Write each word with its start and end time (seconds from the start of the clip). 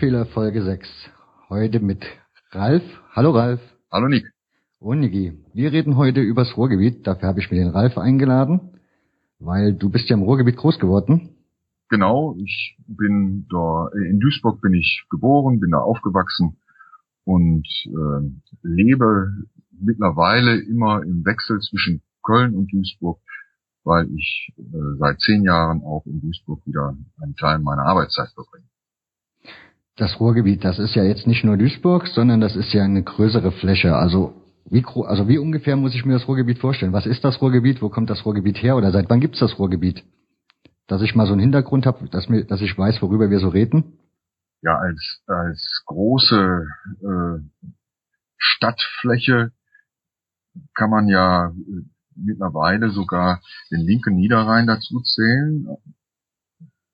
Hörfehler 0.00 0.24
Folge 0.24 0.62
6. 0.62 0.88
Heute 1.50 1.78
mit 1.78 2.02
Ralf. 2.52 2.82
Hallo 3.12 3.32
Ralf. 3.32 3.60
Hallo 3.92 4.08
Nick. 4.08 4.32
Und 4.78 5.00
Niki. 5.00 5.34
Wir 5.52 5.72
reden 5.72 5.98
heute 5.98 6.22
übers 6.22 6.56
Ruhrgebiet. 6.56 7.06
Dafür 7.06 7.28
habe 7.28 7.40
ich 7.40 7.50
mir 7.50 7.58
den 7.58 7.68
Ralf 7.68 7.98
eingeladen, 7.98 8.78
weil 9.40 9.74
du 9.74 9.90
bist 9.90 10.08
ja 10.08 10.16
im 10.16 10.22
Ruhrgebiet 10.22 10.56
groß 10.56 10.78
geworden. 10.78 11.36
Genau, 11.90 12.34
ich 12.42 12.78
bin 12.86 13.46
da, 13.50 13.90
in 13.92 14.20
Duisburg 14.20 14.62
bin 14.62 14.72
ich 14.72 15.04
geboren, 15.10 15.60
bin 15.60 15.72
da 15.72 15.80
aufgewachsen 15.80 16.56
und 17.24 17.68
äh, 17.84 18.30
lebe 18.62 19.30
mittlerweile 19.78 20.62
immer 20.62 21.02
im 21.02 21.26
Wechsel 21.26 21.60
zwischen 21.60 22.00
Köln 22.22 22.54
und 22.54 22.72
Duisburg, 22.72 23.20
weil 23.84 24.08
ich 24.14 24.54
äh, 24.56 24.96
seit 24.98 25.20
zehn 25.20 25.42
Jahren 25.42 25.82
auch 25.82 26.06
in 26.06 26.22
Duisburg 26.22 26.66
wieder 26.66 26.96
einen 27.20 27.36
Teil 27.36 27.58
meiner 27.58 27.82
Arbeitszeit 27.82 28.30
verbringe 28.30 28.64
das 29.96 30.18
Ruhrgebiet, 30.18 30.64
das 30.64 30.78
ist 30.78 30.94
ja 30.94 31.04
jetzt 31.04 31.26
nicht 31.26 31.44
nur 31.44 31.56
Duisburg, 31.56 32.06
sondern 32.06 32.40
das 32.40 32.56
ist 32.56 32.72
ja 32.72 32.84
eine 32.84 33.02
größere 33.02 33.52
Fläche. 33.52 33.96
Also 33.96 34.34
wie, 34.64 34.84
also 35.06 35.28
wie 35.28 35.38
ungefähr 35.38 35.76
muss 35.76 35.94
ich 35.94 36.04
mir 36.04 36.14
das 36.14 36.28
Ruhrgebiet 36.28 36.58
vorstellen? 36.58 36.92
Was 36.92 37.06
ist 37.06 37.24
das 37.24 37.40
Ruhrgebiet? 37.42 37.82
Wo 37.82 37.88
kommt 37.88 38.08
das 38.08 38.24
Ruhrgebiet 38.24 38.62
her? 38.62 38.76
Oder 38.76 38.92
seit 38.92 39.10
wann 39.10 39.20
gibt's 39.20 39.40
das 39.40 39.58
Ruhrgebiet? 39.58 40.04
Dass 40.86 41.02
ich 41.02 41.14
mal 41.14 41.26
so 41.26 41.32
einen 41.32 41.40
Hintergrund 41.40 41.86
habe, 41.86 42.08
dass, 42.08 42.28
mir, 42.28 42.44
dass 42.44 42.60
ich 42.60 42.76
weiß, 42.76 43.02
worüber 43.02 43.30
wir 43.30 43.40
so 43.40 43.48
reden? 43.48 43.98
Ja, 44.62 44.78
als, 44.78 45.22
als 45.26 45.82
große 45.86 46.66
äh, 47.02 47.64
Stadtfläche 48.36 49.52
kann 50.74 50.90
man 50.90 51.08
ja 51.08 51.48
äh, 51.48 51.82
mittlerweile 52.14 52.90
sogar 52.90 53.40
den 53.70 53.80
linken 53.80 54.16
Niederrhein 54.16 54.66
dazu 54.66 55.00
zählen 55.00 55.66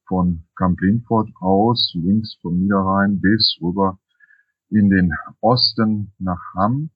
von 0.06 0.44
Camp 0.56 0.80
Lindford 0.80 1.30
aus, 1.40 1.92
links 1.94 2.38
vom 2.40 2.58
Niederrhein 2.58 3.20
bis 3.20 3.58
rüber 3.60 3.98
in 4.70 4.90
den 4.90 5.12
Osten 5.40 6.12
nach 6.18 6.40
Hamm. 6.54 6.90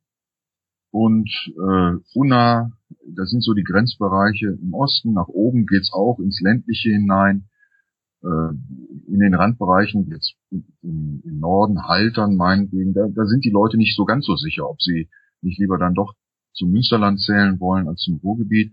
Und 0.92 1.30
äh, 1.56 1.97
Unna, 2.14 2.72
das 3.06 3.30
sind 3.30 3.44
so 3.44 3.55
die 3.55 3.62
Grenzbereiche 3.62 4.58
im 4.61 4.75
Osten, 4.75 5.12
nach 5.12 5.28
oben 5.28 5.67
geht's 5.67 5.92
auch 5.92 6.19
ins 6.19 6.41
ländliche 6.41 6.91
hinein, 6.91 7.48
äh, 8.22 8.50
in 9.06 9.20
den 9.20 9.34
Randbereichen 9.34 10.08
jetzt 10.11 10.34
im, 10.50 11.22
im 11.24 11.39
Norden, 11.39 11.86
Haltern 11.86 12.34
meinetwegen, 12.36 12.92
da, 12.92 13.06
da 13.08 13.24
sind 13.24 13.45
die 13.45 13.50
Leute 13.50 13.77
nicht 13.77 13.97
so 13.97 14.05
ganz 14.05 14.27
so 14.27 14.34
sicher, 14.34 14.69
ob 14.69 14.80
sie 14.80 15.08
nicht 15.42 15.58
lieber 15.61 15.78
dann 15.78 15.95
doch 15.95 16.14
zum 16.52 16.70
Münsterland 16.72 17.20
zählen 17.20 17.61
wollen 17.61 17.89
als 17.89 18.00
zum 18.00 18.17
Ruhrgebiet. 18.17 18.72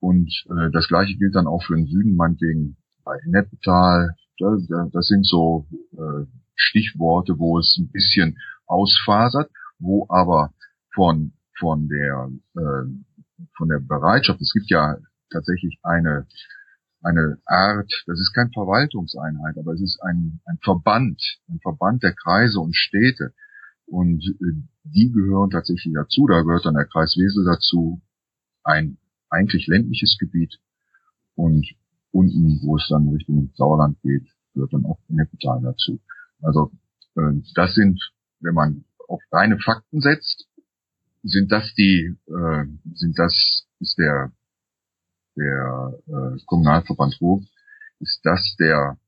Und 0.00 0.30
äh, 0.50 0.70
das 0.72 0.88
gleiche 0.88 1.16
gilt 1.16 1.34
dann 1.34 1.46
auch 1.46 1.62
für 1.62 1.76
den 1.76 1.86
Süden, 1.86 2.16
meinetwegen 2.16 2.76
bei 3.06 3.18
Nettetal. 3.24 4.14
Das 4.38 5.06
sind 5.06 5.26
so 5.26 5.66
äh, 5.92 6.26
Stichworte, 6.54 7.38
wo 7.38 7.58
es 7.58 7.78
ein 7.78 7.88
bisschen 7.90 8.36
ausfasert, 8.66 9.50
wo 9.78 10.06
aber 10.10 10.52
von 10.94 11.32
von 11.58 11.88
der 11.88 12.28
äh, 12.54 12.84
von 13.56 13.68
der 13.68 13.78
Bereitschaft, 13.78 14.42
es 14.42 14.52
gibt 14.52 14.68
ja 14.68 14.98
tatsächlich 15.30 15.78
eine 15.82 16.26
eine 17.02 17.38
Art, 17.46 17.90
das 18.06 18.18
ist 18.18 18.34
kein 18.34 18.50
Verwaltungseinheit, 18.52 19.56
aber 19.58 19.74
es 19.74 19.80
ist 19.80 20.00
ein, 20.02 20.40
ein 20.44 20.58
Verband, 20.62 21.22
ein 21.48 21.60
Verband 21.60 22.02
der 22.02 22.14
Kreise 22.14 22.58
und 22.58 22.74
Städte. 22.74 23.32
Und 23.86 24.24
äh, 24.26 24.60
die 24.82 25.12
gehören 25.12 25.50
tatsächlich 25.50 25.94
dazu. 25.94 26.26
Da 26.26 26.42
gehört 26.42 26.66
dann 26.66 26.74
der 26.74 26.86
Kreis 26.86 27.16
Wesel 27.16 27.44
dazu, 27.44 28.02
ein 28.64 28.98
eigentlich 29.30 29.68
ländliches 29.68 30.16
Gebiet. 30.18 30.58
Und 31.36 31.64
unten, 32.12 32.60
wo 32.62 32.76
es 32.76 32.86
dann 32.88 33.08
Richtung 33.08 33.50
Sauerland 33.54 34.00
geht, 34.02 34.26
gehört 34.54 34.72
dann 34.72 34.86
auch 34.86 34.98
Neppetal 35.08 35.60
dazu. 35.62 36.00
Also 36.40 36.72
äh, 37.16 37.40
das 37.54 37.74
sind, 37.74 38.00
wenn 38.40 38.54
man 38.54 38.84
auf 39.08 39.20
reine 39.30 39.58
Fakten 39.58 40.00
setzt, 40.00 40.48
sind 41.22 41.50
das 41.50 41.74
die, 41.74 42.16
äh, 42.26 42.64
sind 42.94 43.18
das, 43.18 43.66
ist 43.80 43.98
der, 43.98 44.32
der 45.36 45.92
äh, 46.06 46.38
Kommunalverband 46.46 47.20
Ruhr, 47.20 47.42
ist 48.00 48.20
das 48.24 48.56
der 48.58 48.98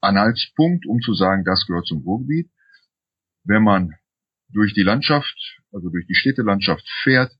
Anhaltspunkt, 0.00 0.86
um 0.86 1.00
zu 1.00 1.14
sagen, 1.14 1.44
das 1.44 1.66
gehört 1.66 1.86
zum 1.86 2.02
Ruhrgebiet. 2.02 2.50
Wenn 3.44 3.62
man 3.62 3.94
durch 4.48 4.74
die 4.74 4.82
Landschaft, 4.82 5.60
also 5.72 5.90
durch 5.90 6.06
die 6.06 6.14
Städtelandschaft 6.14 6.86
fährt, 7.02 7.32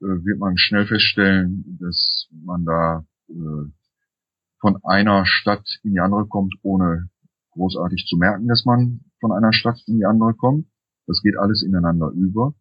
äh, 0.00 0.24
wird 0.24 0.38
man 0.38 0.56
schnell 0.56 0.86
feststellen, 0.86 1.78
dass 1.80 2.28
man 2.30 2.64
da 2.64 3.06
äh, 3.28 3.70
von 4.60 4.78
einer 4.84 5.24
Stadt 5.26 5.66
in 5.82 5.92
die 5.92 6.00
andere 6.00 6.26
kommt, 6.26 6.54
ohne 6.62 7.08
großartig 7.52 8.06
zu 8.08 8.16
merken, 8.16 8.48
dass 8.48 8.64
man 8.64 9.00
von 9.20 9.32
einer 9.32 9.52
Stadt 9.52 9.82
in 9.86 9.98
die 9.98 10.04
andere 10.04 10.34
kommt. 10.34 10.66
Das 11.06 11.22
geht 11.22 11.36
alles 11.36 11.62
ineinander 11.62 12.10
über. 12.10 12.54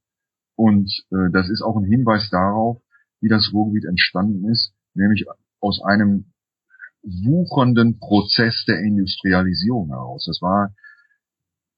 Und 0.56 0.92
äh, 1.12 1.32
das 1.32 1.50
ist 1.50 1.62
auch 1.62 1.78
ein 1.78 1.86
Hinweis 1.86 2.30
darauf, 2.30 2.82
wie 3.22 3.30
das 3.30 3.52
Ruhrgebiet 3.54 3.86
entstanden 3.86 4.50
ist, 4.50 4.74
nämlich 4.94 5.26
aus 5.60 5.82
einem 5.84 6.34
wuchernden 7.04 8.00
Prozess 8.00 8.66
der 8.68 8.80
Industrialisierung 8.80 9.90
heraus. 9.90 10.26
Das 10.26 10.42
war 10.42 10.74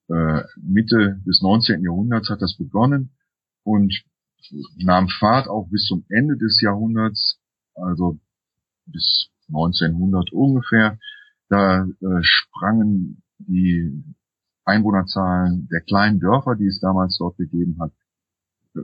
äh, 0.09 0.43
Mitte 0.57 1.21
des 1.25 1.41
19. 1.41 1.83
Jahrhunderts 1.83 2.29
hat 2.29 2.41
das 2.41 2.57
begonnen 2.57 3.15
und 3.63 3.93
nahm 4.77 5.07
Fahrt 5.07 5.47
auch 5.47 5.69
bis 5.69 5.85
zum 5.85 6.05
Ende 6.09 6.37
des 6.37 6.61
Jahrhunderts, 6.61 7.39
also 7.75 8.19
bis 8.85 9.29
1900 9.49 10.31
ungefähr. 10.31 10.97
Da 11.49 11.83
äh, 11.83 12.19
sprangen 12.21 13.21
die 13.39 14.03
Einwohnerzahlen 14.65 15.67
der 15.71 15.81
kleinen 15.81 16.19
Dörfer, 16.19 16.55
die 16.55 16.67
es 16.67 16.79
damals 16.79 17.17
dort 17.17 17.37
gegeben 17.37 17.77
hat, 17.79 17.91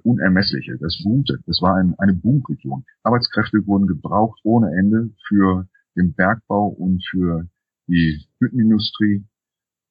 unermessliche. 0.04 0.78
Das 0.80 1.02
boomte. 1.04 1.40
Das 1.46 1.62
war 1.62 1.76
ein, 1.76 1.96
eine 2.00 2.14
Boomregion. 2.14 2.86
Arbeitskräfte 3.04 3.66
wurden 3.68 3.88
gebraucht 3.88 4.40
ohne 4.44 4.72
Ende 4.76 5.12
für 5.28 5.68
den 5.96 6.14
Bergbau 6.14 6.68
und 6.68 7.06
für 7.10 7.48
die 7.88 8.26
Hüttenindustrie. 8.40 9.26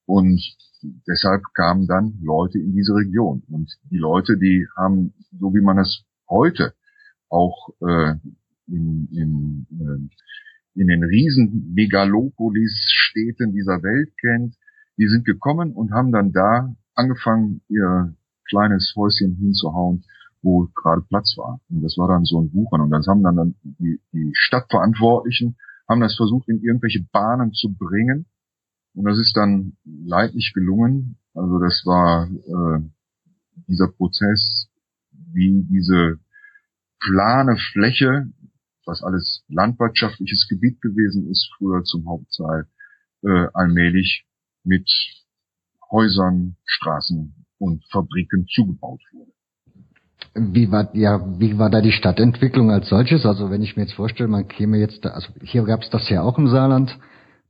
Und 0.07 0.43
deshalb 1.07 1.43
kamen 1.55 1.87
dann 1.87 2.19
Leute 2.23 2.59
in 2.59 2.73
diese 2.73 2.95
Region. 2.95 3.43
Und 3.49 3.71
die 3.91 3.99
Leute, 3.99 4.37
die 4.37 4.67
haben, 4.77 5.15
so 5.39 5.55
wie 5.55 5.63
man 5.63 5.79
es 5.79 6.05
heute 6.29 6.75
auch 7.29 7.71
äh, 7.81 8.15
in, 8.67 9.09
in 9.13 9.67
äh, 9.81 10.15
in 10.75 10.89
den 10.89 11.05
riesen 11.05 11.73
Megalopolis-Städten 11.75 13.53
dieser 13.53 13.83
Welt 13.83 14.13
kennt, 14.21 14.57
die 14.99 15.07
sind 15.07 15.25
gekommen 15.25 15.73
und 15.73 15.93
haben 15.93 16.13
dann 16.13 16.33
da 16.33 16.75
angefangen, 16.95 17.61
ihr 17.69 18.15
kleines 18.49 18.93
Häuschen 18.97 19.37
hinzuhauen, 19.37 20.05
wo 20.43 20.69
gerade 20.75 21.03
Platz 21.03 21.35
war. 21.37 21.61
Und 21.71 21.83
das 21.83 21.97
war 21.97 22.09
dann 22.09 22.25
so 22.25 22.41
ein 22.41 22.53
Wuchern. 22.53 22.81
Und 22.81 22.91
das 22.91 23.07
haben 23.07 23.23
dann, 23.23 23.37
dann 23.37 23.55
die, 23.63 24.01
die 24.13 24.31
Stadtverantwortlichen 24.35 25.57
haben 25.89 26.01
das 26.01 26.17
versucht, 26.17 26.49
in 26.49 26.63
irgendwelche 26.63 27.05
Bahnen 27.13 27.53
zu 27.53 27.75
bringen. 27.75 28.27
Und 28.95 29.05
das 29.05 29.19
ist 29.19 29.37
dann 29.37 29.77
leidlich 29.85 30.53
gelungen. 30.55 31.19
Also 31.35 31.59
das 31.59 31.83
war 31.85 32.29
äh, 32.29 32.81
dieser 33.67 33.89
Prozess, 33.89 34.69
wie 35.33 35.65
diese 35.69 36.19
plane 37.01 37.57
Fläche 37.73 38.29
was 38.87 39.03
alles 39.03 39.45
landwirtschaftliches 39.49 40.47
Gebiet 40.49 40.81
gewesen 40.81 41.31
ist, 41.31 41.51
früher 41.57 41.83
zum 41.85 42.07
Hauptteil, 42.09 42.67
äh, 43.23 43.47
allmählich 43.55 44.27
mit 44.65 44.89
Häusern, 45.91 46.57
Straßen 46.65 47.35
und 47.59 47.85
Fabriken 47.91 48.47
zugebaut 48.47 49.01
wurde. 49.13 49.33
Wie 50.37 50.71
war, 50.73 50.95
ja, 50.95 51.21
wie 51.39 51.59
war 51.59 51.71
da 51.71 51.81
die 51.81 51.93
Stadtentwicklung 51.93 52.71
als 52.71 52.89
solches? 52.89 53.25
Also 53.25 53.51
wenn 53.51 53.63
ich 53.63 53.77
mir 53.77 53.83
jetzt 53.83 53.95
vorstelle, 53.95 54.29
man 54.29 54.49
käme 54.49 54.79
jetzt 54.79 55.05
da, 55.05 55.11
also 55.11 55.29
hier 55.43 55.65
gab 55.65 55.83
es 55.83 55.91
das 55.91 56.09
ja 56.09 56.23
auch 56.23 56.39
im 56.39 56.49
Saarland, 56.49 56.99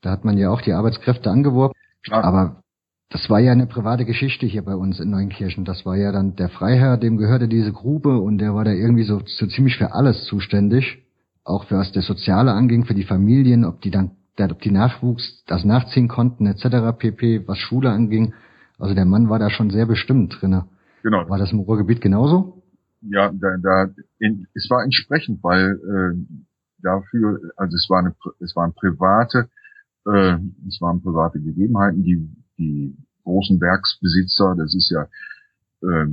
da 0.02 0.10
hat 0.10 0.24
man 0.24 0.36
ja 0.36 0.50
auch 0.50 0.60
die 0.60 0.72
Arbeitskräfte 0.72 1.30
angeworben, 1.30 1.74
Klar. 2.02 2.24
aber 2.24 2.62
das 3.08 3.30
war 3.30 3.40
ja 3.40 3.52
eine 3.52 3.66
private 3.66 4.04
Geschichte 4.04 4.44
hier 4.44 4.62
bei 4.62 4.74
uns 4.74 5.00
in 5.00 5.08
Neunkirchen. 5.10 5.64
Das 5.64 5.86
war 5.86 5.96
ja 5.96 6.12
dann 6.12 6.36
der 6.36 6.50
Freiherr, 6.50 6.98
dem 6.98 7.16
gehörte 7.16 7.48
diese 7.48 7.72
Grube 7.72 8.18
und 8.18 8.38
der 8.38 8.54
war 8.54 8.64
da 8.64 8.72
irgendwie 8.72 9.04
so, 9.04 9.22
so 9.24 9.46
ziemlich 9.46 9.78
für 9.78 9.94
alles 9.94 10.24
zuständig 10.24 11.03
auch 11.44 11.64
für 11.66 11.76
was 11.76 11.92
der 11.92 12.02
Soziale 12.02 12.52
anging, 12.52 12.84
für 12.84 12.94
die 12.94 13.04
Familien, 13.04 13.64
ob 13.64 13.80
die 13.82 13.90
dann, 13.90 14.12
ob 14.38 14.60
die 14.60 14.70
Nachwuchs 14.70 15.44
das 15.46 15.64
nachziehen 15.64 16.08
konnten, 16.08 16.46
etc. 16.46 16.98
pp, 16.98 17.46
was 17.46 17.58
Schule 17.58 17.90
anging. 17.90 18.34
Also 18.78 18.94
der 18.94 19.04
Mann 19.04 19.28
war 19.28 19.38
da 19.38 19.50
schon 19.50 19.70
sehr 19.70 19.86
bestimmt 19.86 20.36
drinne. 20.40 20.66
Genau. 21.02 21.28
War 21.28 21.38
das 21.38 21.52
im 21.52 21.60
Ruhrgebiet 21.60 22.00
genauso? 22.00 22.62
Ja, 23.02 23.30
da, 23.32 23.56
da 23.58 23.90
in, 24.18 24.46
es 24.54 24.68
war 24.70 24.82
entsprechend, 24.82 25.44
weil 25.44 25.72
äh, 25.72 26.36
dafür, 26.82 27.40
also 27.56 27.76
es 27.76 27.86
war 27.90 27.98
eine, 28.00 28.14
es 28.40 28.56
waren 28.56 28.72
private, 28.72 29.50
äh, 30.06 30.38
es 30.66 30.80
waren 30.80 31.02
private 31.02 31.40
Gegebenheiten, 31.40 32.02
die 32.02 32.28
die 32.58 32.96
großen 33.24 33.60
Werksbesitzer, 33.60 34.54
das 34.56 34.74
ist 34.74 34.90
ja, 34.90 35.02
äh, 35.82 36.06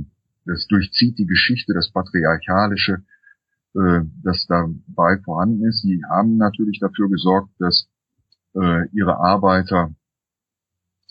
das 0.44 0.66
durchzieht 0.66 1.18
die 1.18 1.26
Geschichte, 1.26 1.72
das 1.72 1.90
patriarchalische, 1.90 3.02
äh, 3.74 4.00
das 4.22 4.46
dabei 4.48 5.18
vorhanden 5.24 5.64
ist. 5.64 5.82
Sie 5.82 6.02
haben 6.08 6.36
natürlich 6.36 6.78
dafür 6.80 7.08
gesorgt, 7.08 7.50
dass 7.58 7.88
äh, 8.54 8.88
ihre 8.92 9.18
Arbeiter 9.18 9.94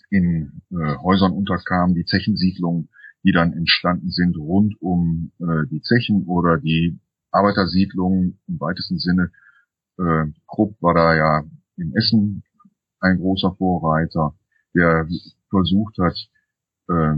in 0.10 0.62
äh, 0.72 0.98
Häusern 0.98 1.32
unterkamen, 1.32 1.96
die 1.96 2.06
Zechensiedlungen, 2.06 2.90
die 3.24 3.32
dann 3.32 3.54
entstanden 3.54 4.10
sind 4.10 4.38
rund 4.38 4.76
um 4.82 5.32
äh, 5.40 5.68
die 5.70 5.82
Zechen 5.82 6.26
oder 6.26 6.58
die 6.58 7.00
Arbeitersiedlungen 7.32 8.40
im 8.48 8.60
weitesten 8.60 9.00
Sinne. 9.00 9.32
Äh, 9.98 10.32
Krupp 10.48 10.82
war 10.82 10.94
da 10.94 11.16
ja 11.16 11.44
in 11.78 11.96
Essen 11.96 12.44
ein 13.00 13.18
großer 13.18 13.56
Vorreiter, 13.58 14.36
der 14.76 15.08
versucht 15.50 15.98
hat, 15.98 16.16
äh, 16.90 17.16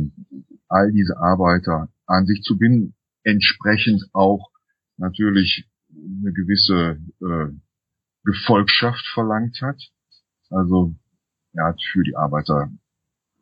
all 0.67 0.91
diese 0.91 1.17
Arbeiter 1.17 1.89
an 2.05 2.25
sich 2.25 2.41
zu 2.41 2.57
binden, 2.57 2.95
entsprechend 3.23 4.03
auch 4.13 4.52
natürlich 4.97 5.69
eine 5.89 6.33
gewisse 6.33 6.99
äh, 7.21 7.53
Gefolgschaft 8.23 9.05
verlangt 9.13 9.61
hat. 9.61 9.81
Also 10.49 10.95
er 11.53 11.65
hat 11.67 11.81
für 11.91 12.03
die 12.03 12.15
Arbeiter 12.15 12.71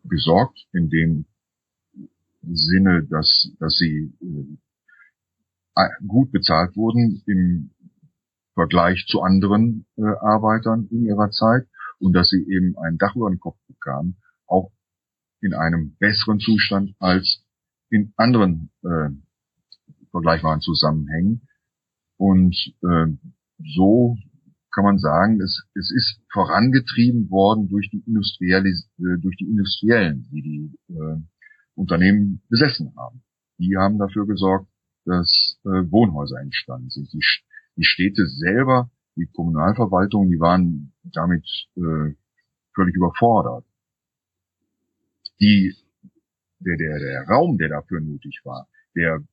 gesorgt, 0.04 0.68
in 0.74 0.90
dem 0.90 1.26
Sinne, 2.42 3.04
dass, 3.04 3.52
dass 3.60 3.78
sie 3.78 4.14
äh, 5.76 5.90
gut 6.08 6.32
bezahlt 6.32 6.76
wurden 6.76 7.22
im 7.26 7.72
Vergleich 8.54 9.06
zu 9.08 9.22
anderen 9.22 9.86
äh, 9.98 10.02
Arbeitern 10.02 10.88
in 10.92 11.06
ihrer 11.06 11.30
Zeit 11.30 11.68
und 12.00 12.14
dass 12.14 12.30
sie 12.30 12.42
eben 12.42 12.78
ein 12.78 12.98
Dach 12.98 13.16
über 13.16 13.30
den 13.30 13.40
Kopf 13.40 13.58
bekamen, 13.68 14.18
auch 14.48 14.72
in 15.40 15.54
einem 15.54 15.96
besseren 15.98 16.40
Zustand 16.40 16.96
als 17.00 17.44
in 17.90 18.14
anderen 18.18 18.72
äh, 18.84 19.10
vergleichbaren 20.12 20.62
Zusammenhängen. 20.62 21.48
Und 22.18 22.56
äh, 22.84 23.08
so 23.76 24.18
kann 24.74 24.84
man 24.86 25.00
sagen, 25.00 25.42
es, 25.42 25.64
es 25.76 25.92
ist 25.92 26.22
vorangetrieben 26.32 27.30
worden 27.30 27.68
durch 27.68 27.90
die, 27.90 28.04
Industrialis 28.06 28.90
äh, 29.00 29.20
durch 29.20 29.36
die 29.38 29.48
Industriellen, 29.48 30.28
die 30.32 30.42
die 30.42 30.94
äh, 30.94 31.18
Unternehmen 31.76 32.42
besessen 32.50 32.94
haben. 32.96 33.24
Die 33.58 33.76
haben 33.78 33.98
dafür 33.98 34.26
gesorgt, 34.26 34.68
dass 35.06 35.60
äh, 35.66 35.92
Wohnhäuser 35.92 36.40
entstanden 36.40 36.90
sind. 36.90 37.12
Die, 37.12 37.24
die 37.76 37.84
Städte 37.84 38.26
selber, 38.28 38.92
die 39.16 39.28
Kommunalverwaltung, 39.28 40.30
die 40.30 40.40
waren 40.40 40.94
damit 41.04 41.46
äh, 41.76 42.16
völlig 42.74 42.96
überfordert. 42.96 43.66
Die, 45.40 45.76
der, 46.60 46.78
der, 46.78 47.00
der 47.00 47.28
Raum, 47.28 47.58
der 47.58 47.70
dafür 47.70 48.00
nötig 48.00 48.42
war, 48.44 48.68
der 48.96 49.24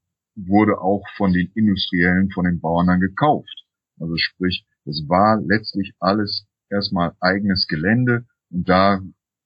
wurde 0.46 0.80
auch 0.80 1.04
von 1.16 1.32
den 1.32 1.50
Industriellen, 1.54 2.30
von 2.30 2.44
den 2.44 2.60
Bauern 2.60 2.86
dann 2.86 3.00
gekauft. 3.00 3.66
Also 3.98 4.16
sprich, 4.16 4.64
es 4.84 5.04
war 5.08 5.40
letztlich 5.40 5.94
alles 5.98 6.46
erstmal 6.70 7.14
eigenes 7.20 7.66
Gelände 7.66 8.26
und 8.50 8.68
da 8.68 9.00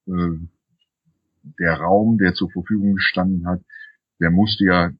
äh, 0.07 0.37
der 1.59 1.75
Raum, 1.75 2.17
der 2.17 2.33
zur 2.33 2.49
Verfügung 2.51 2.95
gestanden 2.95 3.47
hat, 3.47 3.61
der 4.19 4.31
musste 4.31 4.65
ja, 4.65 4.91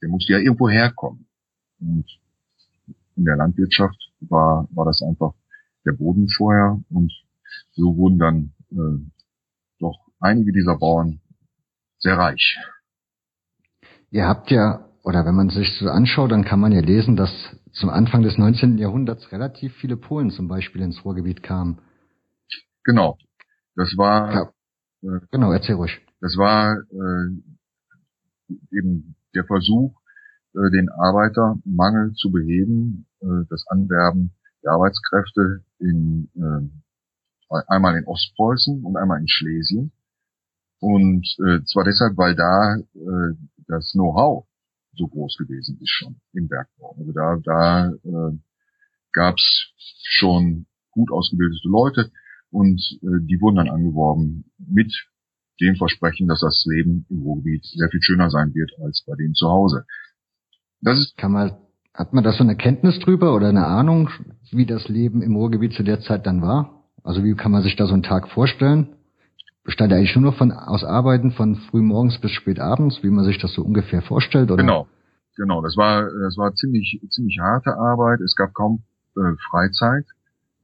der 0.00 0.08
musste 0.08 0.32
ja 0.32 0.38
irgendwo 0.38 0.68
herkommen. 0.68 1.26
Und 1.80 2.06
in 3.16 3.24
der 3.24 3.36
Landwirtschaft 3.36 3.98
war, 4.20 4.68
war 4.70 4.86
das 4.86 5.02
einfach 5.02 5.34
der 5.84 5.92
Boden 5.92 6.28
vorher 6.28 6.80
und 6.90 7.12
so 7.72 7.96
wurden 7.96 8.18
dann 8.18 8.52
äh, 8.70 9.10
doch 9.78 9.98
einige 10.20 10.52
dieser 10.52 10.78
Bauern 10.78 11.20
sehr 11.98 12.16
reich. 12.16 12.58
Ihr 14.10 14.26
habt 14.26 14.50
ja, 14.50 14.91
oder 15.02 15.24
wenn 15.26 15.34
man 15.34 15.50
sich 15.50 15.78
so 15.78 15.88
anschaut, 15.88 16.30
dann 16.30 16.44
kann 16.44 16.60
man 16.60 16.72
ja 16.72 16.80
lesen, 16.80 17.16
dass 17.16 17.30
zum 17.72 17.90
Anfang 17.90 18.22
des 18.22 18.38
19. 18.38 18.78
Jahrhunderts 18.78 19.32
relativ 19.32 19.74
viele 19.76 19.96
Polen 19.96 20.30
zum 20.30 20.46
Beispiel 20.48 20.82
ins 20.82 21.04
Ruhrgebiet 21.04 21.42
kamen. 21.42 21.78
Genau. 22.84 23.18
Das 23.74 23.96
war. 23.96 24.32
Ja. 24.32 24.52
Äh, 25.02 25.20
genau, 25.30 25.52
erzähl 25.52 25.74
ruhig. 25.74 26.00
Das 26.20 26.36
war 26.36 26.76
äh, 26.76 28.56
eben 28.70 29.16
der 29.34 29.44
Versuch, 29.44 29.92
äh, 30.54 30.70
den 30.70 30.88
Arbeitermangel 30.90 32.12
zu 32.14 32.30
beheben, 32.30 33.06
äh, 33.20 33.46
das 33.48 33.66
Anwerben 33.68 34.32
der 34.62 34.72
Arbeitskräfte 34.72 35.64
in 35.78 36.28
äh, 36.36 36.68
einmal 37.66 37.96
in 37.96 38.06
Ostpreußen 38.06 38.84
und 38.84 38.96
einmal 38.96 39.20
in 39.20 39.28
Schlesien. 39.28 39.92
Und 40.80 41.26
äh, 41.46 41.64
zwar 41.64 41.84
deshalb, 41.84 42.16
weil 42.16 42.34
da 42.34 42.76
äh, 42.76 43.34
das 43.66 43.92
Know-how 43.92 44.46
so 44.94 45.08
groß 45.08 45.36
gewesen 45.38 45.78
ist 45.80 45.90
schon 45.90 46.16
im 46.32 46.48
Bergbau. 46.48 46.94
Also 46.98 47.12
da, 47.12 47.38
da 47.42 47.88
äh, 47.88 48.38
gab 49.12 49.36
es 49.36 49.72
schon 50.04 50.66
gut 50.90 51.10
ausgebildete 51.10 51.68
Leute 51.68 52.10
und 52.50 52.80
äh, 53.02 53.24
die 53.26 53.40
wurden 53.40 53.56
dann 53.56 53.70
angeworben 53.70 54.44
mit 54.58 54.92
dem 55.60 55.76
Versprechen, 55.76 56.28
dass 56.28 56.40
das 56.40 56.64
Leben 56.66 57.06
im 57.08 57.22
Ruhrgebiet 57.22 57.64
sehr 57.64 57.88
viel 57.88 58.02
schöner 58.02 58.30
sein 58.30 58.54
wird 58.54 58.72
als 58.80 59.04
bei 59.06 59.14
denen 59.16 59.34
zu 59.34 59.48
Hause. 59.48 59.84
Das 60.80 60.98
ist 60.98 61.16
Kann 61.16 61.32
man, 61.32 61.56
hat 61.94 62.12
man 62.12 62.24
da 62.24 62.32
so 62.32 62.42
eine 62.42 62.56
Kenntnis 62.56 62.98
drüber 62.98 63.34
oder 63.34 63.48
eine 63.48 63.66
Ahnung, 63.66 64.10
wie 64.50 64.66
das 64.66 64.88
Leben 64.88 65.22
im 65.22 65.36
Ruhrgebiet 65.36 65.74
zu 65.74 65.82
der 65.82 66.00
Zeit 66.00 66.26
dann 66.26 66.42
war? 66.42 66.84
Also 67.04 67.24
wie 67.24 67.34
kann 67.34 67.52
man 67.52 67.62
sich 67.62 67.76
da 67.76 67.86
so 67.86 67.94
einen 67.94 68.02
Tag 68.02 68.28
vorstellen? 68.28 68.96
Bestand 69.64 69.92
eigentlich 69.92 70.14
nur 70.16 70.30
noch 70.30 70.38
von 70.38 70.52
aus 70.52 70.84
Arbeiten 70.84 71.32
von 71.32 71.56
frühmorgens 71.56 72.18
bis 72.18 72.32
spät 72.32 72.58
abends, 72.58 73.02
wie 73.02 73.10
man 73.10 73.24
sich 73.24 73.38
das 73.38 73.52
so 73.54 73.62
ungefähr 73.62 74.02
vorstellt, 74.02 74.50
oder? 74.50 74.62
Genau, 74.62 74.86
genau. 75.36 75.62
Das 75.62 75.76
war 75.76 76.02
das 76.02 76.36
war 76.36 76.54
ziemlich 76.54 77.00
ziemlich 77.10 77.38
harte 77.40 77.76
Arbeit. 77.76 78.20
Es 78.20 78.34
gab 78.34 78.54
kaum 78.54 78.82
äh, 79.16 79.34
Freizeit. 79.50 80.06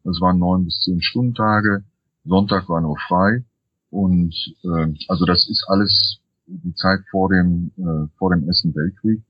Das 0.04 0.20
waren 0.20 0.38
neun 0.38 0.64
bis 0.64 0.80
zehn 0.80 1.00
Stundentage. 1.02 1.84
Sonntag 2.24 2.68
war 2.68 2.80
nur 2.80 2.96
frei 3.06 3.44
und 3.90 4.34
äh, 4.64 4.94
also 5.08 5.24
das 5.24 5.48
ist 5.48 5.64
alles 5.68 6.20
die 6.46 6.74
Zeit 6.74 7.00
vor 7.10 7.28
dem 7.28 7.70
äh, 7.76 8.08
vor 8.18 8.34
dem 8.34 8.46
Ersten 8.46 8.74
Weltkrieg 8.74 9.22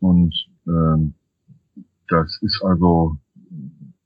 und 0.00 0.34
äh, 0.66 1.12
das 2.08 2.38
ist 2.42 2.62
also 2.62 3.16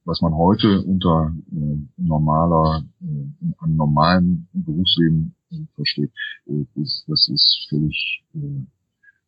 was 0.09 0.23
man 0.23 0.35
heute 0.35 0.81
unter 0.85 1.37
äh, 1.53 1.77
normaler, 1.99 2.83
äh, 3.03 3.63
einem 3.63 3.77
normalen 3.77 4.49
Berufsleben 4.55 5.35
äh, 5.51 5.57
versteht, 5.75 6.11
äh, 6.47 6.65
ist, 6.81 7.05
das 7.07 7.29
ist 7.29 7.67
völlig 7.69 8.25
äh, 8.35 8.65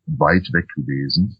weit 0.06 0.50
weg 0.54 0.66
gewesen. 0.74 1.36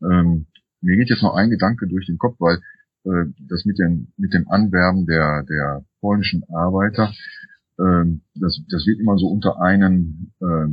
Ähm, 0.00 0.46
mir 0.80 0.96
geht 0.96 1.10
jetzt 1.10 1.22
noch 1.22 1.34
ein 1.34 1.50
Gedanke 1.50 1.86
durch 1.86 2.06
den 2.06 2.16
Kopf, 2.16 2.36
weil 2.38 2.56
äh, 3.04 3.30
das 3.46 3.66
mit, 3.66 3.78
den, 3.78 4.10
mit 4.16 4.32
dem 4.32 4.48
Anwerben 4.48 5.04
der, 5.04 5.42
der 5.42 5.84
polnischen 6.00 6.42
Arbeiter, 6.48 7.12
äh, 7.78 8.04
das, 8.36 8.58
das 8.70 8.86
wird 8.86 9.00
immer 9.00 9.18
so 9.18 9.26
unter 9.26 9.60
einen, 9.60 10.32
äh, 10.40 10.68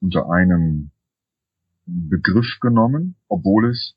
unter 0.00 0.30
einem 0.30 0.92
Begriff 1.86 2.58
genommen, 2.60 3.16
obwohl 3.26 3.68
es, 3.68 3.96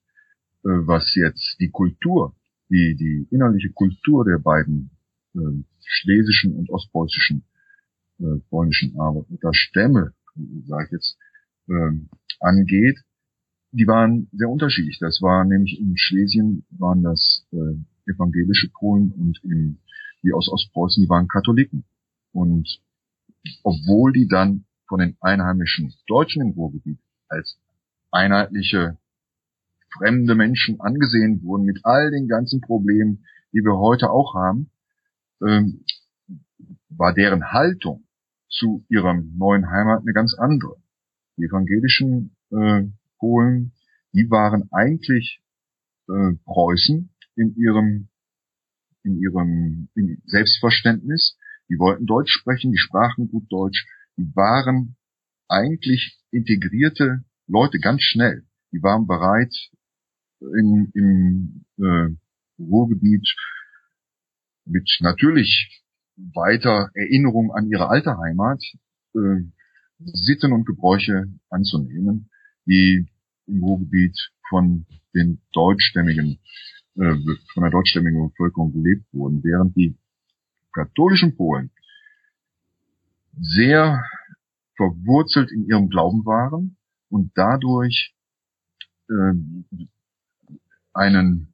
äh, 0.63 0.69
was 0.69 1.13
jetzt 1.13 1.57
die 1.59 1.69
Kultur 1.69 2.33
die, 2.69 2.95
die 2.95 3.27
innerliche 3.31 3.71
Kultur 3.71 4.25
der 4.25 4.39
beiden 4.39 4.91
äh, 5.35 5.39
schlesischen 5.83 6.55
und 6.55 6.69
ostpreußischen 6.69 7.43
äh, 8.19 8.39
polnischen 8.49 8.99
Arbeiterstämme, 8.99 10.13
sage 10.65 10.85
ich 10.85 10.91
jetzt, 10.91 11.17
äh, 11.67 11.91
angeht, 12.39 12.99
die 13.71 13.87
waren 13.87 14.27
sehr 14.31 14.49
unterschiedlich. 14.49 14.97
Das 14.99 15.21
war 15.21 15.45
nämlich 15.45 15.79
in 15.79 15.97
Schlesien 15.97 16.65
waren 16.71 17.03
das 17.03 17.45
äh, 17.51 18.11
evangelische 18.11 18.69
Polen 18.69 19.11
und 19.11 19.39
in, 19.43 19.79
die 20.23 20.33
aus 20.33 20.49
Ostpreußen, 20.49 21.03
die 21.03 21.09
waren 21.09 21.27
Katholiken. 21.27 21.85
Und 22.31 22.81
obwohl 23.63 24.11
die 24.11 24.27
dann 24.27 24.65
von 24.87 24.99
den 24.99 25.17
einheimischen 25.21 25.93
Deutschen 26.07 26.41
im 26.41 26.51
Ruhrgebiet 26.51 26.99
als 27.27 27.59
einheitliche 28.11 28.97
fremde 29.97 30.35
Menschen 30.35 30.79
angesehen 30.79 31.41
wurden 31.43 31.65
mit 31.65 31.79
all 31.83 32.11
den 32.11 32.27
ganzen 32.27 32.61
Problemen, 32.61 33.25
die 33.53 33.59
wir 33.59 33.77
heute 33.77 34.09
auch 34.09 34.35
haben, 34.35 34.71
ähm, 35.41 35.83
war 36.89 37.13
deren 37.13 37.51
Haltung 37.51 38.05
zu 38.49 38.85
ihrem 38.89 39.35
neuen 39.37 39.69
Heimat 39.69 40.01
eine 40.01 40.13
ganz 40.13 40.35
andere. 40.37 40.75
Die 41.37 41.45
evangelischen 41.45 42.35
äh, 42.51 42.83
Polen, 43.17 43.73
die 44.13 44.29
waren 44.29 44.69
eigentlich 44.71 45.41
äh, 46.07 46.33
Preußen 46.45 47.09
in 47.35 47.55
ihrem 47.55 48.09
in 49.03 49.17
ihrem 49.17 49.89
in 49.95 50.21
Selbstverständnis. 50.25 51.37
Die 51.69 51.79
wollten 51.79 52.05
Deutsch 52.05 52.31
sprechen, 52.31 52.71
die 52.71 52.77
sprachen 52.77 53.29
gut 53.29 53.51
Deutsch, 53.51 53.87
die 54.17 54.35
waren 54.35 54.97
eigentlich 55.47 56.19
integrierte 56.31 57.23
Leute 57.47 57.79
ganz 57.79 58.01
schnell. 58.01 58.45
Die 58.71 58.83
waren 58.83 59.07
bereit, 59.07 59.53
in, 60.41 60.91
im 60.93 61.65
äh, 61.77 62.15
Ruhrgebiet 62.59 63.27
mit 64.65 64.89
natürlich 65.01 65.83
weiter 66.33 66.89
Erinnerung 66.93 67.51
an 67.51 67.69
ihre 67.69 67.89
alte 67.89 68.17
Heimat 68.17 68.61
äh, 69.15 69.43
Sitten 69.99 70.53
und 70.53 70.65
Gebräuche 70.65 71.25
anzunehmen, 71.49 72.29
die 72.65 73.07
im 73.47 73.63
Ruhrgebiet 73.63 74.17
von 74.47 74.85
den 75.13 75.41
deutschstämmigen, 75.53 76.39
äh, 76.95 77.15
von 77.53 77.63
der 77.63 77.71
deutschstämmigen 77.71 78.29
Bevölkerung 78.29 78.71
gelebt 78.71 79.05
wurden, 79.11 79.43
während 79.43 79.75
die 79.75 79.97
katholischen 80.73 81.35
Polen 81.35 81.71
sehr 83.39 84.03
verwurzelt 84.75 85.51
in 85.51 85.65
ihrem 85.65 85.89
Glauben 85.89 86.25
waren 86.25 86.77
und 87.09 87.31
dadurch 87.35 88.13
äh, 89.09 89.33
einen, 90.99 91.53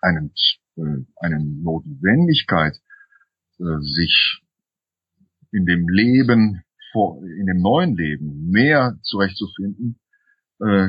einen, 0.00 0.32
äh, 0.76 1.04
eine 1.16 1.44
Notwendigkeit, 1.44 2.74
äh, 3.58 3.80
sich 3.80 4.42
in 5.52 5.66
dem 5.66 5.88
Leben, 5.88 6.62
vor, 6.92 7.22
in 7.22 7.46
dem 7.46 7.60
neuen 7.60 7.96
Leben 7.96 8.50
mehr 8.50 8.98
zurechtzufinden, 9.02 10.00
äh, 10.60 10.88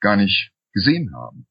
gar 0.00 0.16
nicht 0.16 0.52
gesehen 0.72 1.14
haben. 1.14 1.46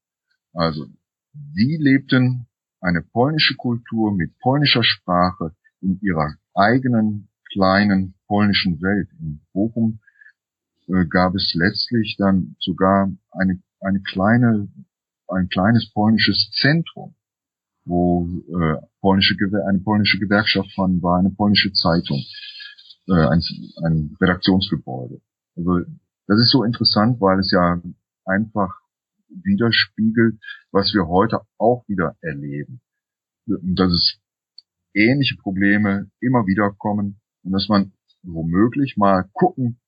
Also, 0.52 0.86
die 1.32 1.76
lebten 1.78 2.46
eine 2.80 3.02
polnische 3.02 3.54
Kultur 3.56 4.14
mit 4.14 4.38
polnischer 4.38 4.82
Sprache 4.82 5.54
in 5.80 6.00
ihrer 6.00 6.34
eigenen 6.54 7.28
kleinen 7.52 8.14
polnischen 8.26 8.80
Welt. 8.80 9.08
In 9.20 9.40
Bochum 9.52 10.00
äh, 10.88 11.06
gab 11.06 11.34
es 11.34 11.54
letztlich 11.54 12.16
dann 12.18 12.56
sogar 12.58 13.10
eine, 13.30 13.62
eine 13.80 14.00
kleine, 14.02 14.68
ein 15.32 15.48
kleines 15.48 15.90
polnisches 15.92 16.50
Zentrum, 16.60 17.14
wo 17.84 18.26
äh, 18.48 18.76
polnische, 19.00 19.36
eine 19.68 19.80
polnische 19.80 20.18
Gewerkschaft 20.18 20.72
von 20.74 21.02
war, 21.02 21.18
eine 21.18 21.30
polnische 21.30 21.72
Zeitung, 21.72 22.22
äh, 23.08 23.12
ein, 23.12 23.42
ein 23.84 24.16
Redaktionsgebäude. 24.20 25.20
Also 25.56 25.80
das 26.26 26.38
ist 26.38 26.50
so 26.50 26.64
interessant, 26.64 27.20
weil 27.20 27.40
es 27.40 27.50
ja 27.50 27.80
einfach 28.24 28.70
widerspiegelt, 29.28 30.38
was 30.70 30.92
wir 30.94 31.08
heute 31.08 31.40
auch 31.58 31.84
wieder 31.88 32.16
erleben. 32.20 32.80
Dass 33.46 33.90
es 33.90 34.20
ähnliche 34.94 35.36
Probleme 35.36 36.10
immer 36.20 36.46
wieder 36.46 36.70
kommen 36.78 37.20
und 37.42 37.52
dass 37.52 37.68
man 37.68 37.92
womöglich 38.22 38.96
mal 38.96 39.28
gucken 39.32 39.80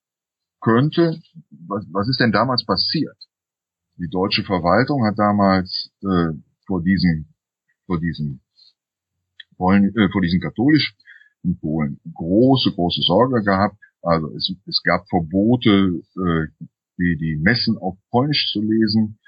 könnte, 0.61 1.21
was, 1.51 1.85
was 1.93 2.09
ist 2.09 2.21
denn 2.21 2.33
damals 2.33 2.65
passiert? 2.65 3.17
Die 3.99 4.09
deutsche 4.09 4.43
Verwaltung 4.43 5.05
hat 5.05 5.19
damals 5.19 5.91
äh, 6.03 6.33
vor 6.67 6.83
diesem 6.83 7.27
vor 7.87 8.01
diesem 8.01 8.41
Polen, 9.57 9.95
äh, 9.97 10.09
vor 10.11 10.21
diesem 10.21 10.41
katholisch 10.41 10.97
in 11.43 11.59
Polen 11.59 12.01
große 12.13 12.73
große 12.73 13.03
Sorge 13.03 13.43
gehabt. 13.43 13.77
Also 14.03 14.35
es, 14.35 14.53
es 14.67 14.83
gab 14.83 15.09
Verbote, 15.09 16.03
äh, 16.17 16.67
die 16.99 17.17
die 17.19 17.37
Messen 17.37 17.79
auf 17.79 17.97
Polnisch 18.11 18.51
zu 18.53 18.61
lesen. 18.61 19.19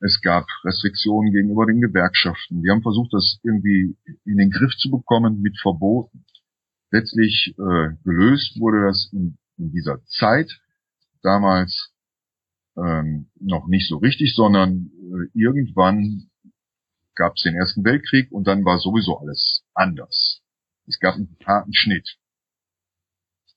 Es 0.00 0.20
gab 0.20 0.44
Restriktionen 0.64 1.32
gegenüber 1.32 1.66
den 1.66 1.80
Gewerkschaften. 1.80 2.62
Die 2.62 2.70
haben 2.70 2.82
versucht, 2.82 3.12
das 3.12 3.38
irgendwie 3.42 3.96
in 4.24 4.36
den 4.36 4.50
Griff 4.50 4.76
zu 4.76 4.90
bekommen 4.90 5.40
mit 5.40 5.58
Verboten. 5.60 6.24
Letztlich 6.90 7.54
äh, 7.58 7.94
gelöst 8.04 8.58
wurde 8.60 8.86
das 8.86 9.08
in, 9.12 9.38
in 9.56 9.70
dieser 9.72 10.04
Zeit 10.04 10.50
damals 11.22 11.93
ähm, 12.76 13.26
noch 13.40 13.66
nicht 13.66 13.88
so 13.88 13.98
richtig, 13.98 14.34
sondern 14.34 14.90
äh, 14.96 15.38
irgendwann 15.38 16.28
gab 17.14 17.34
es 17.36 17.42
den 17.42 17.54
Ersten 17.54 17.84
Weltkrieg 17.84 18.30
und 18.32 18.46
dann 18.46 18.64
war 18.64 18.78
sowieso 18.78 19.18
alles 19.18 19.62
anders. 19.74 20.40
Es 20.86 20.98
gab 20.98 21.14
einen 21.14 21.36
harten 21.44 21.72
Schnitt. 21.72 22.16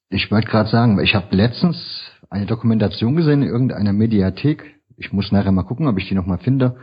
Ich 0.10 0.32
wollte 0.32 0.48
gerade 0.48 0.70
sagen, 0.70 1.00
ich 1.00 1.16
habe 1.16 1.36
letztens 1.36 1.78
eine 2.30 2.46
Dokumentation 2.46 3.16
gesehen 3.16 3.42
in 3.42 3.50
irgendeiner 3.50 3.94
Mediathek 3.94 4.78
ich 4.98 5.14
muss 5.14 5.32
nachher 5.32 5.52
mal 5.52 5.64
gucken, 5.64 5.88
ob 5.88 5.98
ich 5.98 6.08
die 6.10 6.16
nochmal 6.16 6.40
finde. 6.40 6.76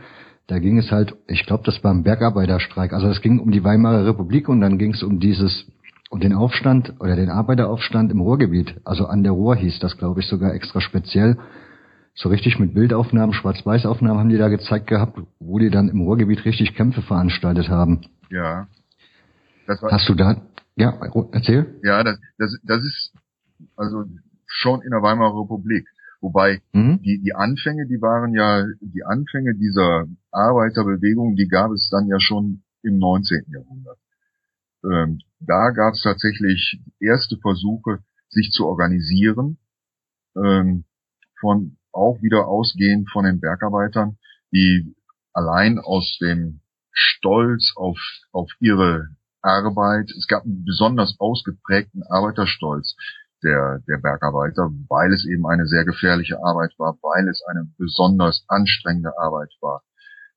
Da 0.47 0.59
ging 0.59 0.77
es 0.77 0.91
halt, 0.91 1.15
ich 1.27 1.45
glaube, 1.45 1.63
das 1.65 1.83
war 1.83 1.93
ein 1.93 2.03
Bergarbeiterstreik. 2.03 2.93
Also 2.93 3.07
es 3.07 3.21
ging 3.21 3.39
um 3.39 3.51
die 3.51 3.63
Weimarer 3.63 4.05
Republik 4.05 4.47
und 4.47 4.61
dann 4.61 4.77
ging 4.77 4.93
es 4.93 5.03
um 5.03 5.19
dieses, 5.19 5.65
um 6.09 6.19
den 6.19 6.33
Aufstand 6.33 6.93
oder 6.99 7.15
den 7.15 7.29
Arbeiteraufstand 7.29 8.11
im 8.11 8.21
Ruhrgebiet. 8.21 8.75
Also 8.85 9.07
an 9.07 9.23
der 9.23 9.33
Ruhr 9.33 9.55
hieß 9.55 9.79
das, 9.79 9.97
glaube 9.97 10.21
ich, 10.21 10.27
sogar 10.27 10.53
extra 10.53 10.79
speziell. 10.79 11.37
So 12.15 12.29
richtig 12.29 12.59
mit 12.59 12.73
Bildaufnahmen, 12.73 13.33
Schwarz-Weiß-Aufnahmen 13.33 14.19
haben 14.19 14.29
die 14.29 14.37
da 14.37 14.47
gezeigt 14.47 14.87
gehabt, 14.87 15.19
wo 15.39 15.59
die 15.59 15.69
dann 15.69 15.89
im 15.89 16.01
Ruhrgebiit 16.01 16.45
richtig 16.45 16.73
Kämpfe 16.73 17.01
veranstaltet 17.01 17.69
haben. 17.69 18.05
Ja. 18.29 18.67
Hast 19.67 20.07
du 20.07 20.15
da, 20.15 20.41
ja, 20.75 20.97
erzähl. 21.33 21.79
Ja, 21.83 22.03
das, 22.03 22.17
das, 22.37 22.57
das 22.63 22.83
ist 22.85 23.13
also 23.75 24.05
schon 24.45 24.81
in 24.81 24.91
der 24.91 25.01
Weimarer 25.01 25.41
Republik. 25.41 25.87
Wobei 26.21 26.61
mhm. 26.71 27.01
die, 27.01 27.21
die 27.21 27.35
Anfänge, 27.35 27.85
die 27.85 28.01
waren 28.01 28.33
ja, 28.33 28.65
die 28.79 29.03
Anfänge 29.03 29.53
dieser 29.55 30.05
Arbeiterbewegung, 30.31 31.35
die 31.35 31.47
gab 31.47 31.71
es 31.71 31.89
dann 31.91 32.07
ja 32.07 32.19
schon 32.19 32.63
im 32.81 32.97
19. 32.97 33.45
Jahrhundert. 33.47 33.97
Ähm, 34.83 35.19
da 35.39 35.71
gab 35.71 35.93
es 35.93 36.01
tatsächlich 36.01 36.79
erste 36.99 37.37
Versuche, 37.37 37.99
sich 38.29 38.51
zu 38.51 38.65
organisieren, 38.65 39.57
ähm, 40.35 40.85
von 41.39 41.77
auch 41.95 42.21
wieder 42.21 42.47
ausgehend 42.47 43.09
von 43.11 43.25
den 43.25 43.39
Bergarbeitern, 43.39 44.17
die 44.51 44.95
allein 45.33 45.79
aus 45.79 46.17
dem 46.21 46.61
Stolz 46.91 47.73
auf, 47.75 47.99
auf 48.31 48.49
ihre 48.59 49.09
Arbeit, 49.41 50.09
es 50.17 50.27
gab 50.27 50.43
einen 50.43 50.65
besonders 50.65 51.15
ausgeprägten 51.19 52.03
Arbeiterstolz, 52.03 52.95
der, 53.43 53.83
der 53.87 53.97
Bergarbeiter, 53.97 54.71
weil 54.89 55.13
es 55.13 55.25
eben 55.25 55.45
eine 55.45 55.67
sehr 55.67 55.85
gefährliche 55.85 56.37
Arbeit 56.43 56.73
war, 56.77 56.97
weil 57.01 57.27
es 57.29 57.43
eine 57.47 57.67
besonders 57.77 58.43
anstrengende 58.47 59.17
Arbeit 59.19 59.51
war, 59.61 59.83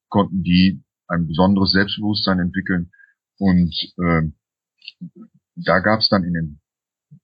konnten 0.09 0.43
die 0.43 0.85
ein 1.07 1.27
besonderes 1.27 1.71
Selbstbewusstsein 1.71 2.39
entwickeln. 2.39 2.91
Und 3.39 3.75
äh, 3.99 4.31
da 5.57 5.79
gab 5.79 6.01
es 6.01 6.09
dann 6.09 6.25
in 6.25 6.35
den, 6.35 6.61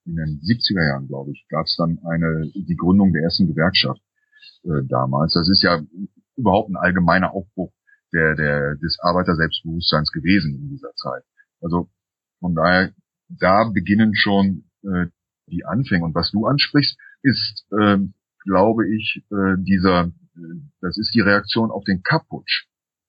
in 0.06 0.16
den 0.16 0.40
70er 0.40 0.86
Jahren, 0.86 1.08
glaube 1.08 1.32
ich, 1.32 1.44
gab 1.50 1.66
es 1.66 1.76
dann 1.76 1.98
eine 2.06 2.50
die 2.54 2.76
Gründung 2.76 3.12
der 3.12 3.22
ersten 3.22 3.46
Gewerkschaft 3.46 4.00
äh, 4.64 4.82
damals. 4.88 5.34
Das 5.34 5.48
ist 5.48 5.62
ja 5.62 5.80
überhaupt 6.36 6.70
ein 6.70 6.76
allgemeiner 6.76 7.32
Aufbruch 7.32 7.72
der, 8.12 8.34
der, 8.34 8.76
des 8.76 8.98
Arbeiterselbstbewusstseins 9.00 10.12
gewesen 10.12 10.54
in 10.54 10.68
dieser 10.70 10.92
Zeit. 10.94 11.22
Also 11.60 11.88
von 12.40 12.54
daher, 12.54 12.92
da 13.28 13.70
beginnen 13.72 14.14
schon 14.14 14.64
äh, 14.82 15.06
die 15.48 15.64
Anfänge. 15.64 16.04
Und 16.04 16.14
was 16.14 16.30
du 16.30 16.46
ansprichst, 16.46 16.98
ist, 17.22 17.66
äh, 17.72 17.98
glaube 18.44 18.88
ich, 18.88 19.24
äh, 19.30 19.56
dieser, 19.58 20.06
äh, 20.06 20.60
das 20.80 20.96
ist 20.98 21.14
die 21.14 21.20
Reaktion 21.20 21.70
auf 21.70 21.84
den 21.84 22.02
Kaputsch, 22.02 22.66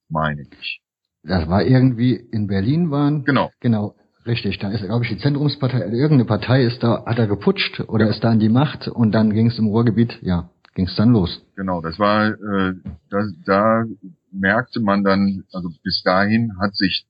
meine 0.09 0.43
ich. 0.59 0.81
Das 1.23 1.47
war 1.49 1.63
irgendwie 1.63 2.15
in 2.15 2.47
Berlin 2.47 2.91
waren. 2.91 3.23
Genau. 3.23 3.51
Genau. 3.59 3.95
Richtig, 4.25 4.57
da 4.57 4.71
ist, 4.71 4.83
glaube 4.83 5.05
ich, 5.05 5.11
die 5.11 5.19
Zentrumspartei, 5.19 5.79
irgendeine 5.81 6.25
Partei 6.25 6.63
ist 6.63 6.81
da, 6.81 7.05
hat 7.05 7.19
er 7.19 7.27
geputscht 7.27 7.81
oder 7.81 8.09
ist 8.09 8.23
da 8.23 8.31
an 8.31 8.39
die 8.39 8.49
Macht 8.49 8.87
und 8.87 9.11
dann 9.11 9.31
ging 9.31 9.47
es 9.47 9.59
im 9.59 9.67
Ruhrgebiet, 9.67 10.17
ja, 10.23 10.49
ging 10.75 10.87
es 10.87 10.95
dann 10.95 11.11
los. 11.11 11.43
Genau, 11.55 11.81
das 11.81 11.97
war, 11.97 12.27
äh, 12.27 12.73
das, 13.09 13.33
da 13.45 13.85
merkte 14.31 14.79
man 14.81 15.03
dann, 15.03 15.43
also 15.51 15.69
bis 15.83 16.03
dahin 16.03 16.51
hat 16.59 16.75
sich, 16.75 17.07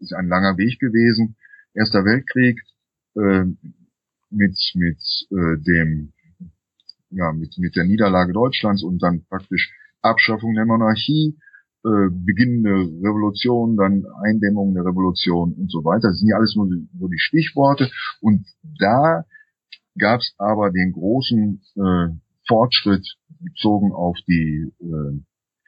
ist 0.00 0.12
ein 0.12 0.28
langer 0.28 0.58
Weg 0.58 0.78
gewesen, 0.78 1.36
Erster 1.72 2.04
Weltkrieg, 2.04 2.58
äh, 3.16 3.44
mit 4.30 4.56
mit 4.74 4.98
äh, 5.30 5.56
dem 5.62 6.12
ja 7.10 7.32
mit 7.32 7.58
mit 7.58 7.76
der 7.76 7.84
Niederlage 7.84 8.32
Deutschlands 8.32 8.82
und 8.82 9.02
dann 9.02 9.24
praktisch 9.28 9.72
Abschaffung 10.00 10.54
der 10.54 10.64
Monarchie, 10.64 11.36
äh, 11.84 12.08
beginnende 12.10 12.70
Revolution, 12.70 13.76
dann 13.76 14.06
Eindämmung 14.24 14.74
der 14.74 14.84
Revolution 14.84 15.52
und 15.52 15.70
so 15.70 15.84
weiter. 15.84 16.08
Das 16.08 16.18
sind 16.18 16.28
ja 16.28 16.36
alles 16.36 16.56
nur, 16.56 16.66
nur 16.66 17.10
die 17.10 17.18
Stichworte. 17.18 17.90
Und 18.20 18.46
da 18.80 19.24
gab 19.98 20.20
es 20.20 20.34
aber 20.38 20.70
den 20.70 20.92
großen 20.92 21.60
äh, 21.76 22.08
Fortschritt 22.46 23.06
bezogen 23.40 23.92
auf 23.92 24.16
die 24.26 24.72
äh, 24.80 25.20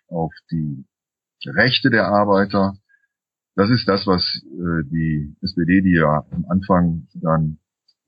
auf 0.09 0.33
die 0.51 0.87
Rechte 1.47 1.91
der 1.91 2.07
Arbeiter. 2.07 2.77
Das 3.55 3.71
ist 3.71 3.89
das, 3.89 4.07
was 4.07 4.23
äh, 4.45 4.85
die 4.89 5.37
SPD, 5.43 5.83
die 5.83 5.97
ja 5.97 6.25
am 6.31 6.47
Anfang 6.49 7.09
dann 7.15 7.59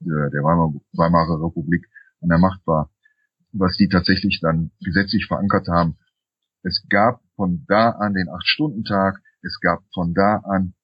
der, 0.01 0.31
der 0.31 0.43
Weimarer 0.43 1.45
Republik 1.45 1.87
an 2.23 2.29
der 2.29 2.39
Macht 2.39 2.67
war, 2.67 2.91
was 3.53 3.77
die 3.77 3.89
tatsächlich 3.89 4.41
dann 4.41 4.71
gesetzlich 4.81 5.27
verankert 5.27 5.69
haben. 5.69 5.99
Es 6.63 6.87
gab 6.89 7.21
von 7.37 7.65
da 7.69 7.91
an 7.91 8.15
den 8.15 8.29
Acht-Stunden-Tag, 8.29 9.21
es 9.43 9.59
gab 9.61 9.83
von 9.95 10.15
da 10.15 10.37
an 10.45 10.75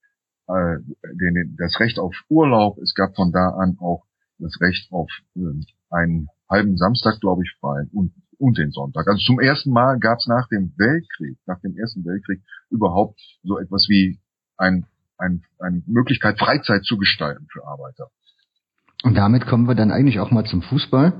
äh, 0.48 0.78
den, 1.14 1.56
das 1.58 1.78
Recht 1.80 1.98
auf 1.98 2.14
Urlaub, 2.28 2.78
es 2.78 2.94
gab 2.94 3.14
von 3.14 3.32
da 3.32 3.50
an 3.50 3.76
auch 3.80 4.04
das 4.38 4.58
Recht 4.60 4.90
auf 4.92 5.10
äh, 5.36 5.40
einen 5.90 6.28
halben 6.48 6.76
Samstag, 6.76 7.20
glaube 7.20 7.42
ich, 7.44 7.52
frei 7.60 7.86
und, 7.92 8.12
und 8.38 8.58
den 8.58 8.70
Sonntag. 8.70 9.06
Also 9.06 9.24
zum 9.24 9.40
ersten 9.40 9.70
Mal 9.70 9.98
gab 9.98 10.18
es 10.18 10.26
nach 10.26 10.48
dem 10.48 10.72
Weltkrieg, 10.76 11.38
nach 11.46 11.60
dem 11.60 11.76
Ersten 11.76 12.04
Weltkrieg 12.04 12.40
überhaupt 12.70 13.20
so 13.42 13.58
etwas 13.58 13.86
wie 13.88 14.18
ein, 14.56 14.86
ein, 15.18 15.42
eine 15.58 15.82
Möglichkeit, 15.86 16.38
Freizeit 16.38 16.84
zu 16.84 16.96
gestalten 16.96 17.46
für 17.50 17.66
Arbeiter. 17.66 18.08
Und 19.02 19.16
damit 19.16 19.46
kommen 19.46 19.68
wir 19.68 19.74
dann 19.74 19.90
eigentlich 19.90 20.20
auch 20.20 20.30
mal 20.30 20.44
zum 20.44 20.62
Fußball. 20.62 21.12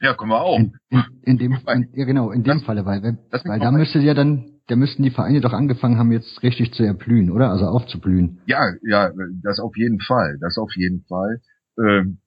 Ja, 0.00 0.14
kommen 0.14 0.30
wir 0.30 0.40
auch. 0.40 0.58
In, 0.58 0.72
in, 0.90 1.04
in 1.22 1.38
dem, 1.38 1.58
in, 1.66 1.88
ja 1.92 2.04
genau, 2.04 2.30
in 2.30 2.44
dem 2.44 2.58
das, 2.58 2.62
Falle, 2.64 2.86
weil, 2.86 3.02
weil 3.02 3.58
da 3.58 3.70
müsste 3.72 3.98
ja 3.98 4.14
dann, 4.14 4.60
da 4.68 4.76
müssten 4.76 5.02
die 5.02 5.10
Vereine 5.10 5.40
doch 5.40 5.52
angefangen 5.52 5.98
haben, 5.98 6.12
jetzt 6.12 6.42
richtig 6.42 6.72
zu 6.72 6.84
erblühen, 6.84 7.30
oder? 7.30 7.50
Also 7.50 7.66
aufzublühen. 7.66 8.40
Ja, 8.46 8.60
ja, 8.82 9.10
das 9.42 9.58
auf 9.58 9.76
jeden 9.76 10.00
Fall, 10.00 10.38
das 10.40 10.56
auf 10.56 10.70
jeden 10.76 11.02
Fall. 11.04 11.40
Ähm, 11.78 12.18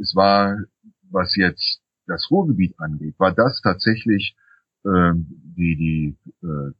es 0.00 0.14
war, 0.16 0.56
was 1.10 1.36
jetzt 1.36 1.80
das 2.10 2.30
Ruhrgebiet 2.30 2.78
angeht, 2.78 3.14
war 3.18 3.32
das 3.32 3.60
tatsächlich 3.62 4.36
äh, 4.84 5.12
die, 5.14 5.76
die, 5.76 6.18
äh, 6.46 6.72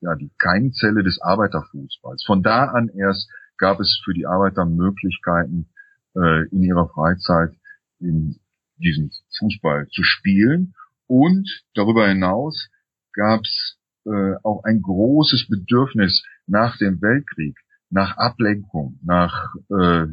ja, 0.00 0.14
die 0.14 0.30
Keimzelle 0.38 1.02
des 1.02 1.20
Arbeiterfußballs. 1.20 2.24
Von 2.24 2.42
da 2.42 2.66
an 2.66 2.88
erst 2.88 3.28
gab 3.58 3.80
es 3.80 4.00
für 4.04 4.14
die 4.14 4.26
Arbeiter 4.26 4.64
Möglichkeiten, 4.64 5.68
äh, 6.14 6.48
in 6.48 6.62
ihrer 6.62 6.88
Freizeit 6.88 7.54
in 7.98 8.38
diesem 8.78 9.10
Fußball 9.38 9.88
zu 9.88 10.02
spielen. 10.02 10.74
Und 11.06 11.48
darüber 11.74 12.08
hinaus 12.08 12.68
gab 13.12 13.40
es 13.42 13.78
äh, 14.04 14.34
auch 14.42 14.64
ein 14.64 14.82
großes 14.82 15.48
Bedürfnis 15.48 16.24
nach 16.46 16.76
dem 16.78 17.00
Weltkrieg, 17.00 17.56
nach 17.90 18.16
Ablenkung, 18.16 18.98
nach 19.02 19.54
äh, 19.70 20.06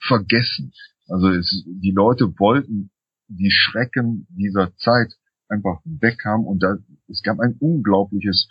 Vergessen. 0.00 0.72
Also 1.08 1.30
es, 1.30 1.64
die 1.66 1.92
Leute 1.92 2.38
wollten 2.38 2.90
die 3.28 3.50
Schrecken 3.50 4.26
dieser 4.30 4.74
Zeit 4.76 5.12
einfach 5.48 5.80
weg 5.84 6.18
und 6.26 6.62
da, 6.62 6.76
es 7.08 7.22
gab 7.22 7.38
ein 7.40 7.56
unglaubliches, 7.58 8.48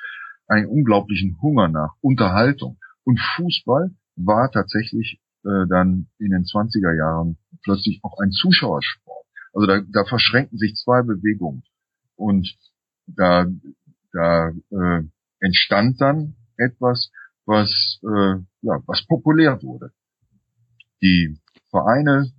einen 0.47 0.67
unglaublichen 0.67 1.41
Hunger 1.41 1.67
nach 1.67 1.93
Unterhaltung. 2.01 2.77
Und 3.03 3.19
Fußball 3.35 3.91
war 4.15 4.51
tatsächlich 4.51 5.19
äh, 5.43 5.67
dann 5.69 6.07
in 6.19 6.31
den 6.31 6.43
20er 6.43 6.95
Jahren 6.97 7.37
plötzlich 7.63 7.99
auch 8.03 8.19
ein 8.19 8.31
Zuschauersport. 8.31 9.25
Also 9.53 9.67
da, 9.67 9.81
da 9.81 10.05
verschränken 10.05 10.57
sich 10.57 10.75
zwei 10.75 11.01
Bewegungen. 11.01 11.63
Und 12.15 12.55
da, 13.07 13.45
da 14.11 14.49
äh, 14.49 15.03
entstand 15.39 15.99
dann 16.01 16.35
etwas, 16.57 17.11
was, 17.45 17.99
äh, 18.03 18.39
ja, 18.61 18.81
was 18.85 19.05
populär 19.07 19.61
wurde. 19.61 19.91
Die 21.01 21.37
Vereine, 21.69 22.31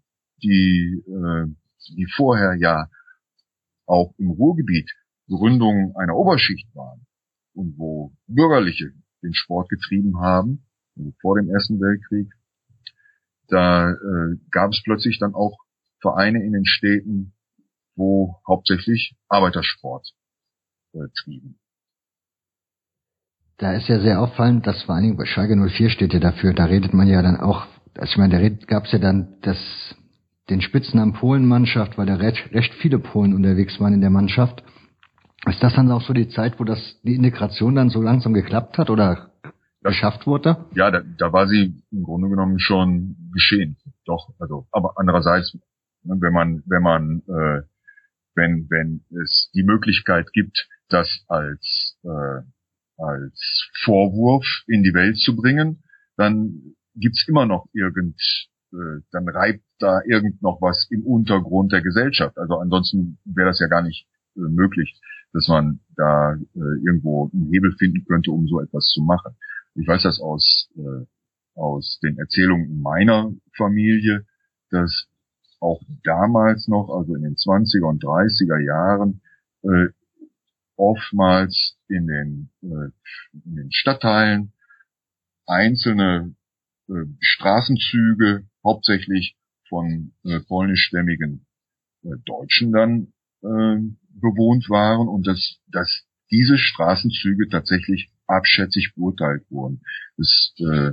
die, 0.42 1.04
äh, 1.06 1.54
die 1.88 2.06
vorher 2.16 2.54
ja 2.54 2.88
auch 3.86 4.14
im 4.18 4.30
Ruhrgebiet 4.30 4.90
Gründungen 5.28 5.94
einer 5.96 6.16
Oberschicht 6.16 6.68
waren 6.74 7.06
und 7.54 7.78
wo 7.78 8.12
Bürgerliche 8.26 8.92
den 9.22 9.34
Sport 9.34 9.68
getrieben 9.68 10.20
haben, 10.20 10.66
also 10.96 11.12
vor 11.20 11.36
dem 11.36 11.50
Ersten 11.50 11.80
Weltkrieg, 11.80 12.32
da 13.48 13.90
äh, 13.90 14.36
gab 14.50 14.70
es 14.70 14.82
plötzlich 14.84 15.18
dann 15.18 15.34
auch 15.34 15.58
Vereine 16.00 16.42
in 16.44 16.52
den 16.52 16.64
Städten, 16.64 17.32
wo 17.94 18.36
hauptsächlich 18.46 19.16
Arbeitersport 19.28 20.08
äh, 20.92 21.08
trieben. 21.22 21.58
Da 23.58 23.72
ist 23.72 23.88
ja 23.88 24.00
sehr 24.00 24.20
auffallend, 24.20 24.66
dass 24.66 24.82
vor 24.82 24.94
allen 24.94 25.04
Dingen 25.04 25.16
bei 25.16 25.24
Schalke 25.24 25.56
04 25.56 25.90
steht 25.90 26.12
ja 26.12 26.20
dafür, 26.20 26.52
da 26.52 26.66
redet 26.66 26.92
man 26.92 27.08
ja 27.08 27.22
dann 27.22 27.40
auch, 27.40 27.66
also 27.94 28.12
ich 28.12 28.18
meine, 28.18 28.38
da 28.38 28.66
gab 28.66 28.84
es 28.84 28.92
ja 28.92 28.98
dann 28.98 29.38
das, 29.40 29.56
den 30.48 30.60
Spitznamen 30.60 31.14
Polenmannschaft, 31.14 31.98
weil 31.98 32.06
da 32.06 32.16
recht, 32.16 32.52
recht 32.52 32.72
viele 32.74 32.98
Polen 32.98 33.34
unterwegs 33.34 33.80
waren 33.80 33.94
in 33.94 34.00
der 34.00 34.10
Mannschaft. 34.10 34.62
Ist 35.46 35.62
das 35.62 35.74
dann 35.74 35.90
auch 35.90 36.02
so 36.02 36.12
die 36.12 36.28
Zeit, 36.28 36.58
wo 36.58 36.64
das 36.64 37.00
die 37.02 37.14
Integration 37.14 37.74
dann 37.74 37.90
so 37.90 38.00
langsam 38.02 38.32
geklappt 38.34 38.78
hat 38.78 38.90
oder 38.90 39.30
das, 39.42 39.92
geschafft 39.92 40.26
wurde? 40.26 40.66
Ja, 40.74 40.90
da, 40.90 41.02
da 41.18 41.32
war 41.32 41.46
sie 41.46 41.82
im 41.90 42.02
Grunde 42.02 42.28
genommen 42.28 42.58
schon 42.58 43.16
geschehen. 43.32 43.76
Doch, 44.04 44.34
also, 44.38 44.66
aber 44.72 44.94
andererseits, 44.96 45.56
ne, 46.02 46.16
wenn 46.20 46.32
man, 46.32 46.62
wenn 46.66 46.82
man, 46.82 47.22
äh, 47.28 47.62
wenn, 48.34 48.66
wenn 48.70 49.04
es 49.22 49.50
die 49.54 49.62
Möglichkeit 49.62 50.32
gibt, 50.32 50.68
das 50.88 51.24
als, 51.28 51.98
äh, 52.04 52.42
als 53.02 53.70
Vorwurf 53.84 54.44
in 54.66 54.82
die 54.82 54.94
Welt 54.94 55.16
zu 55.18 55.36
bringen, 55.36 55.82
dann 56.16 56.74
gibt's 56.94 57.26
immer 57.28 57.46
noch 57.46 57.66
irgend, 57.72 58.20
äh, 58.76 59.00
dann 59.10 59.28
reibt 59.28 59.64
da 59.78 60.00
irgend 60.04 60.42
noch 60.42 60.60
was 60.60 60.86
im 60.90 61.04
Untergrund 61.06 61.72
der 61.72 61.82
Gesellschaft. 61.82 62.36
Also 62.36 62.56
ansonsten 62.56 63.18
wäre 63.24 63.48
das 63.48 63.60
ja 63.60 63.68
gar 63.68 63.82
nicht 63.82 64.06
äh, 64.36 64.40
möglich, 64.40 65.00
dass 65.32 65.48
man 65.48 65.80
da 65.96 66.34
äh, 66.34 66.84
irgendwo 66.84 67.30
einen 67.32 67.50
Hebel 67.52 67.72
finden 67.78 68.04
könnte, 68.04 68.30
um 68.32 68.46
so 68.46 68.60
etwas 68.60 68.86
zu 68.88 69.02
machen. 69.02 69.34
Ich 69.74 69.86
weiß 69.86 70.02
das 70.04 70.20
aus, 70.20 70.70
aus 71.54 71.98
den 72.02 72.16
Erzählungen 72.16 72.80
meiner 72.80 73.30
Familie, 73.58 74.24
dass 74.70 75.06
auch 75.60 75.82
damals 76.02 76.66
noch, 76.66 76.88
also 76.88 77.14
in 77.14 77.20
den 77.20 77.34
20er 77.34 77.86
und 77.86 78.02
30er 78.02 78.58
Jahren, 78.58 79.20
oftmals 80.76 81.76
in 81.88 82.06
den, 82.06 82.50
in 82.62 83.54
den 83.54 83.70
Stadtteilen 83.70 84.54
einzelne 85.46 86.34
Straßenzüge 87.20 88.46
hauptsächlich 88.66 89.36
von 89.68 90.12
äh, 90.24 90.40
polnischstämmigen 90.40 91.46
äh, 92.02 92.08
Deutschen 92.24 92.72
dann 92.72 93.12
äh, 93.42 93.78
bewohnt 94.20 94.68
waren 94.68 95.08
und 95.08 95.26
dass, 95.26 95.60
dass 95.68 96.04
diese 96.30 96.58
Straßenzüge 96.58 97.48
tatsächlich 97.48 98.10
abschätzig 98.26 98.92
beurteilt 98.96 99.44
wurden. 99.50 99.82
Das, 100.16 100.52
äh, 100.58 100.92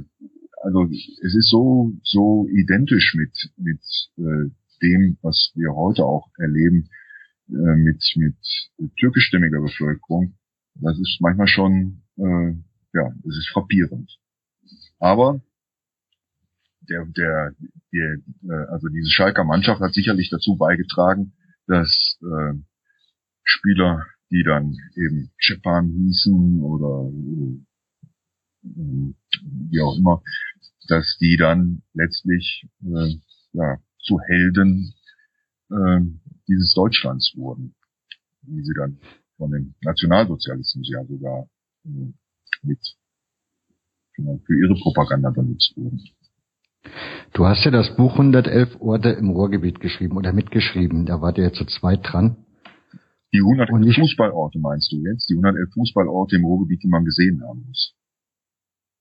also 0.62 0.86
es 0.86 1.36
ist 1.36 1.50
so 1.50 1.94
so 2.04 2.48
identisch 2.48 3.16
mit 3.16 3.36
mit 3.58 3.82
äh, 4.18 4.50
dem, 4.82 5.18
was 5.22 5.52
wir 5.56 5.74
heute 5.76 6.06
auch 6.06 6.30
erleben 6.38 6.90
äh, 7.50 7.76
mit 7.76 8.04
mit 8.16 8.38
türkischstämmiger 9.00 9.62
Bevölkerung. 9.62 10.36
Das 10.76 10.98
ist 11.00 11.18
manchmal 11.20 11.48
schon 11.48 12.04
äh, 12.18 12.54
ja, 12.94 13.14
es 13.28 13.38
ist 13.38 13.50
frappierend. 13.52 14.20
Aber 15.00 15.42
der 16.90 17.06
der, 17.06 17.54
der 17.92 18.18
äh, 18.44 18.66
also 18.72 18.88
diese 18.90 19.10
Schalker 19.10 19.44
Mannschaft 19.44 19.82
hat 19.82 19.94
sicherlich 19.94 20.30
dazu 20.30 20.56
beigetragen, 20.58 21.34
dass 21.68 22.20
äh, 22.22 22.54
Spieler 23.44 24.06
die 24.34 24.44
dann 24.44 24.76
eben 24.96 25.32
Japan 25.40 25.90
hießen 25.90 26.62
oder 26.62 27.12
äh, 27.14 27.60
wie 28.64 29.82
auch 29.82 29.96
immer, 29.98 30.24
dass 30.88 31.18
die 31.20 31.38
dann 31.38 31.84
letztlich 31.94 32.68
äh, 32.84 33.16
ja, 33.54 33.78
zu 34.00 34.20
Helden 34.20 34.94
äh, 35.70 36.00
dieses 36.48 36.74
Deutschlands 36.74 37.34
wurden, 37.36 37.76
wie 38.42 38.64
sie 38.64 38.74
dann 38.74 38.98
von 39.38 39.52
den 39.52 39.76
Nationalsozialisten 39.82 40.84
ja 40.84 41.06
sogar 41.06 41.48
äh, 41.86 42.12
mit 42.64 42.80
für 44.16 44.60
ihre 44.60 44.76
Propaganda 44.76 45.32
benutzt 45.32 45.74
wurden. 45.76 46.00
Du 47.34 47.46
hast 47.46 47.66
ja 47.66 47.72
das 47.72 47.96
Buch 47.96 48.12
111 48.14 48.80
Orte 48.80 49.10
im 49.10 49.30
Ruhrgebiet 49.30 49.80
geschrieben 49.80 50.18
oder 50.18 50.34
mitgeschrieben. 50.34 51.06
Da 51.06 51.22
wart 51.22 51.38
ihr 51.38 51.46
ja 51.46 51.54
zu 51.54 51.66
zweit 51.66 52.02
dran. 52.04 52.38
Die 53.34 53.40
111 53.40 53.96
Fußballorte 53.96 54.60
meinst 54.60 54.92
du 54.92 54.98
jetzt? 54.98 55.30
Die 55.30 55.34
111 55.34 55.74
Fußballorte 55.74 56.36
im 56.36 56.46
Ruhrgebiet, 56.46 56.84
die 56.84 56.88
man 56.88 57.04
gesehen 57.04 57.42
haben 57.48 57.66
muss. 57.68 57.96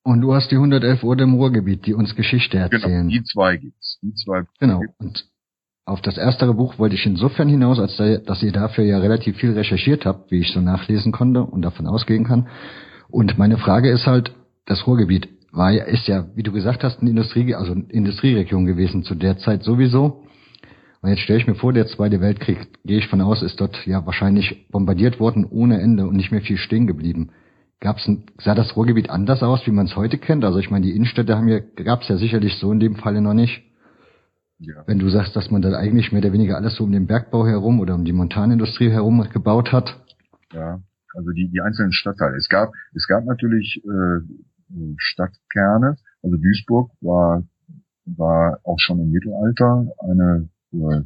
Und 0.05 0.21
du 0.23 0.35
hast 0.35 0.51
die 0.51 0.57
111 0.57 1.05
Orte 1.05 1.25
im 1.25 1.35
Ruhrgebiet, 1.35 1.87
die 1.87 1.95
uns 1.95 2.17
Geschichte 2.17 2.57
genau, 2.57 2.65
erzählen. 2.73 3.09
Genau, 3.09 3.21
die 3.21 3.25
zwei 3.25 3.57
gibt's. 3.57 3.99
Die 4.03 4.15
zwei. 4.15 4.45
Genau. 4.59 4.81
Gibt's. 4.81 4.97
Und 4.99 5.25
auf 5.85 6.01
das 6.01 6.17
erstere 6.17 6.55
Buch 6.55 6.79
wollte 6.79 6.95
ich 6.95 7.05
insofern 7.05 7.49
hinaus, 7.49 7.79
als 7.79 7.97
da, 7.97 8.17
dass 8.19 8.43
ihr 8.43 8.53
dafür 8.53 8.85
ja 8.85 8.99
relativ 8.99 9.37
viel 9.37 9.53
recherchiert 9.53 10.07
habt, 10.07 10.31
wie 10.31 10.39
ich 10.39 10.53
so 10.53 10.61
nachlesen 10.61 11.13
konnte 11.13 11.43
und 11.43 11.63
davon 11.63 11.87
ausgehen 11.87 12.25
kann. 12.25 12.49
Und 13.11 13.37
meine 13.37 13.59
Frage 13.59 13.91
ist 13.91 14.07
halt, 14.07 14.33
das 14.65 14.87
Ruhrgebiet 14.87 15.29
war 15.53 15.71
ja, 15.71 15.85
ist 15.85 16.09
ja, 16.09 16.27
wie 16.35 16.43
du 16.43 16.51
gesagt 16.51 16.83
hast, 16.83 17.01
eine 17.01 17.11
Industrie, 17.11 17.55
also 17.55 17.73
eine 17.73 17.85
Industrieregion 17.89 18.65
gewesen 18.65 19.05
zu 19.05 19.15
der 19.15 19.39
Zeit 19.39 19.63
sowieso. 19.63 20.25
Und 21.03 21.11
jetzt 21.11 21.21
stelle 21.21 21.41
ich 21.41 21.47
mir 21.47 21.55
vor, 21.55 21.73
der 21.73 21.87
Zweite 21.87 22.21
Weltkrieg, 22.21 22.69
gehe 22.85 22.99
ich 22.99 23.09
von 23.09 23.21
aus, 23.21 23.43
ist 23.43 23.61
dort 23.61 23.87
ja 23.87 24.07
wahrscheinlich 24.07 24.69
bombardiert 24.71 25.21
worden 25.21 25.45
ohne 25.45 25.81
Ende 25.81 26.07
und 26.07 26.17
nicht 26.17 26.33
mehr 26.33 26.41
viel 26.41 26.57
stehen 26.57 26.87
geblieben. 26.87 27.31
Gab's 27.81 28.07
ein, 28.07 28.25
sah 28.39 28.55
das 28.55 28.77
Ruhrgebiet 28.77 29.11
anders 29.11 29.43
aus, 29.43 29.67
wie 29.67 29.73
man 29.73 29.87
es 29.87 29.97
heute 29.97 30.17
kennt? 30.17 30.45
Also 30.45 30.59
ich 30.59 30.71
meine, 30.71 30.87
die 30.87 30.95
Innenstädte 30.95 31.37
haben 31.37 31.49
ja, 31.49 31.59
gab's 31.59 32.09
ja 32.09 32.17
sicherlich 32.17 32.55
so 32.59 32.71
in 32.73 32.81
dem 32.81 32.95
Falle 32.97 33.21
noch 33.21 33.35
nicht. 33.35 33.63
Ja. 34.59 34.85
Wenn 34.87 35.01
du 35.01 35.09
sagst, 35.09 35.35
dass 35.35 35.51
man 35.51 35.61
da 35.61 35.77
eigentlich 35.77 36.13
mehr 36.13 36.23
oder 36.23 36.33
weniger 36.33 36.57
alles 36.57 36.77
so 36.77 36.85
um 36.85 36.93
den 36.93 37.09
Bergbau 37.09 37.45
herum 37.45 37.81
oder 37.81 37.97
um 37.97 38.05
die 38.05 38.13
Montanindustrie 38.13 38.91
herum 38.91 39.27
gebaut 39.33 39.73
hat. 39.73 40.01
Ja, 40.53 40.81
also 41.15 41.31
die, 41.33 41.51
die 41.51 41.61
einzelnen 41.61 41.93
Stadtteile. 41.93 42.37
Es 42.37 42.49
gab, 42.49 42.71
es 42.95 43.09
gab 43.09 43.25
natürlich 43.25 43.83
äh, 43.85 44.21
Stadtkerne. 44.97 45.97
Also 46.23 46.37
Duisburg 46.37 46.91
war, 47.01 47.45
war 48.05 48.61
auch 48.65 48.79
schon 48.79 49.01
im 49.01 49.11
Mittelalter 49.11 49.87
eine 49.99 50.49
äh, 50.73 51.03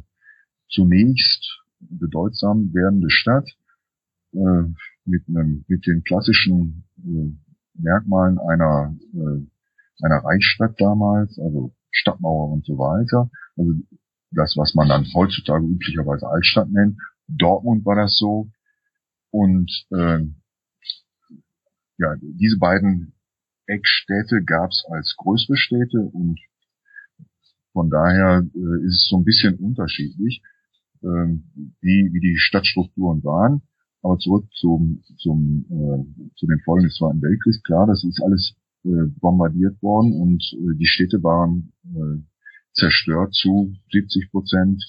zunächst 0.69 1.63
bedeutsam 1.79 2.73
werdende 2.73 3.09
Stadt 3.09 3.47
äh, 4.33 4.63
mit, 5.05 5.27
einem, 5.29 5.65
mit 5.67 5.85
den 5.85 6.03
klassischen 6.03 6.83
äh, 6.97 7.31
Merkmalen 7.75 8.39
einer, 8.39 8.95
äh, 9.13 10.03
einer 10.03 10.23
Reichsstadt 10.23 10.79
damals, 10.79 11.39
also 11.39 11.73
Stadtmauer 11.91 12.51
und 12.51 12.65
so 12.65 12.77
weiter. 12.77 13.29
Also 13.55 13.71
das, 14.31 14.55
was 14.57 14.75
man 14.75 14.89
dann 14.89 15.05
heutzutage 15.13 15.65
üblicherweise 15.65 16.27
Altstadt 16.27 16.69
nennt. 16.69 16.97
Dortmund 17.27 17.85
war 17.85 17.95
das 17.95 18.17
so. 18.17 18.49
Und 19.31 19.71
äh, 19.91 20.19
ja, 21.97 22.15
diese 22.21 22.57
beiden 22.57 23.13
Eckstädte 23.67 24.43
gab 24.43 24.71
es 24.71 24.85
als 24.89 25.15
größere 25.17 25.57
Städte 25.57 25.99
und 25.99 26.39
von 27.73 27.89
daher 27.89 28.43
äh, 28.43 28.85
ist 28.87 28.95
es 28.95 29.07
so 29.09 29.17
ein 29.17 29.23
bisschen 29.23 29.55
unterschiedlich, 29.55 30.41
äh, 31.03 31.27
wie, 31.81 32.09
wie 32.11 32.19
die 32.19 32.37
Stadtstrukturen 32.37 33.23
waren. 33.23 33.61
Aber 34.01 34.17
zurück 34.17 34.45
zum, 34.53 35.03
zum, 35.17 35.65
äh, 35.69 36.31
zu 36.35 36.47
den 36.47 36.59
Folgen 36.61 36.85
des 36.85 36.95
Zweiten 36.95 37.21
Weltkriegs. 37.21 37.61
Klar, 37.63 37.85
das 37.87 38.03
ist 38.03 38.21
alles 38.23 38.55
äh, 38.83 39.07
bombardiert 39.19 39.81
worden 39.81 40.13
und 40.13 40.43
äh, 40.53 40.77
die 40.77 40.87
Städte 40.87 41.21
waren 41.23 41.73
äh, 41.83 42.23
zerstört 42.73 43.33
zu 43.33 43.75
70 43.91 44.31
Prozent, 44.31 44.83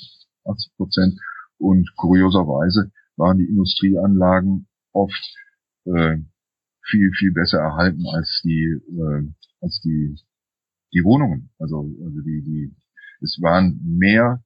80 0.44 0.76
Prozent. 0.76 1.20
Und 1.58 1.90
kurioserweise 1.96 2.92
waren 3.16 3.38
die 3.38 3.48
Industrieanlagen 3.48 4.68
oft 4.92 5.36
äh, 5.84 6.18
viel, 6.88 7.10
viel 7.12 7.32
besser 7.32 7.58
erhalten 7.58 8.04
als 8.06 8.40
die, 8.44 8.64
äh, 8.64 9.28
als 9.60 9.80
die, 9.82 10.16
die 10.92 11.04
Wohnungen. 11.04 11.50
Also, 11.58 11.78
also 12.04 12.20
die, 12.20 12.42
die, 12.42 12.74
es 13.20 13.38
waren 13.40 13.80
mehr 13.84 14.42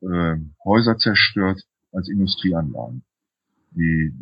äh, 0.00 0.36
Häuser 0.64 0.96
zerstört 0.96 1.62
als 1.92 2.08
Industrieanlagen. 2.08 3.04
Die 3.72 4.12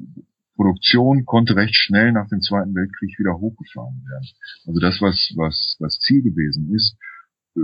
Produktion 0.56 1.24
konnte 1.24 1.56
recht 1.56 1.74
schnell 1.74 2.12
nach 2.12 2.28
dem 2.28 2.40
Zweiten 2.40 2.74
Weltkrieg 2.74 3.18
wieder 3.18 3.38
hochgefahren 3.38 4.04
werden. 4.04 4.28
Also 4.66 4.80
das, 4.80 5.00
was, 5.00 5.32
was 5.36 5.76
das 5.78 5.98
Ziel 5.98 6.22
gewesen 6.22 6.74
ist, 6.74 6.96
äh, 7.56 7.60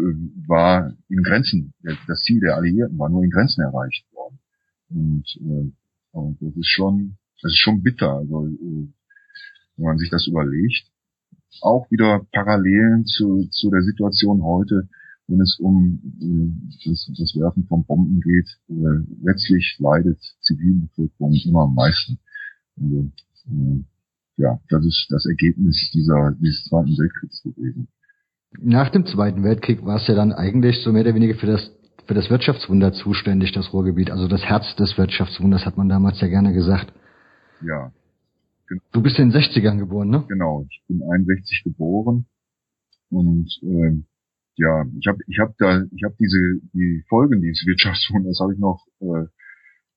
war 0.47 0.95
in 1.09 1.23
Grenzen, 1.23 1.75
das 1.83 2.21
Ziel 2.23 2.41
der 2.41 2.57
Alliierten 2.57 2.99
war 2.99 3.09
nur 3.09 3.25
in 3.25 3.31
Grenzen 3.31 3.63
erreicht 3.63 4.05
worden. 4.13 4.39
Und, 4.91 5.27
äh, 5.41 5.73
und 6.13 6.43
das 6.43 6.57
ist 6.57 6.69
schon, 6.69 7.19
das 7.43 7.53
ist 7.53 7.59
schon 7.59 7.83
bitter. 7.83 8.15
Also 8.15 8.47
äh, 8.47 8.89
wenn 9.79 9.87
man 9.87 9.99
sich 9.99 10.11
das 10.11 10.27
überlegt. 10.27 10.91
Auch 11.63 11.91
wieder 11.91 12.27
Parallelen 12.33 13.07
zu, 13.07 13.49
zu 13.51 13.71
der 13.71 13.81
Situation 13.83 14.43
heute, 14.43 14.89
wenn 15.29 15.41
es 15.41 15.59
um 15.59 16.01
äh, 16.21 16.89
das, 16.89 17.11
das 17.17 17.35
Werfen 17.37 17.65
von 17.67 17.85
Bomben 17.85 18.21
geht. 18.21 18.49
Äh, 18.69 19.05
letztlich 19.23 19.77
leidet 19.79 20.19
Zivilbevölkerung 20.41 21.35
immer 21.47 21.63
am 21.63 21.75
meisten. 21.75 22.19
Also, 22.77 23.11
äh, 23.51 23.85
ja, 24.37 24.61
das 24.69 24.85
ist 24.85 25.07
das 25.11 25.27
Ergebnis 25.27 25.91
dieser, 25.93 26.33
dieses 26.39 26.65
Zweiten 26.65 26.97
Weltkriegs 26.97 27.43
gewesen. 27.43 27.89
Nach 28.61 28.89
dem 28.91 29.05
Zweiten 29.07 29.43
Weltkrieg 29.43 29.85
war 29.85 29.97
es 29.97 30.07
ja 30.07 30.15
dann 30.15 30.33
eigentlich 30.33 30.83
so 30.83 30.93
mehr 30.93 31.03
oder 31.03 31.15
weniger 31.15 31.35
für 31.35 31.47
das 31.47 31.71
für 32.09 32.15
das 32.15 32.31
Wirtschaftswunder 32.31 32.95
zuständig, 32.95 33.53
das 33.53 33.71
Ruhrgebiet. 33.75 34.11
Also 34.11 34.29
das 34.29 34.43
Herz 34.43 34.75
des 34.77 34.97
Wirtschaftswunders 34.97 35.67
hat 35.67 35.77
man 35.77 35.91
damals 35.91 36.19
ja 36.23 36.29
gerne 36.29 36.55
gesagt. 36.55 36.91
Ja. 37.61 37.93
Du 38.93 39.03
bist 39.03 39.19
in 39.19 39.31
den 39.31 39.41
60ern 39.41 39.79
geboren, 39.79 40.11
ne? 40.11 40.25
Genau, 40.29 40.67
ich 40.69 40.83
bin 40.89 41.03
61 41.03 41.65
geboren 41.65 42.27
und 43.11 43.49
äh, 43.63 44.03
ja, 44.57 44.85
ich 44.99 45.07
habe 45.07 45.19
ich 45.27 45.39
hab 45.39 45.57
da 45.59 45.85
ich 45.91 46.05
habe 46.05 46.17
diese 46.19 46.61
die 46.73 47.05
Folgen 47.09 47.41
dieses 47.41 47.65
Wirtschaftswunders 47.67 48.41
habe 48.41 48.55
ich 48.55 48.59
noch 48.59 48.85
äh, 49.01 49.27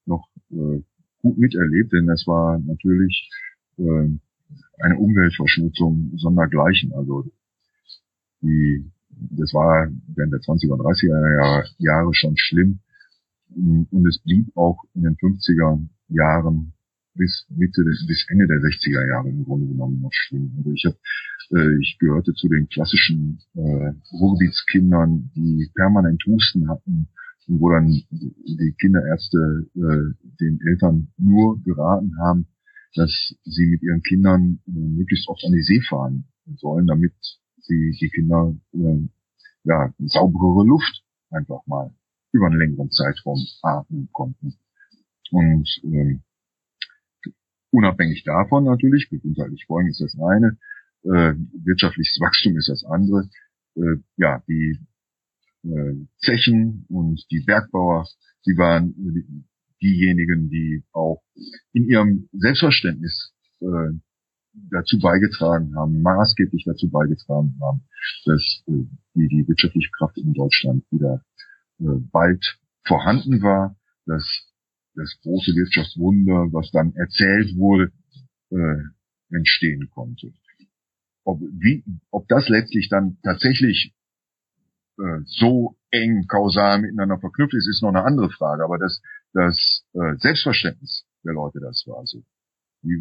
noch 0.05 0.27
äh, 0.51 0.81
gut 1.21 1.37
miterlebt, 1.37 1.91
denn 1.93 2.07
das 2.07 2.25
war 2.27 2.59
natürlich 2.59 3.29
äh, 3.77 4.07
eine 4.79 4.97
Umweltverschmutzung 4.97 6.13
sondergleichen. 6.17 6.93
Also 6.93 7.25
die 8.41 8.89
das 9.09 9.53
war 9.53 9.89
während 10.15 10.33
der 10.33 10.39
20er 10.39 10.71
und 10.71 10.81
30er 10.81 11.73
Jahre 11.77 12.13
schon 12.13 12.37
schlimm 12.37 12.79
und 13.53 14.07
es 14.07 14.19
blieb 14.23 14.55
auch 14.55 14.83
in 14.93 15.03
den 15.03 15.15
50er 15.15 15.87
Jahren 16.07 16.73
bis 17.15 17.45
Mitte 17.49 17.83
des, 17.83 18.05
bis 18.07 18.25
Ende 18.29 18.47
der 18.47 18.57
60er 18.57 19.07
Jahre 19.07 19.29
im 19.29 19.43
Grunde 19.43 19.67
genommen 19.67 20.01
noch 20.01 20.13
schlimm. 20.13 20.53
Also 20.57 20.71
ich 20.71 20.85
hab, 20.85 20.95
äh, 21.57 21.77
ich 21.81 21.97
gehörte 21.99 22.33
zu 22.33 22.47
den 22.47 22.67
klassischen 22.69 23.39
äh, 23.55 23.93
Ruhrgebietskindern, 24.13 25.31
die 25.35 25.69
permanent 25.75 26.23
Husten 26.25 26.69
hatten 26.69 27.07
und 27.47 27.59
wo 27.59 27.69
dann 27.69 27.87
die 27.87 28.75
Kinderärzte 28.79 29.67
äh, 29.75 30.29
den 30.39 30.59
Eltern 30.65 31.11
nur 31.17 31.61
geraten 31.63 32.17
haben, 32.19 32.47
dass 32.95 33.35
sie 33.43 33.65
mit 33.67 33.81
ihren 33.83 34.01
Kindern 34.03 34.59
äh, 34.67 34.71
möglichst 34.71 35.27
oft 35.27 35.43
an 35.45 35.53
die 35.53 35.63
See 35.63 35.81
fahren 35.81 36.25
sollen, 36.57 36.87
damit 36.87 37.13
sie 37.61 37.97
die 37.99 38.09
Kinder 38.09 38.55
äh, 38.73 39.07
ja 39.63 39.93
sauberere 39.99 40.65
Luft 40.65 41.03
einfach 41.29 41.65
mal 41.67 41.93
über 42.31 42.47
einen 42.47 42.59
längeren 42.59 42.89
Zeitraum 42.89 43.39
atmen 43.61 44.09
konnten. 44.11 44.55
Und 45.31 45.67
äh, 45.83 46.19
Unabhängig 47.71 48.23
davon 48.23 48.65
natürlich, 48.65 49.09
gesundheitlich 49.09 49.65
Folgen 49.65 49.89
ist 49.89 50.01
das 50.01 50.15
eine, 50.19 50.57
äh, 51.03 51.33
wirtschaftliches 51.65 52.19
Wachstum 52.19 52.57
ist 52.57 52.69
das 52.69 52.83
andere. 52.83 53.29
Äh, 53.75 53.97
ja, 54.17 54.43
die 54.47 54.77
äh, 55.63 56.05
Zechen 56.17 56.85
und 56.89 57.25
die 57.31 57.43
Bergbauer, 57.45 58.07
sie 58.41 58.57
waren 58.57 58.93
diejenigen, 59.81 60.49
die 60.49 60.83
auch 60.91 61.23
in 61.73 61.87
ihrem 61.87 62.29
Selbstverständnis 62.33 63.33
äh, 63.61 63.97
dazu 64.69 64.99
beigetragen 64.99 65.75
haben, 65.75 66.01
maßgeblich 66.01 66.65
dazu 66.65 66.89
beigetragen 66.89 67.57
haben, 67.61 67.83
dass 68.25 68.63
äh, 68.67 68.85
die, 69.15 69.27
die 69.27 69.47
wirtschaftliche 69.47 69.89
Kraft 69.97 70.17
in 70.17 70.33
Deutschland 70.33 70.83
wieder 70.91 71.23
äh, 71.79 71.85
bald 72.11 72.59
vorhanden 72.85 73.41
war, 73.41 73.77
dass 74.05 74.50
das 74.95 75.17
große 75.21 75.55
Wirtschaftswunder, 75.55 76.51
was 76.51 76.71
dann 76.71 76.93
erzählt 76.95 77.55
wurde, 77.57 77.91
äh, 78.51 79.35
entstehen 79.35 79.89
konnte. 79.93 80.33
Ob, 81.23 81.39
wie, 81.39 81.83
ob 82.09 82.27
das 82.27 82.49
letztlich 82.49 82.89
dann 82.89 83.17
tatsächlich 83.23 83.93
äh, 84.97 85.21
so 85.25 85.77
eng 85.91 86.25
kausal 86.27 86.81
miteinander 86.81 87.19
verknüpft 87.19 87.53
ist, 87.53 87.67
ist 87.67 87.81
noch 87.81 87.89
eine 87.89 88.03
andere 88.03 88.29
Frage. 88.29 88.63
Aber 88.63 88.77
das, 88.77 89.01
das 89.33 89.83
äh, 89.93 90.15
Selbstverständnis 90.17 91.05
der 91.23 91.33
Leute, 91.33 91.59
das 91.59 91.83
war 91.87 92.05
so. 92.05 92.23
Die, 92.83 92.97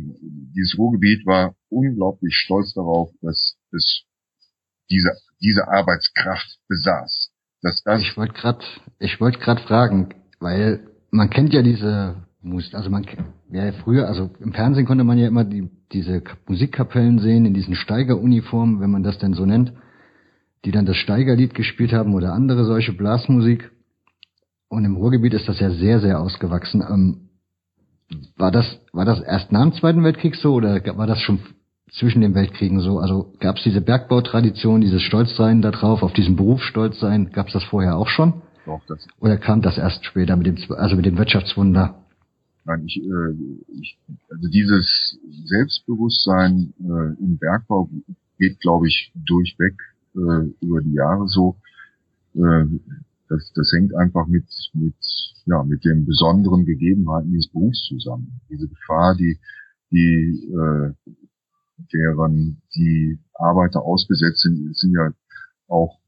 dieses 0.54 0.76
Ruhrgebiet 0.76 1.24
war 1.26 1.56
unglaublich 1.70 2.34
stolz 2.36 2.74
darauf, 2.74 3.10
dass 3.22 3.56
es 3.72 4.04
diese, 4.90 5.10
diese 5.40 5.68
Arbeitskraft 5.68 6.58
besaß. 6.68 7.32
Dass 7.62 7.82
das 7.82 8.02
ich 8.02 8.16
wollte 8.16 8.34
gerade, 8.34 8.64
ich 8.98 9.20
wollte 9.20 9.38
gerade 9.38 9.62
fragen, 9.62 10.14
weil 10.38 10.89
man 11.10 11.30
kennt 11.30 11.52
ja 11.52 11.62
diese 11.62 12.16
Musik, 12.42 12.74
also 12.74 12.90
man 12.90 13.06
ja 13.50 13.72
früher, 13.84 14.08
also 14.08 14.30
im 14.40 14.52
Fernsehen 14.52 14.86
konnte 14.86 15.04
man 15.04 15.18
ja 15.18 15.28
immer 15.28 15.44
die, 15.44 15.68
diese 15.92 16.22
Musikkapellen 16.46 17.18
sehen 17.18 17.44
in 17.44 17.54
diesen 17.54 17.74
Steigeruniformen, 17.74 18.80
wenn 18.80 18.90
man 18.90 19.02
das 19.02 19.18
denn 19.18 19.34
so 19.34 19.44
nennt, 19.44 19.72
die 20.64 20.70
dann 20.70 20.86
das 20.86 20.96
Steigerlied 20.96 21.54
gespielt 21.54 21.92
haben 21.92 22.14
oder 22.14 22.32
andere 22.32 22.64
solche 22.64 22.92
Blasmusik. 22.92 23.70
Und 24.68 24.84
im 24.84 24.96
Ruhrgebiet 24.96 25.34
ist 25.34 25.48
das 25.48 25.58
ja 25.58 25.70
sehr, 25.70 26.00
sehr 26.00 26.20
ausgewachsen. 26.20 26.82
Ähm, 26.88 27.30
war 28.36 28.50
das, 28.50 28.80
war 28.92 29.04
das 29.04 29.20
erst 29.20 29.52
nach 29.52 29.62
dem 29.62 29.72
Zweiten 29.72 30.04
Weltkrieg 30.04 30.36
so 30.36 30.54
oder 30.54 30.80
war 30.96 31.06
das 31.06 31.20
schon 31.20 31.40
zwischen 31.92 32.20
den 32.20 32.34
Weltkriegen 32.34 32.80
so? 32.80 32.98
Also 32.98 33.32
gab 33.40 33.56
es 33.56 33.64
diese 33.64 33.80
Bergbautradition, 33.80 34.80
dieses 34.80 35.02
Stolzsein 35.02 35.60
da 35.60 35.70
drauf, 35.70 36.02
auf 36.02 36.12
diesen 36.12 36.36
Beruf 36.36 36.62
stolz 36.62 37.00
sein, 37.00 37.30
gab 37.32 37.48
es 37.48 37.52
das 37.52 37.64
vorher 37.64 37.96
auch 37.96 38.08
schon? 38.08 38.42
Das. 38.86 39.06
Oder 39.20 39.36
kam 39.38 39.62
das 39.62 39.78
erst 39.78 40.04
später 40.04 40.36
mit 40.36 40.46
dem, 40.46 40.56
also 40.72 40.96
mit 40.96 41.06
dem 41.06 41.18
Wirtschaftswunder? 41.18 42.04
Nein, 42.64 42.84
ich, 42.86 43.00
äh, 43.02 43.80
ich 43.80 43.98
also 44.30 44.48
dieses 44.48 45.18
Selbstbewusstsein 45.44 46.74
äh, 46.80 47.22
im 47.22 47.38
Bergbau 47.38 47.88
geht, 48.38 48.60
glaube 48.60 48.88
ich, 48.88 49.12
durchweg 49.14 49.74
äh, 50.14 50.50
über 50.60 50.80
die 50.82 50.92
Jahre 50.92 51.26
so. 51.26 51.56
Äh, 52.34 52.66
das, 53.28 53.52
das 53.54 53.72
hängt 53.72 53.94
einfach 53.94 54.26
mit, 54.26 54.46
mit, 54.74 54.94
ja, 55.46 55.62
mit 55.62 55.84
den 55.84 56.04
besonderen 56.04 56.64
Gegebenheiten 56.64 57.30
dieses 57.30 57.48
Berufs 57.48 57.82
zusammen. 57.84 58.40
Diese 58.48 58.68
Gefahr, 58.68 59.14
die, 59.14 59.38
die, 59.90 60.50
äh, 60.52 60.92
deren 61.92 62.60
die 62.74 63.18
Arbeiter 63.34 63.82
ausgesetzt 63.82 64.40
sind, 64.42 64.76
sind 64.76 64.92
ja 64.92 65.12
auch 65.68 65.98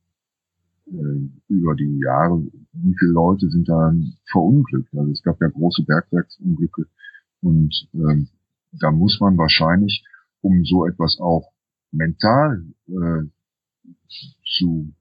über 0.87 1.75
die 1.75 1.99
Jahre, 1.99 2.43
wie 2.73 2.97
viele 2.99 3.13
Leute 3.13 3.49
sind 3.49 3.69
da 3.69 3.95
verunglückt. 4.31 4.93
Also 4.97 5.13
es 5.13 5.23
gab 5.23 5.41
ja 5.41 5.49
große 5.49 5.85
Bergwerksunglücke 5.85 6.87
und 7.41 7.89
ähm, 7.95 8.29
da 8.73 8.91
muss 8.91 9.19
man 9.21 9.37
wahrscheinlich, 9.37 10.05
um 10.41 10.65
so 10.65 10.87
etwas 10.87 11.19
auch 11.21 11.53
mental 11.91 12.65
äh, 12.89 13.29
zu 14.57 14.93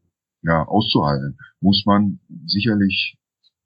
ja, 0.44 0.64
auszuhalten, 0.66 1.38
muss 1.62 1.84
man 1.86 2.20
sicherlich 2.46 3.18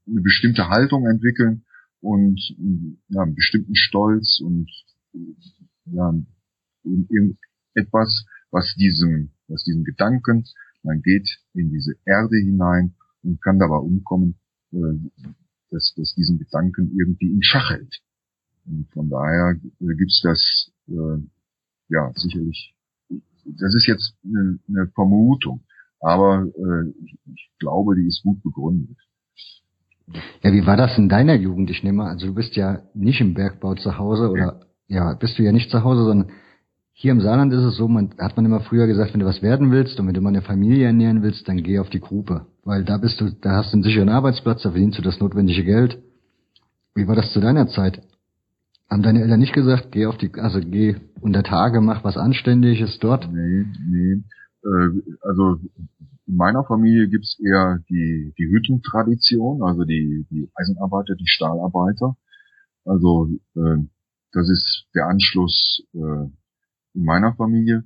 eine 0.08 0.22
bestimmte 0.22 0.70
Haltung 0.70 1.08
entwickeln 1.08 1.66
und 2.02 2.40
ja, 3.10 3.22
einen 3.22 3.36
bestimmten 3.36 3.76
Stolz 3.76 4.40
und 4.42 4.70
ja, 5.86 6.14
etwas, 7.74 8.26
was 8.52 8.76
diesem, 8.76 9.32
was 9.48 9.64
diesem 9.64 9.84
Gedanken 9.84 10.46
man 10.86 11.02
geht 11.02 11.28
in 11.54 11.70
diese 11.72 11.96
Erde 12.06 12.38
hinein 12.38 12.94
und 13.24 13.42
kann 13.42 13.60
dabei 13.60 13.78
umkommen, 13.78 14.36
äh, 14.72 14.78
dass, 15.72 15.94
dass 15.98 16.14
diesen 16.16 16.38
Gedanken 16.38 16.92
irgendwie 16.98 17.32
in 17.32 17.42
Schach 17.42 17.72
hält. 17.72 18.02
Und 18.66 18.88
von 18.94 19.10
daher 19.10 19.56
äh, 19.56 19.96
gibt's 19.96 20.22
das 20.24 20.72
äh, 20.88 21.22
ja 21.90 22.12
sicherlich. 22.16 22.74
Das 23.46 23.76
ist 23.76 23.88
jetzt 23.88 24.16
eine, 24.24 24.60
eine 24.68 24.88
Vermutung, 24.96 25.64
Aber 26.00 26.46
äh, 26.46 26.90
ich, 27.04 27.18
ich 27.34 27.52
glaube, 27.60 27.96
die 27.96 28.08
ist 28.08 28.24
gut 28.24 28.42
begründet. 28.42 28.98
Ja, 30.44 30.54
wie 30.54 30.66
war 30.66 30.78
das 30.78 30.98
in 30.98 31.10
deiner 31.10 31.36
Jugend? 31.36 31.70
Ich 31.72 31.84
nehme, 31.84 32.04
also 32.04 32.28
du 32.28 32.36
bist 32.36 32.56
ja 32.56 32.84
nicht 32.94 33.22
im 33.22 33.34
Bergbau 33.34 33.74
zu 33.76 33.98
Hause 33.98 34.30
oder 34.30 34.62
ja, 34.88 35.14
bist 35.16 35.40
du 35.40 35.44
ja 35.44 35.52
nicht 35.52 35.72
zu 35.72 35.84
Hause, 35.84 36.04
sondern 36.04 36.32
hier 36.98 37.12
im 37.12 37.20
Saarland 37.20 37.52
ist 37.52 37.64
es 37.64 37.76
so, 37.76 37.90
man 37.90 38.12
hat 38.18 38.38
man 38.38 38.46
immer 38.46 38.62
früher 38.62 38.88
gesagt, 38.88 39.14
wenn 39.14 39.20
du 39.20 39.26
was 39.26 39.42
werden 39.42 39.70
willst 39.70 40.00
und 40.00 40.08
wenn 40.08 40.14
du 40.14 40.22
mal 40.22 40.30
eine 40.30 40.42
Familie 40.42 40.86
ernähren 40.86 41.24
willst, 41.24 41.46
dann 41.46 41.62
geh 41.62 41.80
auf 41.80 41.90
die 41.90 42.00
Gruppe, 42.00 42.46
weil 42.64 42.86
da 42.86 42.98
bist 42.98 43.20
du, 43.20 43.32
da 43.42 43.58
hast 43.58 43.74
du 43.74 43.76
einen 43.76 43.84
sicheren 43.84 44.08
Arbeitsplatz, 44.08 44.64
da 44.64 44.72
verdienst 44.72 44.98
du 44.98 45.02
das 45.02 45.20
notwendige 45.20 45.66
Geld. 45.66 46.02
Wie 46.96 47.06
war 47.06 47.16
das 47.16 47.34
zu 47.34 47.42
deiner 47.42 47.68
Zeit? 47.68 48.02
Haben 48.90 49.04
deine 49.04 49.22
Eltern 49.22 49.42
nicht 49.42 49.52
gesagt, 49.52 49.92
geh 49.92 50.06
auf 50.06 50.18
die, 50.18 50.32
also 50.36 50.62
geh 50.62 50.96
unter 51.20 51.44
Tage, 51.44 51.82
mach 51.82 52.06
was 52.06 52.16
Anständiges 52.16 52.98
dort? 53.00 53.30
Nee, 53.30 53.66
nee. 53.90 54.24
Äh, 54.64 55.18
also 55.20 55.60
in 56.28 56.36
meiner 56.38 56.64
Familie 56.64 57.10
gibt's 57.10 57.38
eher 57.46 57.80
die, 57.90 58.34
die 58.38 58.48
Hüttentradition, 58.48 59.64
also 59.64 59.84
die, 59.84 60.26
die 60.32 60.50
Eisenarbeiter, 60.56 61.16
die 61.16 61.28
Stahlarbeiter. 61.28 62.16
Also 62.86 63.28
äh, 63.56 63.84
das 64.32 64.50
ist 64.50 64.86
der 64.96 65.08
Anschluss 65.08 65.84
äh, 65.94 66.30
in 66.96 67.04
meiner 67.04 67.34
Familie. 67.36 67.84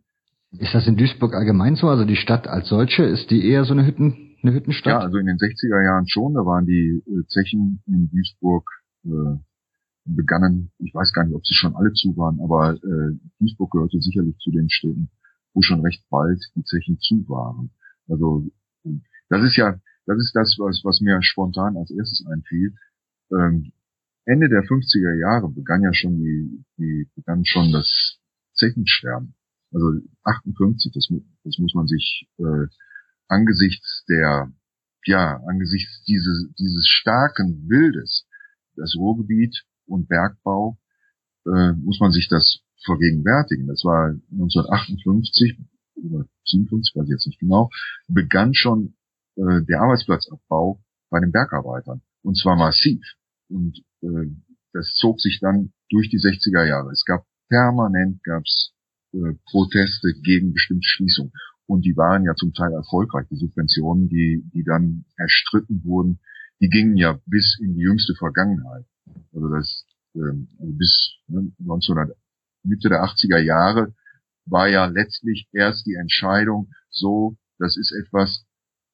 Ist 0.52 0.74
das 0.74 0.88
in 0.88 0.98
Duisburg 0.98 1.34
allgemein 1.34 1.76
so? 1.76 1.88
Also 1.90 2.06
die 2.06 2.16
Stadt 2.16 2.48
als 2.48 2.70
solche, 2.70 3.04
ist 3.04 3.30
die 3.30 3.48
eher 3.48 3.66
so 3.66 3.74
eine 3.74 3.86
Hütten, 3.86 4.36
eine 4.42 4.54
Hüttenstadt? 4.54 4.94
Ja, 4.94 5.00
also 5.00 5.18
in 5.18 5.28
den 5.28 5.38
60er 5.38 5.84
Jahren 5.84 6.08
schon, 6.08 6.34
da 6.34 6.46
waren 6.46 6.66
die 6.66 7.04
äh, 7.06 7.26
Zechen 7.28 7.84
in 7.86 8.10
Duisburg 8.10 8.68
äh, 9.06 9.38
begannen, 10.06 10.72
ich 10.80 10.94
weiß 10.94 11.14
gar 11.14 11.26
nicht, 11.26 11.36
ob 11.36 11.46
sie 11.46 11.54
schon 11.54 11.76
alle 11.76 11.94
zu 11.94 12.18
waren, 12.18 12.40
aber 12.42 12.74
äh, 12.74 13.16
Duisburg 13.40 13.72
gehörte 13.72 14.00
sicherlich 14.00 14.38
zu 14.38 14.50
den 14.50 14.70
Städten, 14.70 15.10
wo 15.54 15.62
schon 15.62 15.82
recht 15.82 16.04
bald 16.10 16.44
die 16.56 16.64
Zechen 16.64 16.98
zu 17.00 17.28
waren. 17.30 17.70
Also 18.08 18.48
das 19.30 19.44
ist 19.44 19.56
ja, 19.56 19.80
das 20.08 20.18
ist 20.18 20.36
das, 20.36 20.56
was, 20.58 20.82
was 20.84 21.02
mir 21.02 21.22
spontan 21.22 21.78
als 21.78 21.92
erstes 21.92 22.26
einfiel. 22.26 22.74
Ähm, 23.32 23.72
Ende 24.26 24.50
der 24.50 24.64
50er 24.64 25.20
Jahre 25.20 25.50
begann 25.50 25.84
ja 25.84 25.94
schon 25.94 26.18
die, 26.18 26.66
die 26.78 27.08
begann 27.16 27.46
schon 27.46 27.72
das 27.72 28.19
Zechensterben. 28.60 29.36
Also 29.72 30.02
58, 30.24 30.92
das, 30.94 31.08
das 31.44 31.58
muss 31.60 31.74
man 31.76 31.88
sich 31.88 32.28
äh, 32.38 32.68
angesichts 33.28 34.04
der, 34.10 34.52
ja, 35.06 35.40
angesichts 35.48 36.04
dieses, 36.06 36.52
dieses 36.58 36.88
starken 36.88 37.68
Bildes, 37.68 38.26
das 38.76 38.96
Ruhrgebiet 38.96 39.64
und 39.86 40.08
Bergbau, 40.08 40.78
äh, 41.46 41.74
muss 41.74 42.00
man 42.00 42.12
sich 42.12 42.28
das 42.30 42.62
vergegenwärtigen. 42.84 43.68
Das 43.68 43.84
war 43.84 44.10
1958 44.32 45.60
oder 46.04 46.26
57, 46.46 46.96
weiß 46.96 47.06
ich 47.06 47.12
jetzt 47.12 47.28
nicht 47.28 47.40
genau, 47.40 47.70
begann 48.08 48.54
schon 48.54 48.96
äh, 49.36 49.62
der 49.68 49.82
Arbeitsplatzabbau 49.82 50.82
bei 51.10 51.20
den 51.20 51.32
Bergarbeitern. 51.32 52.02
Und 52.22 52.38
zwar 52.38 52.56
massiv. 52.56 53.04
Und 53.50 53.80
äh, 54.02 54.32
das 54.74 54.94
zog 54.96 55.20
sich 55.20 55.40
dann 55.40 55.74
durch 55.90 56.10
die 56.10 56.20
60er 56.20 56.66
Jahre. 56.66 56.92
Es 56.92 57.04
gab 57.06 57.26
permanent 57.50 58.24
gab's 58.24 58.74
äh, 59.14 59.34
Proteste 59.50 60.14
gegen 60.24 60.54
bestimmte 60.54 60.88
Schließungen. 60.88 61.34
Und 61.66 61.86
die 61.86 61.96
waren 61.98 62.24
ja 62.24 62.34
zum 62.36 62.54
Teil 62.54 62.72
erfolgreich. 62.74 63.28
Die 63.30 63.36
Subventionen, 63.36 64.10
die, 64.10 64.44
die 64.54 64.64
dann 64.64 65.06
erstritten 65.18 65.84
wurden, 65.84 66.20
die 66.62 66.70
gingen 66.70 66.98
ja 66.98 67.20
bis 67.26 67.60
in 67.62 67.76
die 67.76 67.82
jüngste 67.82 68.16
Vergangenheit. 68.16 68.86
Also 69.34 69.50
das 69.50 69.86
ähm, 70.16 70.50
also 70.60 70.74
bis 70.74 71.16
ne, 71.28 71.52
1900, 71.60 72.16
Mitte 72.64 72.90
der 72.90 73.04
80er 73.04 73.40
Jahre 73.40 73.94
war 74.46 74.68
ja 74.68 74.86
letztlich 74.86 75.48
erst 75.54 75.86
die 75.86 75.96
Entscheidung 75.96 76.72
so, 76.90 77.38
das 77.60 77.78
ist 77.78 77.92
etwas, 77.92 78.46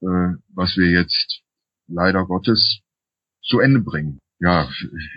äh, 0.02 0.36
was 0.54 0.76
wir 0.78 0.90
jetzt 0.90 1.42
leider 1.88 2.26
Gottes 2.26 2.82
zu 3.42 3.60
Ende 3.60 3.80
bringen 3.80 4.20
ja, 4.40 4.68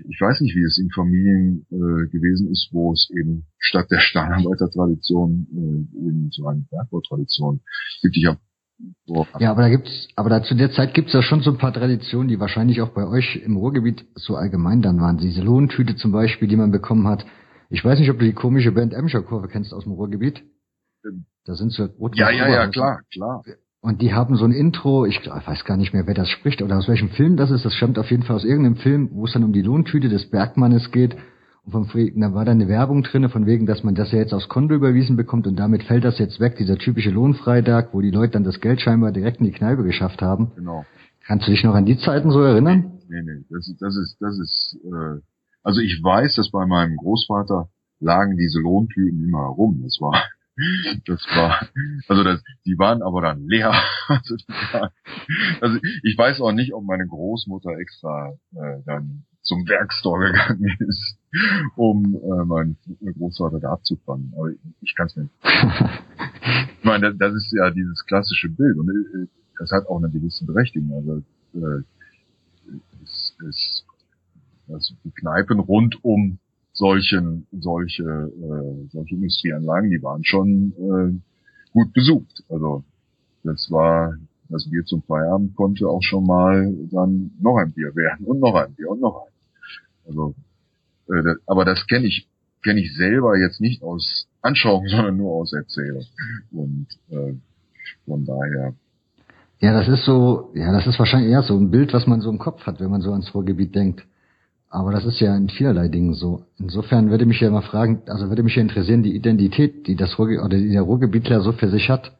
ich 0.08 0.20
weiß 0.20 0.40
nicht, 0.40 0.54
wie 0.54 0.62
es 0.62 0.78
in 0.78 0.90
Familien 0.90 1.66
äh, 1.70 2.08
gewesen 2.08 2.50
ist, 2.50 2.68
wo 2.72 2.92
es 2.92 3.10
eben 3.10 3.46
statt 3.58 3.90
der 3.90 3.98
Stahlarbeitertradition 3.98 5.46
äh, 5.50 6.06
eben 6.06 6.30
so 6.30 6.46
eine 6.46 6.64
Bergbautradition 6.70 7.60
gibt. 8.02 8.16
Ich 8.16 8.26
hab, 8.26 8.38
ja, 9.40 9.50
aber 9.50 9.62
da 9.62 9.68
gibt's, 9.70 10.08
aber 10.14 10.30
da 10.30 10.42
zu 10.44 10.54
der 10.54 10.70
Zeit 10.70 10.94
gibt's 10.94 11.12
ja 11.12 11.22
schon 11.22 11.42
so 11.42 11.50
ein 11.50 11.58
paar 11.58 11.72
Traditionen, 11.72 12.28
die 12.28 12.38
wahrscheinlich 12.38 12.80
auch 12.80 12.90
bei 12.90 13.06
euch 13.08 13.42
im 13.44 13.56
Ruhrgebiet 13.56 14.04
so 14.14 14.36
allgemein 14.36 14.82
dann 14.82 15.00
waren. 15.00 15.18
Diese 15.18 15.42
Lohntüte 15.42 15.96
zum 15.96 16.12
Beispiel, 16.12 16.46
die 16.46 16.56
man 16.56 16.70
bekommen 16.70 17.08
hat. 17.08 17.26
Ich 17.70 17.84
weiß 17.84 17.98
nicht, 17.98 18.10
ob 18.10 18.20
du 18.20 18.24
die 18.24 18.34
komische 18.34 18.70
Band 18.70 18.94
Emscher 18.94 19.22
Kurve 19.22 19.48
kennst 19.48 19.74
aus 19.74 19.82
dem 19.82 19.92
Ruhrgebiet. 19.92 20.44
Ähm, 21.04 21.26
da 21.44 21.54
sind 21.54 21.72
so 21.72 21.88
Ja, 22.14 22.30
ja, 22.30 22.48
ja, 22.48 22.68
klar, 22.68 23.00
klar. 23.12 23.42
Und 23.80 24.02
die 24.02 24.12
haben 24.12 24.36
so 24.36 24.44
ein 24.44 24.52
Intro, 24.52 25.06
ich 25.06 25.20
weiß 25.26 25.64
gar 25.64 25.76
nicht 25.76 25.92
mehr, 25.92 26.06
wer 26.06 26.14
das 26.14 26.28
spricht 26.28 26.62
oder 26.62 26.78
aus 26.78 26.88
welchem 26.88 27.10
Film 27.10 27.36
das 27.36 27.50
ist. 27.50 27.64
Das 27.64 27.74
stammt 27.74 27.98
auf 27.98 28.10
jeden 28.10 28.24
Fall 28.24 28.36
aus 28.36 28.44
irgendeinem 28.44 28.76
Film, 28.76 29.10
wo 29.12 29.26
es 29.26 29.32
dann 29.32 29.44
um 29.44 29.52
die 29.52 29.62
Lohntüte 29.62 30.08
des 30.08 30.30
Bergmannes 30.30 30.90
geht. 30.90 31.16
Und 31.64 31.72
vom 31.72 31.86
Frieden, 31.86 32.22
da 32.22 32.34
war 32.34 32.44
dann 32.44 32.60
eine 32.60 32.68
Werbung 32.68 33.02
drinne 33.04 33.28
von 33.28 33.46
wegen, 33.46 33.66
dass 33.66 33.84
man 33.84 33.94
das 33.94 34.10
ja 34.10 34.18
jetzt 34.18 34.34
aufs 34.34 34.48
Konto 34.48 34.74
überwiesen 34.74 35.16
bekommt 35.16 35.46
und 35.46 35.56
damit 35.56 35.84
fällt 35.84 36.04
das 36.04 36.18
jetzt 36.18 36.40
weg, 36.40 36.56
dieser 36.56 36.76
typische 36.76 37.10
Lohnfreitag, 37.10 37.90
wo 37.92 38.00
die 38.00 38.10
Leute 38.10 38.32
dann 38.32 38.44
das 38.44 38.60
Geld 38.60 38.80
scheinbar 38.80 39.12
direkt 39.12 39.38
in 39.38 39.46
die 39.46 39.52
Kneipe 39.52 39.84
geschafft 39.84 40.22
haben. 40.22 40.50
Genau. 40.56 40.84
Kannst 41.26 41.46
du 41.46 41.52
dich 41.52 41.62
noch 41.62 41.74
an 41.74 41.84
die 41.84 41.98
Zeiten 41.98 42.30
so 42.30 42.40
erinnern? 42.40 42.98
Nee, 43.08 43.22
nee, 43.22 43.44
das 43.50 43.68
ist, 43.68 43.80
das 43.80 43.96
ist, 43.96 44.16
das 44.18 44.38
ist, 44.38 44.78
äh, 44.84 45.20
also 45.62 45.80
ich 45.80 46.02
weiß, 46.02 46.34
dass 46.36 46.50
bei 46.50 46.66
meinem 46.66 46.96
Großvater 46.96 47.68
lagen 48.00 48.36
diese 48.36 48.60
Lohntüten 48.60 49.24
immer 49.24 49.42
herum. 49.42 49.80
Das 49.82 49.98
war, 50.00 50.14
das 51.06 51.24
war, 51.34 51.68
also 52.08 52.24
das, 52.24 52.42
die 52.64 52.78
waren 52.78 53.02
aber 53.02 53.22
dann 53.22 53.46
leer. 53.46 53.72
Also, 54.08 54.36
waren, 54.72 54.90
also 55.60 55.78
ich 56.02 56.16
weiß 56.16 56.40
auch 56.40 56.52
nicht, 56.52 56.72
ob 56.72 56.82
meine 56.84 57.06
Großmutter 57.06 57.78
extra 57.78 58.32
äh, 58.54 58.82
dann 58.86 59.24
zum 59.42 59.68
Werkstore 59.68 60.32
gegangen 60.32 60.76
ist, 60.80 61.18
um 61.76 62.14
äh, 62.14 62.44
meinen 62.44 62.78
Großvater 63.18 63.60
da 63.60 63.72
abzufangen. 63.72 64.32
Aber 64.36 64.50
ich, 64.50 64.58
ich 64.80 64.94
kann 64.94 65.06
es 65.06 65.16
nicht. 65.16 65.30
ich 66.78 66.84
meine, 66.84 67.10
das, 67.10 67.18
das 67.18 67.34
ist 67.34 67.52
ja 67.52 67.70
dieses 67.70 68.04
klassische 68.06 68.48
Bild 68.48 68.76
und 68.78 68.88
äh, 68.88 69.26
das 69.58 69.72
hat 69.72 69.86
auch 69.86 69.98
eine 69.98 70.10
gewisse 70.10 70.44
Berechtigung. 70.46 70.92
Also 70.92 71.22
äh, 71.54 71.82
es, 73.02 73.36
es, 73.48 73.84
also 74.68 74.94
die 75.04 75.10
Kneipen 75.10 75.60
rund 75.60 76.02
um 76.04 76.38
solchen, 76.78 77.46
solche, 77.52 78.04
äh, 78.04 78.88
solche 78.92 79.14
Industrieanlagen, 79.16 79.90
die 79.90 80.02
waren 80.02 80.24
schon 80.24 80.72
äh, 80.78 81.72
gut 81.72 81.92
besucht. 81.92 82.44
Also 82.48 82.84
das 83.42 83.68
war, 83.70 84.14
das 84.48 84.68
Bier 84.70 84.84
zum 84.84 85.02
Feierabend 85.02 85.56
konnte 85.56 85.88
auch 85.88 86.02
schon 86.02 86.24
mal 86.24 86.72
dann 86.90 87.32
noch 87.40 87.56
ein 87.56 87.72
Bier 87.72 87.94
werden 87.96 88.24
und 88.24 88.38
noch 88.40 88.54
ein 88.54 88.72
Bier 88.74 88.90
und 88.90 89.00
noch 89.00 89.26
ein. 89.26 89.32
Also, 90.06 90.34
äh, 91.08 91.22
das, 91.22 91.36
aber 91.46 91.64
das 91.64 91.86
kenne 91.86 92.06
ich 92.06 92.28
kenne 92.62 92.80
ich 92.80 92.94
selber 92.96 93.36
jetzt 93.36 93.60
nicht 93.60 93.82
aus 93.82 94.28
Anschauung, 94.42 94.86
sondern 94.88 95.16
nur 95.16 95.32
aus 95.32 95.52
Erzählung. 95.52 96.04
Und 96.52 96.86
äh, 97.10 97.34
von 98.06 98.24
daher. 98.24 98.74
Ja, 99.60 99.72
das 99.72 99.88
ist 99.88 100.04
so, 100.04 100.52
ja, 100.54 100.70
das 100.72 100.86
ist 100.86 100.98
wahrscheinlich 100.98 101.32
eher 101.32 101.42
so 101.42 101.56
ein 101.56 101.70
Bild, 101.70 101.92
was 101.92 102.06
man 102.06 102.20
so 102.20 102.30
im 102.30 102.38
Kopf 102.38 102.64
hat, 102.66 102.78
wenn 102.78 102.90
man 102.90 103.00
so 103.00 103.10
ans 103.10 103.34
Ruhrgebiet 103.34 103.74
denkt. 103.74 104.06
Aber 104.70 104.92
das 104.92 105.06
ist 105.06 105.20
ja 105.20 105.34
in 105.34 105.48
vielerlei 105.48 105.88
Dingen 105.88 106.14
so. 106.14 106.44
Insofern 106.58 107.10
würde 107.10 107.24
mich 107.24 107.40
ja 107.40 107.50
mal 107.50 107.62
fragen, 107.62 108.02
also 108.06 108.28
würde 108.28 108.42
mich 108.42 108.56
ja 108.56 108.62
interessieren, 108.62 109.02
die 109.02 109.16
Identität, 109.16 109.86
die 109.86 109.96
das 109.96 110.18
Ruhrge 110.18 110.42
oder 110.42 110.58
die 110.58 110.70
der 110.70 110.82
Ruhrgebietler 110.82 111.40
so 111.40 111.52
für 111.52 111.70
sich 111.70 111.88
hat, 111.88 112.12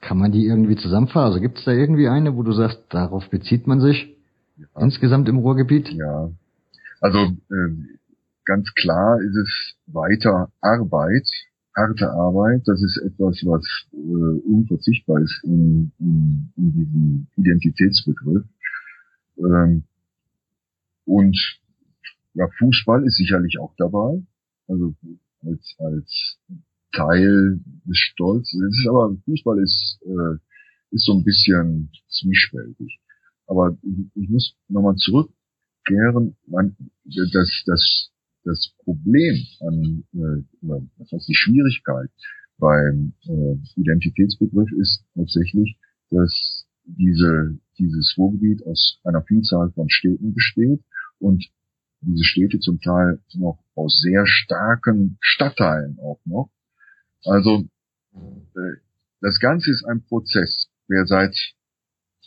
kann 0.00 0.18
man 0.18 0.30
die 0.30 0.46
irgendwie 0.46 0.76
zusammenfassen? 0.76 1.26
Also 1.26 1.40
gibt 1.40 1.58
es 1.58 1.64
da 1.64 1.72
irgendwie 1.72 2.08
eine, 2.08 2.36
wo 2.36 2.44
du 2.44 2.52
sagst, 2.52 2.80
darauf 2.90 3.28
bezieht 3.30 3.66
man 3.66 3.80
sich 3.80 4.16
ja. 4.56 4.66
insgesamt 4.80 5.28
im 5.28 5.38
Ruhrgebiet? 5.38 5.88
Ja, 5.90 6.30
also 7.00 7.18
äh, 7.18 7.98
ganz 8.44 8.72
klar 8.74 9.20
ist 9.20 9.36
es 9.36 9.74
weiter 9.86 10.50
Arbeit, 10.60 11.28
harte 11.76 12.10
Arbeit. 12.10 12.62
Das 12.66 12.80
ist 12.80 12.96
etwas, 12.98 13.42
was 13.44 13.64
äh, 13.92 14.48
unverzichtbar 14.48 15.20
ist 15.20 15.40
in, 15.42 15.90
in, 15.98 16.52
in 16.56 16.72
diesem 16.72 17.26
Identitätsbegriff. 17.36 18.44
Ähm, 19.38 19.82
und 21.06 21.36
ja, 22.38 22.48
Fußball 22.58 23.04
ist 23.04 23.16
sicherlich 23.16 23.58
auch 23.58 23.74
dabei. 23.76 24.22
Also 24.68 24.94
als, 25.42 25.74
als 25.78 26.38
Teil 26.92 27.60
des 27.84 27.98
Stolzes. 27.98 28.54
Es 28.54 28.78
ist 28.78 28.88
aber 28.88 29.16
Fußball 29.24 29.58
ist, 29.60 29.98
äh, 30.04 30.94
ist 30.94 31.04
so 31.04 31.14
ein 31.14 31.24
bisschen 31.24 31.90
zwiespältig. 32.08 33.00
Aber 33.46 33.76
ich, 33.82 34.22
ich 34.22 34.28
muss 34.28 34.54
nochmal 34.68 34.94
zurückkehren. 34.96 36.36
Man, 36.46 36.76
das, 37.04 37.62
das, 37.66 38.10
das 38.44 38.72
Problem 38.84 39.34
an, 39.60 40.04
äh, 40.14 40.80
das 40.98 41.10
heißt 41.10 41.28
die 41.28 41.34
Schwierigkeit 41.34 42.10
beim 42.58 43.14
äh, 43.26 43.80
Identitätsbegriff 43.80 44.70
ist 44.80 45.02
tatsächlich, 45.14 45.76
dass 46.10 46.66
diese, 46.84 47.58
dieses 47.78 48.14
Ruhrgebiet 48.16 48.64
aus 48.64 49.00
einer 49.04 49.22
Vielzahl 49.22 49.70
von 49.72 49.90
Städten 49.90 50.34
besteht 50.34 50.82
und 51.18 51.48
diese 52.00 52.24
Städte 52.24 52.58
zum 52.60 52.80
Teil 52.80 53.20
noch 53.34 53.58
aus 53.74 54.00
sehr 54.00 54.26
starken 54.26 55.18
Stadtteilen 55.20 55.98
auch 56.00 56.20
noch. 56.24 56.50
Also 57.24 57.68
äh, 58.14 58.80
das 59.20 59.40
Ganze 59.40 59.70
ist 59.70 59.84
ein 59.84 60.02
Prozess 60.04 60.68
der 60.88 61.04
seit 61.06 61.36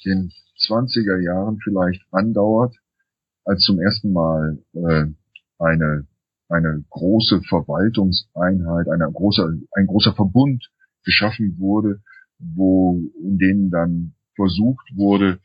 den 0.06 0.32
20er 0.68 1.20
Jahren 1.20 1.60
vielleicht 1.64 2.02
andauert, 2.12 2.76
als 3.44 3.62
zum 3.62 3.80
ersten 3.80 4.14
Mal 4.14 4.60
äh, 4.74 5.06
eine 5.58 6.08
eine 6.52 6.84
große 6.90 7.42
Verwaltungseinheit, 7.48 8.90
eine 8.90 9.10
große, 9.10 9.62
ein 9.72 9.88
großer 9.88 10.14
Verbund 10.14 10.70
geschaffen 11.06 11.58
wurde, 11.58 12.02
wo 12.40 13.02
in 13.24 13.38
denen 13.38 13.70
dann 13.70 14.14
versucht 14.36 14.86
wurde, 14.96 15.40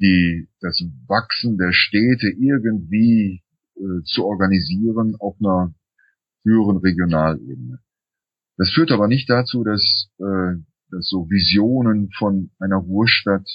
die, 0.00 0.48
das 0.60 0.82
Wachsen 1.06 1.58
der 1.58 1.72
Städte 1.72 2.28
irgendwie 2.28 3.42
äh, 3.78 4.02
zu 4.04 4.24
organisieren 4.24 5.16
auf 5.18 5.36
einer 5.40 5.74
höheren 6.44 6.78
Regionalebene. 6.78 7.80
Das 8.56 8.70
führt 8.70 8.90
aber 8.90 9.08
nicht 9.08 9.30
dazu, 9.30 9.62
dass, 9.64 10.10
äh, 10.18 10.56
dass 10.90 11.08
so 11.08 11.30
Visionen 11.30 12.10
von 12.10 12.50
einer 12.58 12.76
Ruhrstadt 12.76 13.48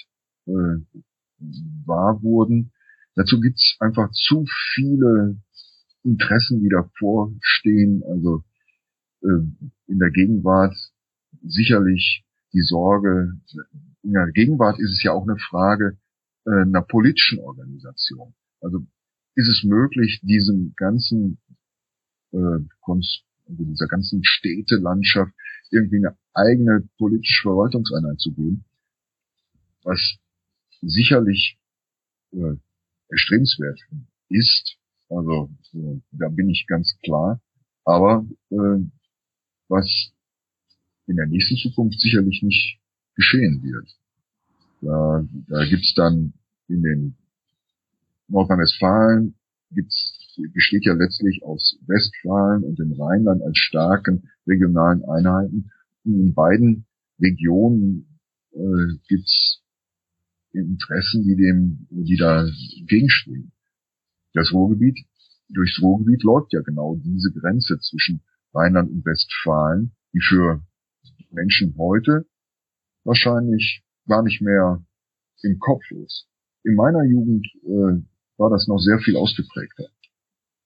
äh, 0.46 0.80
wahr 1.86 2.22
wurden. 2.24 2.72
Dazu 3.16 3.40
gibt's 3.40 3.76
einfach 3.80 4.10
zu 4.12 4.46
viele 4.74 5.38
Interessen, 6.04 6.62
die 6.62 6.70
davor 6.70 7.32
stehen. 7.42 8.04
Also 8.04 8.44
äh, 9.22 9.44
in 9.88 10.00
der 10.00 10.12
Gegenwart 10.12 10.76
sicherlich 11.42 12.26
die 12.54 12.62
Sorge, 12.62 13.34
in 14.04 14.14
der 14.14 14.32
Gegenwart 14.32 14.80
ist 14.80 14.92
es 14.92 15.04
ja 15.04 15.12
auch 15.12 15.24
eine 15.24 15.38
Frage 15.38 15.98
äh, 16.46 16.62
einer 16.62 16.82
politischen 16.82 17.40
Organisation. 17.40 18.34
Also 18.62 18.86
ist 19.36 19.50
es 19.50 19.63
möglich, 19.63 20.22
diesem 20.24 20.74
ganzen 20.76 21.39
äh, 22.32 22.60
Kunst, 22.82 23.24
dieser 23.48 23.88
ganzen 23.88 24.22
Städtelandschaft 24.24 25.34
irgendwie 25.72 25.98
eine 25.98 26.17
eigene 26.34 26.88
politische 26.98 27.43
Verwaltungseinheit 27.43 28.19
zu 28.19 28.32
geben, 28.34 28.65
was 29.84 30.17
sicherlich 30.82 31.58
äh, 32.32 32.56
erstrebenswert 33.10 33.80
ist, 34.30 34.78
also 35.10 35.50
äh, 35.74 36.00
da 36.12 36.30
bin 36.30 36.50
ich 36.50 36.65
ganz 36.67 36.98
klar. 37.04 37.41
Aber 37.86 38.26
äh, 38.50 38.80
was 39.67 40.13
in 41.08 41.17
der 41.17 41.28
nächsten 41.28 41.58
Zukunft 41.58 42.00
sicherlich 42.00 42.41
nicht 42.43 42.80
geschehen 43.15 43.62
wird. 43.63 43.88
Da, 44.82 45.28
da 45.48 45.65
gibt's 45.65 45.93
dann 45.96 46.34
in 46.67 46.82
den 46.82 47.17
Nordrhein-Westfalen 48.34 49.36
gibt's 49.72 50.19
besteht 50.54 50.86
ja 50.86 50.93
letztlich 50.93 51.43
aus 51.43 51.78
Westfalen 51.86 52.63
und 52.63 52.80
dem 52.80 52.93
Rheinland 52.93 53.41
als 53.43 53.58
starken 53.58 54.30
regionalen 54.48 55.04
Einheiten. 55.06 55.72
Und 56.04 56.19
in 56.19 56.34
beiden 56.34 56.86
Regionen 57.19 58.19
äh, 58.52 58.98
gibt's 59.08 59.62
Interessen, 60.52 61.24
die 61.24 61.36
dem, 61.36 61.88
die 61.89 62.17
da 62.17 62.48
gegenstehen. 62.88 63.52
Das 64.34 64.52
Ruhrgebiet, 64.52 65.00
durchs 65.50 65.82
Ruhrgebiet 65.82 66.24
läuft 66.24 66.54
ja 66.54 66.62
genau 66.62 66.96
diese 66.96 67.32
Grenze 67.32 67.80
zwischen 67.80 68.22
Rheinland 68.54 68.91
und 68.91 69.06
Westfalen, 69.06 69.96
die 70.13 70.22
für 70.22 70.62
Menschen 71.32 71.76
heute 71.78 72.26
wahrscheinlich 73.04 73.84
gar 74.08 74.24
nicht 74.24 74.41
mehr 74.41 74.84
im 75.41 75.60
Kopf 75.60 75.84
ist. 75.91 76.28
In 76.63 76.76
meiner 76.76 77.04
Jugend 77.04 77.48
äh, 77.63 78.02
war 78.38 78.50
das 78.50 78.67
noch 78.67 78.80
sehr 78.80 79.00
viel 79.00 79.15
ausgeprägter. 79.15 79.89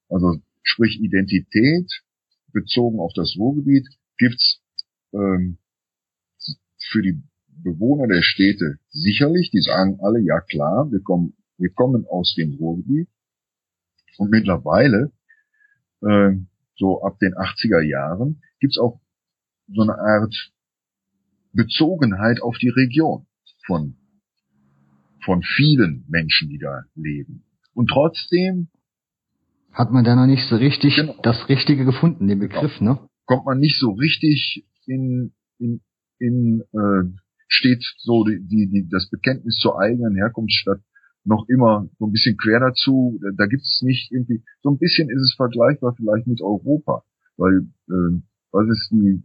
Also 0.10 0.42
sprich 0.64 1.00
Identität 1.00 1.90
bezogen 2.54 3.00
auf 3.00 3.12
das 3.14 3.36
Ruhrgebiet 3.38 3.88
gibt's 4.18 4.62
ähm, 5.14 5.58
für 6.92 7.02
die 7.02 7.22
Bewohner 7.64 8.08
der 8.08 8.22
Städte 8.22 8.80
sicherlich, 8.90 9.52
die 9.52 9.62
sagen 9.62 10.00
alle, 10.02 10.20
ja 10.22 10.40
klar, 10.42 10.92
wir 10.92 11.02
kommen, 11.02 11.36
wir 11.58 11.72
kommen 11.72 12.06
aus 12.06 12.36
dem 12.38 12.54
Ruhrgebiet, 12.56 13.10
und 14.18 14.32
mittlerweile, 14.32 15.12
äh, 16.02 16.36
so 16.76 17.02
ab 17.04 17.20
den 17.20 17.34
80er 17.34 17.82
Jahren, 17.82 18.42
gibt's 18.60 18.78
auch 18.78 19.00
so 19.68 19.82
eine 19.82 19.98
Art 19.98 20.52
Bezogenheit 21.54 22.42
auf 22.42 22.58
die 22.58 22.70
Region 22.70 23.28
von, 23.66 23.98
von 25.24 25.42
vielen 25.44 26.06
Menschen, 26.08 26.50
die 26.50 26.60
da 26.60 26.84
leben. 26.96 27.44
Und 27.78 27.92
trotzdem 27.92 28.70
hat 29.72 29.92
man 29.92 30.04
da 30.04 30.16
noch 30.16 30.26
nicht 30.26 30.50
so 30.50 30.56
richtig 30.56 30.96
genau. 30.96 31.14
das 31.22 31.48
Richtige 31.48 31.86
gefunden, 31.86 32.28
den 32.28 32.40
Begriff, 32.40 32.80
genau. 32.80 32.94
ne? 32.94 33.10
Kommt 33.26 33.46
man 33.46 33.60
nicht 33.60 33.80
so 33.80 33.92
richtig 33.92 34.66
in, 34.88 35.32
in, 35.60 35.82
in 36.18 36.64
äh, 36.74 37.04
steht 37.48 37.86
so 37.98 38.24
die, 38.24 38.40
die, 38.42 38.68
die, 38.68 38.90
das 38.90 39.08
Bekenntnis 39.12 39.60
zur 39.60 39.80
eigenen 39.80 40.16
Herkunftsstadt 40.16 40.82
noch 41.24 41.48
immer 41.50 41.88
so 42.00 42.08
ein 42.08 42.12
bisschen 42.12 42.36
quer 42.38 42.60
dazu. 42.60 43.20
Da 43.38 43.46
gibt's 43.46 43.84
nicht 43.84 44.12
irgendwie, 44.12 44.44
so 44.64 44.72
ein 44.72 44.80
bisschen 44.80 45.12
ist 45.12 45.22
es 45.22 45.36
vergleichbar 45.36 45.94
vielleicht 45.96 46.26
mit 46.26 46.42
Europa, 46.42 47.04
weil 47.38 47.68
äh, 47.90 48.22
was 48.54 48.68
ist 48.70 48.90
die, 48.90 49.22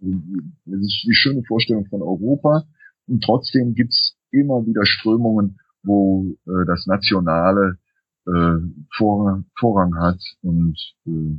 das 0.00 0.80
ist 0.80 1.04
die 1.06 1.14
schöne 1.14 1.42
Vorstellung 1.42 1.84
von 1.84 2.00
Europa 2.00 2.64
und 3.06 3.22
trotzdem 3.22 3.74
gibt's 3.74 4.16
immer 4.30 4.64
wieder 4.64 4.86
Strömungen, 4.86 5.58
wo 5.84 6.36
äh, 6.46 6.66
das 6.66 6.86
Nationale 6.86 7.78
äh, 8.26 8.56
Vorrang, 8.96 9.46
Vorrang 9.58 9.96
hat 9.96 10.20
und 10.42 10.76
äh, 11.06 11.38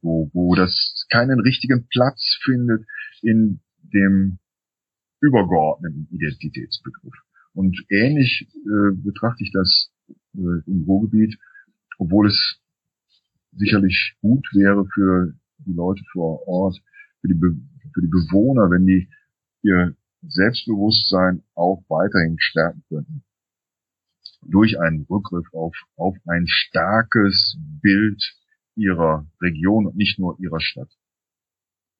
wo, 0.00 0.30
wo 0.32 0.54
das 0.54 1.06
keinen 1.10 1.40
richtigen 1.40 1.86
Platz 1.88 2.38
findet 2.42 2.84
in 3.20 3.60
dem 3.92 4.38
übergeordneten 5.20 6.08
Identitätsbegriff. 6.10 7.14
Und 7.54 7.84
ähnlich 7.90 8.48
äh, 8.54 8.94
betrachte 8.94 9.44
ich 9.44 9.52
das 9.52 9.90
äh, 10.34 10.62
im 10.66 10.84
Ruhrgebiet, 10.86 11.38
obwohl 11.98 12.26
es 12.28 12.58
sicherlich 13.52 14.16
gut 14.22 14.46
wäre 14.52 14.86
für 14.86 15.34
die 15.58 15.72
Leute 15.72 16.02
vor 16.12 16.46
Ort, 16.48 16.80
für 17.20 17.28
die, 17.28 17.34
Be 17.34 17.54
für 17.92 18.00
die 18.00 18.08
Bewohner, 18.08 18.70
wenn 18.70 18.86
die 18.86 19.08
ihr 19.62 19.94
Selbstbewusstsein 20.22 21.42
auch 21.54 21.84
weiterhin 21.88 22.36
stärken 22.38 22.82
könnten. 22.88 23.22
Durch 24.42 24.80
einen 24.80 25.06
Rückgriff 25.08 25.46
auf, 25.52 25.74
auf 25.96 26.16
ein 26.26 26.44
starkes 26.46 27.56
Bild 27.80 28.22
ihrer 28.74 29.26
Region 29.40 29.86
und 29.86 29.96
nicht 29.96 30.18
nur 30.18 30.36
ihrer 30.40 30.60
Stadt. 30.60 30.88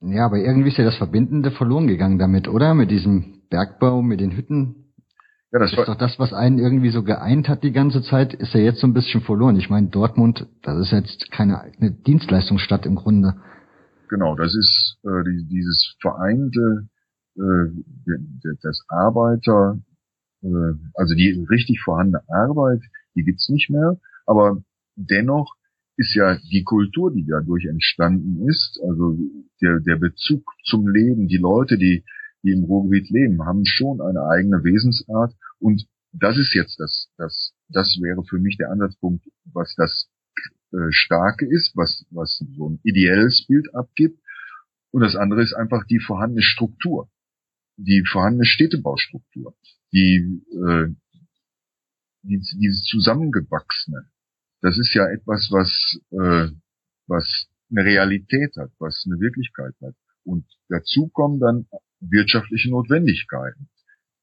Ja, 0.01 0.27
aber 0.27 0.39
irgendwie 0.39 0.71
ist 0.71 0.79
ja 0.79 0.85
das 0.85 0.97
Verbindende 0.97 1.53
verloren 1.53 1.87
gegangen 1.87 2.19
damit, 2.19 2.49
oder? 2.49 2.75
Mit 2.75 2.91
diesem 2.91 3.43
Bergbau, 3.51 4.03
mit 4.03 4.21
den 4.21 4.37
Hütten. 4.37 4.93
Ja, 5.53 5.59
das, 5.59 5.71
das 5.71 5.81
ist 5.81 5.89
doch 5.89 5.99
das, 5.99 6.19
was 6.19 6.33
einen 6.33 6.59
irgendwie 6.59 6.91
so 6.91 7.05
geeint 7.05 7.49
hat 7.49 7.63
die 7.63 7.73
ganze 7.73 8.03
Zeit, 8.03 8.35
ist 8.35 8.55
ja 8.55 8.61
jetzt 8.61 8.81
so 8.81 8.87
ein 8.87 8.95
bisschen 8.95 9.21
verloren. 9.21 9.57
Ich 9.57 9.71
meine, 9.71 9.89
Dortmund, 9.89 10.49
das 10.63 10.79
ist 10.79 10.93
jetzt 10.93 11.31
keine 11.31 11.61
eine 11.61 11.93
Dienstleistungsstadt 11.93 12.87
im 12.87 12.97
Grunde. 12.97 13.37
Genau, 14.09 14.35
das 14.35 14.55
ist 14.55 14.99
äh, 15.05 15.23
die, 15.25 15.47
dieses 15.49 15.95
vereinte, 16.01 16.89
äh, 17.37 18.53
das 18.63 18.85
Arbeiter, 18.89 19.79
also 20.43 21.15
die 21.15 21.45
richtig 21.49 21.81
vorhandene 21.81 22.23
Arbeit, 22.29 22.83
die 23.15 23.23
gibt's 23.23 23.49
nicht 23.49 23.71
mehr, 23.71 24.01
aber 24.27 24.63
dennoch 24.97 25.55
ist 25.97 26.15
ja 26.15 26.39
die 26.51 26.65
Kultur, 26.65 27.13
die 27.13 27.27
dadurch 27.27 27.67
entstanden 27.67 28.49
ist, 28.49 28.81
also 28.83 29.17
der, 29.61 29.81
der 29.81 29.97
Bezug 29.97 30.45
zum 30.65 30.89
Leben, 30.89 31.29
die 31.29 31.37
Leute, 31.37 31.79
die 31.79 32.05
die 32.43 32.53
im 32.53 32.65
Ruhrgebiet 32.65 33.11
leben, 33.11 33.45
haben 33.45 33.65
schon 33.65 34.01
eine 34.01 34.27
eigene 34.27 34.65
Wesensart. 34.65 35.35
Und 35.59 35.87
das 36.13 36.37
ist 36.37 36.55
jetzt 36.55 36.79
das, 36.81 37.09
das, 37.17 37.55
das 37.69 37.99
wäre 38.03 38.25
für 38.25 38.39
mich 38.39 38.57
der 38.57 38.71
Ansatzpunkt, 38.71 39.25
was 39.53 39.75
das 39.77 40.09
äh, 40.73 40.91
Starke 40.91 41.47
ist, 41.47 41.73
was, 41.77 42.05
was 42.11 42.45
so 42.57 42.71
ein 42.71 42.81
ideelles 42.83 43.47
Bild 43.47 43.75
abgibt. 43.75 44.21
Und 44.91 45.03
das 45.03 45.17
andere 45.17 45.43
ist 45.43 45.55
einfach 45.55 45.87
die 45.87 46.01
vorhandene 46.01 46.43
Struktur, 46.43 47.09
die 47.77 48.05
vorhandene 48.05 48.45
Städtebaustruktur, 48.45 49.55
die, 49.93 50.43
äh, 50.53 50.95
die 52.23 52.39
dieses 52.39 52.85
zusammengewachsene. 52.85 54.09
Das 54.61 54.79
ist 54.79 54.95
ja 54.95 55.09
etwas, 55.11 55.49
was, 55.51 55.99
äh, 56.11 56.55
was 57.07 57.49
eine 57.71 57.85
Realität 57.85 58.55
hat, 58.57 58.71
was 58.79 59.05
eine 59.07 59.19
Wirklichkeit 59.21 59.75
hat. 59.83 59.95
Und 60.25 60.47
dazu 60.69 61.09
kommen 61.09 61.41
dann 61.41 61.67
wirtschaftliche 62.01 62.71
Notwendigkeiten. 62.71 63.69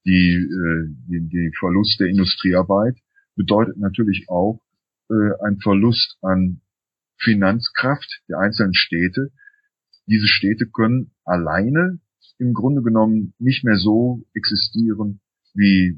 Die, 0.05 0.34
äh, 0.34 0.95
die, 1.07 1.28
die 1.28 1.51
Verlust 1.59 1.99
der 1.99 2.07
Industriearbeit 2.07 2.97
bedeutet 3.36 3.78
natürlich 3.78 4.26
auch 4.30 4.61
äh, 5.09 5.13
ein 5.45 5.59
Verlust 5.59 6.17
an 6.22 6.61
Finanzkraft 7.17 8.22
der 8.30 8.39
einzelnen 8.39 8.74
Städte. 8.74 9.32
Diese 10.07 10.28
Städte 10.28 10.67
können 10.67 11.11
alleine 11.26 11.99
im 12.38 12.53
Grunde 12.53 12.82
genommen 12.82 13.34
nicht 13.39 13.65
mehr 13.65 13.76
so 13.76 14.26
existieren, 14.34 15.20
wie, 15.53 15.97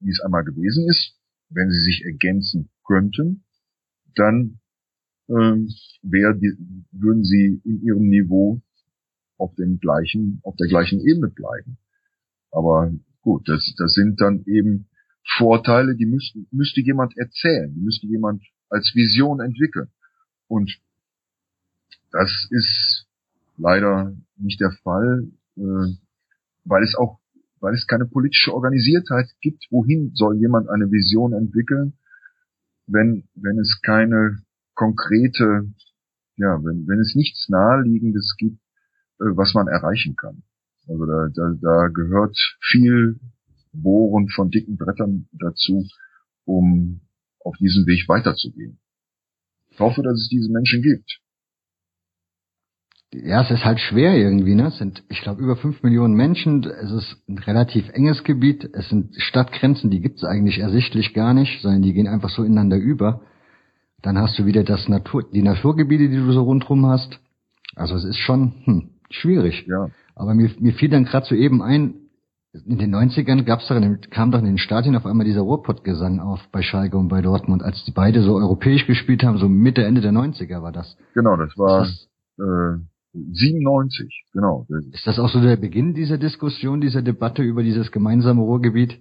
wie 0.00 0.10
es 0.10 0.20
einmal 0.20 0.44
gewesen 0.44 0.88
ist. 0.88 1.14
Wenn 1.48 1.70
sie 1.70 1.80
sich 1.80 2.04
ergänzen 2.04 2.70
könnten, 2.84 3.44
dann 4.14 4.58
ähm, 5.28 5.68
wär 6.02 6.34
die, 6.34 6.54
würden 6.90 7.24
sie 7.24 7.60
in 7.64 7.82
ihrem 7.82 8.08
Niveau 8.08 8.60
auf 9.38 9.54
dem 9.54 9.78
gleichen, 9.78 10.40
auf 10.42 10.56
der 10.56 10.68
gleichen 10.68 11.00
Ebene 11.00 11.28
bleiben. 11.28 11.78
Aber 12.50 12.92
Gut, 13.26 13.48
das, 13.48 13.74
das 13.76 13.92
sind 13.94 14.20
dann 14.20 14.44
eben 14.46 14.86
Vorteile, 15.36 15.96
die 15.96 16.06
müssten, 16.06 16.46
müsste 16.52 16.80
jemand 16.80 17.18
erzählen, 17.18 17.74
die 17.74 17.80
müsste 17.80 18.06
jemand 18.06 18.40
als 18.68 18.92
Vision 18.94 19.40
entwickeln. 19.40 19.90
Und 20.46 20.78
das 22.12 22.46
ist 22.50 23.08
leider 23.56 24.16
nicht 24.36 24.60
der 24.60 24.70
Fall, 24.84 25.28
äh, 25.56 25.96
weil 26.66 26.84
es 26.84 26.94
auch, 26.94 27.18
weil 27.66 27.74
es 27.74 27.88
keine 27.88 28.06
politische 28.06 28.54
Organisiertheit 28.54 29.26
gibt, 29.40 29.66
wohin 29.70 30.12
soll 30.14 30.36
jemand 30.36 30.68
eine 30.68 30.88
Vision 30.92 31.32
entwickeln, 31.32 31.94
wenn, 32.86 33.24
wenn 33.34 33.58
es 33.58 33.80
keine 33.82 34.38
konkrete, 34.76 35.74
ja, 36.36 36.62
wenn, 36.62 36.86
wenn 36.86 37.00
es 37.00 37.16
nichts 37.16 37.48
Naheliegendes 37.48 38.36
gibt, 38.38 38.60
äh, 39.18 39.34
was 39.34 39.52
man 39.54 39.66
erreichen 39.66 40.14
kann. 40.14 40.44
Also 40.86 41.06
da, 41.06 41.28
da, 41.34 41.54
da 41.60 41.88
gehört 41.88 42.38
viel 42.60 43.18
Bohren 43.72 44.28
von 44.28 44.48
dicken 44.50 44.76
Brettern 44.76 45.26
dazu, 45.32 45.88
um 46.44 47.00
auf 47.40 47.56
diesem 47.56 47.84
Weg 47.86 48.08
weiterzugehen. 48.08 48.78
Ich 49.70 49.80
hoffe, 49.80 50.04
dass 50.04 50.20
es 50.20 50.28
diese 50.28 50.52
Menschen 50.52 50.82
gibt. 50.82 51.18
Ja, 53.12 53.42
es 53.42 53.50
ist 53.50 53.64
halt 53.64 53.80
schwer 53.80 54.16
irgendwie, 54.16 54.54
ne? 54.54 54.66
Es 54.66 54.78
sind, 54.78 55.04
ich 55.08 55.20
glaube, 55.22 55.40
über 55.40 55.56
fünf 55.56 55.82
Millionen 55.82 56.14
Menschen. 56.14 56.64
Es 56.64 56.90
ist 56.90 57.16
ein 57.28 57.38
relativ 57.38 57.88
enges 57.90 58.24
Gebiet. 58.24 58.68
Es 58.72 58.88
sind 58.88 59.14
Stadtgrenzen, 59.16 59.90
die 59.90 60.00
gibt 60.00 60.18
es 60.18 60.24
eigentlich 60.24 60.58
ersichtlich 60.58 61.14
gar 61.14 61.32
nicht, 61.32 61.62
sondern 61.62 61.82
die 61.82 61.92
gehen 61.92 62.08
einfach 62.08 62.30
so 62.30 62.42
ineinander 62.42 62.76
über. 62.76 63.22
Dann 64.02 64.18
hast 64.18 64.38
du 64.38 64.44
wieder 64.44 64.64
das 64.64 64.88
Natur, 64.88 65.24
die 65.32 65.42
Naturgebiete, 65.42 66.08
die 66.08 66.16
du 66.16 66.32
so 66.32 66.42
rundherum 66.42 66.86
hast. 66.86 67.20
Also 67.74 67.94
es 67.94 68.04
ist 68.04 68.18
schon 68.18 68.54
hm, 68.64 68.90
schwierig. 69.10 69.66
Ja. 69.66 69.88
Aber 70.14 70.34
mir, 70.34 70.50
mir 70.58 70.72
fiel 70.74 70.88
dann 70.88 71.04
gerade 71.04 71.26
soeben 71.26 71.62
ein, 71.62 71.94
in 72.64 72.78
den 72.78 72.94
90ern 72.94 73.44
gab's 73.44 73.68
doch 73.68 73.76
in, 73.76 74.00
kam 74.10 74.30
doch 74.30 74.38
in 74.38 74.46
den 74.46 74.58
Stadien 74.58 74.96
auf 74.96 75.06
einmal 75.06 75.26
dieser 75.26 75.42
Ruhrpott-Gesang 75.42 76.20
auf 76.20 76.40
bei 76.52 76.62
Schalke 76.62 76.96
und 76.96 77.08
bei 77.08 77.20
Dortmund, 77.20 77.62
als 77.62 77.84
die 77.84 77.92
beide 77.92 78.22
so 78.22 78.34
europäisch 78.36 78.86
gespielt 78.86 79.22
haben, 79.22 79.38
so 79.38 79.48
Mitte, 79.48 79.84
Ende 79.84 80.00
der 80.00 80.12
90er 80.12 80.62
war 80.62 80.72
das. 80.72 80.96
Genau, 81.14 81.36
das 81.36 81.56
war 81.56 81.80
das, 81.80 82.08
äh, 82.38 82.80
97, 83.16 84.26
genau. 84.32 84.66
Ist 84.92 85.06
das 85.06 85.18
auch 85.18 85.28
so 85.28 85.40
der 85.40 85.56
Beginn 85.56 85.94
dieser 85.94 86.18
Diskussion, 86.18 86.80
dieser 86.80 87.02
Debatte 87.02 87.42
über 87.42 87.62
dieses 87.62 87.90
gemeinsame 87.90 88.42
Ruhrgebiet? 88.42 89.00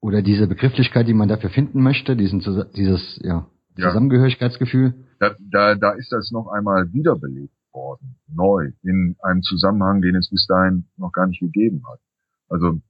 Oder 0.00 0.22
diese 0.22 0.48
Begrifflichkeit, 0.48 1.06
die 1.06 1.14
man 1.14 1.28
dafür 1.28 1.50
finden 1.50 1.80
möchte, 1.80 2.16
diesen, 2.16 2.40
dieses 2.74 3.20
ja, 3.22 3.46
Zusammengehörigkeitsgefühl? 3.76 4.94
Da, 5.20 5.36
da, 5.38 5.74
da 5.76 5.92
ist 5.92 6.10
das 6.10 6.32
noch 6.32 6.48
einmal 6.48 6.92
wiederbelebt 6.92 7.54
worden, 7.72 8.16
neu, 8.26 8.72
in 8.82 9.16
einem 9.22 9.42
Zusammenhang, 9.42 10.02
den 10.02 10.16
es 10.16 10.28
bis 10.28 10.46
dahin 10.46 10.86
noch 10.96 11.12
gar 11.12 11.26
nicht 11.28 11.40
gegeben 11.40 11.82
hat. 11.88 12.00
Also 12.48 12.80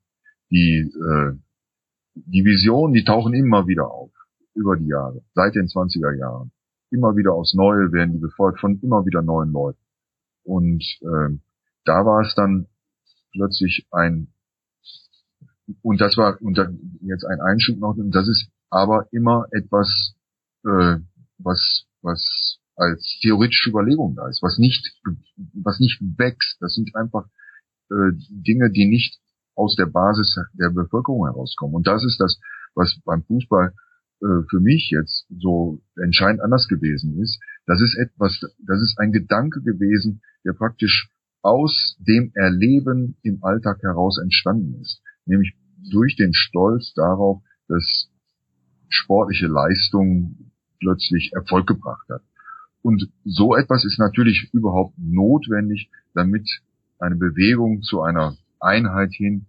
die, 0.51 0.91
äh, 0.91 1.37
die 2.15 2.45
Visionen, 2.45 2.95
die 2.95 3.05
tauchen 3.05 3.35
immer 3.35 3.67
wieder 3.67 3.91
auf, 3.91 4.11
über 4.55 4.77
die 4.77 4.87
Jahre, 4.87 5.23
seit 5.35 5.55
den 5.55 5.67
20er 5.67 6.19
Jahren. 6.19 6.51
Immer 6.91 7.17
wieder 7.17 7.33
aufs 7.33 7.55
Neue 7.55 7.93
werden 7.93 8.13
die 8.13 8.19
befolgt 8.19 8.61
von 8.61 8.79
immer 8.81 9.05
wieder 9.05 9.23
neuen 9.23 9.53
Leuten. 9.53 9.82
Und 10.45 10.83
äh, 11.01 11.39
da 11.85 12.05
war 12.05 12.21
es 12.23 12.35
dann 12.35 12.67
plötzlich 13.33 13.87
ein, 13.91 14.33
und 15.83 16.01
das 16.01 16.17
war, 16.17 16.41
und 16.43 16.59
dann 16.59 16.99
jetzt 17.03 17.25
ein 17.25 17.41
Einschub 17.41 17.79
noch, 17.79 17.97
und 17.97 18.11
das 18.13 18.29
ist 18.29 18.49
aber 18.71 19.09
immer 19.13 19.47
etwas, 19.53 20.15
äh, 20.65 20.99
was, 21.39 21.87
was 22.03 22.59
als 22.77 23.19
theoretische 23.23 23.71
Überlegung 23.71 24.15
da 24.17 24.29
ist, 24.29 24.43
was 24.43 24.59
nicht, 24.59 24.95
was 25.55 25.79
nicht 25.79 26.01
wächst. 26.01 26.57
Das 26.61 26.75
sind 26.75 26.95
einfach 26.97 27.27
äh, 27.91 28.13
Dinge, 28.31 28.71
die 28.71 28.87
nicht 28.87 29.21
aus 29.55 29.77
der 29.77 29.87
Basis 29.87 30.39
der 30.55 30.71
Bevölkerung 30.71 31.27
herauskommen. 31.27 31.75
Und 31.75 31.87
das 31.87 32.05
ist 32.05 32.19
das, 32.19 32.41
was 32.75 32.99
beim 33.05 33.23
Fußball 33.25 33.75
äh, 34.23 34.43
für 34.49 34.61
mich 34.61 34.91
jetzt 34.91 35.27
so 35.29 35.81
entscheidend 35.97 36.43
anders 36.43 36.69
gewesen 36.69 37.21
ist. 37.21 37.41
Das 37.67 37.81
ist 37.81 37.97
etwas, 37.97 38.41
das 38.59 38.83
ist 38.83 38.99
ein 38.99 39.13
Gedanke 39.13 39.63
gewesen, 39.63 40.23
der 40.45 40.53
praktisch 40.53 41.09
aus 41.43 41.97
dem 41.99 42.33
Erleben 42.35 43.17
im 43.23 43.43
Alltag 43.43 43.83
heraus 43.83 44.19
entstanden 44.19 44.81
ist. 44.81 45.03
Nämlich 45.27 45.55
durch 45.91 46.17
den 46.17 46.33
Stolz 46.35 46.93
darauf, 46.95 47.43
dass 47.69 48.09
sportliche 48.89 49.47
Leistung 49.47 50.53
plötzlich 50.81 51.33
Erfolg 51.33 51.67
gebracht 51.67 52.09
hat. 52.09 52.23
Und 52.83 53.09
so 53.25 53.55
etwas 53.55 53.85
ist 53.85 53.99
natürlich 53.99 54.51
überhaupt 54.53 54.99
notwendig, 54.99 55.91
damit 56.15 56.49
eine 56.99 57.17
Bewegung 57.17 57.83
zu 57.83 58.03
einer 58.03 58.37
Einheit 58.61 59.13
hin 59.13 59.47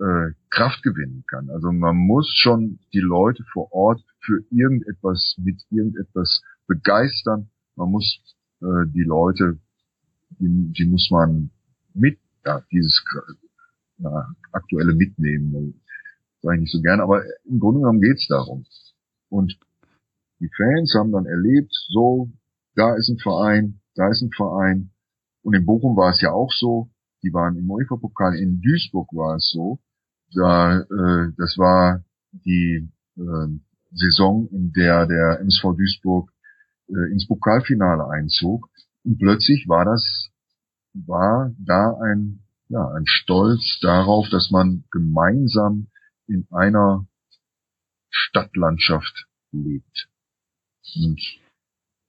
äh, 0.00 0.32
Kraft 0.50 0.82
gewinnen 0.82 1.24
kann. 1.26 1.50
Also 1.50 1.72
man 1.72 1.96
muss 1.96 2.32
schon 2.32 2.78
die 2.92 3.00
Leute 3.00 3.44
vor 3.52 3.72
Ort 3.72 4.00
für 4.20 4.44
irgendetwas 4.50 5.36
mit 5.38 5.60
irgendetwas 5.70 6.42
begeistern. 6.68 7.50
Man 7.74 7.90
muss 7.90 8.20
äh, 8.60 8.86
die 8.94 9.02
Leute, 9.02 9.58
die, 10.38 10.72
die 10.72 10.86
muss 10.86 11.08
man 11.10 11.50
mit, 11.94 12.18
ja, 12.44 12.62
dieses 12.70 13.02
na, 13.96 14.34
aktuelle 14.52 14.94
mitnehmen. 14.94 15.80
Sage 16.40 16.56
ich 16.56 16.60
nicht 16.62 16.72
so 16.72 16.80
gern, 16.80 17.00
aber 17.00 17.24
im 17.44 17.58
Grunde 17.58 17.80
genommen 17.80 18.00
geht's 18.00 18.28
darum. 18.28 18.64
Und 19.28 19.58
die 20.38 20.50
Fans 20.56 20.94
haben 20.94 21.10
dann 21.10 21.26
erlebt, 21.26 21.72
so 21.88 22.30
da 22.78 22.94
ist 22.94 23.08
ein 23.08 23.18
Verein, 23.18 23.80
da 23.96 24.08
ist 24.08 24.22
ein 24.22 24.30
Verein. 24.30 24.90
Und 25.42 25.54
in 25.54 25.66
Bochum 25.66 25.96
war 25.96 26.10
es 26.10 26.20
ja 26.20 26.30
auch 26.30 26.52
so. 26.52 26.88
Die 27.24 27.32
waren 27.32 27.56
im 27.56 27.68
UEFA-Pokal. 27.68 28.36
In 28.36 28.60
Duisburg 28.60 29.08
war 29.12 29.36
es 29.36 29.50
so. 29.50 29.80
Da, 30.32 30.78
äh, 30.80 31.32
das 31.36 31.58
war 31.58 32.04
die 32.30 32.88
äh, 33.16 33.48
Saison, 33.92 34.48
in 34.52 34.72
der 34.72 35.06
der 35.06 35.40
MSV 35.40 35.76
Duisburg 35.76 36.30
äh, 36.88 37.12
ins 37.12 37.26
Pokalfinale 37.26 38.08
einzog. 38.08 38.68
Und 39.04 39.18
plötzlich 39.18 39.68
war 39.68 39.84
das, 39.84 40.30
war 40.94 41.52
da 41.58 41.96
ein, 42.02 42.40
ja, 42.68 42.86
ein 42.88 43.06
Stolz 43.06 43.78
darauf, 43.80 44.28
dass 44.30 44.50
man 44.50 44.84
gemeinsam 44.90 45.88
in 46.26 46.46
einer 46.50 47.06
Stadtlandschaft 48.10 49.26
lebt. 49.52 50.08
Und 50.96 51.20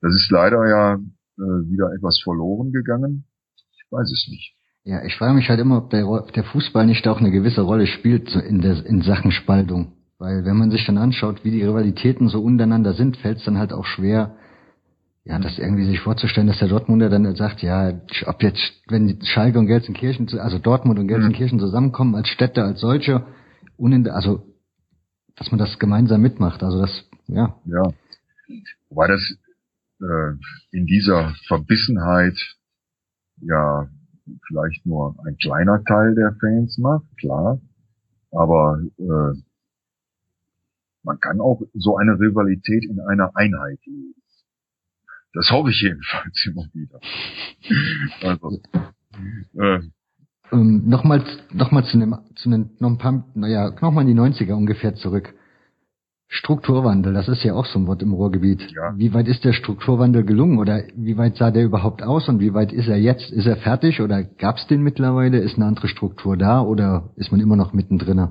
das 0.01 0.13
ist 0.13 0.32
leider 0.32 0.67
ja 0.67 0.93
äh, 0.95 1.69
wieder 1.69 1.93
etwas 1.93 2.21
verloren 2.23 2.71
gegangen. 2.71 3.25
Ich 3.73 3.91
weiß 3.91 4.11
es 4.11 4.27
nicht. 4.30 4.55
Ja, 4.84 5.03
ich 5.03 5.15
frage 5.15 5.34
mich 5.34 5.49
halt 5.49 5.59
immer, 5.59 5.77
ob 5.77 5.89
der, 5.89 6.07
ob 6.07 6.32
der 6.34 6.43
Fußball 6.43 6.86
nicht 6.86 7.07
auch 7.07 7.19
eine 7.19 7.32
gewisse 7.32 7.61
Rolle 7.61 7.86
spielt 7.86 8.34
in, 8.36 8.61
der, 8.61 8.86
in 8.86 9.01
Sachen 9.01 9.32
Spaltung. 9.32 9.93
Weil 10.17 10.45
wenn 10.45 10.57
man 10.57 10.71
sich 10.71 10.86
dann 10.86 10.97
anschaut, 10.97 11.43
wie 11.43 11.51
die 11.51 11.63
Rivalitäten 11.63 12.27
so 12.27 12.41
untereinander 12.41 12.93
sind, 12.93 13.17
fällt 13.17 13.38
es 13.38 13.45
dann 13.45 13.57
halt 13.57 13.71
auch 13.71 13.86
schwer, 13.86 14.36
ja, 15.26 15.38
das 15.38 15.59
irgendwie 15.59 15.86
sich 15.86 15.99
vorzustellen, 15.99 16.47
dass 16.47 16.59
der 16.59 16.70
Dortmunder 16.70 17.09
dann 17.09 17.36
sagt, 17.36 17.61
ja, 17.61 17.93
ob 18.26 18.41
jetzt, 18.41 18.59
wenn 18.88 19.22
Schalke 19.24 19.59
und 19.59 19.67
Gelsenkirchen, 19.67 20.28
also 20.39 20.59
Dortmund 20.59 20.99
und 20.99 21.07
Gelsenkirchen 21.07 21.59
zusammenkommen 21.59 22.15
als 22.15 22.30
Städte, 22.30 22.63
als 22.63 22.80
solche, 22.80 23.26
also, 23.78 24.43
dass 25.36 25.51
man 25.51 25.59
das 25.59 25.78
gemeinsam 25.78 26.22
mitmacht, 26.22 26.63
also 26.63 26.82
das, 26.82 27.05
ja. 27.28 27.55
Ja. 27.65 27.84
Wobei 28.89 29.07
das 29.07 29.22
äh, 30.01 30.36
in 30.72 30.86
dieser 30.86 31.34
Verbissenheit 31.47 32.38
ja 33.41 33.88
vielleicht 34.47 34.86
nur 34.86 35.15
ein 35.26 35.38
kleiner 35.38 35.84
Teil 35.84 36.15
der 36.15 36.36
Fans 36.39 36.78
macht, 36.78 37.05
klar. 37.17 37.59
Aber 38.32 38.80
äh, 38.97 39.41
man 41.03 41.20
kann 41.20 41.39
auch 41.41 41.61
so 41.74 41.97
eine 41.97 42.20
Rivalität 42.20 42.86
in 42.86 42.99
einer 42.99 43.36
Einheit 43.36 43.80
leben. 43.86 44.18
Das 45.34 45.51
hoffe 45.51 45.69
ich 45.69 45.82
jedenfalls 45.82 46.45
immer 46.47 46.65
wieder. 46.73 46.99
also, 48.21 48.61
äh, 49.57 49.80
ähm, 50.51 50.84
nochmal, 50.88 51.23
nochmal 51.53 51.86
zu 51.86 51.97
einem, 51.97 52.15
zu 52.36 52.49
einem, 52.49 52.71
noch 52.80 52.89
ein 52.89 52.97
paar, 52.97 53.25
naja, 53.36 53.71
nochmal 53.82 54.07
in 54.07 54.15
die 54.15 54.19
90er 54.19 54.53
ungefähr 54.53 54.95
zurück. 54.95 55.34
Strukturwandel, 56.32 57.13
das 57.13 57.27
ist 57.27 57.43
ja 57.43 57.55
auch 57.55 57.65
so 57.65 57.80
ein 57.80 57.88
Wort 57.88 58.03
im 58.03 58.13
Ruhrgebiet. 58.13 58.61
Ja. 58.71 58.95
Wie 58.95 59.13
weit 59.15 59.27
ist 59.27 59.43
der 59.45 59.53
Strukturwandel 59.53 60.23
gelungen 60.23 60.59
oder 60.59 60.84
wie 60.95 61.17
weit 61.17 61.38
sah 61.38 61.49
der 61.49 61.65
überhaupt 61.65 62.03
aus 62.03 62.30
und 62.30 62.39
wie 62.39 62.53
weit 62.53 62.71
ist 62.71 62.88
er 62.88 62.97
jetzt? 62.97 63.32
Ist 63.32 63.47
er 63.47 63.57
fertig 63.57 63.99
oder 63.99 64.23
gab 64.23 64.57
es 64.57 64.67
den 64.67 64.84
mittlerweile? 64.84 65.39
Ist 65.39 65.55
eine 65.55 65.65
andere 65.65 65.88
Struktur 65.88 66.38
da 66.38 66.61
oder 66.61 67.09
ist 67.15 67.32
man 67.32 67.41
immer 67.41 67.55
noch 67.55 67.73
mittendrin? 67.73 68.30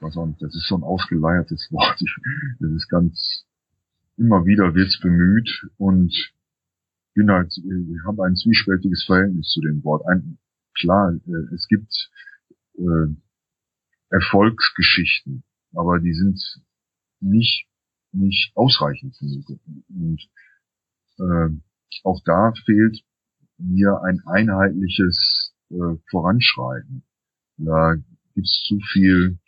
Das 0.00 0.54
ist 0.54 0.68
so 0.68 0.76
ein 0.76 0.82
ausgeleiertes 0.82 1.68
Wort. 1.72 1.98
Das 2.60 2.70
ist 2.70 2.88
ganz, 2.88 3.46
immer 4.18 4.44
wieder 4.44 4.74
wird's 4.74 5.00
bemüht 5.00 5.48
und 5.78 6.12
bin 7.14 7.30
halt, 7.30 7.52
ich 7.56 8.04
habe 8.06 8.24
ein 8.24 8.36
zwiespältiges 8.36 9.04
Verhältnis 9.04 9.48
zu 9.48 9.60
dem 9.60 9.82
Wort. 9.84 10.06
Ein, 10.06 10.38
klar, 10.78 11.12
äh, 11.26 11.54
es 11.54 11.66
gibt 11.68 12.10
äh, 12.76 13.14
Erfolgsgeschichten, 14.10 15.44
aber 15.72 16.00
die 16.00 16.14
sind 16.14 16.40
nicht, 17.20 17.66
nicht 18.12 18.52
ausreichend 18.54 19.18
genug. 19.18 19.60
Und 19.88 20.28
äh, 21.18 21.48
auch 22.04 22.20
da 22.24 22.52
fehlt 22.64 23.02
mir 23.58 24.00
ein 24.02 24.22
einheitliches 24.26 25.52
äh, 25.70 25.96
Voranschreiten. 26.10 27.02
Da 27.56 27.96
gibt 28.34 28.46
es 28.46 28.64
zu 28.66 28.78
viel 28.92 29.38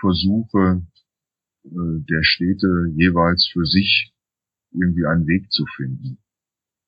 Versuche 0.00 0.82
äh, 1.64 1.68
der 2.08 2.22
Städte 2.22 2.86
jeweils 2.96 3.48
für 3.52 3.64
sich 3.64 4.12
irgendwie 4.72 5.06
einen 5.06 5.26
Weg 5.26 5.50
zu 5.50 5.64
finden. 5.76 6.18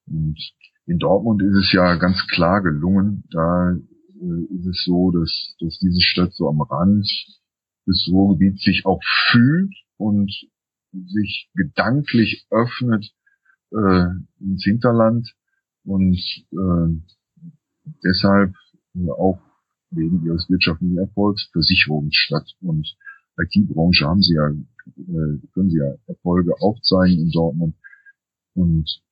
Und 0.06 0.38
in 0.86 0.98
Dortmund 0.98 1.42
ist 1.42 1.56
es 1.56 1.72
ja 1.72 1.94
ganz 1.96 2.26
klar 2.28 2.62
gelungen. 2.62 3.24
Da 3.30 3.72
äh, 3.72 4.54
ist 4.54 4.66
es 4.66 4.84
so, 4.84 5.10
dass, 5.10 5.54
dass 5.60 5.78
diese 5.78 6.00
Stadt 6.00 6.32
so 6.32 6.48
am 6.48 6.60
Rand 6.60 7.08
des 7.86 8.08
Ruhrgebiets 8.10 8.62
sich 8.62 8.86
auch 8.86 9.00
fühlt 9.30 9.74
und 9.96 10.30
sich 10.92 11.50
gedanklich 11.54 12.46
öffnet 12.50 13.12
äh, 13.70 14.06
ins 14.40 14.64
Hinterland. 14.64 15.32
Und 15.84 16.18
äh, 16.52 17.02
deshalb 18.04 18.54
auch 19.18 19.40
wegen 19.90 20.24
ihres 20.24 20.48
wirtschaftlichen 20.48 20.98
Erfolgs 20.98 21.48
Versicherungsstadt. 21.52 22.54
Und 22.60 22.96
IT-Branche 23.38 24.06
haben 24.06 24.22
sie 24.22 24.34
ja, 24.34 24.48
äh, 24.48 25.38
können 25.52 25.70
sie 25.70 25.78
ja 25.78 25.94
Erfolge 26.06 26.54
aufzeigen 26.60 27.18
in 27.18 27.30
Dortmund. 27.30 27.74
Und 28.54 29.02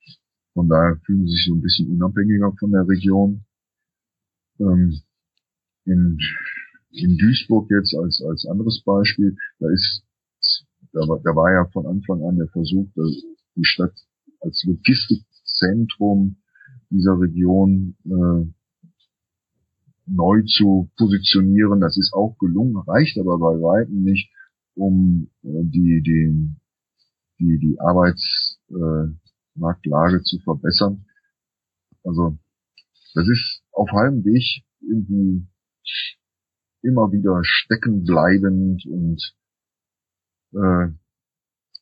von 0.55 0.69
daher 0.69 0.97
fühlen 1.05 1.27
sie 1.27 1.33
sich 1.33 1.47
so 1.47 1.55
ein 1.55 1.63
bisschen 1.63 1.91
unabhängiger 1.91 2.53
von 2.59 2.73
der 2.73 2.87
Region. 2.89 3.45
Ähm, 4.59 5.01
in, 5.85 6.19
in 6.93 7.17
Duisburg 7.17 7.71
jetzt 7.71 7.95
als, 7.95 8.23
als 8.23 8.47
anderes 8.47 8.83
Beispiel, 8.85 9.37
da 9.59 9.71
ist, 9.71 10.03
da 10.93 11.01
war, 11.01 11.21
da 11.23 11.35
war 11.37 11.53
ja 11.53 11.67
von 11.73 11.87
Anfang 11.87 12.23
an 12.25 12.37
der 12.37 12.49
Versuch, 12.49 12.89
die 13.57 13.65
Stadt 13.65 13.95
als 14.41 14.65
Logistikzentrum 14.65 16.37
dieser 16.91 17.19
Region 17.21 17.97
äh, 18.05 18.47
neu 20.07 20.43
zu 20.43 20.91
positionieren. 20.97 21.81
Das 21.81 21.97
ist 21.97 22.13
auch 22.13 22.37
gelungen, 22.39 22.77
reicht 22.77 23.19
aber 23.19 23.39
bei 23.39 23.61
weitem 23.61 24.03
nicht, 24.03 24.31
um 24.75 25.31
äh, 25.43 25.63
die, 25.65 26.03
die, 26.03 26.55
die, 27.39 27.59
die 27.59 27.81
Arbeitsmarktlage 27.81 29.17
äh, 29.17 29.30
zu 30.23 30.39
verbessern. 30.41 31.05
Also 32.05 32.39
das 33.15 33.29
ist 33.29 33.63
auf 33.73 33.91
halbem 33.93 34.25
Weg 34.25 34.65
irgendwie 34.81 35.47
immer 36.83 37.13
wieder 37.13 37.41
stecken 37.43 38.05
bleibend 38.05 38.85
und 38.87 39.35
äh, 40.55 40.89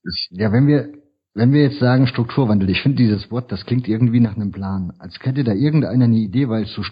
ist 0.02 0.28
ja, 0.30 0.52
wenn 0.52 0.66
wir 0.66 0.92
wenn 1.34 1.52
wir 1.52 1.62
jetzt 1.62 1.78
sagen 1.78 2.08
Strukturwandel, 2.08 2.68
ich 2.68 2.82
finde 2.82 2.96
dieses 2.98 3.30
Wort, 3.30 3.52
das 3.52 3.64
klingt 3.64 3.86
irgendwie 3.86 4.18
nach 4.18 4.34
einem 4.34 4.50
Plan, 4.50 4.92
als 4.98 5.18
hätte 5.20 5.44
da 5.44 5.52
irgendeiner 5.52 6.06
eine 6.06 6.16
Idee, 6.16 6.48
weil 6.48 6.66
zu 6.66 6.82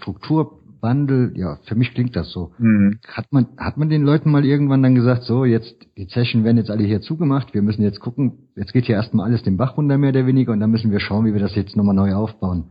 Strukturwandel, 0.87 1.33
ja, 1.37 1.59
für 1.65 1.75
mich 1.75 1.93
klingt 1.95 2.17
das 2.17 2.31
so. 2.31 2.53
Mhm. 2.59 2.99
Hat 3.07 3.33
man 3.33 3.49
hat 3.57 3.77
man 3.77 3.89
den 3.89 4.03
Leuten 4.03 4.31
mal 4.31 4.45
irgendwann 4.45 4.83
dann 4.83 4.95
gesagt, 4.95 5.25
so 5.25 5.45
jetzt 5.45 5.75
die 5.97 6.07
Zechen 6.07 6.45
werden 6.45 6.57
jetzt 6.57 6.71
alle 6.71 6.85
hier 6.85 7.01
zugemacht, 7.01 7.55
wir 7.55 7.63
müssen 7.63 7.83
jetzt 7.83 8.01
gucken, 8.01 8.51
jetzt 8.57 8.73
geht 8.73 8.87
hier 8.87 8.97
erstmal 8.97 9.27
alles 9.27 9.43
den 9.43 9.57
Bach 9.57 9.77
runter 9.77 9.99
mehr 9.99 10.11
oder 10.11 10.27
weniger 10.27 10.53
und 10.53 10.61
dann 10.61 10.71
müssen 10.71 10.93
wir 10.93 11.01
schauen, 11.01 11.27
wie 11.27 11.33
wir 11.33 11.41
das 11.41 11.57
jetzt 11.57 11.77
nochmal 11.77 11.95
neu 11.95 12.15
aufbauen. 12.15 12.71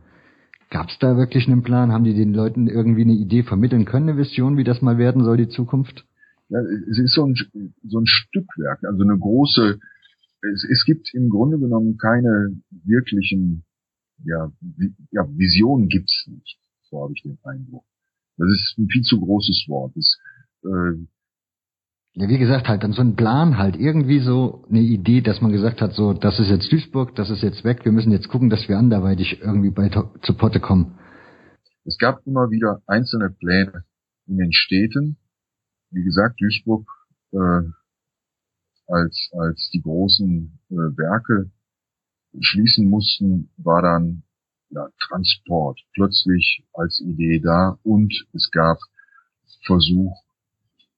Gab 0.70 0.88
es 0.88 0.98
da 0.98 1.16
wirklich 1.16 1.46
einen 1.46 1.62
Plan? 1.62 1.92
Haben 1.92 2.04
die 2.04 2.14
den 2.14 2.34
Leuten 2.34 2.66
irgendwie 2.66 3.02
eine 3.02 3.12
Idee 3.12 3.42
vermitteln 3.42 3.84
können, 3.84 4.08
eine 4.08 4.18
Vision, 4.18 4.56
wie 4.56 4.64
das 4.64 4.82
mal 4.82 4.98
werden 4.98 5.22
soll, 5.22 5.36
die 5.36 5.48
Zukunft? 5.48 6.04
Ja, 6.48 6.58
es 6.60 6.98
ist 6.98 7.14
so 7.14 7.24
ein, 7.24 7.34
so 7.84 8.00
ein 8.00 8.06
Stückwerk, 8.06 8.82
also 8.84 9.02
eine 9.02 9.18
große, 9.18 9.78
es, 10.52 10.68
es 10.70 10.84
gibt 10.84 11.12
im 11.14 11.28
Grunde 11.28 11.58
genommen 11.58 11.98
keine 11.98 12.56
wirklichen, 12.70 13.64
ja, 14.24 14.50
ja 15.10 15.26
Visionen 15.36 15.88
gibt's 15.88 16.26
nicht, 16.28 16.58
so 16.88 17.02
habe 17.02 17.12
ich 17.14 17.22
den 17.22 17.38
Eindruck. 17.42 17.84
Das 18.36 18.48
ist 18.48 18.74
ein 18.78 18.88
viel 18.88 19.02
zu 19.02 19.20
großes 19.20 19.66
Wort. 19.68 19.92
Das, 19.94 20.18
äh, 20.64 21.06
ja, 22.18 22.28
wie 22.28 22.38
gesagt, 22.38 22.68
halt 22.68 22.82
dann 22.82 22.92
so 22.92 23.02
ein 23.02 23.14
Plan 23.14 23.58
halt, 23.58 23.76
irgendwie 23.76 24.20
so 24.20 24.64
eine 24.70 24.80
Idee, 24.80 25.20
dass 25.20 25.42
man 25.42 25.52
gesagt 25.52 25.82
hat, 25.82 25.92
so, 25.92 26.14
das 26.14 26.40
ist 26.40 26.48
jetzt 26.48 26.72
Duisburg, 26.72 27.14
das 27.14 27.28
ist 27.28 27.42
jetzt 27.42 27.62
weg, 27.62 27.84
wir 27.84 27.92
müssen 27.92 28.10
jetzt 28.10 28.28
gucken, 28.28 28.48
dass 28.48 28.68
wir 28.68 28.78
anderweitig 28.78 29.42
irgendwie 29.42 29.70
bei 29.70 29.90
zu 29.90 30.34
Potte 30.34 30.60
kommen. 30.60 30.98
Es 31.84 31.98
gab 31.98 32.26
immer 32.26 32.50
wieder 32.50 32.82
einzelne 32.86 33.30
Pläne 33.30 33.84
in 34.26 34.38
den 34.38 34.52
Städten. 34.52 35.18
Wie 35.90 36.02
gesagt, 36.02 36.40
Duisburg 36.40 36.88
äh, 37.32 37.68
als, 38.86 39.30
als 39.32 39.70
die 39.72 39.82
großen 39.82 40.58
äh, 40.70 40.74
Werke 40.74 41.50
schließen 42.40 42.88
mussten, 42.88 43.50
war 43.56 43.82
dann 43.82 44.22
ja, 44.70 44.88
Transport 45.08 45.80
plötzlich 45.94 46.64
als 46.72 47.00
Idee 47.00 47.40
da 47.40 47.78
und 47.82 48.12
es 48.32 48.50
gab 48.50 48.78
Versuch, 49.64 50.22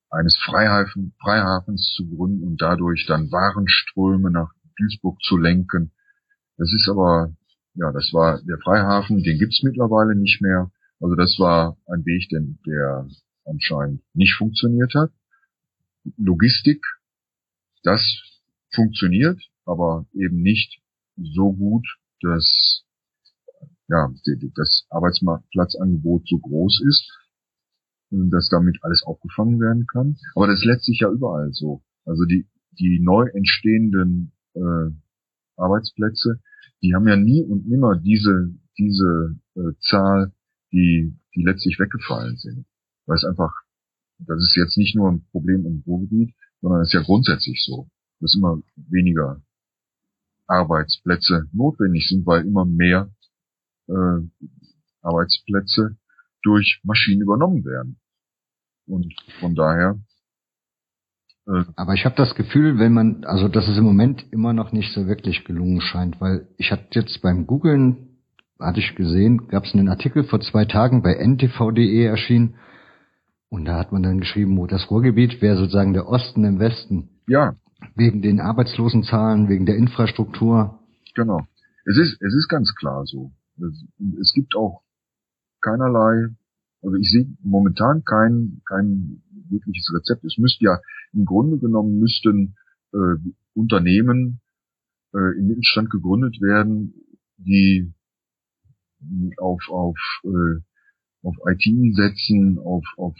eines 0.09 0.37
Freihafen, 0.37 1.13
Freihafens 1.21 1.93
zu 1.95 2.07
gründen 2.07 2.43
und 2.43 2.61
dadurch 2.61 3.05
dann 3.07 3.31
Warenströme 3.31 4.31
nach 4.31 4.51
Duisburg 4.77 5.21
zu 5.21 5.37
lenken. 5.37 5.91
Das 6.57 6.73
ist 6.73 6.89
aber, 6.89 7.35
ja, 7.75 7.91
das 7.91 8.11
war 8.11 8.41
der 8.41 8.57
Freihafen, 8.57 9.23
den 9.23 9.37
gibt's 9.37 9.61
mittlerweile 9.63 10.15
nicht 10.15 10.41
mehr. 10.41 10.71
Also 10.99 11.15
das 11.15 11.37
war 11.39 11.77
ein 11.87 12.05
Weg, 12.05 12.27
den, 12.29 12.59
der 12.65 13.07
anscheinend 13.45 14.01
nicht 14.13 14.35
funktioniert 14.35 14.93
hat. 14.95 15.11
Logistik, 16.17 16.83
das 17.83 18.01
funktioniert, 18.73 19.39
aber 19.65 20.05
eben 20.13 20.41
nicht 20.41 20.81
so 21.17 21.53
gut, 21.53 21.87
dass 22.21 22.83
ja, 23.87 24.13
das 24.55 24.85
Arbeitsplatzangebot 24.89 26.27
so 26.27 26.37
groß 26.37 26.83
ist 26.87 27.11
dass 28.11 28.49
damit 28.49 28.77
alles 28.81 29.03
aufgefangen 29.03 29.59
werden 29.59 29.85
kann. 29.85 30.17
Aber 30.35 30.47
das 30.47 30.59
ist 30.59 30.65
letztlich 30.65 30.99
ja 30.99 31.11
überall 31.11 31.51
so. 31.53 31.83
Also 32.05 32.25
die, 32.25 32.47
die 32.71 32.99
neu 32.99 33.27
entstehenden 33.33 34.31
äh, 34.55 34.91
Arbeitsplätze, 35.57 36.39
die 36.81 36.95
haben 36.95 37.07
ja 37.07 37.15
nie 37.15 37.43
und 37.43 37.67
nimmer 37.67 37.97
diese, 37.97 38.55
diese 38.77 39.35
äh, 39.55 39.73
Zahl, 39.79 40.33
die, 40.71 41.15
die 41.35 41.43
letztlich 41.43 41.79
weggefallen 41.79 42.37
sind. 42.37 42.65
Weil 43.05 43.17
es 43.17 43.25
einfach, 43.25 43.53
das 44.19 44.41
ist 44.41 44.55
jetzt 44.55 44.77
nicht 44.77 44.95
nur 44.95 45.11
ein 45.11 45.25
Problem 45.31 45.65
im 45.65 45.83
Ruhrgebiet, 45.85 46.33
sondern 46.61 46.81
es 46.81 46.89
ist 46.89 46.93
ja 46.93 47.03
grundsätzlich 47.03 47.63
so, 47.65 47.89
dass 48.21 48.35
immer 48.35 48.61
weniger 48.75 49.41
Arbeitsplätze 50.47 51.47
notwendig 51.51 52.07
sind, 52.07 52.25
weil 52.25 52.45
immer 52.45 52.65
mehr 52.65 53.11
äh, 53.89 54.47
Arbeitsplätze 55.01 55.97
durch 56.43 56.79
Maschinen 56.83 57.21
übernommen 57.21 57.65
werden. 57.65 57.99
Und 58.87 59.13
von 59.39 59.55
daher. 59.55 59.99
Äh, 61.47 61.63
Aber 61.75 61.93
ich 61.93 62.05
habe 62.05 62.15
das 62.15 62.35
Gefühl, 62.35 62.79
wenn 62.79 62.93
man, 62.93 63.23
also 63.25 63.47
dass 63.47 63.67
es 63.67 63.77
im 63.77 63.83
Moment 63.83 64.25
immer 64.31 64.53
noch 64.53 64.71
nicht 64.71 64.93
so 64.93 65.07
wirklich 65.07 65.43
gelungen 65.45 65.81
scheint, 65.81 66.19
weil 66.21 66.47
ich 66.57 66.71
hatte 66.71 66.87
jetzt 66.91 67.21
beim 67.21 67.45
Googlen, 67.45 68.19
hatte 68.59 68.79
ich 68.79 68.95
gesehen, 68.95 69.47
gab 69.47 69.65
es 69.65 69.73
einen 69.73 69.89
Artikel 69.89 70.23
vor 70.23 70.41
zwei 70.41 70.65
Tagen 70.65 71.01
bei 71.01 71.13
ntv.de 71.15 72.03
erschienen 72.03 72.55
und 73.49 73.65
da 73.65 73.79
hat 73.79 73.91
man 73.91 74.03
dann 74.03 74.19
geschrieben, 74.19 74.57
wo 74.57 74.67
das 74.67 74.89
Ruhrgebiet 74.91 75.41
wäre 75.41 75.57
sozusagen 75.57 75.93
der 75.93 76.07
Osten 76.07 76.43
im 76.45 76.59
Westen. 76.59 77.09
Ja. 77.27 77.55
Wegen 77.95 78.21
den 78.21 78.41
Arbeitslosenzahlen, 78.41 79.49
wegen 79.49 79.65
der 79.65 79.75
Infrastruktur. 79.75 80.79
Genau. 81.15 81.47
Es 81.85 81.97
ist, 81.97 82.21
es 82.21 82.33
ist 82.35 82.49
ganz 82.49 82.73
klar 82.75 83.05
so. 83.05 83.31
Es, 83.61 84.33
gibt 84.33 84.55
auch 84.55 84.81
keinerlei, 85.61 86.35
also 86.81 86.95
ich 86.95 87.09
sehe 87.09 87.27
momentan 87.41 88.03
kein, 88.03 88.61
kein 88.65 89.21
wirkliches 89.49 89.91
Rezept. 89.93 90.23
Es 90.23 90.37
müsste 90.37 90.65
ja 90.65 90.79
im 91.13 91.25
Grunde 91.25 91.57
genommen 91.59 91.99
müssten 91.99 92.55
äh, 92.93 93.15
Unternehmen 93.53 94.41
äh, 95.13 95.37
im 95.37 95.47
Mittelstand 95.47 95.89
gegründet 95.89 96.39
werden, 96.41 96.93
die 97.37 97.93
auf 99.37 99.61
auf 99.69 99.97
äh, 100.23 100.61
auf 101.21 101.35
IT 101.47 101.95
setzen, 101.95 102.59
auf 102.59 102.85
auf 102.97 103.15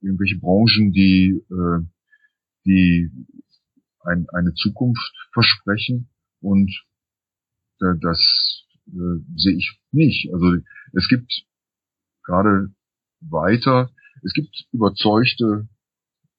irgendwelche 0.00 0.38
Branchen, 0.38 0.92
die 0.92 1.42
äh, 1.50 1.86
die 2.66 3.10
ein, 4.02 4.26
eine 4.30 4.54
Zukunft 4.54 5.12
versprechen 5.32 6.08
und 6.40 6.70
äh, 7.80 7.94
das 8.00 8.66
äh, 8.88 9.22
sehe 9.36 9.56
ich 9.56 9.80
nicht. 9.92 10.32
Also 10.32 10.56
es 10.92 11.08
gibt 11.08 11.44
gerade 12.24 12.72
weiter. 13.20 13.90
Es 14.22 14.32
gibt 14.32 14.66
überzeugte 14.72 15.68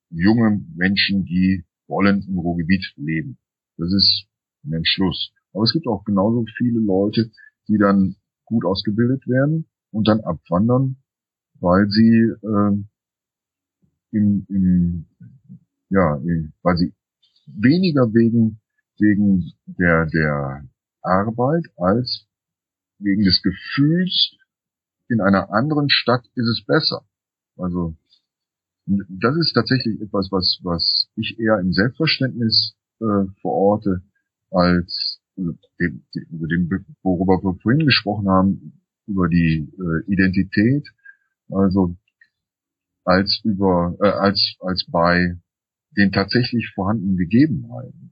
junge 0.09 0.63
Menschen, 0.75 1.25
die 1.25 1.65
wollen 1.87 2.25
im 2.27 2.37
Ruhrgebiet 2.37 2.93
leben. 2.95 3.37
Das 3.77 3.91
ist 3.93 4.27
ein 4.63 4.73
Entschluss. 4.73 5.33
Aber 5.53 5.63
es 5.63 5.73
gibt 5.73 5.87
auch 5.87 6.03
genauso 6.03 6.45
viele 6.57 6.79
Leute, 6.79 7.31
die 7.67 7.77
dann 7.77 8.15
gut 8.45 8.65
ausgebildet 8.65 9.27
werden 9.27 9.67
und 9.91 10.07
dann 10.07 10.21
abwandern, 10.21 10.97
weil 11.59 11.89
sie 11.89 12.31
äh, 12.41 12.83
im, 14.11 14.45
im, 14.49 15.05
ja, 15.89 16.19
weil 16.61 16.77
sie 16.77 16.93
weniger 17.47 18.13
wegen 18.13 18.59
wegen 18.99 19.53
der 19.65 20.05
der 20.07 20.63
Arbeit 21.01 21.65
als 21.77 22.27
wegen 23.01 23.23
des 23.23 23.41
Gefühls 23.41 24.35
in 25.09 25.21
einer 25.21 25.51
anderen 25.51 25.89
Stadt 25.89 26.25
ist 26.35 26.47
es 26.47 26.63
besser. 26.65 27.05
Also 27.57 27.95
das 28.85 29.35
ist 29.37 29.53
tatsächlich 29.53 30.01
etwas, 30.01 30.29
was, 30.31 30.59
was 30.63 31.09
ich 31.15 31.39
eher 31.39 31.59
im 31.59 31.73
Selbstverständnis 31.73 32.75
äh, 32.99 33.25
verorte, 33.41 34.01
als 34.49 35.21
äh, 35.37 35.43
dem, 35.79 36.03
dem, 36.11 36.85
worüber 37.03 37.41
wir 37.43 37.59
vorhin 37.61 37.85
gesprochen 37.85 38.29
haben, 38.29 38.81
über 39.07 39.27
die 39.27 39.71
äh, 39.77 40.11
Identität, 40.11 40.87
also 41.49 41.95
als 43.03 43.41
über 43.43 43.95
äh, 44.01 44.07
als 44.07 44.55
als 44.59 44.85
bei 44.89 45.37
den 45.97 46.11
tatsächlich 46.11 46.71
vorhandenen 46.73 47.17
Gegebenheiten. 47.17 48.11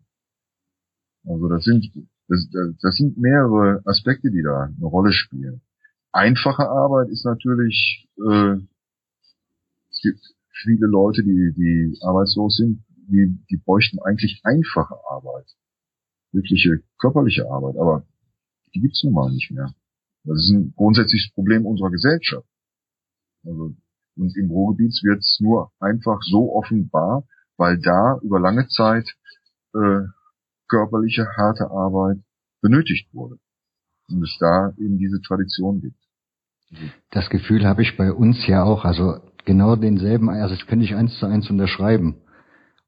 Also 1.25 1.47
das 1.47 1.63
sind 1.63 1.89
das, 2.29 2.47
das 2.81 2.95
sind 2.95 3.17
mehrere 3.17 3.81
Aspekte, 3.85 4.31
die 4.31 4.43
da 4.43 4.71
eine 4.75 4.85
Rolle 4.85 5.11
spielen. 5.11 5.61
Einfache 6.11 6.69
Arbeit 6.69 7.09
ist 7.09 7.25
natürlich 7.25 8.07
äh, 8.17 8.55
es 9.91 10.01
gibt 10.01 10.21
viele 10.63 10.87
Leute, 10.87 11.23
die 11.23 11.53
die 11.55 11.97
arbeitslos 12.01 12.55
sind, 12.57 12.83
die 13.09 13.37
die 13.49 13.57
bräuchten 13.57 13.99
eigentlich 13.99 14.41
einfache 14.43 14.95
Arbeit, 15.09 15.45
wirkliche 16.31 16.81
körperliche 16.99 17.49
Arbeit, 17.49 17.75
aber 17.77 18.05
die 18.73 18.81
gibt's 18.81 19.03
nun 19.03 19.13
mal 19.13 19.31
nicht 19.31 19.51
mehr. 19.51 19.73
Das 20.23 20.37
ist 20.37 20.51
ein 20.51 20.73
grundsätzliches 20.75 21.31
Problem 21.33 21.65
unserer 21.65 21.89
Gesellschaft. 21.89 22.47
Also, 23.43 23.75
und 24.15 24.37
im 24.37 24.51
Ruhrgebiet 24.51 24.99
wird 25.03 25.19
es 25.19 25.39
nur 25.39 25.71
einfach 25.79 26.21
so 26.21 26.53
offenbar, 26.53 27.25
weil 27.57 27.79
da 27.79 28.19
über 28.21 28.39
lange 28.39 28.67
Zeit 28.67 29.07
äh, 29.73 30.01
körperliche, 30.69 31.27
harte 31.35 31.69
Arbeit 31.71 32.19
benötigt 32.61 33.13
wurde. 33.13 33.37
Und 34.09 34.23
es 34.23 34.37
da 34.39 34.73
eben 34.77 34.97
diese 34.97 35.21
Tradition 35.21 35.81
gibt. 35.81 35.97
Das 37.11 37.29
Gefühl 37.29 37.65
habe 37.65 37.81
ich 37.81 37.97
bei 37.97 38.11
uns 38.13 38.45
ja 38.47 38.63
auch, 38.63 38.85
also 38.85 39.19
genau 39.45 39.75
denselben, 39.75 40.29
also 40.29 40.55
das 40.55 40.65
könnte 40.67 40.85
ich 40.85 40.95
eins 40.95 41.17
zu 41.19 41.25
eins 41.25 41.49
unterschreiben. 41.49 42.15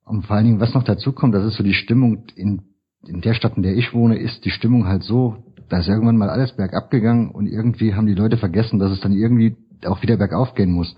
Und 0.05 0.25
vor 0.25 0.35
allen 0.35 0.45
Dingen, 0.45 0.59
was 0.59 0.73
noch 0.73 0.83
dazu 0.83 1.13
kommt, 1.13 1.33
das 1.33 1.45
ist 1.45 1.55
so 1.55 1.63
die 1.63 1.73
Stimmung 1.73 2.25
in, 2.35 2.61
in 3.07 3.21
der 3.21 3.33
Stadt, 3.33 3.57
in 3.57 3.63
der 3.63 3.75
ich 3.75 3.93
wohne, 3.93 4.17
ist 4.17 4.45
die 4.45 4.51
Stimmung 4.51 4.87
halt 4.87 5.03
so, 5.03 5.43
da 5.69 5.79
ist 5.79 5.87
irgendwann 5.87 6.17
mal 6.17 6.29
alles 6.29 6.55
bergab 6.55 6.91
gegangen 6.91 7.31
und 7.31 7.47
irgendwie 7.47 7.95
haben 7.95 8.05
die 8.05 8.13
Leute 8.13 8.37
vergessen, 8.37 8.77
dass 8.77 8.91
es 8.91 8.99
dann 8.99 9.13
irgendwie 9.13 9.55
auch 9.85 10.01
wieder 10.01 10.17
bergauf 10.17 10.53
gehen 10.53 10.71
muss. 10.71 10.95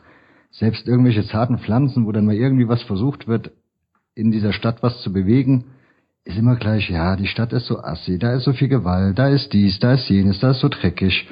Selbst 0.51 0.87
irgendwelche 0.87 1.25
zarten 1.27 1.59
Pflanzen, 1.59 2.05
wo 2.05 2.11
dann 2.11 2.25
mal 2.25 2.35
irgendwie 2.35 2.67
was 2.67 2.81
versucht 2.83 3.27
wird, 3.27 3.51
in 4.15 4.31
dieser 4.31 4.51
Stadt 4.51 4.83
was 4.83 5.01
zu 5.01 5.13
bewegen, 5.13 5.65
ist 6.25 6.37
immer 6.37 6.55
gleich, 6.55 6.89
ja, 6.89 7.15
die 7.15 7.27
Stadt 7.27 7.51
ist 7.53 7.65
so 7.65 7.79
assi, 7.79 8.17
da 8.17 8.33
ist 8.33 8.45
so 8.45 8.53
viel 8.53 8.69
Gewalt, 8.69 9.19
da 9.19 9.27
ist 9.27 9.51
dies, 9.51 9.79
da 9.79 9.93
ist 9.93 10.07
jenes, 10.09 10.39
da 10.39 10.51
ist 10.51 10.61
so 10.61 10.69
dreckig. 10.69 11.27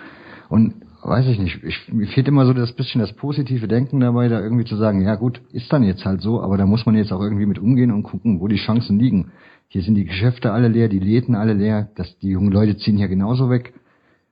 Und 0.50 0.74
weiß 1.04 1.28
ich 1.28 1.40
nicht, 1.40 1.64
ich, 1.64 1.92
mir 1.92 2.08
fehlt 2.08 2.28
immer 2.28 2.46
so 2.46 2.54
das 2.54 2.74
bisschen 2.74 3.00
das 3.00 3.14
positive 3.14 3.68
Denken 3.68 4.02
dabei, 4.02 4.28
da 4.28 4.42
irgendwie 4.42 4.66
zu 4.66 4.76
sagen, 4.76 5.02
ja 5.02 5.16
gut, 5.16 5.42
ist 5.52 5.72
dann 5.72 5.84
jetzt 5.84 6.06
halt 6.06 6.22
so, 6.22 6.42
aber 6.42 6.58
da 6.58 6.66
muss 6.66 6.86
man 6.86 6.96
jetzt 6.96 7.14
auch 7.14 7.22
irgendwie 7.22 7.46
mit 7.46 7.58
umgehen 7.58 7.92
und 7.92 8.04
gucken, 8.04 8.42
wo 8.42 8.48
die 8.48 8.58
Chancen 8.58 9.00
liegen. 9.00 9.32
Hier 9.70 9.82
sind 9.82 9.96
die 9.96 10.06
Geschäfte 10.06 10.52
alle 10.52 10.68
leer, 10.68 10.90
die 10.90 11.00
Läden 11.00 11.36
alle 11.36 11.54
leer, 11.54 11.90
dass 11.96 12.18
die 12.20 12.30
jungen 12.30 12.52
Leute 12.52 12.78
ziehen 12.78 12.98
hier 12.98 13.08
genauso 13.08 13.50
weg. 13.50 13.74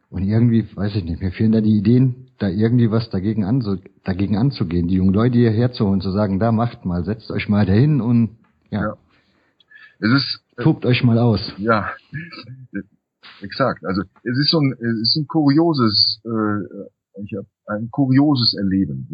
Und 0.10 0.24
irgendwie, 0.24 0.66
weiß 0.76 0.96
ich 0.98 1.06
nicht, 1.06 1.22
mir 1.22 1.32
fehlen 1.32 1.54
da 1.54 1.62
die 1.62 1.78
Ideen, 1.78 2.28
da 2.40 2.50
irgendwie 2.50 2.92
was 2.92 3.10
dagegen, 3.10 3.46
an, 3.46 3.64
dagegen 4.04 4.38
anzugehen, 4.38 4.88
die 4.88 4.96
jungen 4.96 5.14
Leute 5.14 5.38
hierher 5.38 5.72
zu 5.72 5.88
holen, 5.88 6.02
zu 6.02 6.12
sagen, 6.12 6.40
da 6.40 6.52
macht 6.52 6.84
mal, 6.84 7.04
setzt 7.06 7.32
euch 7.32 7.48
mal 7.48 7.66
dahin 7.66 8.02
und 8.02 8.32
ja. 8.70 8.82
ja. 8.82 8.98
Es 10.02 10.12
ist, 10.12 10.42
Tobt 10.64 10.86
euch 10.86 11.04
mal 11.04 11.18
aus. 11.18 11.54
Ja, 11.58 11.92
exakt. 13.42 13.86
Also 13.86 14.04
es 14.24 14.38
ist 14.38 14.52
so 14.52 14.60
ein, 14.60 14.74
es 14.74 15.02
ist 15.02 15.16
ein 15.18 15.28
kurioses, 15.28 16.22
äh, 16.26 17.22
ich 17.24 17.34
habe 17.36 17.48
ein 17.66 17.90
kurioses 17.92 18.56
Erleben. 18.56 19.08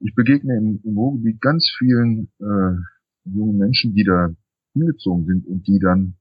Ich 0.00 0.14
begegne 0.14 0.56
im, 0.56 0.80
im 0.84 0.98
Ruhrgebiet 0.98 1.40
ganz 1.40 1.70
vielen 1.78 2.28
äh, 2.40 2.76
jungen 3.24 3.58
Menschen, 3.58 3.94
die 3.94 4.04
da 4.04 4.30
hingezogen 4.72 5.26
sind 5.26 5.46
und 5.46 5.66
die 5.66 5.78
dann 5.78 6.14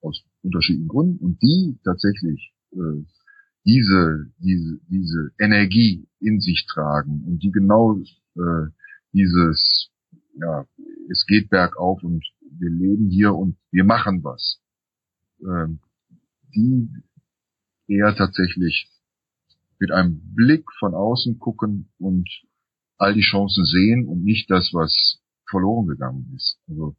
aus 0.00 0.22
unterschiedlichen 0.42 0.88
Gründen 0.88 1.24
und 1.24 1.42
die 1.42 1.78
tatsächlich 1.84 2.52
äh, 2.72 3.04
diese, 3.64 4.26
diese, 4.38 4.80
diese 4.88 5.30
Energie 5.38 6.06
in 6.20 6.40
sich 6.40 6.66
tragen 6.72 7.24
und 7.26 7.42
die 7.42 7.50
genau 7.50 8.00
äh, 8.36 8.70
dieses, 9.12 9.90
ja, 10.34 10.66
es 11.10 11.26
geht 11.26 11.50
bergauf 11.50 12.02
und 12.02 12.24
wir 12.40 12.70
leben 12.70 13.08
hier 13.10 13.34
und 13.34 13.56
wir 13.70 13.84
machen 13.84 14.22
was, 14.24 14.60
äh, 15.40 15.68
die 16.54 16.88
eher 17.86 18.14
tatsächlich 18.14 18.88
mit 19.78 19.90
einem 19.90 20.20
Blick 20.34 20.64
von 20.78 20.94
außen 20.94 21.38
gucken 21.38 21.90
und 21.98 22.28
all 22.98 23.14
die 23.14 23.22
Chancen 23.22 23.64
sehen 23.64 24.06
und 24.06 24.22
nicht 24.22 24.50
das, 24.50 24.70
was 24.72 25.20
verloren 25.48 25.86
gegangen 25.86 26.32
ist. 26.36 26.58
Also 26.68 26.96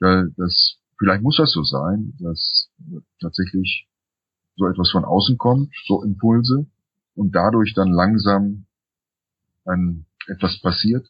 das, 0.00 0.78
vielleicht 0.98 1.22
muss 1.22 1.36
das 1.36 1.52
so 1.52 1.62
sein, 1.62 2.14
dass 2.18 2.70
tatsächlich 3.20 3.88
so 4.56 4.66
etwas 4.66 4.90
von 4.90 5.04
außen 5.04 5.38
kommt, 5.38 5.74
so 5.86 6.02
Impulse 6.02 6.66
und 7.14 7.34
dadurch 7.34 7.74
dann 7.74 7.90
langsam 7.90 8.66
ein, 9.64 10.06
etwas 10.26 10.60
passiert. 10.60 11.06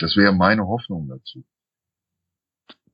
Das 0.00 0.16
wäre 0.16 0.34
meine 0.34 0.66
Hoffnung 0.66 1.08
dazu. 1.08 1.44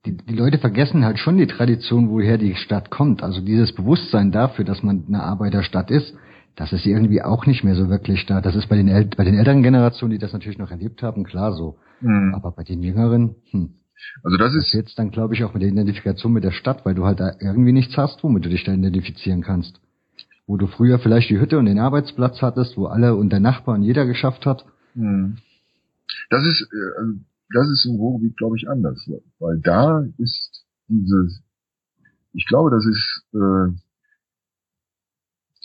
Die, 0.05 0.17
die 0.17 0.35
Leute 0.35 0.57
vergessen 0.57 1.05
halt 1.05 1.19
schon 1.19 1.37
die 1.37 1.47
Tradition, 1.47 2.09
woher 2.09 2.37
die 2.37 2.55
Stadt 2.55 2.89
kommt. 2.89 3.23
Also 3.23 3.41
dieses 3.41 3.73
Bewusstsein 3.73 4.31
dafür, 4.31 4.65
dass 4.65 4.83
man 4.83 5.05
eine 5.07 5.23
Arbeiterstadt 5.23 5.91
ist, 5.91 6.13
das 6.55 6.71
ist 6.71 6.85
irgendwie 6.85 7.21
auch 7.21 7.45
nicht 7.45 7.63
mehr 7.63 7.75
so 7.75 7.89
wirklich 7.89 8.25
da. 8.25 8.41
Das 8.41 8.55
ist 8.55 8.67
bei 8.67 8.75
den, 8.75 8.87
El 8.87 9.05
bei 9.05 9.23
den 9.23 9.35
älteren 9.35 9.63
Generationen, 9.63 10.11
die 10.11 10.19
das 10.19 10.33
natürlich 10.33 10.59
noch 10.59 10.71
erlebt 10.71 11.01
haben, 11.01 11.23
klar 11.23 11.53
so. 11.53 11.77
Mhm. 12.01 12.35
Aber 12.35 12.51
bei 12.51 12.63
den 12.63 12.83
jüngeren, 12.83 13.35
hm, 13.51 13.75
also 14.23 14.37
das 14.37 14.53
ist 14.55 14.73
jetzt 14.73 14.97
dann, 14.99 15.11
glaube 15.11 15.33
ich, 15.33 15.43
auch 15.43 15.53
mit 15.53 15.63
der 15.63 15.69
Identifikation 15.69 16.33
mit 16.33 16.43
der 16.43 16.51
Stadt, 16.51 16.85
weil 16.85 16.95
du 16.95 17.05
halt 17.05 17.19
da 17.19 17.31
irgendwie 17.39 17.71
nichts 17.71 17.97
hast, 17.97 18.23
womit 18.23 18.45
du 18.45 18.49
dich 18.49 18.63
da 18.63 18.73
identifizieren 18.73 19.41
kannst. 19.41 19.79
Wo 20.45 20.57
du 20.57 20.67
früher 20.67 20.99
vielleicht 20.99 21.29
die 21.29 21.39
Hütte 21.39 21.57
und 21.57 21.65
den 21.65 21.79
Arbeitsplatz 21.79 22.41
hattest, 22.41 22.77
wo 22.77 22.87
alle 22.87 23.15
und 23.15 23.29
der 23.29 23.39
Nachbar 23.39 23.75
und 23.75 23.83
jeder 23.83 24.05
geschafft 24.05 24.45
hat. 24.45 24.65
Hm. 24.93 25.37
Das 26.29 26.45
ist, 26.45 26.67
äh, 26.71 26.99
also 26.99 27.13
das 27.49 27.69
ist 27.69 27.85
im 27.85 27.95
Ruhrgebiet, 27.95 28.37
glaube 28.37 28.57
ich, 28.57 28.67
anders, 28.67 29.07
weil 29.39 29.59
da 29.59 30.05
ist 30.17 30.65
dieses, 30.87 31.43
ich 32.33 32.47
glaube, 32.47 32.71
das 32.71 32.85
ist 32.85 33.25
äh, 33.33 33.77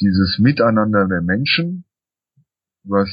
dieses 0.00 0.38
Miteinander 0.38 1.06
der 1.08 1.22
Menschen, 1.22 1.84
was 2.84 3.08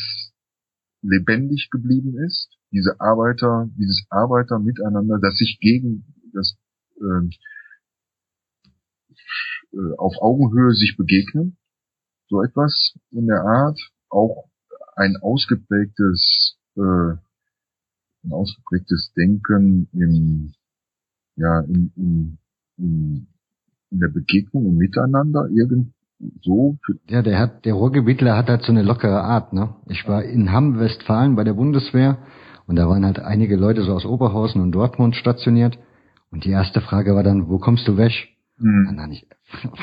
lebendig 1.01 1.69
geblieben 1.71 2.17
ist. 2.17 2.49
Diese 2.71 2.99
Arbeiter, 2.99 3.69
dieses 3.77 4.05
Arbeiter 4.09 4.59
miteinander, 4.59 5.19
das 5.19 5.37
sich 5.37 5.59
gegen 5.61 6.05
das 6.33 6.57
ähm, 6.99 7.31
äh, 9.71 9.95
auf 9.97 10.15
Augenhöhe 10.19 10.73
sich 10.73 10.97
begegnen, 10.97 11.57
so 12.27 12.43
etwas 12.43 12.95
in 13.11 13.27
der 13.27 13.41
Art, 13.41 13.79
auch 14.09 14.49
ein 14.95 15.17
ausgeprägtes, 15.17 16.57
äh, 16.75 17.15
ein 18.25 18.33
ausgeprägtes 18.33 19.13
Denken 19.15 19.87
im, 19.93 20.53
ja, 21.35 21.61
in, 21.61 21.91
in, 21.95 22.37
in, 22.77 23.27
in 23.91 23.99
der 23.99 24.09
Begegnung 24.09 24.65
im 24.65 24.77
Miteinander 24.77 25.47
irgend 25.49 25.93
so. 26.41 26.77
Ja, 27.09 27.21
der 27.21 27.39
hat, 27.39 27.65
der 27.65 27.73
Ruhrgebietler 27.73 28.37
hat 28.37 28.49
halt 28.49 28.63
so 28.63 28.71
eine 28.71 28.83
lockere 28.83 29.21
Art, 29.21 29.53
ne? 29.53 29.75
Ich 29.87 30.07
war 30.07 30.23
in 30.23 30.51
Hamm, 30.51 30.79
Westfalen 30.79 31.35
bei 31.35 31.43
der 31.43 31.53
Bundeswehr 31.53 32.19
und 32.67 32.77
da 32.77 32.87
waren 32.87 33.05
halt 33.05 33.19
einige 33.19 33.57
Leute 33.57 33.83
so 33.83 33.93
aus 33.93 34.05
Oberhausen 34.05 34.61
und 34.61 34.71
Dortmund 34.71 35.15
stationiert. 35.15 35.77
Und 36.31 36.45
die 36.45 36.51
erste 36.51 36.81
Frage 36.81 37.15
war 37.15 37.23
dann, 37.23 37.47
wo 37.49 37.59
kommst 37.59 37.87
du 37.87 37.97
weg? 37.97 38.11
Und 38.87 38.97
dann 38.97 39.11
ich, 39.11 39.27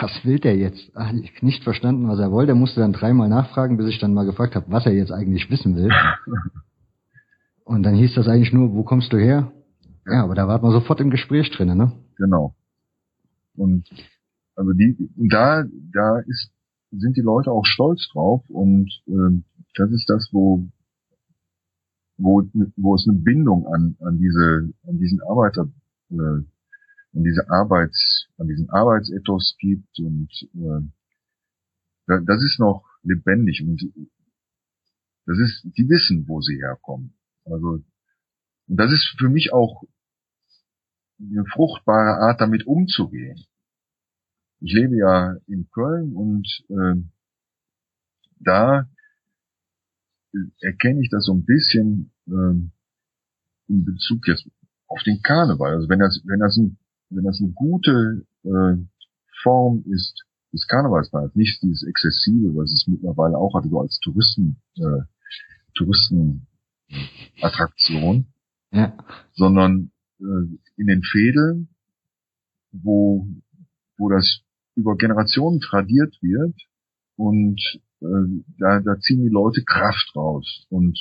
was 0.00 0.24
will 0.24 0.38
der 0.38 0.56
jetzt? 0.56 0.90
Ach, 0.94 1.12
ich 1.12 1.42
nicht 1.42 1.62
verstanden, 1.62 2.08
was 2.08 2.18
er 2.18 2.32
wollte. 2.32 2.52
Er 2.52 2.56
musste 2.56 2.80
dann 2.80 2.92
dreimal 2.92 3.28
nachfragen, 3.28 3.76
bis 3.76 3.88
ich 3.88 3.98
dann 3.98 4.14
mal 4.14 4.24
gefragt 4.24 4.54
habe, 4.54 4.66
was 4.68 4.86
er 4.86 4.92
jetzt 4.92 5.12
eigentlich 5.12 5.50
wissen 5.50 5.76
will. 5.76 5.90
Und 7.64 7.82
dann 7.84 7.94
hieß 7.94 8.14
das 8.14 8.28
eigentlich 8.28 8.52
nur, 8.52 8.72
wo 8.74 8.82
kommst 8.82 9.12
du 9.12 9.18
her? 9.18 9.52
Ja, 10.06 10.24
aber 10.24 10.34
da 10.34 10.48
war 10.48 10.60
man 10.60 10.72
sofort 10.72 11.00
im 11.00 11.10
Gespräch 11.10 11.50
drinnen, 11.50 11.78
ne? 11.78 11.92
Genau. 12.16 12.54
Und 13.54 13.88
also 14.56 14.72
die, 14.72 14.96
da, 15.16 15.64
da 15.92 16.18
ist, 16.20 16.50
sind 16.90 17.16
die 17.16 17.22
Leute 17.22 17.50
auch 17.50 17.64
stolz 17.64 18.08
drauf 18.12 18.42
und 18.48 18.90
äh, 19.06 19.42
das 19.74 19.90
ist 19.90 20.08
das, 20.08 20.28
wo 20.32 20.66
wo, 22.22 22.42
wo 22.76 22.94
es 22.94 23.06
eine 23.08 23.18
Bindung 23.18 23.66
an, 23.66 23.96
an 24.00 24.18
diese, 24.18 24.72
an 24.86 24.98
diesen 24.98 25.20
Arbeiter, 25.22 25.68
äh, 26.10 26.14
an 26.14 27.24
diese 27.24 27.48
Arbeits, 27.50 28.28
an 28.38 28.48
diesen 28.48 28.70
Arbeitsethos 28.70 29.56
gibt 29.58 29.98
und 29.98 30.30
äh, 30.54 30.88
das 32.06 32.42
ist 32.42 32.58
noch 32.58 32.84
lebendig 33.02 33.62
und 33.62 33.80
das 35.26 35.38
ist, 35.38 35.64
die 35.76 35.88
wissen, 35.88 36.26
wo 36.26 36.40
sie 36.40 36.56
herkommen. 36.56 37.14
Also 37.44 37.82
das 38.66 38.92
ist 38.92 39.16
für 39.18 39.28
mich 39.28 39.52
auch 39.52 39.82
eine 41.20 41.44
fruchtbare 41.46 42.20
Art, 42.20 42.40
damit 42.40 42.66
umzugehen. 42.66 43.44
Ich 44.60 44.72
lebe 44.72 44.96
ja 44.96 45.36
in 45.46 45.68
Köln 45.70 46.14
und 46.14 46.46
äh, 46.68 47.02
da 48.40 48.88
erkenne 50.60 51.00
ich 51.00 51.10
das 51.10 51.26
so 51.26 51.34
ein 51.34 51.44
bisschen, 51.44 52.12
ähm, 52.26 52.72
in 53.68 53.84
Bezug 53.84 54.26
jetzt 54.28 54.48
auf 54.86 55.02
den 55.04 55.22
Karneval. 55.22 55.74
Also 55.74 55.88
wenn 55.88 55.98
das, 55.98 56.20
wenn 56.24 56.40
das, 56.40 56.56
ein, 56.56 56.78
wenn 57.10 57.24
das 57.24 57.40
eine 57.40 57.52
gute 57.52 58.26
äh, 58.44 58.76
Form 59.42 59.84
ist 59.90 60.24
des 60.52 60.66
Karnevalsfeiers, 60.66 61.34
nicht 61.34 61.62
dieses 61.62 61.82
Exzessive, 61.82 62.54
was 62.54 62.70
es 62.72 62.86
mittlerweile 62.86 63.38
auch 63.38 63.54
hatte, 63.54 63.68
so 63.68 63.80
als 63.80 63.98
Touristen, 64.00 64.56
äh, 64.76 65.02
Touristenattraktion, 66.92 68.26
ja. 68.70 68.96
sondern 69.32 69.90
äh, 70.20 70.58
in 70.76 70.86
den 70.86 71.02
Fädeln, 71.02 71.68
wo, 72.72 73.26
wo 73.98 74.08
das 74.08 74.42
über 74.74 74.96
Generationen 74.96 75.60
tradiert 75.60 76.16
wird 76.22 76.54
und 77.16 77.60
äh, 78.00 78.42
da, 78.58 78.80
da 78.80 78.98
ziehen 79.00 79.22
die 79.22 79.28
Leute 79.28 79.62
Kraft 79.64 80.12
raus. 80.16 80.66
Und 80.70 80.98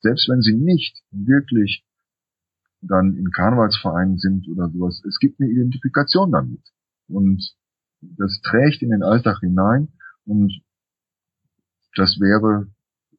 selbst 0.00 0.28
wenn 0.28 0.40
sie 0.40 0.54
nicht 0.54 1.02
wirklich 1.10 1.84
dann 2.80 3.16
in 3.16 3.30
Karnevalsvereinen 3.32 4.18
sind 4.18 4.46
oder 4.48 4.70
sowas, 4.70 5.02
es 5.08 5.18
gibt 5.18 5.40
eine 5.40 5.50
Identifikation 5.50 6.30
damit. 6.30 6.62
Und 7.08 7.56
das 8.00 8.40
trägt 8.42 8.82
in 8.82 8.90
den 8.90 9.02
Alltag 9.02 9.40
hinein 9.40 9.88
und 10.24 10.62
das 11.96 12.20
wäre, 12.20 12.68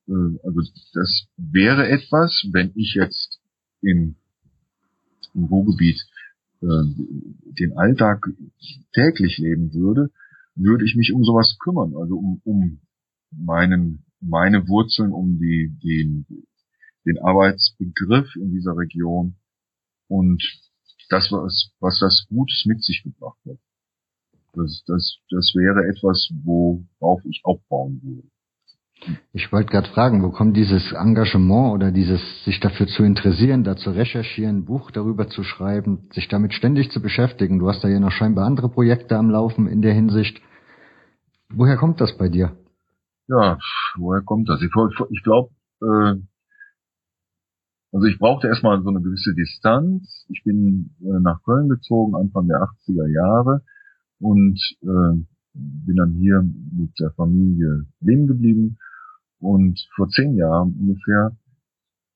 also 0.10 0.62
das 0.93 1.28
wäre 1.38 1.88
etwas, 1.88 2.47
wenn 2.51 2.72
ich 2.76 2.95
jetzt 2.95 3.39
im, 3.82 4.16
im 5.34 5.45
Ruhrgebiet 5.45 5.99
äh, 6.62 6.84
den 7.60 7.78
Alltag 7.78 8.26
täglich 8.93 9.38
leben 9.38 9.74
würde, 9.74 10.12
würde 10.55 10.86
ich 10.86 10.95
mich 10.95 11.14
um 11.14 11.24
sowas 11.24 11.57
kümmern, 11.60 11.95
also 11.95 12.18
um, 12.18 12.41
um 12.43 12.80
meinen, 13.32 14.03
meine 14.20 14.68
Wurzeln, 14.68 15.12
um 15.12 15.39
die, 15.39 15.74
den, 15.84 16.26
den 17.05 17.20
Arbeitsbegriff 17.20 18.36
in 18.36 18.51
dieser 18.51 18.76
Region 18.76 19.36
und 20.07 20.43
das, 21.10 21.32
was, 21.32 21.72
was 21.80 21.99
das 21.99 22.26
Gutes 22.30 22.66
mit 22.66 22.84
sich 22.84 23.03
gebracht 23.03 23.39
hat. 23.47 23.57
Das, 24.53 24.84
das, 24.88 25.20
das 25.30 25.53
wäre 25.55 25.88
etwas, 25.88 26.30
worauf 26.43 27.24
ich 27.26 27.41
aufbauen 27.43 28.01
würde. 28.03 28.28
Ich 29.32 29.52
wollte 29.52 29.72
gerade 29.72 29.89
fragen, 29.89 30.24
wo 30.24 30.30
kommt 30.30 30.58
dieses 30.58 30.91
Engagement 30.91 31.74
oder 31.74 31.91
dieses 31.91 32.22
sich 32.43 32.60
dafür 32.60 32.88
zu 32.88 33.04
interessieren, 33.04 33.64
da 33.64 33.76
zu 33.76 33.91
recherchieren, 33.91 34.58
ein 34.58 34.66
Buch 34.66 34.91
darüber 34.91 35.30
zu 35.30 35.43
schreiben, 35.43 36.10
sich 36.12 36.28
damit 36.28 36.54
ständig 36.54 36.91
zu 36.91 37.02
beschäftigen? 37.02 37.60
Du 37.60 37.70
hast 37.70 37.84
da 37.84 37.88
ja 37.88 38.00
noch 38.00 38.12
scheinbar 38.12 38.45
andere 38.45 38.70
Projekte 38.70 39.18
am 39.18 39.30
Laufen 39.30 39.68
in 39.68 39.82
der 39.82 39.93
Hinsicht. 39.93 40.41
Woher 41.50 41.78
kommt 41.78 42.02
das 42.02 42.18
bei 42.18 42.28
dir? 42.28 42.58
Ja, 43.28 43.58
woher 43.95 44.22
kommt 44.22 44.50
das? 44.50 44.62
Ich, 44.62 44.72
ich 45.12 45.24
glaube, 45.24 45.52
äh, 45.82 46.16
also 47.91 48.06
ich 48.06 48.20
brauchte 48.20 48.47
erstmal 48.47 48.82
so 48.84 48.89
eine 48.89 49.02
gewisse 49.02 49.34
Distanz. 49.34 50.26
Ich 50.30 50.43
bin 50.43 50.95
äh, 51.02 51.20
nach 51.22 51.41
Köln 51.43 51.70
gezogen, 51.70 52.16
Anfang 52.16 52.47
der 52.47 52.62
80er 52.62 53.08
Jahre 53.08 53.64
und 54.20 54.60
äh, 54.82 55.24
bin 55.54 55.95
dann 55.95 56.14
hier 56.14 56.43
mit 56.43 57.00
der 57.00 57.12
Familie 57.12 57.86
leben 58.02 58.28
geblieben. 58.28 58.78
Und 59.40 59.80
vor 59.96 60.10
zehn 60.10 60.36
Jahren 60.36 60.76
ungefähr 60.80 61.38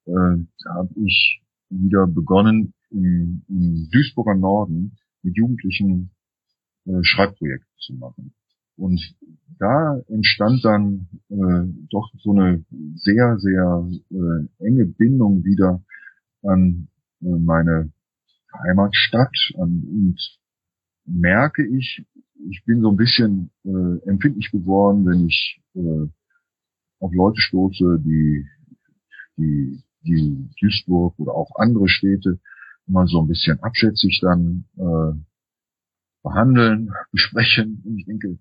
äh, 0.05 0.11
habe 0.11 0.89
ich 0.95 1.41
wieder 1.69 2.07
begonnen, 2.07 2.73
im, 2.91 3.43
im 3.47 3.89
Duisburger 3.91 4.35
Norden 4.35 4.97
mit 5.23 5.35
Jugendlichen 5.35 6.11
äh, 6.85 6.99
Schreibprojekte 7.01 7.67
zu 7.79 7.93
machen. 7.93 8.33
Und 8.75 8.99
da 9.59 9.99
entstand 10.07 10.63
dann 10.65 11.07
äh, 11.29 11.87
doch 11.89 12.11
so 12.19 12.31
eine 12.31 12.65
sehr, 12.95 13.37
sehr 13.39 13.89
äh, 14.11 14.65
enge 14.65 14.85
Bindung 14.85 15.43
wieder 15.43 15.83
an 16.41 16.87
äh, 17.21 17.29
meine 17.29 17.91
Heimatstadt 18.53 19.35
an, 19.57 19.83
und 19.83 20.19
merke 21.05 21.65
ich, 21.65 22.05
ich 22.49 22.63
bin 22.65 22.81
so 22.81 22.89
ein 22.89 22.97
bisschen 22.97 23.51
äh, 23.63 24.09
empfindlich 24.09 24.51
geworden, 24.51 25.05
wenn 25.05 25.27
ich 25.27 25.61
äh, 25.75 26.07
auf 27.03 27.13
Leute 27.13 27.41
stoße, 27.41 27.99
die, 27.99 28.47
die, 29.35 29.83
die 30.03 30.49
Duisburg 30.59 31.19
oder 31.19 31.33
auch 31.33 31.51
andere 31.55 31.89
Städte 31.89 32.39
immer 32.87 33.07
so 33.07 33.21
ein 33.21 33.27
bisschen 33.27 33.59
abschätzig 33.59 34.19
dann 34.21 34.65
äh, 34.77 35.19
behandeln, 36.23 36.91
besprechen. 37.11 37.81
Und 37.85 37.99
ich 37.99 38.05
denke, 38.05 38.39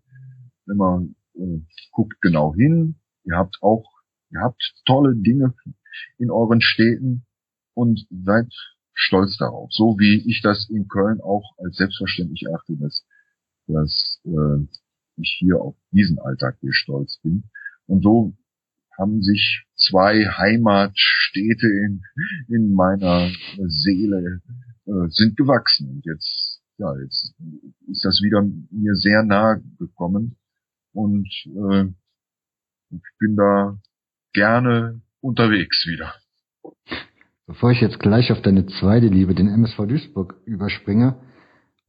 wenn 0.67 0.77
man 0.77 1.17
äh, 1.35 1.61
guckt 1.91 2.21
genau 2.21 2.55
hin, 2.55 2.97
ihr 3.25 3.37
habt 3.37 3.59
auch, 3.63 3.85
ihr 4.31 4.41
habt 4.41 4.63
tolle 4.87 5.17
Dinge 5.17 5.55
in 6.19 6.31
euren 6.31 6.61
Städten 6.61 7.27
und 7.75 8.07
seid 8.11 8.53
stolz 8.95 9.37
darauf. 9.39 9.73
So 9.73 9.99
wie 9.99 10.23
ich 10.29 10.41
das 10.41 10.69
in 10.71 10.87
Köln 10.87 11.21
auch 11.21 11.57
als 11.59 11.77
selbstverständlich 11.77 12.45
erachte, 12.47 12.77
dass, 12.77 13.05
dass 13.67 14.21
äh, 14.25 14.67
ich 15.17 15.37
hier 15.41 15.61
auf 15.61 15.75
diesen 15.91 16.21
Alltag 16.21 16.59
hier 16.61 16.73
stolz 16.73 17.19
bin. 17.23 17.45
Und 17.87 18.03
so 18.03 18.35
haben 18.99 19.23
sich 19.23 19.65
zwei 19.77 20.27
Heimatstädte 20.27 21.67
in, 21.67 22.03
in 22.49 22.75
meiner 22.75 23.31
Seele 23.67 24.41
äh, 24.87 25.09
sind 25.09 25.37
gewachsen. 25.37 25.89
Und 25.89 26.05
jetzt, 26.05 26.61
ja, 26.79 26.95
jetzt 26.99 27.35
ist 27.89 28.05
das 28.05 28.21
wieder 28.23 28.43
mir 28.43 28.95
sehr 28.95 29.23
nahe 29.23 29.63
gekommen. 29.79 30.37
Und 30.93 31.29
äh, 31.47 31.85
ich 32.91 33.19
bin 33.19 33.37
da 33.37 33.79
gerne 34.33 35.01
unterwegs 35.21 35.87
wieder. 35.87 36.15
Bevor 37.47 37.71
ich 37.71 37.81
jetzt 37.81 37.99
gleich 37.99 38.31
auf 38.33 38.41
deine 38.43 38.67
zweite 38.67 39.09
Liebe, 39.09 39.35
den 39.35 39.49
MSV 39.49 39.87
Duisburg, 39.87 40.37
überspringe, 40.45 41.21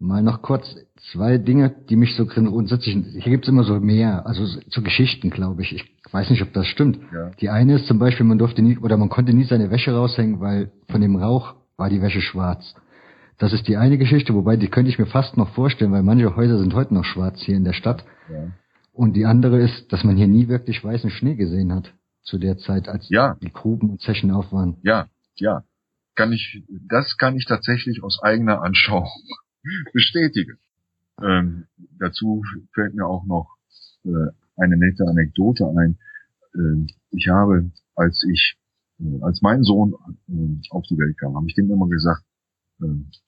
mal 0.04 0.22
noch 0.22 0.42
kurz 0.42 0.76
zwei 1.12 1.38
Dinge, 1.38 1.74
die 1.90 1.96
mich 1.96 2.16
so 2.16 2.26
grundsätzlich, 2.26 2.96
hier 2.96 3.32
gibt's 3.32 3.48
immer 3.48 3.64
so 3.64 3.80
mehr, 3.80 4.28
also 4.28 4.46
zu 4.70 4.84
Geschichten, 4.84 5.30
glaube 5.30 5.62
ich. 5.62 5.74
Ich 5.74 6.14
weiß 6.14 6.30
nicht, 6.30 6.42
ob 6.42 6.54
das 6.54 6.68
stimmt. 6.68 7.00
Ja. 7.14 7.32
Die 7.40 7.50
eine 7.50 7.76
ist 7.76 7.88
zum 7.88 8.00
Beispiel, 8.00 8.26
man 8.26 8.38
durfte 8.38 8.62
nie, 8.62 8.78
oder 8.78 8.98
man 8.98 9.10
konnte 9.10 9.34
nie 9.34 9.46
seine 9.46 9.72
Wäsche 9.72 9.94
raushängen, 9.94 10.42
weil 10.42 10.72
von 10.90 11.02
dem 11.02 11.16
Rauch 11.16 11.56
war 11.78 11.90
die 11.90 12.02
Wäsche 12.02 12.22
schwarz. 12.22 12.76
Das 13.38 13.54
ist 13.54 13.68
die 13.68 13.78
eine 13.78 13.98
Geschichte, 13.98 14.34
wobei 14.36 14.58
die 14.58 14.68
könnte 14.68 14.90
ich 14.90 15.00
mir 15.00 15.06
fast 15.06 15.38
noch 15.38 15.50
vorstellen, 15.56 15.92
weil 15.92 16.04
manche 16.04 16.36
Häuser 16.36 16.60
sind 16.60 16.76
heute 16.76 16.94
noch 16.94 17.06
schwarz 17.06 17.42
hier 17.42 17.56
in 17.56 17.64
der 17.64 17.74
Stadt. 17.74 18.04
Ja. 18.30 18.52
Und 18.92 19.14
die 19.14 19.26
andere 19.26 19.60
ist, 19.60 19.92
dass 19.92 20.04
man 20.04 20.18
hier 20.18 20.28
nie 20.28 20.50
wirklich 20.50 20.84
weißen 20.84 21.10
Schnee 21.10 21.36
gesehen 21.36 21.74
hat 21.74 21.94
zu 22.22 22.38
der 22.38 22.58
Zeit, 22.58 22.88
als 22.88 23.10
ja. 23.10 23.38
die 23.42 23.52
Gruben 23.52 23.90
und 23.90 24.02
Zechen 24.02 24.32
auf 24.32 24.52
waren. 24.52 24.78
Ja, 24.84 25.08
ja, 25.36 25.64
kann 26.16 26.32
ich, 26.32 26.64
das 26.90 27.18
kann 27.18 27.36
ich 27.36 27.46
tatsächlich 27.46 28.04
aus 28.04 28.20
eigener 28.22 28.62
Anschauung 28.62 29.10
bestätigen. 29.94 30.58
Ähm, 31.22 31.66
dazu 32.00 32.44
fällt 32.74 32.96
mir 32.96 33.06
auch 33.06 33.26
noch 33.26 33.56
äh, 34.06 34.32
eine 34.58 34.78
nette 34.78 35.06
Anekdote 35.08 35.66
ein. 35.66 35.98
Äh, 36.56 36.92
ich 37.12 37.28
habe, 37.30 37.72
als 37.96 38.26
ich, 38.30 38.58
äh, 39.00 39.22
als 39.22 39.42
mein 39.42 39.64
Sohn 39.64 39.94
äh, 40.28 40.70
auf 40.72 40.84
die 40.90 40.98
Welt 40.98 41.18
kam, 41.18 41.36
habe 41.36 41.48
ich 41.48 41.56
dem 41.56 41.72
immer 41.72 41.88
gesagt, 41.88 42.24
äh, 42.82 42.86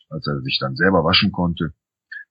als 0.09 0.27
er 0.27 0.41
sich 0.41 0.57
dann 0.59 0.75
selber 0.75 1.03
waschen 1.03 1.31
konnte, 1.31 1.73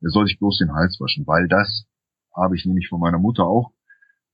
er 0.01 0.11
soll 0.11 0.27
sich 0.27 0.39
bloß 0.39 0.59
den 0.59 0.73
Hals 0.73 1.01
waschen, 1.01 1.27
weil 1.27 1.49
das 1.49 1.87
habe 2.35 2.57
ich 2.57 2.67
nämlich 2.67 2.89
von 2.89 3.01
meiner 3.01 3.19
Mutter 3.19 3.45
auch 3.45 3.73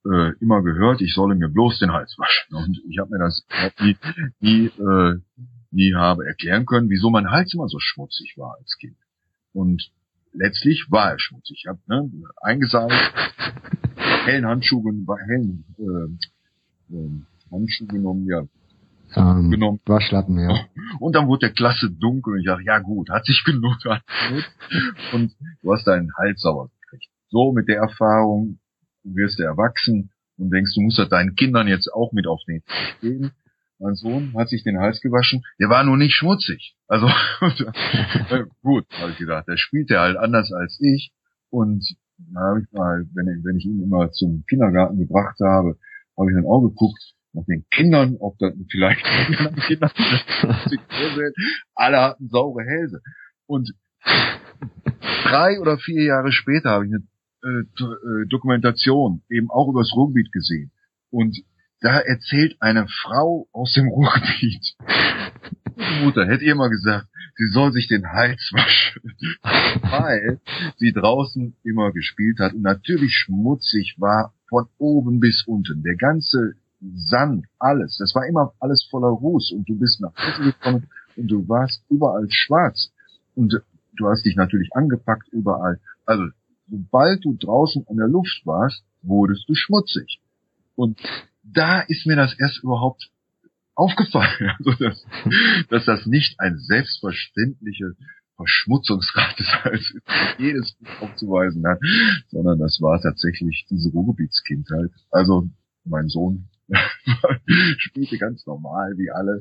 äh, 0.04 0.32
immer 0.40 0.62
gehört, 0.62 1.02
ich 1.02 1.14
solle 1.14 1.34
mir 1.34 1.48
bloß 1.48 1.78
den 1.78 1.92
Hals 1.92 2.16
waschen. 2.18 2.56
Und 2.56 2.80
ich 2.88 2.98
habe 2.98 3.10
mir 3.10 3.18
das 3.18 3.46
nie, 3.80 3.96
nie, 4.40 4.70
nie 5.70 5.94
habe 5.94 6.26
erklären 6.26 6.64
können, 6.64 6.88
wieso 6.88 7.10
mein 7.10 7.30
Hals 7.30 7.52
immer 7.52 7.68
so 7.68 7.78
schmutzig 7.78 8.34
war 8.38 8.56
als 8.58 8.76
Kind. 8.80 8.96
Und 9.52 9.90
letztlich 10.32 10.86
war 10.90 11.12
er 11.12 11.18
schmutzig. 11.18 11.62
Ich 11.64 11.66
habe 11.68 11.80
ne, 11.86 12.10
eingesaugt, 12.40 12.92
hellen 14.24 14.46
Handschuhe, 14.46 14.92
hellen 15.26 15.64
äh, 15.78 16.94
äh, 16.94 17.10
Handschuhe 17.50 17.88
genommen, 17.88 18.26
ja. 18.26 18.42
Ähm, 19.16 19.50
genommen. 19.50 19.80
Waschlappen, 19.86 20.38
ja. 20.38 20.66
Und 21.00 21.16
dann 21.16 21.26
wurde 21.26 21.46
der 21.46 21.54
Klasse 21.54 21.90
dunkel 21.90 22.34
und 22.34 22.40
ich 22.40 22.46
dachte, 22.46 22.62
ja 22.62 22.78
gut, 22.78 23.10
hat 23.10 23.24
sich 23.24 23.42
genug 23.44 23.76
Und 25.12 25.34
du 25.62 25.72
hast 25.72 25.84
deinen 25.84 26.12
Hals 26.16 26.42
sauber 26.42 26.70
gekriegt. 26.80 27.10
So 27.28 27.50
mit 27.50 27.66
der 27.66 27.78
Erfahrung 27.78 28.60
du 29.04 29.14
wirst 29.16 29.38
ja 29.38 29.46
erwachsen 29.46 30.10
und 30.36 30.50
denkst, 30.50 30.72
du 30.74 30.82
musst 30.82 30.98
das 30.98 31.08
deinen 31.08 31.34
Kindern 31.34 31.68
jetzt 31.68 31.92
auch 31.92 32.12
mit 32.12 32.26
auf 32.26 32.40
den 32.46 32.62
Tisch 32.64 32.96
geben. 33.00 33.32
Mein 33.80 33.94
Sohn 33.94 34.34
hat 34.36 34.50
sich 34.50 34.62
den 34.62 34.78
Hals 34.78 35.00
gewaschen, 35.00 35.42
der 35.58 35.70
war 35.70 35.82
nur 35.84 35.96
nicht 35.96 36.14
schmutzig. 36.14 36.76
Also 36.86 37.06
äh, 38.30 38.44
gut, 38.62 38.84
habe 39.00 39.12
ich 39.12 39.18
gedacht, 39.18 39.48
der 39.48 39.56
spielt 39.56 39.88
ja 39.88 40.02
halt 40.02 40.18
anders 40.18 40.52
als 40.52 40.78
ich. 40.80 41.12
Und 41.48 41.82
da 42.18 42.40
habe 42.40 42.60
ich 42.60 42.70
mal, 42.72 43.06
wenn 43.14 43.28
ich, 43.28 43.42
wenn 43.44 43.56
ich 43.56 43.64
ihn 43.64 43.82
immer 43.82 44.10
zum 44.12 44.44
Kindergarten 44.46 44.98
gebracht 44.98 45.38
habe, 45.40 45.78
habe 46.18 46.30
ich 46.30 46.36
dann 46.36 46.44
auch 46.44 46.60
geguckt, 46.60 47.14
nach 47.32 47.44
den 47.46 47.64
Kindern, 47.70 48.16
ob 48.20 48.36
das 48.38 48.52
vielleicht 48.70 49.02
Kinder 49.66 49.90
alle 51.74 52.00
hatten 52.00 52.28
saure 52.28 52.62
Hälse. 52.64 53.00
Und 53.46 53.72
drei 55.24 55.58
oder 55.60 55.78
vier 55.78 56.02
Jahre 56.02 56.32
später 56.32 56.70
habe 56.70 56.86
ich 56.86 56.92
eine 56.92 57.04
äh, 57.42 58.26
Dokumentation 58.28 59.22
eben 59.30 59.50
auch 59.50 59.68
übers 59.68 59.92
Ruhrgebiet 59.94 60.32
gesehen. 60.32 60.70
Und 61.10 61.42
da 61.80 61.98
erzählt 61.98 62.56
eine 62.60 62.86
Frau 62.88 63.48
aus 63.52 63.72
dem 63.74 63.88
Ruhrgebiet, 63.88 64.76
Mutter 66.02 66.26
hätte 66.26 66.44
ihr 66.44 66.54
mal 66.54 66.68
gesagt, 66.68 67.06
sie 67.36 67.46
soll 67.46 67.72
sich 67.72 67.88
den 67.88 68.06
Hals 68.12 68.50
waschen, 68.52 69.14
weil 69.82 70.40
sie 70.76 70.92
draußen 70.92 71.56
immer 71.64 71.92
gespielt 71.92 72.38
hat 72.38 72.52
und 72.52 72.62
natürlich 72.62 73.12
schmutzig 73.14 73.96
war 73.98 74.34
von 74.48 74.66
oben 74.78 75.20
bis 75.20 75.44
unten. 75.46 75.82
Der 75.82 75.96
ganze 75.96 76.54
Sand, 76.80 77.46
alles, 77.58 77.98
das 77.98 78.14
war 78.14 78.26
immer 78.26 78.52
alles 78.58 78.86
voller 78.90 79.08
Ruß 79.08 79.52
und 79.52 79.68
du 79.68 79.78
bist 79.78 80.00
nach 80.00 80.14
Hause 80.16 80.52
gekommen 80.52 80.88
und 81.16 81.28
du 81.28 81.48
warst 81.48 81.82
überall 81.88 82.26
schwarz 82.30 82.92
und 83.34 83.62
du 83.96 84.08
hast 84.08 84.24
dich 84.24 84.36
natürlich 84.36 84.70
angepackt 84.74 85.28
überall. 85.28 85.80
Also 86.06 86.24
sobald 86.70 87.24
du 87.24 87.36
draußen 87.36 87.86
an 87.88 87.96
der 87.96 88.08
Luft 88.08 88.42
warst, 88.44 88.82
wurdest 89.02 89.48
du 89.48 89.54
schmutzig. 89.54 90.20
Und 90.76 90.98
da 91.52 91.80
ist 91.80 92.06
mir 92.06 92.16
das 92.16 92.38
erst 92.38 92.62
überhaupt 92.62 93.10
aufgefallen, 93.74 94.52
also 94.58 94.72
dass, 94.72 95.06
dass 95.68 95.84
das 95.84 96.06
nicht 96.06 96.38
ein 96.38 96.58
selbstverständliche 96.58 97.94
Verschmutzungsgrad 98.36 99.38
des 99.38 99.46
Hals 99.64 99.94
jedes 100.38 100.76
aufzuweisen 101.00 101.66
hat, 101.66 101.78
sondern 102.28 102.58
das 102.58 102.80
war 102.80 103.00
tatsächlich 103.00 103.66
diese 103.68 103.90
Ruhrgebietskindheit. 103.90 104.90
Also 105.10 105.50
mein 105.84 106.08
Sohn 106.08 106.48
spielte 107.78 108.16
ganz 108.18 108.46
normal 108.46 108.96
wie 108.96 109.10
alle, 109.10 109.40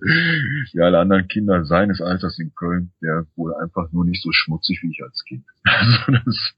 wie 0.73 0.81
alle 0.81 0.99
anderen 0.99 1.27
Kinder 1.27 1.63
seines 1.63 2.01
Alters 2.01 2.39
in 2.39 2.53
Köln. 2.55 2.91
Der 3.01 3.25
wurde 3.35 3.57
einfach 3.59 3.91
nur 3.91 4.03
nicht 4.03 4.21
so 4.23 4.31
schmutzig 4.31 4.79
wie 4.81 4.91
ich 4.91 5.03
als 5.03 5.23
Kind. 5.25 5.45
Also 5.63 6.11
das, 6.25 6.55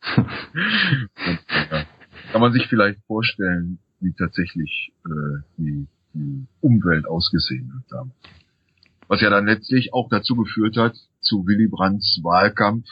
ja, 1.72 1.86
kann 2.32 2.41
man 2.41 2.54
sich 2.54 2.68
vielleicht 2.68 3.04
vorstellen, 3.06 3.80
wie 4.02 4.14
tatsächlich 4.14 4.91
äh, 5.06 5.41
die, 5.58 5.88
die 6.14 6.45
Umwelt 6.60 7.08
ausgesehen 7.08 7.74
hat 7.76 7.84
damals. 7.89 8.16
Was 9.08 9.22
ja 9.22 9.30
dann 9.30 9.45
letztlich 9.45 9.93
auch 9.93 10.10
dazu 10.10 10.36
geführt 10.36 10.78
hat, 10.78 10.95
zu 11.20 11.45
Willy 11.45 11.68
Brandts 11.68 12.20
Wahlkampf 12.24 12.86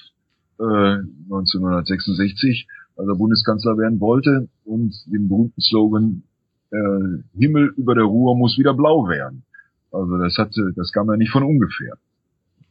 äh, 0.60 0.64
1966, 0.64 2.68
als 2.98 3.08
er 3.08 3.16
Bundeskanzler 3.16 3.78
werden 3.78 4.00
wollte 4.00 4.50
und 4.66 4.94
den 5.06 5.30
berühmten 5.30 5.62
Slogan 5.62 6.24
äh, 6.72 7.38
Himmel 7.38 7.74
über 7.78 7.96
der 7.96 8.04
Ruhr 8.04 8.36
muss 8.36 8.58
wieder 8.58 8.74
blau 8.74 9.08
werden. 9.08 9.44
Also 9.92 10.18
das 10.18 10.38
hatte, 10.38 10.74
das 10.76 10.92
kam 10.92 11.10
ja 11.10 11.18
nicht 11.18 11.32
von 11.32 11.44
ungefähr. 11.44 11.98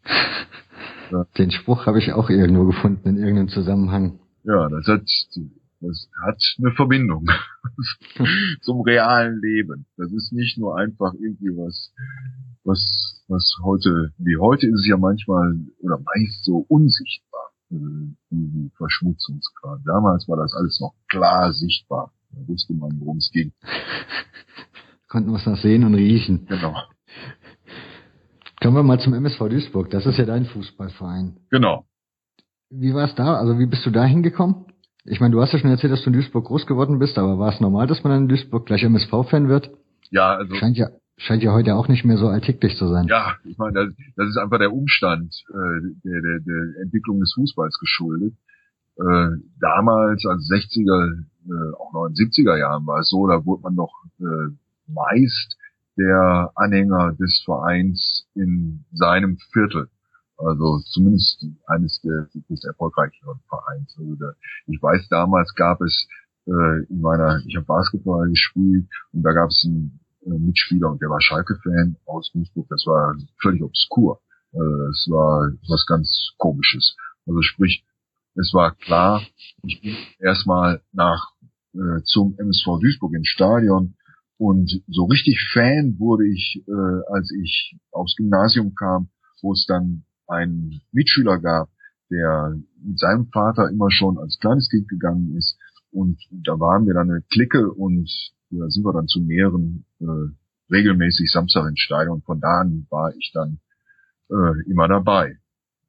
Den 1.38 1.50
Spruch 1.50 1.86
habe 1.86 1.98
ich 1.98 2.12
auch 2.12 2.28
irgendwo 2.28 2.66
gefunden 2.66 3.08
in 3.08 3.16
irgendeinem 3.16 3.48
Zusammenhang. 3.48 4.18
Ja, 4.44 4.68
das 4.68 4.86
hat, 4.86 5.08
das 5.80 6.08
hat 6.24 6.42
eine 6.58 6.72
Verbindung 6.72 7.26
zum 8.62 8.80
realen 8.80 9.40
Leben. 9.40 9.86
Das 9.96 10.12
ist 10.12 10.32
nicht 10.32 10.58
nur 10.58 10.76
einfach 10.76 11.14
irgendwie 11.14 11.56
was, 11.56 11.92
was, 12.64 13.22
was 13.28 13.56
heute, 13.62 14.12
wie 14.18 14.36
heute 14.36 14.66
ist 14.66 14.80
es 14.80 14.88
ja 14.88 14.96
manchmal 14.96 15.60
oder 15.80 15.98
meist 15.98 16.44
so 16.44 16.64
unsichtbar, 16.68 17.52
äh, 17.70 18.68
Verschmutzungsgrad. 18.76 19.80
Damals 19.84 20.28
war 20.28 20.36
das 20.36 20.54
alles 20.54 20.80
noch 20.80 20.94
klar 21.08 21.52
sichtbar. 21.52 22.12
Da 22.30 22.46
wusste 22.46 22.74
man, 22.74 23.00
worum 23.00 23.18
es 23.18 23.30
ging. 23.32 23.52
Konnten 25.08 25.30
wir 25.30 25.38
es 25.38 25.46
noch 25.46 25.56
sehen 25.56 25.84
und 25.84 25.94
riechen. 25.94 26.46
Genau. 26.46 26.74
Kommen 28.60 28.76
wir 28.76 28.82
mal 28.82 29.00
zum 29.00 29.14
MSV 29.14 29.38
Duisburg. 29.48 29.90
Das 29.90 30.04
ist 30.04 30.18
ja 30.18 30.26
dein 30.26 30.44
Fußballverein. 30.44 31.38
Genau. 31.50 31.86
Wie 32.70 32.92
war 32.92 33.04
es 33.04 33.14
da? 33.14 33.36
Also 33.36 33.58
wie 33.58 33.66
bist 33.66 33.86
du 33.86 33.90
da 33.90 34.04
hingekommen? 34.04 34.66
Ich 35.10 35.20
meine, 35.20 35.32
du 35.32 35.40
hast 35.40 35.52
ja 35.52 35.58
schon 35.58 35.70
erzählt, 35.70 35.92
dass 35.92 36.02
du 36.02 36.10
in 36.10 36.14
Duisburg 36.14 36.46
groß 36.46 36.66
geworden 36.66 36.98
bist, 36.98 37.18
aber 37.18 37.38
war 37.38 37.52
es 37.52 37.60
normal, 37.60 37.86
dass 37.86 38.04
man 38.04 38.16
in 38.16 38.28
Duisburg 38.28 38.66
gleich 38.66 38.82
MSV-Fan 38.82 39.48
wird? 39.48 39.70
Ja, 40.10 40.36
also. 40.36 40.54
Scheint 40.54 40.76
ja, 40.76 40.88
scheint 41.16 41.42
ja 41.42 41.52
heute 41.52 41.74
auch 41.74 41.88
nicht 41.88 42.04
mehr 42.04 42.18
so 42.18 42.28
alltäglich 42.28 42.76
zu 42.76 42.88
sein. 42.88 43.06
Ja, 43.08 43.36
ich 43.44 43.56
meine, 43.58 43.72
das, 43.72 43.88
das 44.16 44.28
ist 44.28 44.36
einfach 44.36 44.58
der 44.58 44.72
Umstand 44.72 45.34
äh, 45.48 45.80
der, 46.04 46.20
der, 46.20 46.40
der 46.40 46.82
Entwicklung 46.82 47.20
des 47.20 47.32
Fußballs 47.34 47.78
geschuldet. 47.78 48.34
Äh, 48.96 49.36
damals, 49.60 50.26
als 50.26 50.48
60er, 50.50 51.24
äh, 51.46 51.74
auch 51.76 51.92
79er 51.94 52.58
Jahren 52.58 52.86
war 52.86 53.00
es 53.00 53.08
so, 53.08 53.26
da 53.26 53.44
wurde 53.44 53.62
man 53.62 53.74
noch 53.74 53.92
äh, 54.20 54.52
meist 54.86 55.56
der 55.96 56.52
Anhänger 56.54 57.14
des 57.18 57.42
Vereins 57.44 58.28
in 58.34 58.84
seinem 58.92 59.38
Viertel. 59.52 59.88
Also 60.38 60.78
zumindest 60.92 61.44
eines 61.66 62.00
der, 62.02 62.28
des 62.48 62.64
erfolgreicheren 62.64 63.40
Vereins. 63.48 63.94
Also 63.98 64.16
ich 64.66 64.80
weiß, 64.80 65.08
damals 65.08 65.52
gab 65.54 65.80
es 65.80 66.06
äh, 66.46 66.84
in 66.88 67.00
meiner, 67.00 67.42
ich 67.44 67.56
habe 67.56 67.66
Basketball 67.66 68.28
gespielt 68.28 68.88
und 69.12 69.22
da 69.22 69.32
gab 69.32 69.50
es 69.50 69.64
einen 69.66 70.00
äh, 70.24 70.38
Mitspieler 70.38 70.90
und 70.90 71.02
der 71.02 71.10
war 71.10 71.20
Schalke-Fan 71.20 71.96
aus 72.06 72.30
Duisburg. 72.32 72.66
Das 72.70 72.84
war 72.86 73.16
völlig 73.42 73.62
obskur. 73.62 74.20
Äh, 74.52 74.90
es 74.90 75.08
war 75.10 75.50
was 75.68 75.84
ganz 75.86 76.32
Komisches. 76.38 76.96
Also 77.26 77.42
sprich, 77.42 77.84
es 78.34 78.54
war 78.54 78.74
klar, 78.76 79.22
ich 79.64 79.80
bin 79.82 79.96
erstmal 80.20 80.80
nach 80.92 81.32
äh, 81.74 82.02
zum 82.04 82.36
MSV 82.38 82.80
Duisburg 82.80 83.14
ins 83.14 83.28
Stadion 83.28 83.96
und 84.38 84.82
so 84.86 85.04
richtig 85.06 85.50
Fan 85.52 85.98
wurde 85.98 86.26
ich, 86.28 86.62
äh, 86.66 87.12
als 87.12 87.32
ich 87.32 87.76
aufs 87.90 88.14
Gymnasium 88.16 88.74
kam, 88.76 89.10
wo 89.42 89.52
es 89.52 89.66
dann 89.66 90.04
einen 90.28 90.80
Mitschüler 90.92 91.38
gab, 91.38 91.68
der 92.10 92.56
mit 92.82 92.98
seinem 92.98 93.26
Vater 93.26 93.68
immer 93.70 93.90
schon 93.90 94.18
als 94.18 94.38
kleines 94.40 94.68
Kind 94.70 94.88
gegangen 94.88 95.36
ist. 95.36 95.58
Und 95.90 96.18
da 96.30 96.58
waren 96.60 96.86
wir 96.86 96.94
dann 96.94 97.10
eine 97.10 97.22
Clique 97.30 97.72
und 97.72 98.08
da 98.50 98.68
sind 98.68 98.84
wir 98.84 98.92
dann 98.92 99.06
zu 99.06 99.20
mehreren 99.20 99.84
äh, 100.00 100.04
regelmäßig 100.70 101.30
Samstag 101.30 101.68
ins 101.68 101.80
Stadion. 101.80 102.16
Und 102.16 102.24
von 102.24 102.40
da 102.40 102.60
an 102.60 102.86
war 102.90 103.14
ich 103.14 103.30
dann 103.34 103.60
äh, 104.30 104.70
immer 104.70 104.88
dabei. 104.88 105.38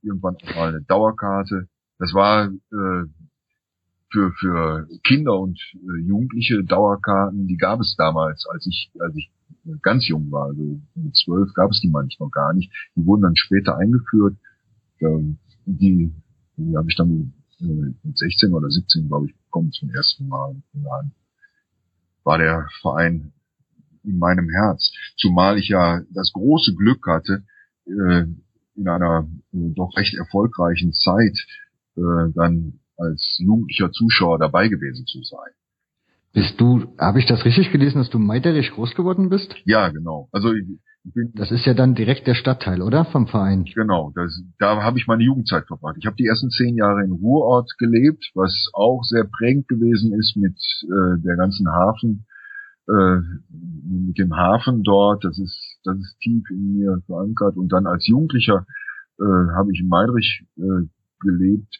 Irgendwann 0.01 0.35
auch 0.35 0.55
mal 0.55 0.69
eine 0.69 0.81
Dauerkarte. 0.81 1.67
Das 1.97 2.13
war 2.13 2.47
äh, 2.47 3.05
für, 4.11 4.31
für 4.33 4.87
Kinder 5.03 5.39
und 5.39 5.59
äh, 5.75 6.01
Jugendliche 6.01 6.63
Dauerkarten, 6.63 7.47
die 7.47 7.57
gab 7.57 7.79
es 7.79 7.95
damals, 7.97 8.45
als 8.51 8.65
ich, 8.67 8.91
als 8.99 9.15
ich 9.15 9.31
ganz 9.81 10.07
jung 10.07 10.31
war, 10.31 10.47
also 10.47 10.79
mit 10.95 11.15
zwölf 11.15 11.53
gab 11.53 11.71
es 11.71 11.79
die 11.81 11.89
manchmal 11.89 12.29
gar 12.29 12.53
nicht. 12.53 12.71
Die 12.95 13.05
wurden 13.05 13.23
dann 13.23 13.35
später 13.35 13.77
eingeführt. 13.77 14.35
Ähm, 14.99 15.37
die, 15.65 16.11
die 16.57 16.77
habe 16.77 16.87
ich 16.89 16.95
dann 16.95 17.33
äh, 17.59 17.93
mit 18.03 18.17
16 18.17 18.53
oder 18.53 18.69
17, 18.69 19.07
glaube 19.07 19.27
ich, 19.27 19.35
bekommen 19.37 19.71
zum 19.71 19.89
ersten 19.89 20.27
Mal. 20.27 20.55
Dann 20.73 21.11
war 22.23 22.37
der 22.37 22.67
Verein 22.81 23.33
in 24.03 24.17
meinem 24.17 24.49
Herz. 24.49 24.91
Zumal 25.17 25.57
ich 25.57 25.69
ja 25.69 26.01
das 26.11 26.31
große 26.33 26.73
Glück 26.75 27.05
hatte, 27.07 27.43
äh, 27.85 28.25
in 28.75 28.87
einer 28.87 29.27
äh, 29.53 29.73
doch 29.75 29.95
recht 29.97 30.15
erfolgreichen 30.15 30.93
Zeit 30.93 31.37
äh, 31.95 32.31
dann 32.33 32.78
als 32.99 33.37
jugendlicher 33.39 33.91
Zuschauer 33.91 34.39
dabei 34.39 34.67
gewesen 34.67 35.05
zu 35.05 35.23
sein. 35.23 35.51
Bist 36.33 36.61
du, 36.61 36.93
habe 36.99 37.19
ich 37.19 37.25
das 37.25 37.43
richtig 37.43 37.71
gelesen, 37.71 37.97
dass 37.97 38.11
du 38.11 38.19
Meiderich 38.19 38.71
groß 38.71 38.93
geworden 38.93 39.29
bist? 39.29 39.55
Ja, 39.65 39.89
genau. 39.89 40.29
Also 40.31 40.53
ich, 40.53 40.63
bin, 41.03 41.31
das 41.33 41.49
ist 41.49 41.65
ja 41.65 41.73
dann 41.73 41.95
direkt 41.95 42.27
der 42.27 42.35
Stadtteil, 42.35 42.83
oder? 42.83 43.05
Vom 43.05 43.25
Verein. 43.25 43.65
Genau, 43.65 44.11
das, 44.13 44.39
da 44.59 44.83
habe 44.83 44.99
ich 44.99 45.07
meine 45.07 45.23
Jugendzeit 45.23 45.65
verbracht. 45.65 45.95
Ich 45.97 46.05
habe 46.05 46.15
die 46.17 46.27
ersten 46.27 46.51
zehn 46.51 46.75
Jahre 46.75 47.03
in 47.03 47.13
Ruhrort 47.13 47.71
gelebt, 47.79 48.29
was 48.35 48.53
auch 48.73 49.01
sehr 49.03 49.23
prägend 49.23 49.67
gewesen 49.67 50.13
ist 50.13 50.35
mit 50.35 50.55
äh, 50.83 51.19
der 51.23 51.35
ganzen 51.35 51.67
Hafen, 51.67 52.25
äh, 52.87 53.17
mit 53.49 54.19
dem 54.19 54.35
Hafen 54.35 54.83
dort. 54.83 55.23
Das 55.23 55.39
ist, 55.39 55.79
das 55.83 55.97
ist 55.97 56.19
tief 56.19 56.47
in 56.51 56.77
mir 56.77 57.01
verankert. 57.07 57.57
Und 57.57 57.71
dann 57.71 57.87
als 57.87 58.05
Jugendlicher 58.07 58.67
äh, 59.19 59.23
habe 59.55 59.71
ich 59.73 59.79
in 59.79 59.87
Meidrich 59.87 60.45
äh, 60.57 60.85
gelebt 61.21 61.79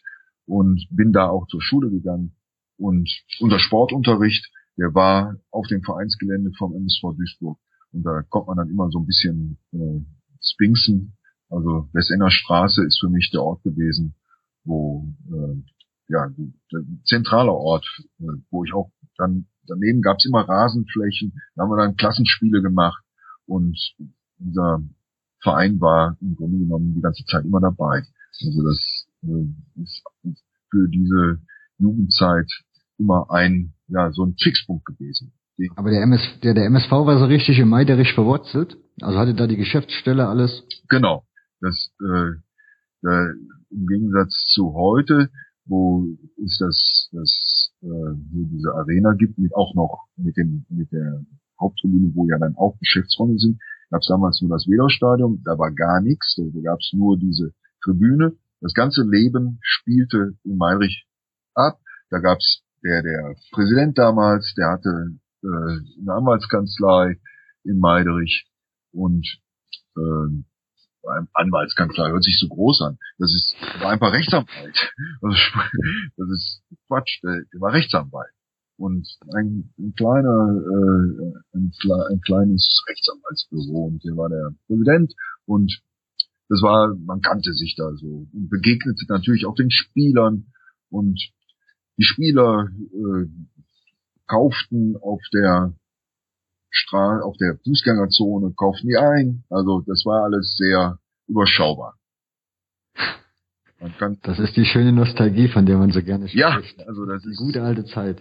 und 0.50 0.84
bin 0.90 1.12
da 1.12 1.28
auch 1.28 1.46
zur 1.46 1.62
Schule 1.62 1.90
gegangen. 1.90 2.34
Und 2.76 3.08
unser 3.38 3.60
Sportunterricht, 3.60 4.50
der 4.76 4.92
war 4.94 5.36
auf 5.52 5.68
dem 5.68 5.82
Vereinsgelände 5.82 6.50
vom 6.58 6.74
MSV 6.74 7.16
Duisburg. 7.16 7.58
Und 7.92 8.02
da 8.02 8.22
kommt 8.28 8.48
man 8.48 8.56
dann 8.56 8.68
immer 8.68 8.90
so 8.90 8.98
ein 8.98 9.06
bisschen 9.06 9.58
äh, 9.72 10.00
Spinksen. 10.42 11.16
Also 11.50 11.88
Wessener 11.92 12.30
Straße 12.30 12.84
ist 12.84 12.98
für 12.98 13.08
mich 13.08 13.30
der 13.32 13.42
Ort 13.42 13.62
gewesen, 13.62 14.16
wo 14.64 15.06
äh, 15.28 15.62
ja 16.08 16.28
der 16.72 16.80
zentrale 17.04 17.52
Ort, 17.52 17.86
äh, 18.18 18.24
wo 18.50 18.64
ich 18.64 18.72
auch 18.72 18.90
dann 19.18 19.46
daneben 19.68 20.02
gab 20.02 20.16
es 20.18 20.26
immer 20.26 20.48
Rasenflächen, 20.48 21.32
da 21.54 21.62
haben 21.62 21.70
wir 21.70 21.76
dann 21.76 21.96
Klassenspiele 21.96 22.60
gemacht 22.60 23.04
und 23.46 23.78
unser 24.40 24.82
Verein 25.42 25.80
war 25.80 26.16
im 26.20 26.34
Grunde 26.34 26.58
genommen 26.58 26.94
die 26.94 27.02
ganze 27.02 27.24
Zeit 27.24 27.44
immer 27.44 27.60
dabei. 27.60 28.02
Also 28.42 28.62
das 28.64 29.09
ist 29.22 30.02
für 30.70 30.88
diese 30.88 31.40
Jugendzeit 31.78 32.50
immer 32.98 33.30
ein, 33.30 33.74
ja, 33.88 34.12
so 34.12 34.24
ein 34.24 34.34
Fixpunkt 34.40 34.84
gewesen. 34.84 35.32
Aber 35.76 35.90
der, 35.90 36.02
MS, 36.02 36.22
der, 36.42 36.54
der 36.54 36.64
MSV 36.66 36.90
war 36.90 37.18
so 37.18 37.26
richtig 37.26 37.58
im 37.58 37.68
Meiderich 37.68 38.14
verwurzelt? 38.14 38.76
Also 39.00 39.18
hatte 39.18 39.34
da 39.34 39.46
die 39.46 39.56
Geschäftsstelle 39.56 40.26
alles? 40.26 40.64
Genau. 40.88 41.24
Das, 41.60 41.90
äh, 42.00 43.06
äh, 43.06 43.32
im 43.70 43.86
Gegensatz 43.86 44.46
zu 44.54 44.72
heute, 44.72 45.30
wo 45.66 46.06
es 46.42 46.58
das, 46.58 47.08
das 47.12 47.72
äh, 47.82 47.86
wo 47.86 48.44
diese 48.50 48.74
Arena 48.74 49.12
gibt, 49.14 49.38
mit 49.38 49.54
auch 49.54 49.74
noch 49.74 50.06
mit 50.16 50.36
dem 50.36 50.64
mit 50.68 50.90
der 50.92 51.24
Haupttribüne, 51.60 52.12
wo 52.14 52.26
ja 52.26 52.38
dann 52.38 52.56
auch 52.56 52.78
Geschäftsräume 52.78 53.38
sind, 53.38 53.60
gab 53.90 54.00
es 54.00 54.08
damals 54.08 54.40
nur 54.40 54.50
das 54.50 54.66
Wedau-Stadion, 54.66 55.42
da 55.44 55.58
war 55.58 55.70
gar 55.72 56.00
nichts, 56.00 56.36
da 56.36 56.60
gab 56.62 56.78
es 56.80 56.92
nur 56.92 57.18
diese 57.18 57.52
Tribüne. 57.82 58.32
Das 58.60 58.74
ganze 58.74 59.02
Leben 59.02 59.58
spielte 59.62 60.36
in 60.44 60.56
Meinrich 60.56 61.06
ab. 61.54 61.78
Da 62.10 62.18
gab 62.18 62.38
es 62.38 62.62
der, 62.82 63.02
der 63.02 63.34
Präsident 63.52 63.98
damals, 63.98 64.54
der 64.56 64.70
hatte 64.70 65.18
äh, 65.42 65.46
eine 65.46 66.12
Anwaltskanzlei 66.14 67.20
in 67.64 67.78
Meiderich 67.78 68.46
und 68.92 69.26
äh, 69.96 70.42
beim 71.02 71.28
Anwaltskanzlei 71.32 72.10
hört 72.10 72.24
sich 72.24 72.38
so 72.38 72.48
groß 72.48 72.82
an. 72.82 72.98
Das 73.18 73.32
ist 73.34 73.54
war 73.80 73.90
einfach 73.90 74.12
Rechtsanwalt. 74.12 74.92
Das 76.16 76.28
ist 76.28 76.62
Quatsch. 76.86 77.20
Der, 77.22 77.42
der 77.52 77.60
war 77.60 77.72
Rechtsanwalt 77.72 78.32
und 78.80 79.06
ein, 79.34 79.72
ein 79.78 79.94
kleiner, 79.94 80.48
äh, 80.48 81.56
ein, 81.56 81.72
ein 82.10 82.20
kleines 82.22 82.82
Rechtsanwaltsbüro 82.88 83.86
und 83.86 84.04
der 84.04 84.16
war 84.16 84.28
der 84.28 84.52
Präsident 84.66 85.14
und 85.44 85.82
das 86.50 86.62
war, 86.62 86.94
man 87.06 87.20
kannte 87.20 87.54
sich 87.54 87.76
da 87.76 87.94
so 87.94 88.26
und 88.32 88.50
begegnete 88.50 89.06
natürlich 89.08 89.46
auch 89.46 89.54
den 89.54 89.70
Spielern 89.70 90.46
und 90.90 91.16
die 91.96 92.02
Spieler 92.02 92.68
äh, 92.92 93.26
kauften 94.26 94.96
auf 94.96 95.20
der 95.32 95.74
Straße, 96.70 97.24
auf 97.24 97.36
der 97.36 97.56
Fußgängerzone, 97.64 98.52
kauften 98.56 98.88
die 98.88 98.96
ein. 98.96 99.44
Also 99.48 99.82
das 99.86 100.04
war 100.04 100.24
alles 100.24 100.56
sehr 100.56 100.98
überschaubar. 101.28 101.94
Man 103.80 103.96
kann 103.96 104.18
das 104.22 104.40
ist 104.40 104.56
die 104.56 104.64
schöne 104.64 104.92
Nostalgie, 104.92 105.48
von 105.48 105.66
der 105.66 105.78
man 105.78 105.92
so 105.92 106.02
gerne 106.02 106.28
spricht. 106.28 106.40
Ja, 106.40 106.60
also 106.84 107.06
das 107.06 107.24
ist 107.24 107.38
die 107.38 107.44
gute 107.44 107.62
alte 107.62 107.84
Zeit. 107.84 108.20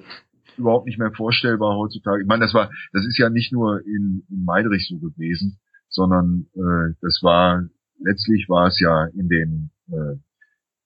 Überhaupt 0.56 0.86
nicht 0.86 1.00
mehr 1.00 1.12
vorstellbar 1.12 1.78
heutzutage. 1.78 2.22
Ich 2.22 2.28
meine, 2.28 2.46
das 2.46 2.54
war, 2.54 2.70
das 2.94 3.06
ist 3.08 3.18
ja 3.18 3.32
nicht 3.32 3.52
nur 3.52 3.82
in, 3.86 4.24
in 4.30 4.46
Meidrich 4.46 4.88
so 4.88 5.00
gewesen, 5.00 5.60
sondern 5.90 6.46
äh, 6.54 6.94
das 7.02 7.20
war 7.24 7.64
letztlich 8.00 8.48
war 8.50 8.68
es 8.68 8.80
ja 8.80 9.06
in 9.14 9.30
den 9.30 9.72
äh, 9.92 10.18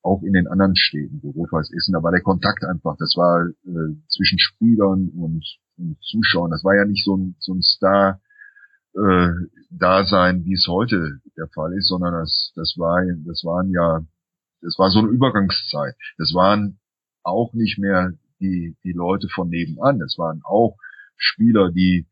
auch 0.04 0.22
in 0.22 0.34
den 0.34 0.48
anderen 0.48 0.76
Städten, 0.76 1.20
wo 1.24 1.32
Rot-Weiß 1.32 1.72
Essen, 1.72 1.94
da 1.94 2.04
war 2.04 2.12
der 2.12 2.22
Kontakt 2.22 2.64
einfach, 2.66 2.98
das 2.98 3.16
war 3.16 3.48
äh, 3.48 3.96
zwischen 4.10 4.38
Spielern 4.38 5.10
und, 5.16 5.46
und 5.78 5.98
Zuschauern, 6.02 6.52
das 6.52 6.64
war 6.66 6.76
ja 6.76 6.84
nicht 6.86 7.06
so 7.06 7.16
ein, 7.16 7.36
so 7.40 7.54
ein 7.54 7.62
Star 7.62 8.20
äh, 8.96 9.30
Dasein, 9.70 10.44
wie 10.46 10.54
es 10.54 10.68
heute 10.68 11.22
der 11.38 11.48
Fall 11.48 11.74
ist, 11.74 11.88
sondern 11.88 12.14
das, 12.14 12.52
das 12.56 12.76
war, 12.78 13.02
das 13.26 13.44
waren 13.44 13.72
ja, 13.72 14.06
das 14.62 14.78
war 14.78 14.92
so 14.92 15.00
eine 15.00 15.10
Übergangszeit. 15.10 15.96
Das 16.18 16.34
waren 16.34 16.80
auch 17.24 17.54
nicht 17.54 17.80
mehr 17.80 18.14
die, 18.40 18.78
die 18.84 18.92
Leute 18.92 19.28
von 19.30 19.50
nebenan. 19.50 20.00
Das 20.00 20.18
waren 20.18 20.42
auch 20.44 20.78
Spieler, 21.18 21.72
die 21.72 22.08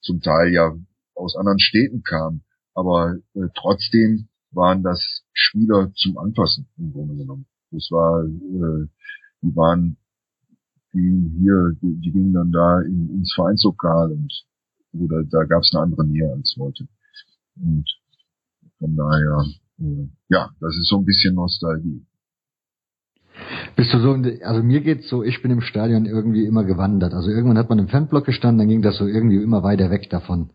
zum 0.00 0.20
Teil 0.20 0.52
ja 0.52 0.74
aus 1.14 1.36
anderen 1.36 1.60
Städten 1.60 2.02
kamen. 2.02 2.44
Aber 2.74 3.16
äh, 3.34 3.48
trotzdem 3.54 4.28
waren 4.54 4.82
das 4.82 5.24
Spieler 5.32 5.92
zum 5.94 6.18
Anfassen 6.18 6.66
im 6.78 6.92
Grunde 6.92 7.16
genommen. 7.16 7.46
Das 7.70 7.88
war, 7.90 8.24
äh, 8.24 8.86
die 9.42 9.56
waren, 9.56 9.96
die 10.92 11.30
hier, 11.38 11.72
die, 11.82 12.00
die 12.00 12.12
gingen 12.12 12.32
dann 12.32 12.52
da 12.52 12.80
in, 12.80 13.10
ins 13.10 13.32
Vereinslokal 13.34 14.12
und 14.12 14.32
oder 14.92 15.24
da 15.24 15.44
gab 15.44 15.62
es 15.62 15.72
eine 15.74 15.82
andere 15.82 16.06
Nähe 16.06 16.32
als 16.32 16.54
heute. 16.58 16.86
Und 17.56 17.84
von 18.78 18.96
daher, 18.96 19.44
äh, 19.80 20.08
ja, 20.28 20.50
das 20.60 20.76
ist 20.76 20.88
so 20.88 20.98
ein 20.98 21.04
bisschen 21.04 21.34
Nostalgie. 21.34 22.06
Bist 23.76 23.92
du 23.92 23.98
so, 23.98 24.12
also 24.44 24.62
mir 24.62 24.80
geht's 24.80 25.08
so, 25.08 25.24
ich 25.24 25.42
bin 25.42 25.50
im 25.50 25.60
Stadion 25.60 26.06
irgendwie 26.06 26.46
immer 26.46 26.64
gewandert. 26.64 27.12
Also 27.12 27.30
irgendwann 27.30 27.58
hat 27.58 27.68
man 27.68 27.80
im 27.80 27.88
Fanblock 27.88 28.24
gestanden, 28.24 28.58
dann 28.58 28.68
ging 28.68 28.82
das 28.82 28.96
so 28.96 29.06
irgendwie 29.06 29.42
immer 29.42 29.64
weiter 29.64 29.90
weg 29.90 30.08
davon. 30.10 30.50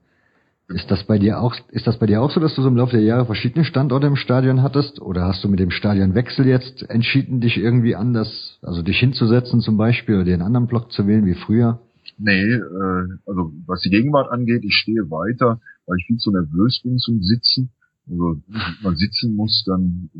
Ist 0.69 0.91
das 0.91 1.03
bei 1.03 1.17
dir 1.17 1.39
auch, 1.41 1.55
ist 1.69 1.87
das 1.87 1.97
bei 1.97 2.05
dir 2.05 2.21
auch 2.21 2.29
so, 2.29 2.39
dass 2.39 2.53
du 2.53 2.61
so 2.61 2.67
im 2.67 2.77
Laufe 2.77 2.91
der 2.91 3.01
Jahre 3.01 3.25
verschiedene 3.25 3.65
Standorte 3.65 4.05
im 4.05 4.15
Stadion 4.15 4.61
hattest? 4.61 5.01
Oder 5.01 5.25
hast 5.25 5.43
du 5.43 5.49
mit 5.49 5.59
dem 5.59 5.71
Stadionwechsel 5.71 6.45
jetzt 6.45 6.87
entschieden, 6.89 7.41
dich 7.41 7.57
irgendwie 7.57 7.95
anders, 7.95 8.59
also 8.61 8.83
dich 8.83 8.99
hinzusetzen 8.99 9.61
zum 9.61 9.77
Beispiel 9.77 10.15
oder 10.15 10.25
den 10.25 10.43
anderen 10.43 10.67
Block 10.67 10.91
zu 10.91 11.07
wählen 11.07 11.25
wie 11.25 11.33
früher? 11.33 11.79
Nee, 12.19 12.53
äh, 12.53 13.17
also 13.25 13.51
was 13.65 13.81
die 13.81 13.89
Gegenwart 13.89 14.31
angeht, 14.31 14.63
ich 14.63 14.75
stehe 14.75 15.09
weiter, 15.09 15.59
weil 15.87 15.97
ich 15.97 16.05
viel 16.05 16.17
zu 16.17 16.31
nervös 16.31 16.81
bin 16.83 16.99
zum 16.99 17.23
Sitzen. 17.23 17.71
Also 18.07 18.39
wenn 18.47 18.61
man 18.83 18.95
sitzen 18.95 19.35
muss, 19.35 19.63
dann 19.65 20.11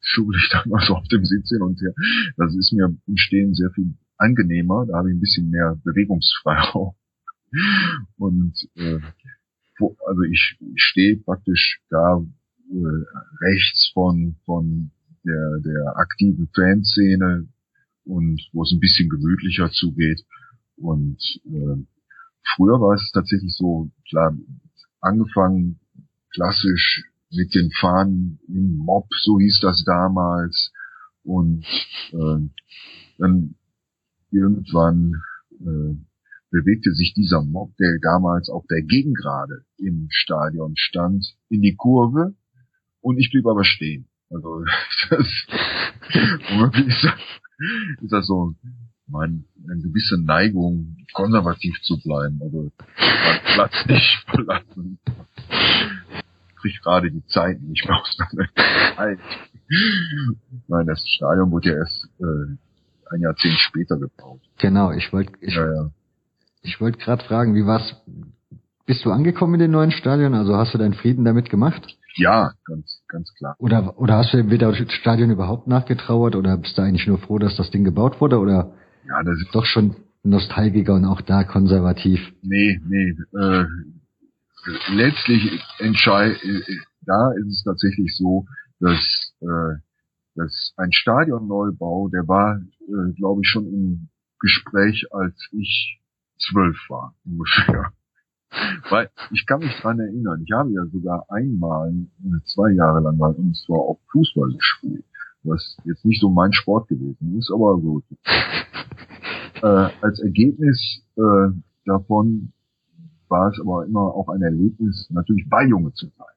schubel 0.00 0.36
ich 0.36 0.50
dann 0.52 0.68
mal 0.68 0.84
so 0.84 0.96
auf 0.96 1.08
dem 1.08 1.24
Sitz 1.24 1.48
hin 1.48 1.62
und 1.62 1.80
her. 1.80 1.94
Das 2.36 2.54
ist 2.54 2.74
mir 2.74 2.94
im 3.06 3.16
Stehen 3.16 3.54
sehr 3.54 3.70
viel 3.70 3.94
angenehmer. 4.18 4.84
Da 4.86 4.98
habe 4.98 5.10
ich 5.10 5.16
ein 5.16 5.20
bisschen 5.20 5.48
mehr 5.48 5.78
Bewegungsfreiraum. 5.82 6.92
Und 8.18 8.54
äh, 8.76 8.98
also 9.80 10.22
ich, 10.30 10.58
stehe 10.76 11.16
praktisch 11.16 11.80
da 11.90 12.24
äh, 12.70 13.44
rechts 13.44 13.90
von, 13.92 14.36
von 14.44 14.90
der, 15.24 15.60
der 15.64 15.96
aktiven 15.96 16.48
Fanszene 16.54 17.48
und 18.04 18.40
wo 18.52 18.62
es 18.62 18.72
ein 18.72 18.80
bisschen 18.80 19.08
gemütlicher 19.08 19.70
zugeht. 19.70 20.24
Und 20.76 21.18
äh, 21.46 21.82
früher 22.56 22.80
war 22.80 22.94
es 22.94 23.10
tatsächlich 23.12 23.54
so, 23.56 23.90
klar, 24.08 24.36
angefangen 25.00 25.80
klassisch 26.30 27.04
mit 27.30 27.54
den 27.54 27.70
Fahnen 27.70 28.38
im 28.48 28.76
Mob, 28.76 29.06
so 29.22 29.38
hieß 29.38 29.60
das 29.60 29.84
damals. 29.84 30.72
Und 31.22 31.64
äh, 32.12 32.48
dann 33.18 33.54
irgendwann 34.30 35.22
äh, 35.60 35.96
bewegte 36.54 36.92
sich 36.92 37.12
dieser 37.14 37.42
Mob, 37.42 37.76
der 37.78 37.98
damals 38.00 38.48
auf 38.48 38.64
der 38.70 38.82
Gegengrade 38.82 39.64
im 39.76 40.06
Stadion 40.10 40.74
stand, 40.76 41.34
in 41.48 41.62
die 41.62 41.74
Kurve 41.74 42.34
und 43.00 43.18
ich 43.18 43.30
blieb 43.32 43.46
aber 43.46 43.64
stehen. 43.64 44.06
Also 44.30 44.64
das, 45.10 45.18
ist, 46.86 47.04
das, 47.04 47.14
ist 48.02 48.12
das 48.12 48.26
so 48.26 48.54
mein, 49.08 49.44
eine 49.68 49.82
gewisse 49.82 50.16
Neigung, 50.22 50.96
konservativ 51.12 51.74
zu 51.82 52.00
bleiben, 52.00 52.40
also 52.40 52.70
Platz 53.54 53.86
nicht 53.88 54.24
verlassen. 54.28 54.98
Ich 56.48 56.56
krieg 56.56 56.82
gerade 56.82 57.10
die 57.10 57.26
Zeit 57.26 57.60
nicht 57.60 57.84
mehr 57.84 58.00
auseinander. 58.00 59.18
Nein, 60.68 60.86
das 60.86 61.04
Stadion 61.16 61.50
wurde 61.50 61.70
ja 61.70 61.76
erst 61.78 62.08
äh, 62.20 62.56
ein 63.12 63.20
Jahrzehnt 63.20 63.58
später 63.58 63.98
gebaut. 63.98 64.40
Genau, 64.58 64.92
ich 64.92 65.12
wollte 65.12 65.32
ich, 65.40 65.54
ja, 65.54 65.66
ja. 65.66 65.90
Ich 66.64 66.80
wollte 66.80 66.98
gerade 66.98 67.22
fragen, 67.22 67.54
wie 67.54 67.66
war's? 67.66 67.94
Bist 68.86 69.04
du 69.04 69.12
angekommen 69.12 69.54
in 69.54 69.60
den 69.60 69.70
neuen 69.70 69.90
Stadion? 69.90 70.34
Also 70.34 70.56
hast 70.56 70.72
du 70.72 70.78
deinen 70.78 70.94
Frieden 70.94 71.24
damit 71.24 71.50
gemacht? 71.50 71.96
Ja, 72.16 72.52
ganz, 72.64 73.02
ganz 73.08 73.32
klar. 73.34 73.54
Oder, 73.58 73.98
oder 73.98 74.16
hast 74.16 74.32
du 74.32 74.42
dem 74.42 74.88
Stadion 74.88 75.30
überhaupt 75.30 75.66
nachgetrauert 75.66 76.36
oder 76.36 76.56
bist 76.56 76.78
du 76.78 76.82
eigentlich 76.82 77.06
nur 77.06 77.18
froh, 77.18 77.38
dass 77.38 77.56
das 77.56 77.70
Ding 77.70 77.84
gebaut 77.84 78.20
wurde 78.20 78.38
oder? 78.38 78.72
Ja, 79.06 79.22
das 79.22 79.38
ist 79.40 79.54
doch 79.54 79.66
schon 79.66 79.96
Nostalgiker 80.22 80.94
und 80.94 81.04
auch 81.04 81.20
da 81.20 81.44
konservativ. 81.44 82.20
Nee, 82.40 82.80
nee, 82.86 83.14
äh, 83.38 83.66
letztlich 84.90 85.60
entscheid, 85.80 86.36
äh, 86.42 86.60
da 87.02 87.32
ist 87.32 87.48
es 87.48 87.62
tatsächlich 87.62 88.16
so, 88.16 88.46
dass, 88.80 89.34
äh, 89.42 89.76
dass 90.34 90.72
ein 90.78 90.92
Stadionneubau, 90.92 92.08
der 92.08 92.26
war, 92.26 92.56
äh, 92.56 93.12
glaube 93.16 93.42
ich, 93.44 93.50
schon 93.50 93.66
im 93.66 94.08
Gespräch, 94.40 95.04
als 95.10 95.34
ich 95.52 96.00
zwölf 96.38 96.76
war, 96.88 97.14
ungefähr. 97.24 97.92
Weil 98.90 99.10
ich 99.32 99.46
kann 99.46 99.60
mich 99.60 99.74
dran 99.80 99.98
erinnern, 99.98 100.42
ich 100.44 100.52
habe 100.52 100.70
ja 100.70 100.84
sogar 100.86 101.26
einmal 101.28 101.92
zwei 102.54 102.70
Jahre 102.72 103.00
lang 103.00 103.18
bei 103.18 103.28
uns 103.28 103.62
zwar 103.64 103.78
auch 103.78 103.98
Fußball 104.12 104.52
gespielt, 104.52 105.04
was 105.42 105.76
jetzt 105.84 106.04
nicht 106.04 106.20
so 106.20 106.30
mein 106.30 106.52
Sport 106.52 106.88
gewesen 106.88 107.38
ist, 107.38 107.50
aber 107.52 107.76
gut. 107.78 108.04
Äh, 109.62 109.88
als 110.02 110.20
Ergebnis 110.20 111.00
äh, 111.16 111.48
davon 111.86 112.52
war 113.28 113.50
es 113.50 113.58
aber 113.60 113.86
immer 113.86 114.02
auch 114.02 114.28
ein 114.28 114.42
Erlebnis, 114.42 115.06
natürlich 115.10 115.48
bei 115.48 115.64
Junge 115.64 115.92
zu 115.94 116.06
sein. 116.18 116.34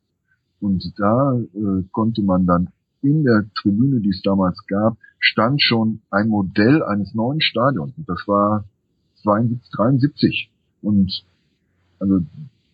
Und 0.60 0.94
da 0.98 1.38
äh, 1.38 1.84
konnte 1.92 2.22
man 2.22 2.46
dann 2.46 2.70
in 3.02 3.24
der 3.24 3.46
Tribüne, 3.56 4.00
die 4.00 4.10
es 4.10 4.22
damals 4.22 4.66
gab, 4.68 4.98
stand 5.20 5.62
schon 5.62 6.02
ein 6.10 6.30
Modell 6.30 6.84
eines 6.84 7.14
neuen 7.14 7.42
Stadions. 7.42 7.98
Und 7.98 8.08
das 8.08 8.24
war 8.28 8.66
72, 9.24 9.70
73. 9.72 10.52
Und 10.82 11.24
also 12.00 12.26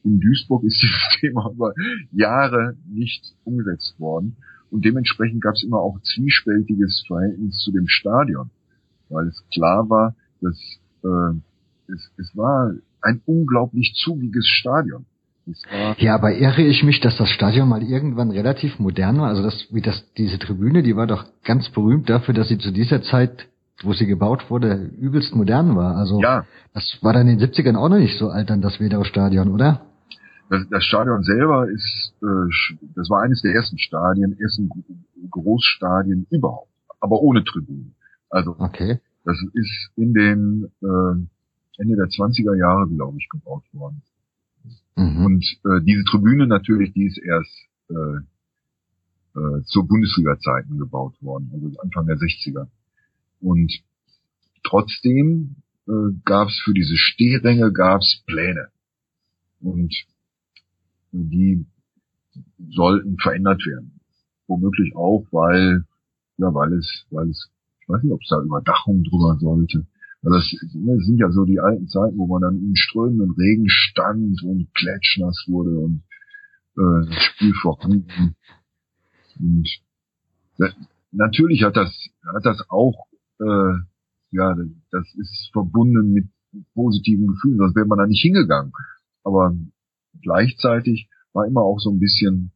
in 0.03 0.19
Duisburg 0.19 0.63
ist 0.63 0.81
dieses 0.81 1.19
Thema 1.19 1.51
über 1.51 1.73
Jahre 2.11 2.75
nicht 2.87 3.33
umgesetzt 3.43 3.99
worden. 3.99 4.35
Und 4.69 4.85
dementsprechend 4.85 5.41
gab 5.41 5.53
es 5.53 5.63
immer 5.63 5.79
auch 5.79 5.99
zwiespältiges 6.01 7.03
Verhältnis 7.07 7.59
zu 7.59 7.71
dem 7.71 7.87
Stadion. 7.87 8.49
Weil 9.09 9.27
es 9.27 9.43
klar 9.53 9.89
war, 9.89 10.15
dass 10.41 10.57
äh, 11.03 11.91
es, 11.91 12.11
es 12.17 12.35
war 12.35 12.73
ein 13.01 13.21
unglaublich 13.25 13.93
zugiges 13.95 14.47
Stadion. 14.47 15.05
Ja, 15.97 16.15
aber 16.15 16.33
irre 16.33 16.61
ich 16.61 16.83
mich, 16.83 17.01
dass 17.01 17.17
das 17.17 17.29
Stadion 17.29 17.67
mal 17.67 17.83
irgendwann 17.83 18.31
relativ 18.31 18.79
modern 18.79 19.19
war. 19.19 19.27
Also 19.27 19.43
das, 19.43 19.67
wie 19.71 19.81
das, 19.81 20.05
diese 20.17 20.39
Tribüne, 20.39 20.83
die 20.83 20.95
war 20.95 21.05
doch 21.05 21.25
ganz 21.43 21.69
berühmt 21.69 22.09
dafür, 22.09 22.33
dass 22.33 22.47
sie 22.47 22.57
zu 22.57 22.71
dieser 22.71 23.01
Zeit 23.01 23.47
wo 23.81 23.93
sie 23.93 24.05
gebaut 24.05 24.49
wurde, 24.49 24.91
übelst 24.99 25.35
modern 25.35 25.75
war. 25.75 25.95
Also 25.95 26.21
ja. 26.21 26.45
das 26.73 26.97
war 27.01 27.13
dann 27.13 27.27
in 27.27 27.39
den 27.39 27.49
70ern 27.49 27.75
auch 27.75 27.89
noch 27.89 27.97
nicht 27.97 28.17
so 28.17 28.29
alt, 28.29 28.49
dann 28.49 28.61
das 28.61 28.79
Wedau-Stadion, 28.79 29.49
oder? 29.51 29.81
das, 30.53 30.69
das 30.69 30.83
Stadion 30.83 31.23
selber 31.23 31.69
ist, 31.69 32.13
äh, 32.21 32.85
das 32.95 33.09
war 33.09 33.21
eines 33.21 33.41
der 33.41 33.53
ersten 33.53 33.77
Stadien, 33.77 34.37
ersten 34.39 34.69
Großstadien 35.29 36.27
überhaupt, 36.29 36.71
aber 36.99 37.21
ohne 37.21 37.43
Tribünen. 37.43 37.95
Also 38.29 38.55
okay. 38.59 38.99
das 39.25 39.37
ist 39.53 39.89
in 39.95 40.13
den 40.13 40.71
äh, 40.81 41.81
Ende 41.81 41.95
der 41.95 42.07
20er 42.07 42.55
Jahre, 42.55 42.87
glaube 42.87 43.17
ich, 43.17 43.27
gebaut 43.29 43.63
worden. 43.73 44.01
Mhm. 44.95 45.25
Und 45.25 45.43
äh, 45.65 45.81
diese 45.83 46.03
Tribüne 46.03 46.47
natürlich, 46.47 46.93
die 46.93 47.05
ist 47.05 47.17
erst 47.17 47.67
äh, 47.89 49.39
äh, 49.39 49.63
zur 49.65 49.87
Bundesliga-Zeiten 49.87 50.77
gebaut 50.77 51.15
worden, 51.21 51.49
also 51.53 51.71
Anfang 51.81 52.05
der 52.05 52.17
60er. 52.17 52.67
Und 53.43 53.73
trotzdem 54.63 55.57
äh, 55.87 55.91
gab 56.23 56.47
es 56.47 56.61
für 56.63 56.73
diese 56.73 56.95
Stehränge 56.95 57.71
gab's 57.73 58.23
Pläne. 58.25 58.69
Und 59.59 59.93
die 61.11 61.65
sollten 62.69 63.17
verändert 63.17 63.65
werden. 63.65 63.99
Womöglich 64.47 64.95
auch, 64.95 65.25
weil, 65.31 65.85
ja, 66.37 66.53
weil 66.53 66.73
es, 66.73 67.05
weil 67.11 67.29
es, 67.29 67.49
ich 67.81 67.89
weiß 67.89 68.03
nicht, 68.03 68.13
ob 68.13 68.21
es 68.21 68.29
da 68.29 68.41
Überdachung 68.41 69.03
drüber 69.03 69.37
sollte. 69.39 69.85
Also 70.23 70.37
das, 70.37 70.55
das 70.73 71.05
sind 71.05 71.17
ja 71.17 71.29
so 71.31 71.43
die 71.43 71.59
alten 71.59 71.87
Zeiten, 71.87 72.17
wo 72.17 72.27
man 72.27 72.41
dann 72.41 72.57
in 72.57 72.75
strömenden 72.75 73.31
Regen 73.31 73.67
stand 73.67 74.41
und 74.43 74.73
klatschnass 74.73 75.45
wurde 75.47 75.77
und 75.77 76.03
äh, 76.77 77.11
Spiel 77.19 77.53
vorhanden. 77.61 78.35
Und 79.39 79.67
das, 80.57 80.73
natürlich 81.11 81.63
hat 81.63 81.75
das, 81.75 81.91
hat 82.33 82.45
das 82.45 82.69
auch, 82.69 83.07
äh, 83.43 83.73
ja, 84.31 84.55
das 84.91 85.13
ist 85.15 85.49
verbunden 85.51 86.11
mit 86.11 86.27
positiven 86.73 87.27
Gefühlen, 87.27 87.57
sonst 87.57 87.75
wäre 87.75 87.87
man 87.87 87.99
da 87.99 88.07
nicht 88.07 88.21
hingegangen. 88.21 88.71
Aber 89.23 89.55
gleichzeitig 90.21 91.09
war 91.33 91.45
immer 91.45 91.61
auch 91.61 91.79
so 91.79 91.91
ein 91.91 91.99
bisschen 91.99 92.51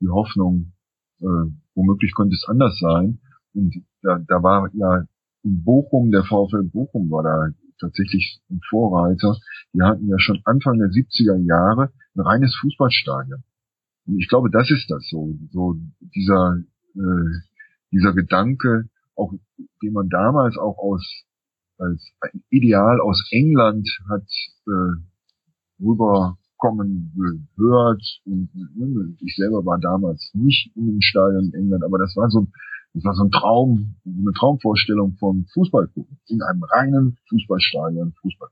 die 0.00 0.08
Hoffnung, 0.08 0.72
äh, 1.20 1.50
womöglich 1.74 2.14
könnte 2.14 2.34
es 2.34 2.46
anders 2.48 2.78
sein. 2.78 3.20
Und 3.54 3.82
da, 4.02 4.18
da 4.26 4.42
war 4.42 4.70
ja 4.74 5.04
in 5.42 5.64
Bochum, 5.64 6.10
der 6.10 6.24
VfL 6.24 6.64
Bochum 6.64 7.10
war 7.10 7.22
da 7.22 7.48
tatsächlich 7.80 8.40
ein 8.50 8.60
Vorreiter. 8.68 9.36
Die 9.72 9.82
hatten 9.82 10.08
ja 10.08 10.18
schon 10.18 10.40
Anfang 10.44 10.78
der 10.78 10.88
70er 10.88 11.36
Jahre 11.46 11.92
ein 12.14 12.20
reines 12.20 12.54
Fußballstadion. 12.60 13.42
Und 14.06 14.18
ich 14.18 14.28
glaube, 14.28 14.50
das 14.50 14.70
ist 14.70 14.90
das 14.90 15.08
so, 15.08 15.34
so 15.50 15.76
dieser 16.00 16.58
äh, 16.94 17.40
dieser 17.92 18.12
Gedanke, 18.12 18.88
auch 19.18 19.32
den 19.82 19.92
man 19.92 20.08
damals 20.08 20.56
auch 20.56 20.78
aus 20.78 21.24
als 21.78 22.10
Ideal 22.50 23.00
aus 23.00 23.28
England 23.30 23.88
hat 24.08 24.26
äh, 24.66 25.82
rüberkommen 25.82 27.12
gehört 27.56 28.02
und 28.24 28.50
ich 29.20 29.36
selber 29.36 29.64
war 29.64 29.78
damals 29.78 30.30
nicht 30.34 30.74
in 30.76 30.86
dem 30.86 31.00
Stadion 31.00 31.52
in 31.52 31.54
England, 31.54 31.84
aber 31.84 31.98
das 31.98 32.16
war 32.16 32.28
so 32.30 32.48
das 32.94 33.04
war 33.04 33.14
so 33.14 33.24
ein 33.24 33.30
Traum, 33.30 33.96
eine 34.06 34.32
Traumvorstellung 34.32 35.16
von 35.18 35.46
Fußball 35.52 35.90
in 36.26 36.42
einem 36.42 36.62
reinen 36.64 37.18
Fußballstadion, 37.28 38.14
Fußball. 38.22 38.48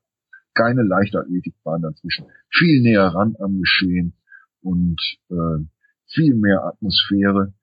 Keine 0.55 0.83
Leichtathletikbahn 0.83 1.83
dazwischen, 1.83 2.27
viel 2.51 2.83
näher 2.83 3.07
ran 3.09 3.35
am 3.41 3.59
Geschehen 3.61 4.15
und 4.63 5.01
äh, 5.31 5.65
viel 6.07 6.35
mehr 6.35 6.65
Atmosphäre. 6.65 7.55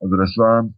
Also 0.00 0.16
das 0.16 0.36
war 0.36 0.68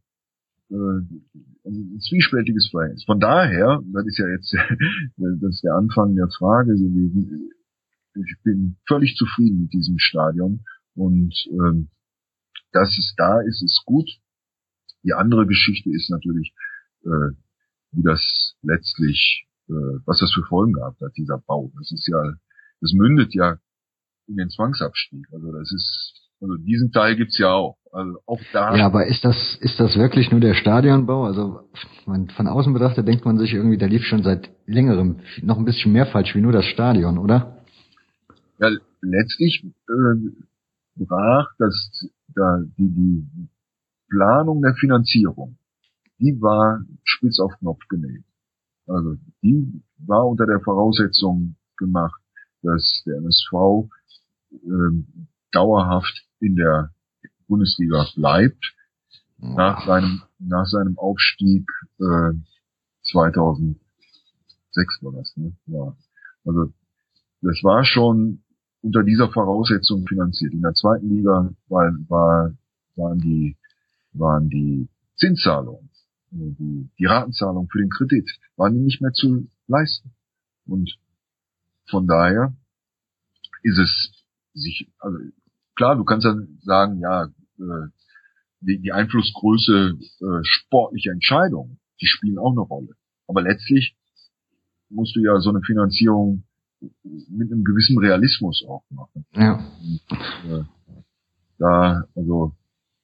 äh, 0.75 1.69
ein 1.69 2.01
zwiespältiges 2.01 2.69
Verhältnis. 2.71 3.05
Von 3.05 3.21
daher, 3.21 3.83
das 3.93 4.07
ist 4.07 4.19
ja 4.19 4.29
jetzt 4.29 4.53
das 5.17 5.55
ist 5.55 5.65
der 5.65 5.75
Anfang 5.75 6.15
der 6.15 6.29
Frage 6.29 6.73
gewesen, 6.73 7.51
ich 8.15 8.37
bin 8.45 8.77
völlig 8.87 9.17
zufrieden 9.17 9.63
mit 9.63 9.73
diesem 9.73 9.99
Stadion 9.99 10.65
und 10.95 11.35
ähm, 11.51 11.89
dass 12.73 12.97
es 12.99 13.15
da 13.17 13.41
ist, 13.41 13.63
ist 13.63 13.83
gut. 13.85 14.09
Die 15.03 15.15
andere 15.15 15.47
Geschichte 15.47 15.91
ist 15.91 16.11
natürlich, 16.11 16.55
äh, 17.05 17.35
wie 17.93 18.03
das 18.03 18.57
letztlich, 18.63 19.47
äh, 19.69 19.99
was 20.07 20.21
das 20.21 20.33
für 20.33 20.45
Folgen 20.45 20.73
gehabt 20.73 21.01
hat, 21.01 21.17
dieser 21.17 21.39
Bau. 21.39 21.73
Das 21.77 21.93
ist 21.93 22.07
ja, 22.09 22.21
das 22.81 22.93
mündet 22.93 23.35
ja 23.35 23.59
in 24.27 24.37
den 24.37 24.51
Zwangsabstieg. 24.51 25.27
Also 25.33 25.53
das 25.53 25.73
ist 25.73 26.25
also 26.41 26.57
diesen 26.57 26.93
Teil 26.93 27.17
gibt's 27.17 27.39
ja 27.39 27.53
auch. 27.53 27.79
Also 27.95 28.19
auch 28.27 28.41
da. 28.53 28.75
Ja, 28.75 28.87
aber 28.87 29.07
ist 29.07 29.25
das 29.25 29.57
ist 29.61 29.79
das 29.79 29.97
wirklich 29.97 30.33
nur 30.33 30.41
der 30.41 30.55
Stadionbau? 30.55 31.27
Also 31.27 31.61
man, 32.07 32.29
von 32.29 32.49
außen 32.49 32.73
betrachtet 32.73 33.07
denkt 33.07 33.25
man 33.25 33.39
sich 33.39 33.55
irgendwie, 33.55 33.79
da 33.79 33.87
lief 33.87 34.03
schon 34.03 34.25
seit 34.25 34.51
längerem 34.67 35.21
noch 35.43 35.59
ein 35.59 35.65
bisschen 35.65 35.93
mehr 35.93 36.07
falsch 36.07 36.35
wie 36.35 36.41
nur 36.41 36.51
das 36.51 36.65
Stadion, 36.65 37.19
oder? 37.19 37.63
Ja, 38.59 38.69
letztlich 39.01 39.65
äh, 39.65 40.31
brach 40.97 41.47
das 41.59 42.09
da 42.35 42.63
die, 42.77 42.89
die 42.89 43.49
Planung 44.11 44.61
der 44.61 44.75
Finanzierung, 44.75 45.57
die 46.19 46.37
war 46.41 46.81
spitz 47.05 47.39
auf 47.39 47.53
Knopf 47.61 47.87
genäht. 47.89 48.25
Also 48.89 49.19
die 49.41 49.85
war 49.99 50.27
unter 50.27 50.47
der 50.47 50.59
Voraussetzung 50.59 51.55
gemacht, 51.77 52.21
dass 52.63 53.05
der 53.07 53.19
MSV 53.19 53.89
äh, 54.51 54.59
dauerhaft 55.53 56.27
in 56.41 56.57
der 56.57 56.91
Bundesliga 57.47 58.07
bleibt. 58.15 58.75
Nach 59.39 59.85
seinem, 59.85 60.23
nach 60.39 60.67
seinem 60.67 60.97
Aufstieg 60.99 61.69
äh, 61.99 62.33
2006 63.11 63.79
war 65.03 65.13
das, 65.13 65.37
ne? 65.37 65.53
Ja. 65.67 65.97
Also 66.47 66.73
das 67.43 67.63
war 67.63 67.85
schon 67.85 68.43
unter 68.81 69.03
dieser 69.03 69.31
Voraussetzung 69.31 70.07
finanziert. 70.07 70.53
In 70.53 70.63
der 70.63 70.73
zweiten 70.73 71.09
Liga 71.09 71.51
war, 71.69 71.93
war, 72.09 72.53
waren 72.97 73.19
die 73.19 73.57
waren 74.15 74.49
die 74.49 74.89
Zinszahlungen, 75.17 75.91
die, 76.31 76.89
die 76.99 77.05
Ratenzahlungen 77.05 77.69
für 77.69 77.79
den 77.79 77.91
Kredit, 77.91 78.31
waren 78.57 78.75
die 78.75 78.81
nicht 78.81 79.01
mehr 79.01 79.13
zu 79.13 79.49
leisten. 79.67 80.15
Und 80.67 80.97
von 81.89 82.07
daher 82.07 82.55
ist 83.63 83.79
es 83.79 84.25
sich, 84.55 84.91
also 84.99 85.19
klar, 85.77 85.97
du 85.97 86.05
kannst 86.05 86.27
dann 86.27 86.59
sagen, 86.63 87.01
ja, 87.01 87.25
äh, 87.25 87.89
die, 88.61 88.81
die 88.81 88.93
Einflussgröße 88.93 89.99
äh, 90.21 90.41
sportlicher 90.43 91.13
Entscheidungen, 91.13 91.79
die 92.01 92.07
spielen 92.07 92.39
auch 92.39 92.53
eine 92.53 92.61
Rolle. 92.61 92.95
Aber 93.27 93.43
letztlich 93.43 93.97
musst 94.89 95.17
du 95.17 95.21
ja 95.21 95.39
so 95.41 95.51
eine 95.51 95.61
Finanzierung 95.63 96.45
mit 96.81 97.51
einem 97.51 97.65
gewissen 97.65 97.99
Realismus 97.99 98.65
auch 98.69 98.85
machen. 98.91 99.25
Ja. 99.33 99.55
Und, 99.55 100.51
äh, 100.51 100.65
da, 101.59 102.05
also 102.15 102.53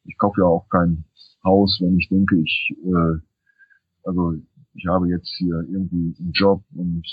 ich 0.04 0.16
kaufe 0.18 0.40
ja 0.40 0.46
auch 0.46 0.68
kein 0.68 1.04
Haus, 1.44 1.78
wenn 1.80 1.98
ich 1.98 2.08
denke, 2.08 2.36
ich, 2.36 2.76
äh, 2.84 3.20
also 4.04 4.34
ich 4.74 4.86
habe 4.86 5.08
jetzt 5.08 5.34
hier 5.38 5.64
irgendwie 5.68 6.14
einen 6.18 6.32
Job 6.32 6.62
und 6.74 7.06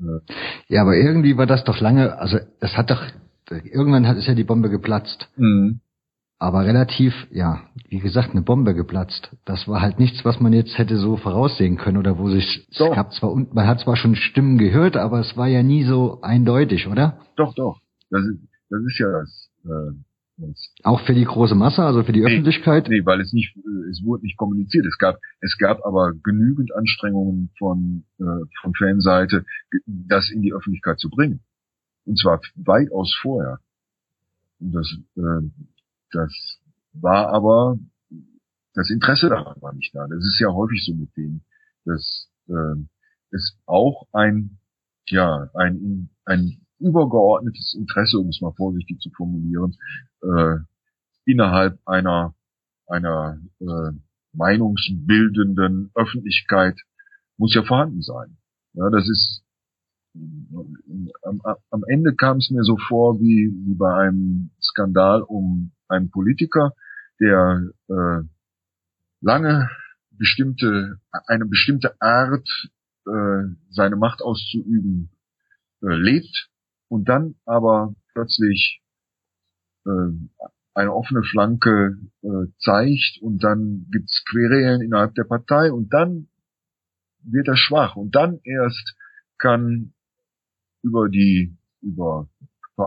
äh, 0.00 0.20
ja, 0.68 0.82
aber 0.82 0.96
irgendwie 0.96 1.36
war 1.36 1.46
das 1.46 1.64
doch 1.64 1.80
lange, 1.80 2.18
also 2.18 2.38
es 2.60 2.76
hat 2.76 2.90
doch 2.90 3.02
irgendwann 3.64 4.06
hat 4.06 4.16
ist 4.16 4.26
ja 4.26 4.34
die 4.34 4.44
Bombe 4.44 4.70
geplatzt. 4.70 5.28
Mhm. 5.36 5.80
Aber 6.42 6.66
relativ, 6.66 7.14
ja, 7.30 7.60
wie 7.88 8.00
gesagt, 8.00 8.30
eine 8.30 8.42
Bombe 8.42 8.74
geplatzt. 8.74 9.30
Das 9.44 9.68
war 9.68 9.80
halt 9.80 10.00
nichts, 10.00 10.24
was 10.24 10.40
man 10.40 10.52
jetzt 10.52 10.76
hätte 10.76 10.96
so 10.96 11.16
voraussehen 11.16 11.76
können 11.76 11.98
oder 11.98 12.18
wo 12.18 12.30
sich, 12.30 12.66
doch. 12.76 12.90
es 12.90 12.96
gab 12.96 13.12
zwar, 13.12 13.36
man 13.36 13.68
hat 13.68 13.78
zwar 13.78 13.94
schon 13.94 14.16
Stimmen 14.16 14.58
gehört, 14.58 14.96
aber 14.96 15.20
es 15.20 15.36
war 15.36 15.46
ja 15.46 15.62
nie 15.62 15.84
so 15.84 16.20
eindeutig, 16.20 16.88
oder? 16.88 17.20
Doch, 17.36 17.54
doch. 17.54 17.80
Das 18.10 18.22
ist, 18.24 18.40
das 18.70 18.80
ist 18.80 18.98
ja 18.98 19.12
das, 19.12 19.50
äh, 19.66 20.44
Auch 20.82 21.00
für 21.02 21.14
die 21.14 21.24
große 21.24 21.54
Masse, 21.54 21.84
also 21.84 22.02
für 22.02 22.12
die 22.12 22.22
nee, 22.22 22.26
Öffentlichkeit? 22.26 22.88
Nee, 22.88 23.06
weil 23.06 23.20
es 23.20 23.32
nicht, 23.32 23.56
es 23.90 24.02
wurde 24.02 24.24
nicht 24.24 24.36
kommuniziert. 24.36 24.84
Es 24.86 24.98
gab, 24.98 25.18
es 25.40 25.56
gab 25.58 25.86
aber 25.86 26.12
genügend 26.24 26.74
Anstrengungen 26.74 27.50
von, 27.56 28.02
äh, 28.18 28.44
von 28.62 28.74
Fanseite, 28.76 29.44
das 29.86 30.28
in 30.30 30.42
die 30.42 30.52
Öffentlichkeit 30.52 30.98
zu 30.98 31.08
bringen. 31.08 31.40
Und 32.04 32.18
zwar 32.18 32.40
weitaus 32.56 33.14
vorher. 33.20 33.60
Und 34.60 34.72
das, 34.72 34.96
äh, 35.16 35.50
das 36.10 36.60
war 36.92 37.28
aber, 37.28 37.78
das 38.74 38.90
Interesse 38.90 39.28
daran 39.28 39.60
war 39.60 39.72
nicht 39.72 39.94
da. 39.94 40.06
Das 40.06 40.24
ist 40.24 40.40
ja 40.40 40.52
häufig 40.52 40.84
so 40.84 40.94
mit 40.94 41.16
denen, 41.16 41.44
dass 41.84 42.28
äh, 42.48 42.84
es 43.30 43.56
auch 43.66 44.06
ein, 44.12 44.58
ja, 45.06 45.50
ein, 45.54 46.10
ein 46.24 46.62
übergeordnetes 46.78 47.74
Interesse, 47.78 48.18
um 48.18 48.28
es 48.28 48.40
mal 48.40 48.52
vorsichtig 48.52 49.00
zu 49.00 49.10
formulieren, 49.10 49.76
äh, 50.22 50.56
innerhalb 51.24 51.78
einer, 51.86 52.34
einer 52.86 53.38
äh, 53.60 53.92
meinungsbildenden 54.32 55.90
Öffentlichkeit 55.94 56.78
muss 57.36 57.54
ja 57.54 57.62
vorhanden 57.62 58.02
sein. 58.02 58.36
Ja, 58.74 58.90
das 58.90 59.08
ist 59.08 59.42
am, 60.14 61.40
am 61.70 61.84
Ende 61.88 62.14
kam 62.14 62.38
es 62.38 62.50
mir 62.50 62.64
so 62.64 62.76
vor 62.76 63.18
wie, 63.20 63.52
wie 63.66 63.74
bei 63.74 63.94
einem 63.94 64.50
Skandal 64.60 65.22
um 65.22 65.72
einen 65.88 66.10
Politiker, 66.10 66.74
der 67.20 67.70
äh, 67.88 68.22
lange 69.20 69.70
bestimmte 70.10 71.00
eine 71.26 71.46
bestimmte 71.46 72.00
Art 72.00 72.48
äh, 73.06 73.54
seine 73.70 73.96
Macht 73.96 74.22
auszuüben 74.22 75.10
äh, 75.82 75.94
lebt 75.94 76.50
und 76.88 77.08
dann 77.08 77.36
aber 77.44 77.94
plötzlich 78.12 78.82
äh, 79.86 80.10
eine 80.74 80.92
offene 80.92 81.22
Flanke 81.22 81.98
äh, 82.22 82.46
zeigt 82.58 83.18
und 83.20 83.42
dann 83.42 83.86
gibt's 83.90 84.24
Querelen 84.30 84.80
innerhalb 84.80 85.14
der 85.14 85.24
Partei 85.24 85.72
und 85.72 85.92
dann 85.92 86.28
wird 87.24 87.48
er 87.48 87.56
schwach 87.56 87.96
und 87.96 88.14
dann 88.14 88.40
erst 88.44 88.96
kann 89.38 89.92
über 90.82 91.08
die 91.08 91.56
über 91.80 92.28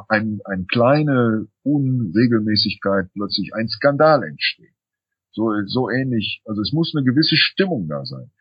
ein, 0.08 0.40
eine 0.46 0.66
kleine 0.66 1.48
Unregelmäßigkeit 1.64 3.12
plötzlich 3.14 3.54
ein 3.54 3.68
Skandal 3.68 4.24
entstehen. 4.24 4.74
So, 5.32 5.52
so 5.66 5.90
ähnlich. 5.90 6.42
Also 6.46 6.62
es 6.62 6.72
muss 6.72 6.94
eine 6.96 7.06
gewisse 7.06 7.36
Stimmung 7.36 7.88
da 7.88 8.06
sein 8.06 8.32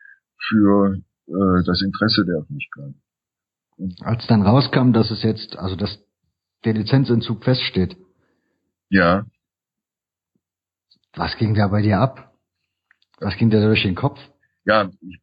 für 0.47 0.95
äh, 1.27 1.63
das 1.65 1.81
Interesse 1.81 2.25
der 2.25 2.37
Öffentlichkeit. 2.37 2.93
Und 3.77 4.01
Als 4.01 4.25
dann 4.27 4.41
rauskam, 4.41 4.93
dass 4.93 5.11
es 5.11 5.21
jetzt, 5.23 5.57
also 5.57 5.75
dass 5.75 5.99
der 6.63 6.73
Lizenzentzug 6.73 7.43
feststeht. 7.43 7.97
Ja. 8.89 9.25
Was 11.15 11.35
ging 11.37 11.53
da 11.53 11.67
bei 11.67 11.81
dir 11.81 11.99
ab? 11.99 12.33
Was 13.19 13.35
ging 13.37 13.49
da 13.49 13.59
durch 13.61 13.83
den 13.83 13.95
Kopf? 13.95 14.19
Ja, 14.65 14.89
ich, 15.01 15.19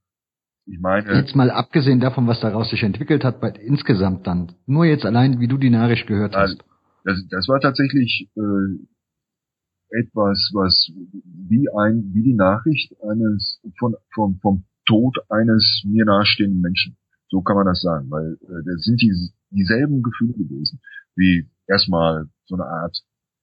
ich 0.73 0.81
meine. 0.81 1.12
Jetzt 1.12 1.36
mal 1.36 1.51
abgesehen 1.51 2.01
davon, 2.01 2.27
was 2.27 2.40
daraus 2.40 2.70
sich 2.70 2.82
entwickelt 2.82 3.24
hat, 3.24 3.40
bei, 3.40 3.51
insgesamt 3.51 4.27
dann. 4.27 4.53
Nur 4.66 4.86
jetzt 4.86 5.05
allein, 5.05 5.39
wie 5.39 5.49
du 5.49 5.59
die 5.59 5.70
Nachricht 5.70 6.07
gehört 6.07 6.35
hast. 6.35 6.65
Das, 7.05 7.23
das 7.31 7.49
war 7.49 7.61
tatsächlich 7.61 8.31
äh, 8.36 10.01
etwas, 10.01 10.51
was 10.55 10.90
wie 11.24 11.69
ein, 11.77 12.11
wie 12.15 12.23
die 12.23 12.35
Nachricht 12.35 12.94
eines 13.03 13.61
von, 13.78 13.97
vom, 14.15 14.39
vom 14.40 14.65
Tod 14.86 15.19
eines 15.28 15.82
mir 15.85 16.07
nahestehenden 16.07 16.61
Menschen. 16.61 16.97
So 17.28 17.43
kann 17.43 17.57
man 17.57 17.66
das 17.66 17.82
sagen, 17.82 18.11
weil 18.11 18.39
äh, 18.43 18.65
das 18.65 18.82
sind 18.82 19.03
die, 19.03 19.12
dieselben 19.51 20.03
Gefühle 20.03 20.32
gewesen, 20.32 20.81
wie 21.16 21.51
erstmal 21.69 22.28
so 22.47 22.55
eine 22.55 22.65
Art 22.65 22.97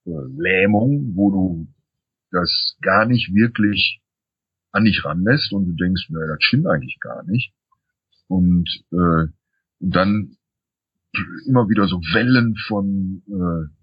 äh, 0.05 0.11
Lähmung, 0.35 1.15
wo 1.15 1.29
du 1.29 1.67
das 2.31 2.75
gar 2.81 3.05
nicht 3.05 3.33
wirklich 3.33 4.01
an 4.71 4.85
dich 4.85 5.03
ranlässt 5.03 5.51
und 5.51 5.65
du 5.65 5.73
denkst, 5.73 6.09
naja, 6.09 6.27
das 6.27 6.43
stimmt 6.43 6.67
eigentlich 6.67 6.99
gar 6.99 7.23
nicht. 7.25 7.53
Und, 8.27 8.69
äh, 8.91 9.27
und 9.79 9.95
dann 9.95 10.37
immer 11.47 11.69
wieder 11.69 11.87
so 11.87 11.97
Wellen 12.13 12.55
von, 12.67 13.23
äh, 13.27 13.73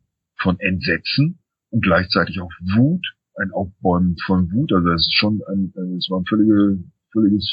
von 0.40 0.60
Entsetzen 0.60 1.38
und 1.70 1.82
gleichzeitig 1.82 2.40
auch 2.40 2.52
Wut, 2.76 3.04
ein 3.34 3.50
Aufbäumen 3.50 4.16
von 4.24 4.50
Wut. 4.52 4.72
Also 4.72 4.90
es 4.90 5.06
ist 5.06 5.16
schon 5.16 5.42
ein, 5.48 5.72
äh, 5.76 5.96
es 5.96 6.08
war 6.10 6.20
ein 6.20 6.26
völlige, 6.26 6.82
völliges 7.12 7.50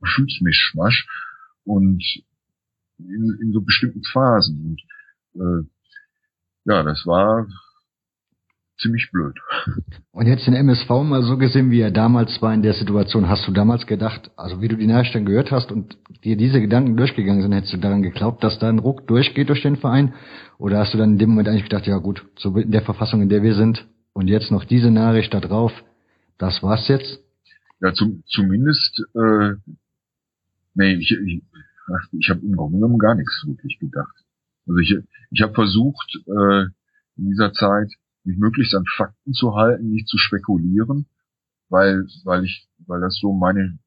Gefühlsmischmasch 0.00 1.06
und 1.64 2.02
in, 2.98 3.38
in 3.40 3.52
so 3.52 3.60
bestimmten 3.60 4.02
Phasen. 4.12 4.76
Und 5.34 5.40
äh, 5.40 5.68
ja, 6.64 6.82
das 6.82 7.06
war 7.06 7.46
ziemlich 8.80 9.10
blöd. 9.12 9.38
Und 10.12 10.26
jetzt 10.26 10.46
den 10.46 10.54
MSV 10.54 10.88
mal 11.04 11.22
so 11.22 11.36
gesehen, 11.36 11.70
wie 11.70 11.80
er 11.80 11.90
damals 11.90 12.40
war 12.42 12.52
in 12.52 12.62
der 12.62 12.74
Situation, 12.74 13.28
hast 13.28 13.46
du 13.46 13.52
damals 13.52 13.86
gedacht, 13.86 14.30
also 14.36 14.60
wie 14.60 14.68
du 14.68 14.76
die 14.76 14.86
Nachrichten 14.86 15.24
gehört 15.24 15.50
hast 15.50 15.70
und 15.70 15.96
dir 16.24 16.36
diese 16.36 16.60
Gedanken 16.60 16.96
durchgegangen 16.96 17.42
sind, 17.42 17.52
hättest 17.52 17.72
du 17.74 17.78
daran 17.78 18.02
geglaubt, 18.02 18.42
dass 18.42 18.58
da 18.58 18.68
ein 18.68 18.78
Ruck 18.78 19.06
durchgeht 19.06 19.48
durch 19.48 19.62
den 19.62 19.76
Verein? 19.76 20.14
Oder 20.58 20.78
hast 20.78 20.94
du 20.94 20.98
dann 20.98 21.12
in 21.12 21.18
dem 21.18 21.30
Moment 21.30 21.48
eigentlich 21.48 21.64
gedacht, 21.64 21.86
ja 21.86 21.98
gut, 21.98 22.24
so 22.36 22.56
in 22.56 22.70
der 22.70 22.82
Verfassung, 22.82 23.22
in 23.22 23.28
der 23.28 23.42
wir 23.42 23.54
sind 23.54 23.86
und 24.12 24.28
jetzt 24.28 24.50
noch 24.50 24.64
diese 24.64 24.90
Nachricht 24.90 25.32
da 25.32 25.40
drauf, 25.40 25.72
das 26.38 26.62
war's 26.62 26.88
jetzt? 26.88 27.20
Ja, 27.80 27.92
zum, 27.94 28.22
zumindest, 28.26 29.02
äh, 29.14 29.52
nee, 30.74 30.94
ich, 30.94 31.12
ich, 31.12 31.42
ich 32.12 32.30
habe 32.30 32.40
im 32.40 32.56
Grunde 32.56 32.78
genommen 32.78 32.98
gar 32.98 33.14
nichts 33.14 33.42
wirklich 33.46 33.78
gedacht. 33.78 34.14
Also 34.66 34.78
ich, 34.78 34.94
ich 35.30 35.42
habe 35.42 35.54
versucht, 35.54 36.18
äh, 36.26 36.64
in 37.16 37.30
dieser 37.30 37.52
Zeit 37.52 37.90
mich 38.30 38.38
möglichst 38.38 38.74
an 38.74 38.84
Fakten 38.96 39.32
zu 39.32 39.54
halten, 39.54 39.90
nicht 39.90 40.08
zu 40.08 40.18
spekulieren, 40.18 41.06
weil, 41.68 42.06
weil 42.24 42.44
ich, 42.44 42.68
weil 42.86 43.00
das 43.00 43.18
so 43.20 43.32
meine, 43.32 43.78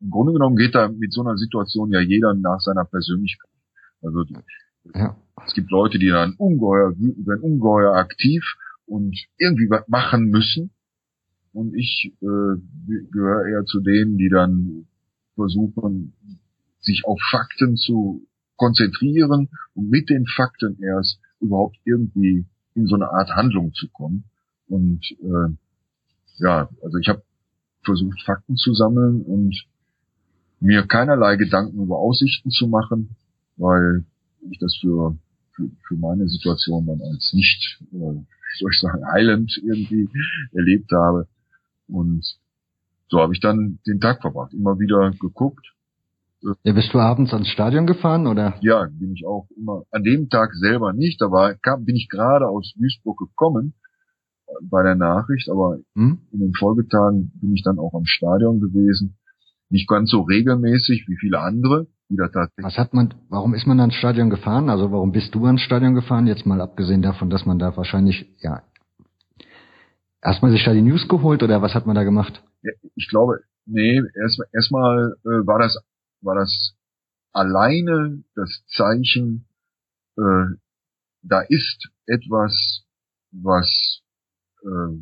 im 0.00 0.10
Grunde 0.10 0.32
genommen 0.32 0.56
geht 0.56 0.74
da 0.74 0.88
mit 0.88 1.12
so 1.12 1.22
einer 1.22 1.36
Situation 1.36 1.92
ja 1.92 2.00
jeder 2.00 2.34
nach 2.34 2.60
seiner 2.60 2.84
Persönlichkeit. 2.84 3.50
Also 4.02 4.24
ja. 4.94 5.16
es 5.46 5.54
gibt 5.54 5.70
Leute, 5.70 5.98
die 5.98 6.08
dann 6.08 6.34
ungeheuer 6.34 6.96
wütend 6.98 7.26
werden, 7.26 7.42
ungeheuer 7.42 7.94
aktiv 7.94 8.42
und 8.86 9.16
irgendwie 9.38 9.70
was 9.70 9.86
machen 9.88 10.26
müssen. 10.26 10.70
Und 11.52 11.74
ich 11.74 12.12
äh, 12.20 13.06
gehöre 13.10 13.46
eher 13.46 13.64
zu 13.64 13.80
denen, 13.80 14.16
die 14.16 14.28
dann 14.28 14.86
versuchen, 15.34 16.14
sich 16.80 17.04
auf 17.04 17.20
Fakten 17.30 17.76
zu 17.76 18.26
konzentrieren 18.56 19.48
und 19.74 19.90
mit 19.90 20.08
den 20.08 20.26
Fakten 20.26 20.82
erst 20.82 21.20
überhaupt 21.40 21.76
irgendwie 21.84 22.46
in 22.74 22.86
so 22.86 22.94
eine 22.94 23.10
Art 23.10 23.30
Handlung 23.30 23.72
zu 23.74 23.88
kommen. 23.88 24.24
Und 24.68 25.00
äh, 25.22 25.54
ja, 26.38 26.68
also 26.82 26.98
ich 26.98 27.08
habe 27.08 27.22
versucht, 27.84 28.22
Fakten 28.22 28.56
zu 28.56 28.74
sammeln 28.74 29.22
und 29.22 29.66
mir 30.60 30.86
keinerlei 30.86 31.36
Gedanken 31.36 31.82
über 31.82 31.98
Aussichten 31.98 32.50
zu 32.50 32.68
machen, 32.68 33.16
weil 33.56 34.04
ich 34.50 34.58
das 34.58 34.76
für, 34.80 35.16
für, 35.52 35.70
für 35.86 35.96
meine 35.96 36.28
Situation 36.28 36.86
dann 36.86 37.02
als 37.02 37.32
nicht, 37.32 37.80
äh, 37.92 38.22
soll 38.58 38.70
ich 38.72 38.80
sagen, 38.80 39.04
heilend 39.12 39.60
irgendwie 39.62 40.08
erlebt 40.52 40.92
habe. 40.92 41.26
Und 41.88 42.24
so 43.08 43.20
habe 43.20 43.34
ich 43.34 43.40
dann 43.40 43.78
den 43.86 44.00
Tag 44.00 44.22
verbracht, 44.22 44.52
immer 44.54 44.78
wieder 44.78 45.10
geguckt, 45.20 45.72
ja, 46.64 46.72
bist 46.72 46.92
du 46.92 46.98
abends 46.98 47.32
ans 47.32 47.48
Stadion 47.48 47.86
gefahren 47.86 48.26
oder? 48.26 48.54
Ja, 48.60 48.86
bin 48.90 49.12
ich 49.12 49.24
auch 49.26 49.46
immer. 49.56 49.82
An 49.90 50.02
dem 50.02 50.28
Tag 50.28 50.52
selber 50.54 50.92
nicht, 50.92 51.20
da 51.20 51.30
war, 51.30 51.54
kam, 51.54 51.84
bin 51.84 51.96
ich 51.96 52.08
gerade 52.08 52.48
aus 52.48 52.74
Duisburg 52.76 53.18
gekommen 53.18 53.74
äh, 54.46 54.52
bei 54.62 54.82
der 54.82 54.96
Nachricht, 54.96 55.48
aber 55.50 55.78
hm? 55.94 56.18
in 56.32 56.40
den 56.40 56.54
Folgetagen 56.54 57.32
bin 57.40 57.54
ich 57.54 57.62
dann 57.62 57.78
auch 57.78 57.94
am 57.94 58.06
Stadion 58.06 58.60
gewesen. 58.60 59.16
Nicht 59.68 59.88
ganz 59.88 60.10
so 60.10 60.22
regelmäßig 60.22 61.06
wie 61.08 61.16
viele 61.16 61.40
andere, 61.40 61.86
die 62.10 62.16
da 62.16 62.28
tatsächlich. 62.28 62.66
Was 62.66 62.76
hat 62.76 62.92
man, 62.92 63.14
warum 63.28 63.54
ist 63.54 63.66
man 63.66 63.80
ans 63.80 63.94
Stadion 63.94 64.28
gefahren? 64.28 64.68
Also 64.68 64.90
warum 64.90 65.12
bist 65.12 65.34
du 65.34 65.46
ans 65.46 65.62
Stadion 65.62 65.94
gefahren? 65.94 66.26
Jetzt 66.26 66.44
mal 66.44 66.60
abgesehen 66.60 67.02
davon, 67.02 67.30
dass 67.30 67.46
man 67.46 67.58
da 67.58 67.76
wahrscheinlich, 67.76 68.26
ja, 68.40 68.62
erstmal 70.20 70.50
sich 70.50 70.64
da 70.64 70.72
die 70.72 70.82
News 70.82 71.08
geholt 71.08 71.42
oder 71.42 71.62
was 71.62 71.74
hat 71.74 71.86
man 71.86 71.94
da 71.94 72.04
gemacht? 72.04 72.42
Ja, 72.62 72.72
ich 72.96 73.08
glaube, 73.08 73.40
nee, 73.64 74.02
erstmal 74.20 74.48
erstmal 74.52 75.14
äh, 75.24 75.46
war 75.46 75.58
das 75.58 75.82
war 76.22 76.36
das 76.36 76.74
alleine 77.32 78.24
das 78.34 78.64
Zeichen, 78.68 79.46
äh, 80.16 80.56
da 81.22 81.40
ist 81.48 81.88
etwas, 82.06 82.84
was 83.30 84.02
äh, 84.62 84.96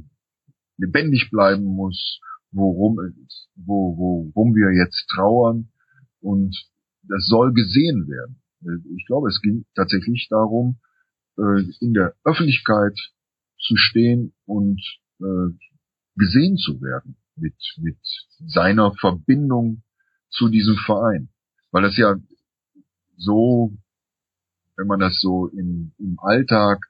lebendig 0.77 1.31
bleiben 1.31 1.65
muss, 1.65 2.21
worum, 2.53 2.97
wo, 3.57 3.97
wo, 3.97 4.31
worum 4.35 4.55
wir 4.55 4.73
jetzt 4.73 5.07
trauern 5.09 5.71
und 6.21 6.57
das 7.03 7.27
soll 7.27 7.53
gesehen 7.53 8.07
werden. 8.09 8.43
Ich 8.97 9.07
glaube, 9.07 9.29
es 9.29 9.41
ging 9.41 9.65
tatsächlich 9.75 10.29
darum, 10.29 10.81
äh, 11.39 11.63
in 11.81 11.95
der 11.95 12.15
Öffentlichkeit 12.25 12.97
zu 13.59 13.77
stehen 13.77 14.35
und 14.45 14.81
äh, 15.21 15.55
gesehen 16.17 16.57
zu 16.57 16.81
werden 16.83 17.17
mit, 17.37 17.57
mit 17.79 17.99
seiner 18.47 18.93
Verbindung 18.95 19.83
zu 20.31 20.49
diesem 20.49 20.77
Verein. 20.77 21.29
Weil 21.71 21.83
das 21.83 21.97
ja 21.97 22.17
so, 23.17 23.73
wenn 24.77 24.87
man 24.87 25.01
das 25.01 25.21
so 25.21 25.49
im, 25.49 25.93
im 25.99 26.19
Alltag, 26.21 26.87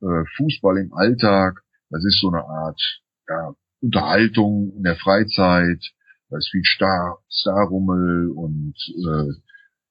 äh, 0.00 0.24
Fußball 0.36 0.78
im 0.78 0.92
Alltag, 0.92 1.62
das 1.90 2.04
ist 2.04 2.20
so 2.20 2.28
eine 2.28 2.44
Art 2.44 2.80
ja, 3.28 3.54
Unterhaltung 3.80 4.72
in 4.76 4.82
der 4.82 4.96
Freizeit, 4.96 5.92
da 6.30 6.38
ist 6.38 6.50
viel 6.50 6.64
Star, 6.64 7.18
Starrummel 7.28 8.30
und 8.30 8.74
äh, 8.88 9.32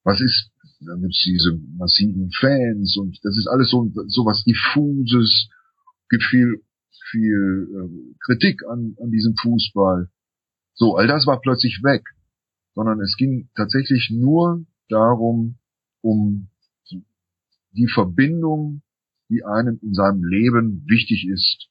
was 0.03 0.19
ist, 0.19 0.51
da 0.79 0.95
gibt's 0.95 1.23
diese 1.23 1.59
massiven 1.77 2.31
Fans 2.39 2.97
und 2.97 3.19
das 3.23 3.37
ist 3.37 3.47
alles 3.47 3.69
so, 3.69 3.89
so 4.07 4.25
was 4.25 4.43
diffuses, 4.43 5.49
gibt 6.09 6.23
viel, 6.23 6.63
viel 7.11 7.67
äh, 7.69 8.15
Kritik 8.25 8.61
an, 8.67 8.95
an 8.99 9.11
diesem 9.11 9.35
Fußball. 9.35 10.09
So, 10.73 10.95
all 10.95 11.07
das 11.07 11.27
war 11.27 11.39
plötzlich 11.39 11.81
weg 11.83 12.03
sondern 12.75 12.99
es 13.01 13.15
ging 13.17 13.49
tatsächlich 13.55 14.09
nur 14.11 14.65
darum, 14.89 15.57
um 16.01 16.47
die 17.73 17.87
Verbindung, 17.87 18.81
die 19.29 19.43
einem 19.45 19.79
in 19.81 19.93
seinem 19.93 20.23
Leben 20.23 20.83
wichtig 20.87 21.27
ist, 21.27 21.69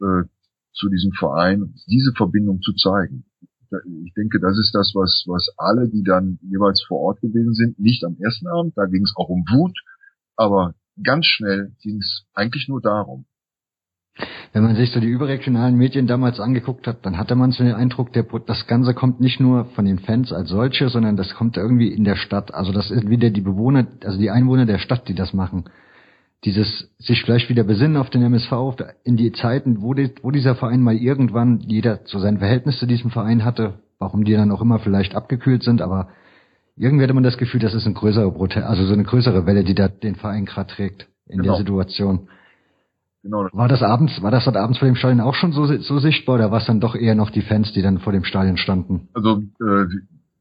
äh, 0.00 0.24
zu 0.72 0.88
diesem 0.88 1.12
Verein, 1.12 1.74
diese 1.86 2.12
Verbindung 2.12 2.60
zu 2.60 2.72
zeigen. 2.74 3.24
Ich 4.04 4.14
denke, 4.14 4.38
das 4.38 4.58
ist 4.58 4.72
das, 4.74 4.92
was, 4.94 5.24
was 5.26 5.52
alle, 5.56 5.88
die 5.88 6.04
dann 6.04 6.38
jeweils 6.42 6.84
vor 6.86 7.00
Ort 7.00 7.20
gewesen 7.20 7.54
sind, 7.54 7.78
nicht 7.80 8.04
am 8.04 8.16
ersten 8.20 8.46
Abend, 8.46 8.76
da 8.76 8.86
ging 8.86 9.02
es 9.02 9.14
auch 9.16 9.28
um 9.28 9.44
Wut, 9.50 9.76
aber 10.36 10.74
ganz 11.02 11.26
schnell 11.26 11.74
ging 11.82 11.98
es 11.98 12.26
eigentlich 12.34 12.68
nur 12.68 12.80
darum. 12.80 13.26
Wenn 14.52 14.62
man 14.62 14.76
sich 14.76 14.90
so 14.90 15.00
die 15.00 15.08
überregionalen 15.08 15.76
Medien 15.76 16.06
damals 16.06 16.40
angeguckt 16.40 16.86
hat, 16.86 17.04
dann 17.04 17.18
hatte 17.18 17.34
man 17.34 17.52
so 17.52 17.62
den 17.62 17.74
Eindruck, 17.74 18.12
der, 18.12 18.24
das 18.46 18.66
Ganze 18.66 18.94
kommt 18.94 19.20
nicht 19.20 19.40
nur 19.40 19.66
von 19.74 19.84
den 19.84 19.98
Fans 19.98 20.32
als 20.32 20.48
solche, 20.48 20.88
sondern 20.88 21.16
das 21.16 21.34
kommt 21.34 21.56
irgendwie 21.56 21.88
in 21.88 22.04
der 22.04 22.16
Stadt. 22.16 22.54
Also 22.54 22.72
das 22.72 22.88
sind 22.88 23.10
wieder 23.10 23.30
die 23.30 23.42
Bewohner, 23.42 23.86
also 24.04 24.18
die 24.18 24.30
Einwohner 24.30 24.64
der 24.64 24.78
Stadt, 24.78 25.08
die 25.08 25.14
das 25.14 25.34
machen. 25.34 25.64
dieses 26.44 26.90
sich 26.98 27.22
vielleicht 27.22 27.48
wieder 27.50 27.64
besinnen 27.64 27.96
auf 27.96 28.08
den 28.08 28.22
MSV, 28.22 28.52
in 29.04 29.16
die 29.16 29.32
Zeiten, 29.32 29.82
wo, 29.82 29.94
die, 29.94 30.12
wo 30.22 30.30
dieser 30.30 30.54
Verein 30.54 30.80
mal 30.80 30.94
irgendwann 30.94 31.60
jeder 31.60 32.00
so 32.04 32.18
sein 32.18 32.38
Verhältnis 32.38 32.78
zu 32.78 32.86
diesem 32.86 33.10
Verein 33.10 33.44
hatte, 33.44 33.80
warum 33.98 34.24
die 34.24 34.34
dann 34.34 34.52
auch 34.52 34.62
immer 34.62 34.78
vielleicht 34.78 35.14
abgekühlt 35.14 35.62
sind, 35.62 35.82
aber 35.82 36.08
irgendwie 36.76 37.04
hatte 37.04 37.14
man 37.14 37.24
das 37.24 37.38
Gefühl, 37.38 37.60
das 37.60 37.74
ist 37.74 37.86
ein 37.86 37.94
größerer 37.94 38.34
also 38.68 38.84
so 38.84 38.92
eine 38.92 39.04
größere 39.04 39.46
Welle, 39.46 39.64
die 39.64 39.74
da 39.74 39.88
den 39.88 40.14
Verein 40.14 40.44
gerade 40.44 40.72
trägt 40.72 41.08
in 41.26 41.38
genau. 41.38 41.54
der 41.54 41.58
Situation. 41.58 42.28
Genau. 43.26 43.48
War 43.52 43.66
das 43.66 43.82
abends, 43.82 44.22
war 44.22 44.30
das 44.30 44.44
dort 44.44 44.56
abends 44.56 44.78
vor 44.78 44.86
dem 44.86 44.94
Stadion 44.94 45.20
auch 45.20 45.34
schon 45.34 45.50
so, 45.50 45.66
so 45.66 45.98
sichtbar 45.98 46.36
oder 46.36 46.52
war 46.52 46.60
es 46.60 46.66
dann 46.66 46.78
doch 46.78 46.94
eher 46.94 47.16
noch 47.16 47.30
die 47.30 47.42
Fans, 47.42 47.72
die 47.72 47.82
dann 47.82 47.98
vor 47.98 48.12
dem 48.12 48.22
Stadion 48.22 48.56
standen? 48.56 49.08
Also 49.14 49.42
äh, 49.60 49.86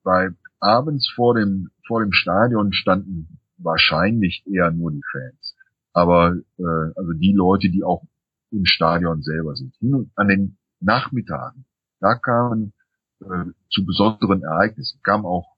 bei 0.04 0.30
abends 0.60 1.12
vor 1.16 1.34
dem 1.34 1.70
vor 1.88 2.02
dem 2.02 2.12
Stadion 2.12 2.74
standen 2.74 3.40
wahrscheinlich 3.58 4.44
eher 4.46 4.70
nur 4.70 4.92
die 4.92 5.02
Fans, 5.12 5.56
aber 5.94 6.36
äh, 6.60 6.94
also 6.96 7.14
die 7.14 7.34
Leute, 7.34 7.72
die 7.72 7.84
auch 7.84 8.04
im 8.52 8.66
Stadion 8.66 9.24
selber 9.24 9.56
sind. 9.56 9.74
An 10.16 10.28
den 10.28 10.58
Nachmittagen, 10.80 11.66
da 12.00 12.14
kamen 12.14 12.74
äh, 13.22 13.46
zu 13.72 13.84
besonderen 13.84 14.44
Ereignissen, 14.44 15.00
kamen 15.02 15.26
auch 15.26 15.56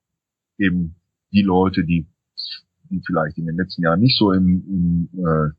eben 0.57 0.95
die 1.33 1.41
Leute, 1.41 1.83
die, 1.83 2.07
die 2.89 3.01
vielleicht 3.05 3.37
in 3.37 3.47
den 3.47 3.57
letzten 3.57 3.81
Jahren 3.81 3.99
nicht 3.99 4.17
so 4.17 4.31
im, 4.31 5.09
im 5.13 5.25
äh, 5.25 5.51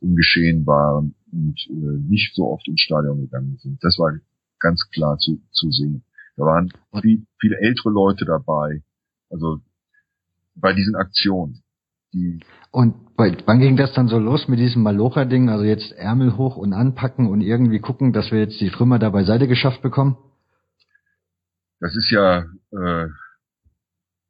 im 0.00 0.16
Geschehen 0.16 0.66
waren 0.66 1.14
und 1.32 1.58
äh, 1.68 2.08
nicht 2.08 2.34
so 2.34 2.50
oft 2.50 2.66
ins 2.68 2.80
Stadion 2.80 3.20
gegangen 3.20 3.56
sind. 3.58 3.82
Das 3.82 3.98
war 3.98 4.12
ganz 4.58 4.88
klar 4.90 5.18
zu, 5.18 5.40
zu 5.52 5.70
sehen. 5.70 6.04
Da 6.36 6.44
waren 6.44 6.70
viel, 7.00 7.26
viele 7.40 7.56
ältere 7.58 7.90
Leute 7.90 8.24
dabei, 8.24 8.82
also 9.30 9.60
bei 10.54 10.72
diesen 10.72 10.94
Aktionen. 10.94 11.62
Die 12.12 12.40
und 12.70 13.16
bei, 13.16 13.36
wann 13.46 13.60
ging 13.60 13.76
das 13.76 13.94
dann 13.94 14.08
so 14.08 14.18
los 14.18 14.48
mit 14.48 14.58
diesem 14.58 14.82
Malocha-Ding? 14.82 15.48
Also 15.48 15.64
jetzt 15.64 15.92
Ärmel 15.92 16.36
hoch 16.36 16.56
und 16.56 16.74
anpacken 16.74 17.26
und 17.26 17.40
irgendwie 17.40 17.78
gucken, 17.78 18.12
dass 18.12 18.30
wir 18.30 18.40
jetzt 18.40 18.60
die 18.60 18.70
Trümmer 18.70 18.98
da 18.98 19.08
beiseite 19.10 19.48
geschafft 19.48 19.80
bekommen? 19.80 20.18
Das 21.80 21.96
ist 21.96 22.10
ja 22.10 22.44
äh, 22.72 23.06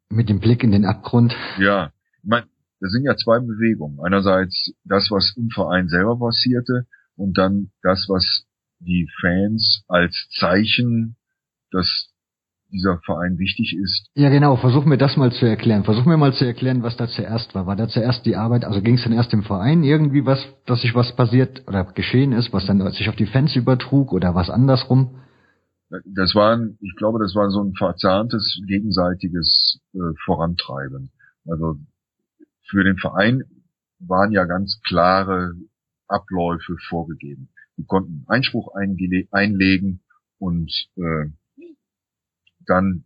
mit 0.08 0.28
dem 0.28 0.40
Blick 0.40 0.62
in 0.62 0.70
den 0.70 0.84
Abgrund. 0.84 1.34
Ja, 1.58 1.92
ich 2.22 2.28
mein, 2.28 2.44
das 2.80 2.92
sind 2.92 3.04
ja 3.04 3.16
zwei 3.16 3.38
Bewegungen. 3.40 4.00
Einerseits 4.00 4.72
das, 4.84 5.10
was 5.10 5.34
im 5.36 5.48
Verein 5.50 5.88
selber 5.88 6.18
passierte 6.18 6.86
und 7.16 7.38
dann 7.38 7.70
das, 7.82 8.06
was 8.08 8.46
die 8.80 9.08
Fans 9.20 9.82
als 9.88 10.28
Zeichen, 10.38 11.16
dass 11.70 12.10
dieser 12.72 12.98
Verein 13.04 13.38
wichtig 13.38 13.76
ist. 13.76 14.10
Ja, 14.14 14.28
genau. 14.28 14.56
Versuch 14.56 14.84
mir 14.84 14.98
das 14.98 15.16
mal 15.16 15.32
zu 15.32 15.46
erklären. 15.46 15.84
Versuch 15.84 16.04
mir 16.04 16.16
mal 16.16 16.34
zu 16.34 16.44
erklären, 16.44 16.82
was 16.82 16.96
da 16.96 17.06
zuerst 17.06 17.54
war. 17.54 17.66
War 17.66 17.76
da 17.76 17.88
zuerst 17.88 18.26
die 18.26 18.36
Arbeit, 18.36 18.64
also 18.64 18.82
ging 18.82 18.96
es 18.96 19.04
dann 19.04 19.12
erst 19.12 19.32
im 19.32 19.44
Verein 19.44 19.84
irgendwie 19.84 20.26
was, 20.26 20.44
dass 20.66 20.82
sich 20.82 20.94
was 20.94 21.14
passiert 21.14 21.66
oder 21.68 21.84
geschehen 21.84 22.32
ist, 22.32 22.52
was 22.52 22.66
dann 22.66 22.80
sich 22.92 23.08
auf 23.08 23.16
die 23.16 23.26
Fans 23.26 23.54
übertrug 23.56 24.12
oder 24.12 24.34
was 24.34 24.50
andersrum? 24.50 25.20
Das 26.04 26.34
waren, 26.34 26.76
ich 26.80 26.96
glaube, 26.96 27.20
das 27.20 27.36
war 27.36 27.48
so 27.50 27.62
ein 27.62 27.72
verzahntes 27.74 28.60
gegenseitiges 28.66 29.80
äh, 29.94 29.98
Vorantreiben. 30.24 31.10
Also 31.46 31.76
für 32.68 32.84
den 32.84 32.98
Verein 32.98 33.42
waren 33.98 34.32
ja 34.32 34.44
ganz 34.44 34.80
klare 34.86 35.54
Abläufe 36.08 36.76
vorgegeben. 36.88 37.48
Die 37.76 37.84
konnten 37.84 38.24
Einspruch 38.28 38.74
einlegen 38.74 40.00
und 40.38 40.70
äh, 40.96 41.26
dann 42.66 43.04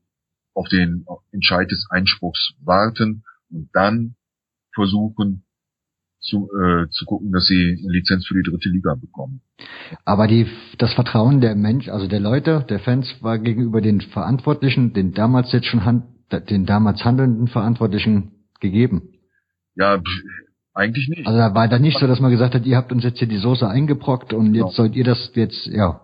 auf 0.55 0.69
den 0.69 1.07
Entscheid 1.33 1.71
des 1.71 1.87
Einspruchs 1.91 2.55
warten 2.61 3.25
und 3.51 3.71
dann 3.73 4.17
versuchen 4.75 5.45
zu, 6.21 6.49
äh, 6.53 6.89
zu 6.91 7.07
gucken, 7.07 7.33
dass 7.33 7.47
sie 7.47 7.79
eine 7.83 7.93
Lizenz 7.93 8.27
für 8.27 8.35
die 8.35 8.49
dritte 8.49 8.69
Liga 8.69 8.95
bekommen. 8.95 9.41
Aber 10.05 10.27
die, 10.27 10.47
das 10.79 10.93
Vertrauen 10.93 11.41
der 11.41 11.55
Mensch, 11.57 11.89
also 11.89 12.07
der 12.07 12.21
Leute, 12.21 12.65
der 12.69 12.81
Fans 12.81 13.07
war 13.21 13.39
gegenüber 13.39 13.81
den 13.81 14.01
Verantwortlichen, 14.01 14.93
den 14.93 15.13
damals 15.13 15.53
jetzt 15.53 15.67
schon 15.67 15.85
hand, 15.85 16.05
den 16.51 16.67
damals 16.67 17.05
handelnden 17.05 17.49
Verantwortlichen 17.49 18.33
gegeben. 18.61 19.15
Ja, 19.81 19.99
eigentlich 20.75 21.09
nicht. 21.09 21.27
Also 21.27 21.39
da 21.39 21.55
war 21.55 21.67
da 21.69 21.79
nicht 21.79 21.99
so, 21.99 22.07
dass 22.07 22.21
man 22.21 22.31
gesagt 22.31 22.55
hat, 22.55 22.67
ihr 22.67 22.77
habt 22.77 22.93
uns 22.93 23.03
jetzt 23.03 23.19
hier 23.19 23.29
die 23.29 23.39
Soße 23.39 23.67
eingebrockt 23.67 24.35
und 24.35 24.55
jetzt 24.55 24.63
genau. 24.63 24.71
sollt 24.73 24.95
ihr 24.95 25.05
das 25.05 25.31
jetzt, 25.35 25.67
ja. 25.67 26.03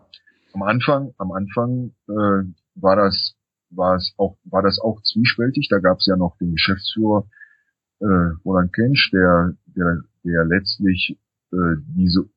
Am 0.54 0.62
Anfang, 0.62 1.12
am 1.18 1.32
Anfang 1.32 1.92
äh, 2.08 2.44
war 2.74 2.96
das, 2.96 3.34
war 3.68 3.96
es 3.96 4.14
auch, 4.16 4.38
war 4.44 4.62
das 4.62 4.78
auch 4.78 5.02
zwiespältig. 5.02 5.68
Da 5.68 5.78
gab 5.78 5.98
es 5.98 6.06
ja 6.06 6.16
noch 6.16 6.38
den 6.38 6.52
Geschäftsführer 6.52 7.26
äh, 8.00 8.06
Roland 8.46 8.72
Kensch, 8.72 9.10
der, 9.12 9.52
der, 9.66 10.00
der 10.24 10.44
letztlich 10.46 11.18
äh, 11.52 11.76
diese 11.94 12.30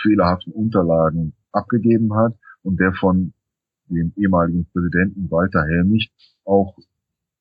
fehlerhaften 0.00 0.54
Unterlagen 0.54 1.34
abgegeben 1.52 2.16
hat 2.16 2.34
und 2.62 2.80
der 2.80 2.94
von 2.94 3.34
dem 3.90 4.14
ehemaligen 4.16 4.64
Präsidenten 4.72 5.30
Walter 5.30 5.62
Helmich 5.66 6.10
auch 6.46 6.74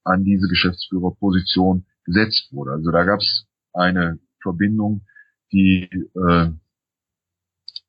an 0.03 0.25
diese 0.25 0.49
Geschäftsführerposition 0.49 1.85
gesetzt 2.05 2.49
wurde. 2.51 2.71
Also 2.71 2.91
da 2.91 3.03
gab 3.03 3.19
es 3.19 3.47
eine 3.73 4.19
Verbindung, 4.41 5.05
die, 5.51 5.89
äh, 6.15 6.51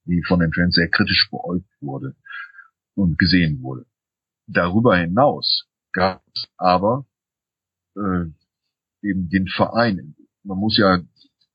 die 0.04 0.22
von 0.26 0.40
den 0.40 0.52
Fans 0.52 0.74
sehr 0.74 0.88
kritisch 0.88 1.28
beäugt 1.30 1.68
wurde 1.80 2.14
und 2.94 3.18
gesehen 3.18 3.62
wurde. 3.62 3.86
Darüber 4.46 4.96
hinaus 4.96 5.66
gab 5.92 6.22
es 6.34 6.46
aber 6.56 7.06
äh, 7.96 8.26
eben 9.02 9.28
den 9.28 9.48
Verein. 9.48 10.14
Man 10.42 10.58
muss 10.58 10.76
ja, 10.76 10.98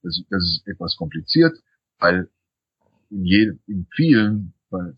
das, 0.01 0.23
das 0.29 0.43
ist 0.43 0.67
etwas 0.67 0.95
kompliziert, 0.97 1.55
weil 1.99 2.29
in, 3.09 3.25
je, 3.25 3.51
in 3.67 3.87
vielen 3.95 4.53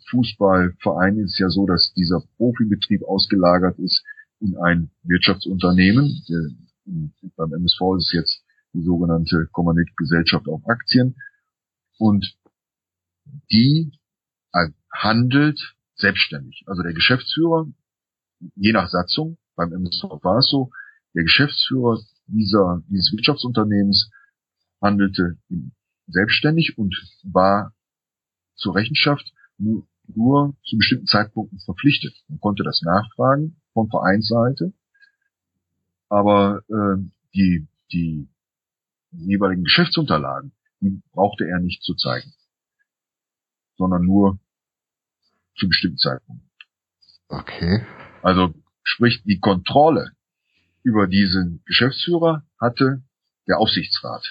Fußballvereinen 0.09 1.23
ist 1.23 1.33
es 1.33 1.39
ja 1.39 1.49
so, 1.49 1.65
dass 1.65 1.93
dieser 1.93 2.21
Profibetrieb 2.37 3.03
ausgelagert 3.03 3.79
ist 3.79 4.03
in 4.39 4.57
ein 4.57 4.91
Wirtschaftsunternehmen. 5.03 6.23
Beim 6.85 7.53
MSV 7.53 7.81
ist 7.97 8.07
es 8.07 8.13
jetzt 8.13 8.45
die 8.73 8.83
sogenannte 8.83 9.47
Kommanditgesellschaft 9.51 10.47
auf 10.47 10.61
Aktien. 10.67 11.15
Und 11.97 12.35
die 13.51 13.91
handelt 14.91 15.75
selbstständig. 15.95 16.63
Also 16.67 16.83
der 16.83 16.93
Geschäftsführer, 16.93 17.67
je 18.55 18.73
nach 18.73 18.89
Satzung, 18.89 19.37
beim 19.55 19.71
MSV 19.71 20.03
war 20.23 20.39
es 20.39 20.49
so, 20.49 20.71
der 21.13 21.23
Geschäftsführer 21.23 21.99
dieser, 22.27 22.81
dieses 22.87 23.11
Wirtschaftsunternehmens 23.11 24.09
handelte 24.81 25.37
selbstständig 26.07 26.77
und 26.77 26.95
war 27.23 27.73
zur 28.55 28.75
Rechenschaft 28.75 29.31
nur, 29.57 29.87
nur 30.07 30.55
zu 30.63 30.77
bestimmten 30.77 31.05
Zeitpunkten 31.05 31.59
verpflichtet. 31.59 32.15
Man 32.27 32.39
konnte 32.39 32.63
das 32.63 32.81
nachfragen 32.81 33.61
von 33.73 33.89
Vereinsseite 33.89 34.73
aber 36.11 36.61
äh, 36.67 37.01
die, 37.33 37.67
die 37.93 38.27
jeweiligen 39.11 39.63
Geschäftsunterlagen, 39.63 40.51
die 40.81 41.01
brauchte 41.13 41.45
er 41.47 41.59
nicht 41.59 41.81
zu 41.83 41.95
zeigen, 41.95 42.33
sondern 43.77 44.03
nur 44.03 44.37
zu 45.55 45.69
bestimmten 45.69 45.97
Zeitpunkten. 45.97 46.49
Okay. 47.29 47.85
Also 48.21 48.53
sprich, 48.83 49.23
die 49.23 49.39
Kontrolle 49.39 50.11
über 50.83 51.07
diesen 51.07 51.63
Geschäftsführer 51.65 52.45
hatte 52.59 53.01
der 53.47 53.59
Aufsichtsrat 53.59 54.25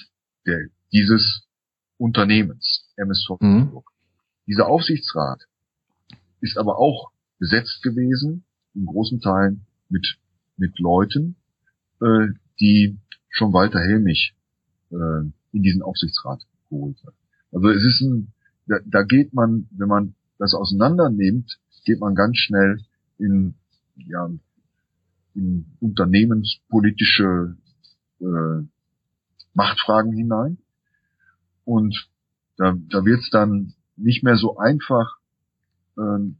der, 0.46 0.68
dieses 0.92 1.48
Unternehmens, 1.96 2.92
MSV 2.96 3.40
mhm. 3.40 3.82
Dieser 4.46 4.66
Aufsichtsrat 4.66 5.46
ist 6.40 6.58
aber 6.58 6.78
auch 6.78 7.10
besetzt 7.38 7.82
gewesen, 7.82 8.44
in 8.74 8.84
großen 8.84 9.20
Teilen 9.20 9.64
mit, 9.88 10.18
mit 10.56 10.78
Leuten, 10.78 11.36
äh, 12.00 12.28
die 12.60 12.98
schon 13.28 13.52
Walter 13.52 13.80
Helmich 13.80 14.34
äh, 14.90 14.94
in 15.52 15.62
diesen 15.62 15.82
Aufsichtsrat 15.82 16.42
geholt 16.68 16.98
hat. 17.06 17.14
Also 17.52 17.68
es 17.68 17.84
ist 17.84 18.00
ein, 18.02 18.32
da, 18.66 18.76
da 18.84 19.02
geht 19.02 19.34
man, 19.34 19.68
wenn 19.70 19.88
man 19.88 20.14
das 20.38 20.54
auseinander 20.54 21.10
nimmt, 21.10 21.58
geht 21.84 22.00
man 22.00 22.14
ganz 22.14 22.36
schnell 22.36 22.80
in, 23.18 23.54
ja, 23.96 24.30
in 25.34 25.66
unternehmenspolitische 25.80 27.56
äh, 28.20 28.64
Machtfragen 29.54 30.12
hinein. 30.12 30.58
Und 31.64 32.08
da, 32.56 32.76
da 32.88 33.04
wird 33.04 33.20
es 33.20 33.30
dann 33.30 33.74
nicht 33.96 34.22
mehr 34.22 34.36
so 34.36 34.58
einfach. 34.58 35.18
Äh, 35.96 36.32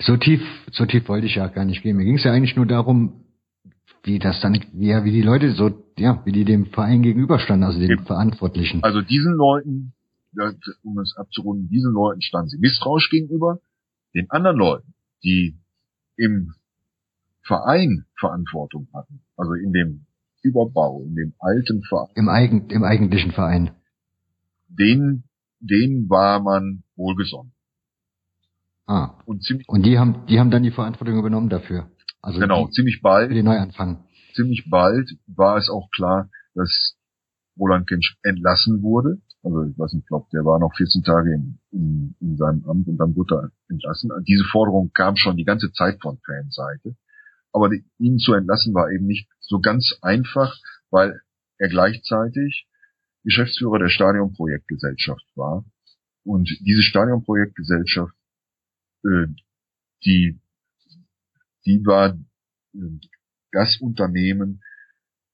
so 0.00 0.16
tief, 0.16 0.40
so 0.72 0.86
tief 0.86 1.08
wollte 1.08 1.26
ich 1.26 1.34
ja 1.34 1.48
gar 1.48 1.64
nicht 1.64 1.82
gehen. 1.82 1.96
Mir 1.96 2.04
ging 2.04 2.16
es 2.16 2.24
ja 2.24 2.32
eigentlich 2.32 2.56
nur 2.56 2.66
darum, 2.66 3.24
wie 4.02 4.18
das 4.18 4.40
dann, 4.40 4.58
ja, 4.74 5.04
wie 5.04 5.12
die 5.12 5.22
Leute 5.22 5.52
so, 5.52 5.84
ja, 5.98 6.22
wie 6.24 6.32
die 6.32 6.44
dem 6.44 6.66
Verein 6.66 7.02
gegenüberstanden, 7.02 7.66
also 7.66 7.78
den. 7.78 7.98
Verantwortlichen. 8.04 8.82
Also 8.82 9.02
diesen 9.02 9.34
Leuten, 9.34 9.92
um 10.82 10.98
es 10.98 11.16
abzurunden, 11.16 11.68
diesen 11.68 11.92
Leuten 11.92 12.22
standen 12.22 12.48
sie 12.48 12.58
misstrauisch 12.58 13.10
gegenüber, 13.10 13.60
den 14.14 14.30
anderen 14.30 14.56
Leuten, 14.56 14.94
die 15.24 15.58
im 16.16 16.54
Verein 17.42 18.04
Verantwortung 18.18 18.88
hatten, 18.94 19.20
also 19.36 19.52
in 19.54 19.72
dem 19.72 20.06
Überbau, 20.42 21.02
in 21.02 21.14
dem 21.14 21.34
alten 21.38 21.82
Verein. 21.82 22.12
Im, 22.14 22.28
eigen, 22.28 22.70
im 22.70 22.84
eigentlichen 22.84 23.32
Verein. 23.32 23.70
den, 24.68 25.24
den 25.60 26.08
war 26.08 26.40
man 26.40 26.82
wohlgesonnen. 26.96 27.52
Ah. 28.86 29.18
Und, 29.26 29.42
ziemlich 29.42 29.68
und 29.68 29.84
die 29.84 29.98
haben, 29.98 30.26
die 30.26 30.40
haben 30.40 30.50
dann 30.50 30.62
die 30.62 30.70
Verantwortung 30.70 31.18
übernommen 31.18 31.50
dafür. 31.50 31.90
Also 32.20 32.40
genau, 32.40 32.66
die, 32.66 32.72
ziemlich 32.72 33.00
bald. 33.02 33.30
Den 33.30 33.44
Neuanfang. 33.44 34.04
Ziemlich 34.34 34.68
bald 34.68 35.10
war 35.26 35.56
es 35.56 35.68
auch 35.68 35.90
klar, 35.90 36.30
dass 36.54 36.96
Roland 37.58 37.88
Kinch 37.88 38.16
entlassen 38.22 38.82
wurde. 38.82 39.20
Also 39.42 39.64
ich 39.64 39.78
weiß 39.78 39.92
nicht, 39.92 40.02
ich 40.02 40.08
glaube, 40.08 40.26
der 40.32 40.44
war 40.44 40.58
noch 40.58 40.74
14 40.76 41.02
Tage 41.02 41.32
in, 41.32 41.58
in, 41.70 42.16
in 42.20 42.36
seinem 42.36 42.64
Amt 42.68 42.88
und 42.88 42.96
dann 42.98 43.14
wurde 43.14 43.36
er 43.36 43.50
entlassen. 43.68 44.10
Diese 44.26 44.44
Forderung 44.44 44.90
kam 44.92 45.16
schon 45.16 45.36
die 45.36 45.44
ganze 45.44 45.70
Zeit 45.72 46.00
von 46.00 46.18
Fanseite. 46.24 46.96
Aber 47.52 47.68
die, 47.68 47.84
ihn 47.98 48.18
zu 48.18 48.34
entlassen 48.34 48.74
war 48.74 48.90
eben 48.90 49.06
nicht 49.06 49.28
so 49.40 49.60
ganz 49.60 49.96
einfach, 50.02 50.56
weil 50.90 51.20
er 51.58 51.68
gleichzeitig 51.68 52.66
Geschäftsführer 53.24 53.78
der 53.78 53.88
Stadionprojektgesellschaft 53.88 55.24
war. 55.34 55.64
Und 56.24 56.50
diese 56.60 56.82
Stadionprojektgesellschaft 56.82 58.14
äh, 59.04 59.26
die, 60.04 60.40
die 61.66 61.84
war 61.84 62.18
das 63.52 63.78
Unternehmen, 63.80 64.62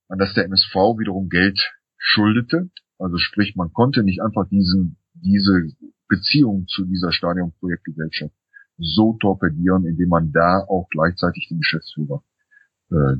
an 0.09 0.19
das 0.19 0.35
der 0.35 0.45
MSV 0.45 0.75
wiederum 0.99 1.29
Geld 1.29 1.59
schuldete. 1.97 2.71
Also 2.99 3.19
sprich, 3.19 3.57
man 3.57 3.73
konnte 3.73 4.03
nicht 4.03 4.23
einfach 4.23 4.49
diesen, 4.49 4.97
diese 5.15 5.73
Beziehung 6.09 6.67
zu 6.69 6.85
dieser 6.85 7.13
Stadionprojektgesellschaft 7.13 8.35
so 8.79 9.17
torpedieren, 9.21 9.87
indem 9.87 10.09
man 10.09 10.33
da 10.33 10.65
auch 10.69 10.89
gleichzeitig 10.91 11.49
den 11.49 11.59
Geschäftsführer 11.59 12.23
äh, 12.91 13.17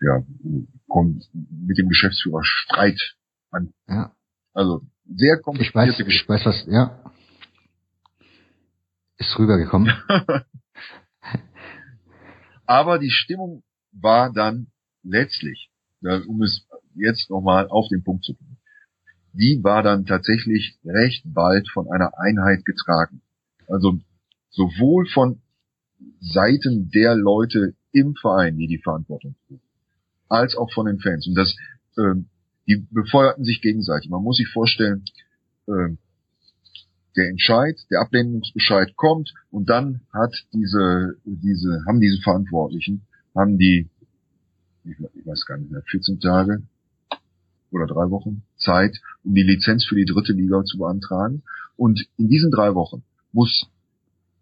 ja, 0.00 0.22
kommt, 0.88 1.28
mit 1.32 1.78
dem 1.78 1.88
Geschäftsführer 1.88 2.42
Streit 2.42 3.16
an. 3.50 3.72
Ja. 3.86 4.14
Also 4.52 4.82
sehr 5.06 5.38
komplizierte 5.38 6.02
ich 6.02 6.08
weiß, 6.08 6.08
ich 6.08 6.28
weiß 6.28 6.46
was, 6.46 6.66
ja. 6.66 7.12
Ist 9.18 9.38
rübergekommen. 9.38 9.92
Aber 12.72 12.98
die 12.98 13.10
Stimmung 13.10 13.64
war 13.92 14.32
dann 14.32 14.68
letztlich, 15.02 15.68
um 16.00 16.40
es 16.40 16.66
jetzt 16.94 17.28
nochmal 17.28 17.68
auf 17.68 17.88
den 17.88 18.02
Punkt 18.02 18.24
zu 18.24 18.32
bringen, 18.32 18.56
die 19.34 19.62
war 19.62 19.82
dann 19.82 20.06
tatsächlich 20.06 20.78
recht 20.82 21.22
bald 21.26 21.68
von 21.68 21.90
einer 21.92 22.18
Einheit 22.18 22.64
getragen. 22.64 23.20
Also 23.68 24.00
sowohl 24.48 25.06
von 25.06 25.42
Seiten 26.20 26.90
der 26.90 27.14
Leute 27.14 27.74
im 27.92 28.14
Verein, 28.14 28.56
die 28.56 28.68
die 28.68 28.80
Verantwortung 28.82 29.34
trugen, 29.46 29.60
als 30.30 30.56
auch 30.56 30.72
von 30.72 30.86
den 30.86 30.98
Fans. 30.98 31.26
Und 31.26 31.34
das, 31.34 31.54
ähm, 31.98 32.30
die 32.66 32.86
befeuerten 32.90 33.44
sich 33.44 33.60
gegenseitig. 33.60 34.08
Man 34.08 34.22
muss 34.22 34.38
sich 34.38 34.48
vorstellen, 34.48 35.04
ähm, 35.68 35.98
der 37.16 37.28
Entscheid, 37.28 37.78
der 37.90 38.00
Ablehnungsbescheid 38.00 38.96
kommt 38.96 39.34
und 39.50 39.68
dann 39.68 40.00
hat 40.12 40.34
diese, 40.52 41.16
diese, 41.24 41.84
haben 41.86 42.00
diese 42.00 42.20
Verantwortlichen, 42.22 43.02
haben 43.34 43.58
die, 43.58 43.88
ich 44.84 45.26
weiß 45.26 45.44
gar 45.46 45.58
nicht 45.58 45.70
mehr, 45.70 45.82
14 45.90 46.20
Tage 46.20 46.62
oder 47.70 47.86
drei 47.86 48.10
Wochen 48.10 48.42
Zeit, 48.56 48.96
um 49.24 49.34
die 49.34 49.42
Lizenz 49.42 49.84
für 49.84 49.94
die 49.94 50.04
dritte 50.04 50.32
Liga 50.32 50.64
zu 50.64 50.78
beantragen. 50.78 51.42
Und 51.76 52.06
in 52.18 52.28
diesen 52.28 52.50
drei 52.50 52.74
Wochen 52.74 53.02
muss, 53.32 53.66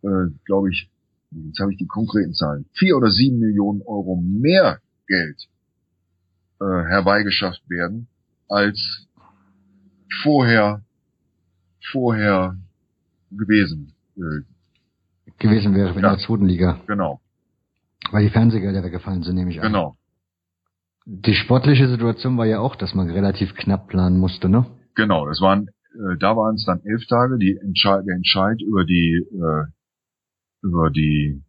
äh, 0.02 0.30
glaube 0.44 0.70
ich, 0.70 0.90
jetzt 1.30 1.60
habe 1.60 1.72
ich 1.72 1.78
die 1.78 1.86
konkreten 1.86 2.34
Zahlen, 2.34 2.66
vier 2.72 2.96
oder 2.96 3.10
sieben 3.10 3.38
Millionen 3.38 3.82
Euro 3.82 4.16
mehr 4.16 4.80
Geld 5.06 5.48
äh, 6.60 6.64
herbeigeschafft 6.64 7.68
werden, 7.68 8.08
als 8.48 9.06
vorher 10.22 10.82
vorher 11.92 12.56
gewesen. 13.30 13.92
Äh, 14.16 14.42
gewesen 15.38 15.74
wäre 15.74 15.90
in 15.90 16.02
ja. 16.02 16.10
der 16.10 16.18
zweiten 16.18 16.46
Liga. 16.46 16.80
Genau. 16.86 17.20
Weil 18.10 18.24
die 18.24 18.30
Fernsehgelder 18.30 18.82
weggefallen 18.82 19.22
sind, 19.22 19.36
nehme 19.36 19.50
ich 19.50 19.60
an. 19.60 19.66
Genau. 19.66 19.96
Die 21.06 21.34
sportliche 21.34 21.88
Situation 21.88 22.36
war 22.36 22.46
ja 22.46 22.60
auch, 22.60 22.76
dass 22.76 22.94
man 22.94 23.10
relativ 23.10 23.54
knapp 23.54 23.88
planen 23.88 24.18
musste, 24.18 24.48
ne? 24.48 24.66
Genau, 24.94 25.26
das 25.26 25.40
waren, 25.40 25.68
äh, 25.94 26.16
da 26.18 26.36
waren 26.36 26.54
es 26.54 26.64
dann 26.66 26.80
elf 26.84 27.06
Tage, 27.06 27.38
die 27.38 27.56
Entscheid, 27.56 28.04
der 28.06 28.16
Entscheid 28.16 28.60
über 28.60 28.84
die, 28.84 29.26
äh, 29.32 29.64
über 30.62 30.90
die, 30.90 31.42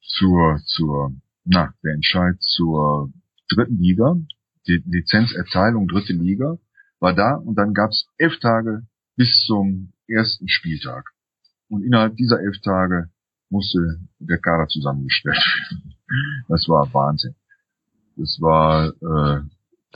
zur, 0.00 0.58
zur, 0.64 1.12
na, 1.44 1.72
der 1.82 1.94
Entscheid 1.94 2.36
zur 2.40 3.10
dritten 3.48 3.78
Liga, 3.78 4.16
die 4.66 4.82
Lizenzerteilung 4.86 5.88
dritte 5.88 6.12
Liga, 6.12 6.58
war 7.00 7.14
da 7.14 7.36
und 7.36 7.56
dann 7.56 7.72
gab 7.72 7.90
es 7.90 8.08
elf 8.18 8.38
Tage 8.40 8.82
bis 9.16 9.44
zum 9.46 9.92
ersten 10.08 10.48
Spieltag. 10.48 11.10
Und 11.68 11.82
innerhalb 11.82 12.16
dieser 12.16 12.40
elf 12.40 12.60
Tage 12.60 13.10
musste 13.50 14.00
der 14.18 14.38
Kader 14.38 14.68
zusammengestellt 14.68 15.36
werden. 15.36 15.94
Das 16.48 16.68
war 16.68 16.92
Wahnsinn. 16.94 17.34
Das 18.16 18.38
war 18.40 18.88
äh, 18.88 19.42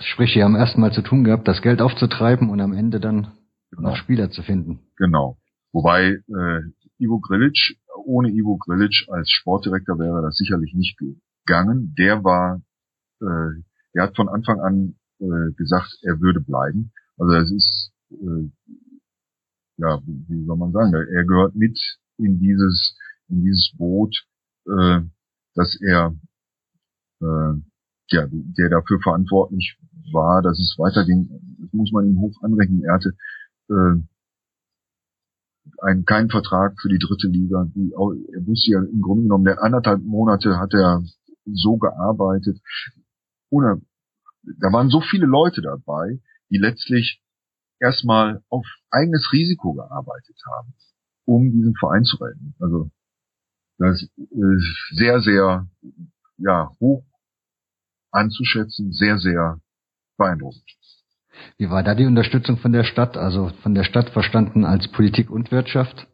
Sprich, 0.02 0.32
die 0.32 0.42
haben 0.42 0.56
erstmal 0.56 0.92
zu 0.92 1.02
tun 1.02 1.24
gehabt, 1.24 1.46
das 1.46 1.60
Geld 1.60 1.82
aufzutreiben 1.82 2.48
und 2.48 2.60
am 2.60 2.72
Ende 2.72 3.00
dann 3.00 3.32
genau. 3.70 3.90
noch 3.90 3.96
Spieler 3.96 4.30
zu 4.30 4.42
finden. 4.42 4.80
Genau. 4.96 5.36
Wobei 5.72 6.22
äh, 6.26 6.60
Ivo 6.98 7.20
Grilic, 7.20 7.76
ohne 8.04 8.30
Ivo 8.30 8.56
Grilic 8.56 9.06
als 9.10 9.30
Sportdirektor 9.30 9.98
wäre 9.98 10.22
das 10.22 10.36
sicherlich 10.36 10.74
nicht 10.74 10.98
gegangen. 10.98 11.94
Der 11.98 12.24
war, 12.24 12.62
äh, 13.20 13.62
der 13.94 14.04
hat 14.04 14.16
von 14.16 14.28
Anfang 14.28 14.60
an 14.60 14.94
äh, 15.18 15.52
gesagt, 15.56 15.98
er 16.02 16.20
würde 16.20 16.40
bleiben. 16.40 16.92
Also 17.18 17.32
das 17.34 17.50
ist 17.50 17.92
äh, 18.10 18.50
ja, 19.80 20.00
wie 20.04 20.44
soll 20.44 20.56
man 20.56 20.72
sagen, 20.72 20.92
er 20.94 21.24
gehört 21.24 21.54
mit 21.54 21.78
in 22.18 22.38
dieses, 22.38 22.96
in 23.28 23.42
dieses 23.42 23.72
Boot, 23.76 24.14
äh, 24.66 25.00
dass 25.54 25.80
er, 25.80 26.14
äh, 27.20 27.52
ja, 28.10 28.26
der 28.30 28.68
dafür 28.68 29.00
verantwortlich 29.00 29.78
war, 30.12 30.42
dass 30.42 30.58
es 30.58 30.76
weiterging, 30.78 31.30
das 31.60 31.72
muss 31.72 31.92
man 31.92 32.06
ihm 32.06 32.20
hoch 32.20 32.42
anrechnen. 32.42 32.84
Er 32.84 32.94
hatte 32.94 33.14
äh, 33.68 34.02
einen, 35.82 36.04
keinen 36.04 36.28
Vertrag 36.28 36.78
für 36.80 36.88
die 36.88 36.98
dritte 36.98 37.28
Liga. 37.28 37.66
Die, 37.74 37.92
er 37.92 38.46
wusste 38.46 38.72
ja 38.72 38.82
im 38.82 39.00
Grunde 39.00 39.22
genommen, 39.22 39.44
der 39.44 39.62
anderthalb 39.62 40.02
Monate 40.02 40.58
hat 40.58 40.74
er 40.74 41.02
so 41.46 41.76
gearbeitet. 41.78 42.60
Oder 43.48 43.80
da 44.42 44.72
waren 44.72 44.90
so 44.90 45.00
viele 45.00 45.26
Leute 45.26 45.62
dabei, 45.62 46.20
die 46.50 46.58
letztlich 46.58 47.22
erstmal 47.80 48.42
auf 48.48 48.66
eigenes 48.90 49.32
Risiko 49.32 49.74
gearbeitet 49.74 50.36
haben, 50.52 50.74
um 51.24 51.50
diesen 51.50 51.74
Verein 51.74 52.04
zu 52.04 52.16
retten. 52.16 52.54
Also 52.60 52.90
das 53.78 54.02
ist 54.02 54.96
sehr, 54.96 55.20
sehr 55.20 55.66
ja, 56.36 56.70
hoch 56.80 57.04
anzuschätzen, 58.10 58.92
sehr, 58.92 59.18
sehr 59.18 59.60
beeindruckend. 60.16 60.64
Wie 61.56 61.70
war 61.70 61.82
da 61.82 61.94
die 61.94 62.06
Unterstützung 62.06 62.58
von 62.58 62.72
der 62.72 62.84
Stadt, 62.84 63.16
also 63.16 63.48
von 63.62 63.74
der 63.74 63.84
Stadt 63.84 64.10
verstanden 64.10 64.64
als 64.64 64.88
Politik 64.88 65.30
und 65.30 65.50
Wirtschaft? 65.50 66.06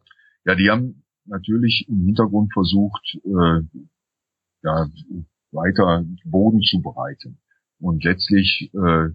Ja, 0.44 0.54
die 0.54 0.70
haben 0.70 1.02
natürlich 1.24 1.86
im 1.88 2.04
Hintergrund 2.04 2.52
versucht, 2.52 3.18
äh, 3.24 3.82
ja, 4.62 4.86
weiter 5.50 6.04
Boden 6.24 6.60
zu 6.60 6.80
bereiten. 6.82 7.38
Und 7.78 8.04
letztlich 8.04 8.70
äh, 8.74 9.08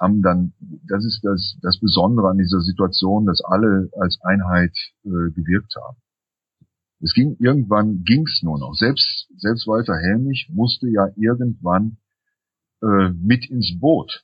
haben 0.00 0.22
dann, 0.22 0.52
das 0.88 1.04
ist 1.04 1.20
das, 1.22 1.58
das 1.62 1.78
Besondere 1.78 2.28
an 2.28 2.38
dieser 2.38 2.60
Situation, 2.60 3.26
dass 3.26 3.42
alle 3.44 3.90
als 3.98 4.18
Einheit 4.22 4.76
äh, 5.04 5.30
gewirkt 5.34 5.74
haben. 5.76 5.98
Es 7.02 7.14
ging 7.14 7.36
irgendwann 7.38 8.04
ging's 8.04 8.42
nur 8.42 8.58
noch. 8.58 8.74
Selbst 8.74 9.28
selbst 9.38 9.66
Walter 9.66 9.96
Helmich 9.96 10.48
musste 10.52 10.88
ja 10.88 11.08
irgendwann 11.16 11.96
äh, 12.82 13.10
mit 13.10 13.48
ins 13.48 13.78
Boot. 13.80 14.22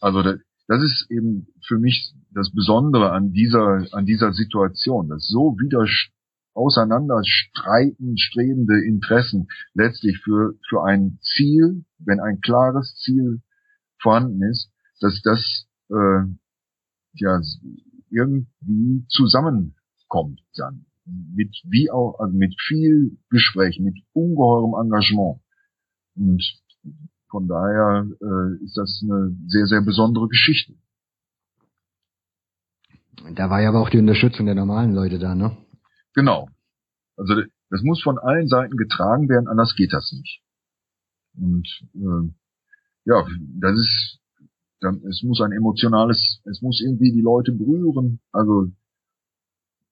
Also 0.00 0.22
das, 0.22 0.38
das 0.68 0.82
ist 0.82 1.06
eben 1.10 1.48
für 1.66 1.78
mich 1.78 2.14
das 2.30 2.52
Besondere 2.52 3.10
an 3.10 3.32
dieser 3.32 3.86
an 3.92 4.06
dieser 4.06 4.32
Situation, 4.32 5.08
dass 5.08 5.26
so 5.26 5.56
wieder 5.58 5.84
auseinanderstreiten 6.54 8.16
strebende 8.18 8.84
Interessen 8.84 9.48
letztlich 9.74 10.18
für 10.18 10.54
für 10.68 10.84
ein 10.84 11.18
Ziel, 11.22 11.84
wenn 11.98 12.20
ein 12.20 12.40
klares 12.40 12.94
Ziel 12.96 13.42
vorhanden 14.00 14.42
ist, 14.42 14.71
dass 15.02 15.20
das 15.22 15.66
äh, 15.90 16.24
ja 17.14 17.40
irgendwie 18.10 19.06
zusammenkommt 19.08 20.40
dann 20.56 20.86
mit 21.04 21.54
wie 21.64 21.90
auch 21.90 22.18
also 22.20 22.36
mit 22.36 22.54
viel 22.60 23.18
Gespräch, 23.30 23.80
mit 23.80 23.96
ungeheurem 24.12 24.74
Engagement 24.80 25.40
und 26.14 26.42
von 27.28 27.48
daher 27.48 28.06
äh, 28.20 28.64
ist 28.64 28.76
das 28.76 29.02
eine 29.02 29.36
sehr 29.46 29.66
sehr 29.66 29.82
besondere 29.82 30.28
Geschichte. 30.28 30.74
Da 33.34 33.50
war 33.50 33.60
ja 33.60 33.68
aber 33.68 33.80
auch 33.80 33.90
die 33.90 33.98
Unterstützung 33.98 34.46
der 34.46 34.54
normalen 34.54 34.94
Leute 34.94 35.18
da, 35.18 35.34
ne? 35.34 35.56
Genau. 36.14 36.48
Also 37.16 37.42
das 37.70 37.82
muss 37.82 38.02
von 38.02 38.18
allen 38.18 38.48
Seiten 38.48 38.76
getragen 38.76 39.28
werden, 39.28 39.48
anders 39.48 39.74
geht 39.76 39.92
das 39.92 40.12
nicht. 40.12 40.42
Und 41.34 41.66
äh, 41.94 42.32
ja, 43.04 43.26
das 43.60 43.78
ist 43.78 44.21
dann, 44.82 45.02
es 45.08 45.22
muss 45.22 45.40
ein 45.40 45.52
emotionales, 45.52 46.40
es 46.44 46.62
muss 46.62 46.80
irgendwie 46.80 47.12
die 47.12 47.20
Leute 47.20 47.52
berühren. 47.52 48.20
Also 48.32 48.68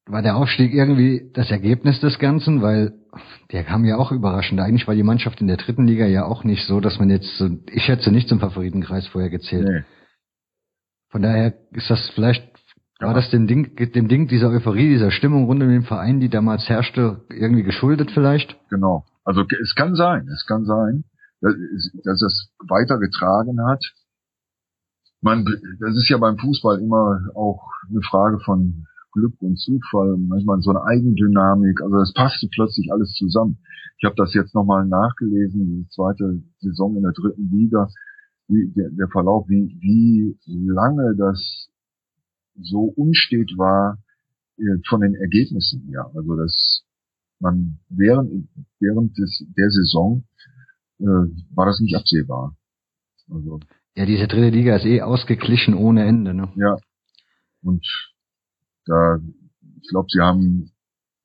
war 0.07 0.23
der 0.23 0.37
Aufstieg 0.37 0.75
irgendwie 0.75 1.31
das 1.35 1.51
Ergebnis 1.51 2.01
des 2.01 2.19
Ganzen, 2.19 2.63
weil 2.63 2.95
der 3.53 3.65
kam 3.65 3.85
ja 3.85 3.97
auch 3.97 4.13
überraschend. 4.13 4.61
Eigentlich 4.61 4.87
war 4.89 4.95
die 4.95 5.03
Mannschaft 5.03 5.41
in 5.41 5.47
der 5.47 5.57
dritten 5.57 5.87
Liga 5.87 6.07
ja 6.07 6.25
auch 6.25 6.45
nicht 6.45 6.67
so, 6.67 6.81
dass 6.81 6.99
man 6.99 7.11
jetzt, 7.11 7.43
ich 7.71 7.89
hätte 7.89 8.11
nicht 8.11 8.29
zum 8.29 8.41
Favoritenkreis 8.41 9.07
vorher 9.09 9.31
gezählt. 9.31 9.69
Nee. 9.69 9.85
Von 11.11 11.23
daher 11.23 11.55
ist 11.73 11.91
das 11.91 12.11
vielleicht, 12.15 12.43
ja. 13.01 13.09
war 13.09 13.15
das 13.15 13.31
dem 13.31 13.47
Ding, 13.47 13.75
dem 13.77 14.09
Ding 14.09 14.29
dieser 14.29 14.51
Euphorie, 14.51 14.89
dieser 14.89 15.11
Stimmung 15.11 15.45
rund 15.45 15.63
um 15.63 15.69
den 15.69 15.83
Verein, 15.83 16.21
die 16.21 16.29
damals 16.29 16.69
herrschte, 16.69 17.23
irgendwie 17.29 17.65
geschuldet 17.65 18.11
vielleicht? 18.13 18.57
Genau. 18.71 19.05
Also 19.25 19.45
es 19.63 19.75
kann 19.75 19.95
sein, 19.95 20.29
es 20.29 20.47
kann 20.47 20.65
sein, 20.65 21.05
dass, 21.41 22.23
es 22.23 22.53
weitergetragen 22.69 23.65
hat. 23.67 23.85
Man, 25.23 25.45
das 25.81 25.97
ist 25.97 26.09
ja 26.09 26.19
beim 26.19 26.39
Fußball 26.39 26.81
immer 26.81 27.29
auch 27.35 27.63
eine 27.89 28.01
Frage 28.03 28.41
von 28.41 28.87
Glück 29.13 29.35
und 29.43 29.59
Zufall, 29.59 30.17
manchmal 30.17 30.61
so 30.61 30.71
eine 30.71 30.85
Eigendynamik. 30.85 31.83
Also 31.83 31.97
das 31.97 32.13
passte 32.15 32.49
plötzlich 32.53 32.93
alles 32.93 33.13
zusammen. 33.13 33.59
Ich 33.99 34.05
habe 34.05 34.15
das 34.17 34.33
jetzt 34.35 34.55
nochmal 34.55 34.87
nachgelesen, 34.87 35.67
die 35.67 35.89
zweite 35.91 36.43
Saison 36.61 36.97
in 36.97 37.03
der 37.03 37.13
dritten 37.13 37.51
Liga, 37.51 37.89
wie, 38.49 38.73
der, 38.75 38.91
der 38.91 39.09
Verlauf, 39.09 39.49
wie, 39.49 39.77
wie 39.81 40.69
lange 40.69 41.15
das 41.17 41.69
so 42.55 42.93
unstet 42.97 43.57
war 43.59 43.99
äh, 44.57 44.79
von 44.89 45.01
den 45.01 45.15
Ergebnissen 45.15 45.87
her. 45.89 46.11
Also 46.15 46.37
dass 46.37 46.83
man 47.41 47.79
während, 47.89 48.49
während 48.79 49.17
des, 49.19 49.45
der 49.57 49.71
Saison 49.71 50.25
äh, 50.99 51.05
war 51.05 51.67
das 51.67 51.81
nicht 51.81 51.97
absehbar. 51.97 52.57
Also, 53.31 53.61
ja, 53.95 54.07
diese 54.07 54.29
dritte 54.29 54.51
Liga 54.51 54.77
ist 54.77 54.85
eh 54.85 55.03
ausgeglichen 55.03 55.75
ohne 55.75 56.07
Ende. 56.07 56.35
Ne? 56.35 56.53
Ja. 56.57 56.77
Und 57.63 57.87
da, 58.87 59.19
ich 59.83 59.89
glaube, 59.89 60.09
sie 60.11 60.21
haben 60.21 60.73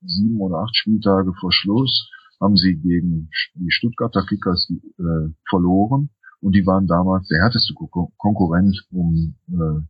sieben 0.02 0.40
oder 0.40 0.58
acht 0.58 0.76
Spieltage 0.76 1.34
vor 1.40 1.52
Schluss 1.52 2.10
haben 2.42 2.58
sie 2.58 2.76
gegen 2.76 3.30
die 3.56 3.72
Stuttgarter 3.72 4.26
Kickers 4.26 4.70
äh, 4.70 5.34
verloren 5.50 6.10
und 6.42 6.54
die 6.54 6.66
waren 6.66 6.86
damals 6.86 7.28
der 7.28 7.42
härteste 7.42 7.74
Konkurrent 7.74 8.86
um 8.92 9.36
äh, 9.48 9.82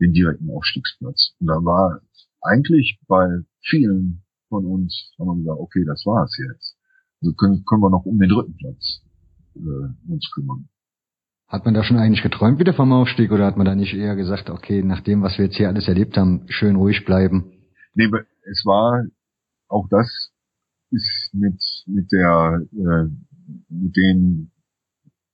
den 0.00 0.12
direkten 0.12 0.50
Aufstiegsplatz. 0.50 1.34
Und 1.38 1.46
da 1.46 1.54
war 1.64 2.00
eigentlich 2.42 2.98
bei 3.06 3.42
vielen 3.60 4.22
von 4.48 4.66
uns, 4.66 5.12
haben 5.18 5.28
wir 5.28 5.36
gesagt, 5.36 5.60
okay, 5.60 5.84
das 5.86 6.04
war's 6.04 6.36
jetzt. 6.36 6.76
Also 7.22 7.34
können, 7.34 7.64
können 7.64 7.82
wir 7.82 7.90
noch 7.90 8.04
um 8.04 8.18
den 8.18 8.28
dritten 8.28 8.56
Platz 8.56 9.02
äh, 9.54 10.12
uns 10.12 10.30
kümmern. 10.34 10.68
Hat 11.48 11.64
man 11.64 11.74
da 11.74 11.84
schon 11.84 11.98
eigentlich 11.98 12.22
geträumt 12.22 12.58
wieder 12.58 12.74
vom 12.74 12.92
Aufstieg 12.92 13.30
oder 13.30 13.46
hat 13.46 13.56
man 13.56 13.66
da 13.66 13.74
nicht 13.74 13.94
eher 13.94 14.16
gesagt, 14.16 14.50
okay, 14.50 14.82
nach 14.82 15.02
dem, 15.02 15.22
was 15.22 15.38
wir 15.38 15.46
jetzt 15.46 15.56
hier 15.56 15.68
alles 15.68 15.88
erlebt 15.88 16.16
haben, 16.16 16.46
schön 16.48 16.76
ruhig 16.76 17.04
bleiben? 17.04 17.52
Nee, 17.94 18.08
es 18.50 18.64
war, 18.64 19.04
auch 19.68 19.86
das 19.88 20.32
ist 20.90 21.30
mit, 21.32 21.60
mit 21.86 22.10
der, 22.12 22.62
äh, 22.72 23.08
mit 23.68 23.96
den 23.96 24.52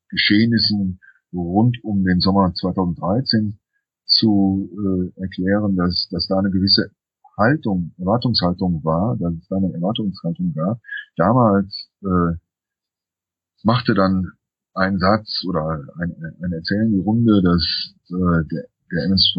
Geschehnissen 0.09 1.01
rund 1.33 1.79
um 1.85 2.05
den 2.05 2.21
Sommer 2.21 2.53
2013 2.55 3.59
zu 4.07 4.69
äh, 4.73 5.21
erklären, 5.21 5.77
dass, 5.77 6.09
dass 6.11 6.27
da 6.27 6.39
eine 6.39 6.51
gewisse 6.51 6.91
Haltung, 7.39 7.93
Erwartungshaltung 7.99 8.85
war, 8.85 9.17
dass 9.17 9.35
es 9.35 9.49
da 9.49 9.57
eine 9.57 9.73
Erwartungshaltung 9.73 10.53
gab. 10.55 10.81
Damals 11.17 11.91
äh, 12.03 12.37
machte 13.63 13.95
dann 13.95 14.33
ein 14.81 14.99
Satz 14.99 15.45
oder 15.47 15.87
ein, 15.99 16.15
ein 16.43 16.53
Erzählen 16.53 16.91
die 16.91 17.01
Runde, 17.01 17.43
dass 17.43 17.95
äh, 18.09 18.49
der, 18.51 18.65
der 18.91 19.05
MSV 19.05 19.37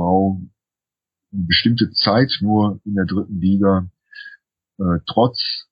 eine 1.34 1.43
bestimmte 1.47 1.91
Zeit 1.91 2.31
nur 2.41 2.80
in 2.85 2.93
der 2.93 3.05
dritten 3.05 3.39
Liga 3.39 3.89
äh, 4.77 4.99
trotz 5.07 5.68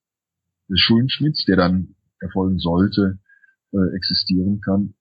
des 0.69 0.79
Schuldenschnitts, 0.79 1.45
der 1.45 1.57
dann 1.57 1.95
erfolgen 2.19 2.57
sollte, 2.57 3.19
äh, 3.71 3.95
existieren 3.95 4.59
kann, 4.61 4.95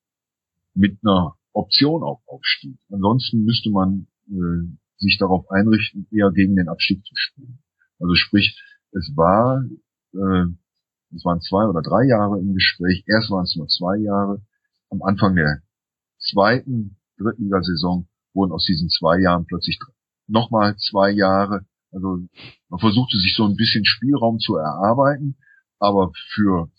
mit 0.74 0.99
einer 1.03 1.36
Option 1.53 2.03
auf 2.03 2.20
Aufstieg. 2.27 2.78
Ansonsten 2.90 3.45
müsste 3.45 3.70
man 3.70 4.07
äh, 4.28 4.69
sich 4.99 5.16
darauf 5.19 5.51
einrichten, 5.51 6.07
eher 6.11 6.31
gegen 6.31 6.57
den 6.57 6.69
Abstieg 6.69 7.05
zu 7.05 7.15
spielen. 7.16 7.59
Also 7.99 8.15
sprich, 8.15 8.61
es 8.93 9.11
war, 9.16 9.65
äh, 10.12 10.45
es 11.15 11.24
waren 11.24 11.40
zwei 11.40 11.65
oder 11.66 11.81
drei 11.81 12.05
Jahre 12.07 12.39
im 12.39 12.55
Gespräch, 12.55 13.05
erst 13.07 13.31
waren 13.31 13.45
es 13.45 13.57
nur 13.57 13.69
zwei 13.69 13.97
Jahre, 13.97 14.43
am 14.90 15.02
Anfang 15.02 15.35
der 15.35 15.62
zweiten 16.19 16.97
Drittligasaison 17.19 18.09
wurden 18.35 18.52
aus 18.52 18.65
diesen 18.66 18.89
zwei 18.89 19.20
Jahren 19.20 19.47
plötzlich 19.47 19.78
nochmal 20.27 20.77
zwei 20.77 21.10
Jahre. 21.10 21.66
Also 21.90 22.20
man 22.69 22.81
versuchte 22.81 23.19
sich 23.19 23.35
so 23.36 23.44
ein 23.47 23.56
bisschen 23.56 23.85
Spielraum 23.85 24.39
zu 24.39 24.56
erarbeiten, 24.56 25.36
aber 25.78 26.12
für 26.32 26.70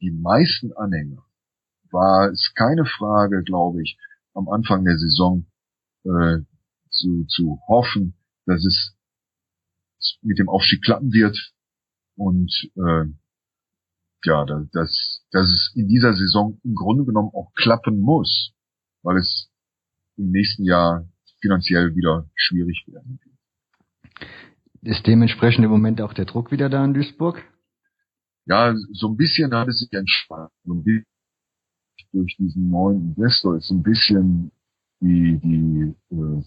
die 0.00 0.10
meisten 0.10 0.72
Anhänger 0.72 1.24
war 1.90 2.30
es 2.30 2.52
keine 2.54 2.84
Frage, 2.84 3.42
glaube 3.44 3.82
ich, 3.82 3.98
am 4.34 4.48
Anfang 4.48 4.84
der 4.84 4.98
Saison 4.98 5.46
äh, 6.04 6.38
zu, 6.90 7.24
zu 7.26 7.60
hoffen, 7.68 8.14
dass 8.46 8.64
es 8.64 8.96
mit 10.22 10.38
dem 10.38 10.48
Aufstieg 10.48 10.82
klappen 10.82 11.12
wird. 11.12 11.36
Und 12.16 12.52
äh, 12.76 13.06
ja, 14.24 14.44
dass, 14.44 15.24
dass 15.30 15.48
es 15.48 15.72
in 15.74 15.88
dieser 15.88 16.14
Saison 16.14 16.60
im 16.64 16.74
Grunde 16.74 17.04
genommen 17.04 17.30
auch 17.34 17.52
klappen 17.54 18.00
muss, 18.00 18.52
weil 19.02 19.16
es 19.16 19.50
im 20.16 20.30
nächsten 20.30 20.64
Jahr 20.64 21.06
finanziell 21.40 21.94
wieder 21.94 22.28
schwierig 22.34 22.84
werden 22.86 23.20
wird. 23.22 24.96
Ist 24.96 25.06
dementsprechend 25.06 25.64
im 25.64 25.70
Moment 25.70 26.00
auch 26.00 26.12
der 26.12 26.26
Druck 26.26 26.50
wieder 26.50 26.68
da 26.68 26.84
in 26.84 26.94
Duisburg? 26.94 27.42
Ja, 28.46 28.74
so 28.92 29.08
ein 29.08 29.16
bisschen 29.16 29.54
hat 29.54 29.68
es 29.68 29.80
sich 29.80 29.92
entspannt. 29.92 30.52
So 30.64 30.74
ein 30.74 30.84
bisschen 30.84 31.06
durch 32.12 32.36
diesen 32.36 32.70
neuen 32.70 33.14
Investor 33.16 33.56
ist 33.56 33.70
ein 33.70 33.82
bisschen 33.82 34.52
die, 35.00 35.38
die 35.42 35.94
äh, 36.14 36.42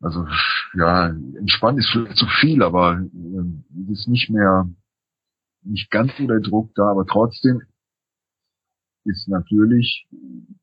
also 0.00 0.26
ja, 0.74 1.08
entspannt 1.08 1.78
ist 1.78 1.88
vielleicht 1.90 2.16
zu 2.16 2.26
viel, 2.26 2.62
aber 2.62 3.00
äh, 3.00 3.92
es 3.92 4.00
ist 4.00 4.08
nicht 4.08 4.30
mehr 4.30 4.68
nicht 5.64 5.90
ganz 5.90 6.12
so 6.18 6.26
der 6.26 6.40
Druck 6.40 6.74
da, 6.74 6.90
aber 6.90 7.06
trotzdem 7.06 7.62
ist 9.04 9.28
natürlich 9.28 10.06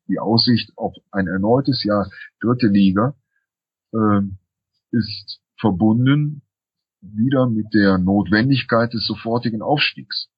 die 0.08 0.18
Aussicht 0.18 0.72
auf 0.76 0.94
ein 1.10 1.26
erneutes 1.26 1.84
Jahr 1.84 2.10
dritte 2.40 2.66
Liga 2.66 3.14
äh, 3.92 4.20
ist 4.90 5.40
verbunden 5.58 6.42
wieder 7.00 7.48
mit 7.48 7.72
der 7.74 7.98
Notwendigkeit 7.98 8.92
des 8.92 9.06
sofortigen 9.06 9.62
Aufstiegs. 9.62 10.28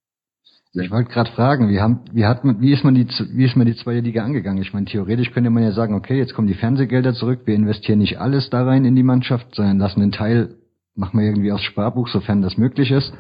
Ich 0.73 0.91
wollte 0.91 1.11
gerade 1.11 1.31
fragen, 1.31 1.69
wie, 1.69 1.81
haben, 1.81 2.01
wie, 2.12 2.24
hat 2.24 2.45
man, 2.45 2.61
wie, 2.61 2.73
ist 2.73 2.82
man 2.82 2.95
die, 2.95 3.07
wie 3.07 3.45
ist 3.45 3.55
man 3.55 3.66
die 3.66 3.77
zweite 3.77 4.01
Liga 4.01 4.24
angegangen? 4.24 4.61
Ich 4.61 4.73
meine, 4.73 4.86
theoretisch 4.86 5.31
könnte 5.31 5.51
man 5.51 5.62
ja 5.62 5.70
sagen, 5.70 5.95
okay, 5.95 6.19
jetzt 6.19 6.35
kommen 6.35 6.49
die 6.49 6.55
Fernsehgelder 6.55 7.15
zurück, 7.15 7.43
wir 7.45 7.55
investieren 7.55 8.01
nicht 8.01 8.19
alles 8.19 8.51
da 8.51 8.65
rein 8.65 8.85
in 8.85 8.97
die 8.97 9.05
Mannschaft, 9.05 9.55
sondern 9.55 9.78
lassen 9.78 10.03
einen 10.03 10.11
Teil, 10.11 10.57
machen 10.97 11.19
wir 11.19 11.27
irgendwie 11.27 11.53
aus 11.53 11.62
Sparbuch, 11.62 12.09
sofern 12.09 12.43
das 12.43 12.57
möglich 12.57 12.91
ist 12.91 13.12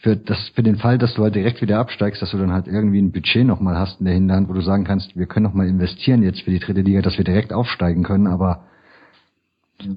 für 0.00 0.16
das 0.16 0.38
für 0.54 0.62
den 0.62 0.76
Fall, 0.76 0.96
dass 0.96 1.14
du 1.14 1.22
halt 1.22 1.34
direkt 1.34 1.60
wieder 1.60 1.78
absteigst, 1.78 2.22
dass 2.22 2.30
du 2.30 2.38
dann 2.38 2.52
halt 2.52 2.68
irgendwie 2.68 3.00
ein 3.00 3.10
Budget 3.10 3.44
nochmal 3.44 3.76
hast 3.76 3.98
in 3.98 4.06
der 4.06 4.14
Hinterhand, 4.14 4.48
wo 4.48 4.52
du 4.52 4.60
sagen 4.60 4.84
kannst, 4.84 5.16
wir 5.16 5.26
können 5.26 5.44
nochmal 5.44 5.68
investieren 5.68 6.22
jetzt 6.22 6.42
für 6.42 6.50
die 6.50 6.60
dritte 6.60 6.82
Liga, 6.82 7.02
dass 7.02 7.18
wir 7.18 7.24
direkt 7.24 7.52
aufsteigen 7.52 8.04
können, 8.04 8.28
aber 8.28 8.64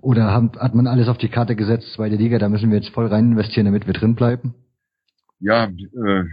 oder 0.01 0.31
haben, 0.31 0.51
hat 0.59 0.75
man 0.75 0.87
alles 0.87 1.07
auf 1.07 1.17
die 1.17 1.29
Karte 1.29 1.55
gesetzt, 1.55 1.93
zweite 1.93 2.15
Liga, 2.15 2.39
da 2.39 2.49
müssen 2.49 2.69
wir 2.69 2.77
jetzt 2.77 2.93
voll 2.93 3.07
rein 3.07 3.31
investieren, 3.31 3.65
damit 3.65 3.87
wir 3.87 3.93
drin 3.93 4.15
bleiben? 4.15 4.53
Ja, 5.39 5.65
äh, 5.65 6.23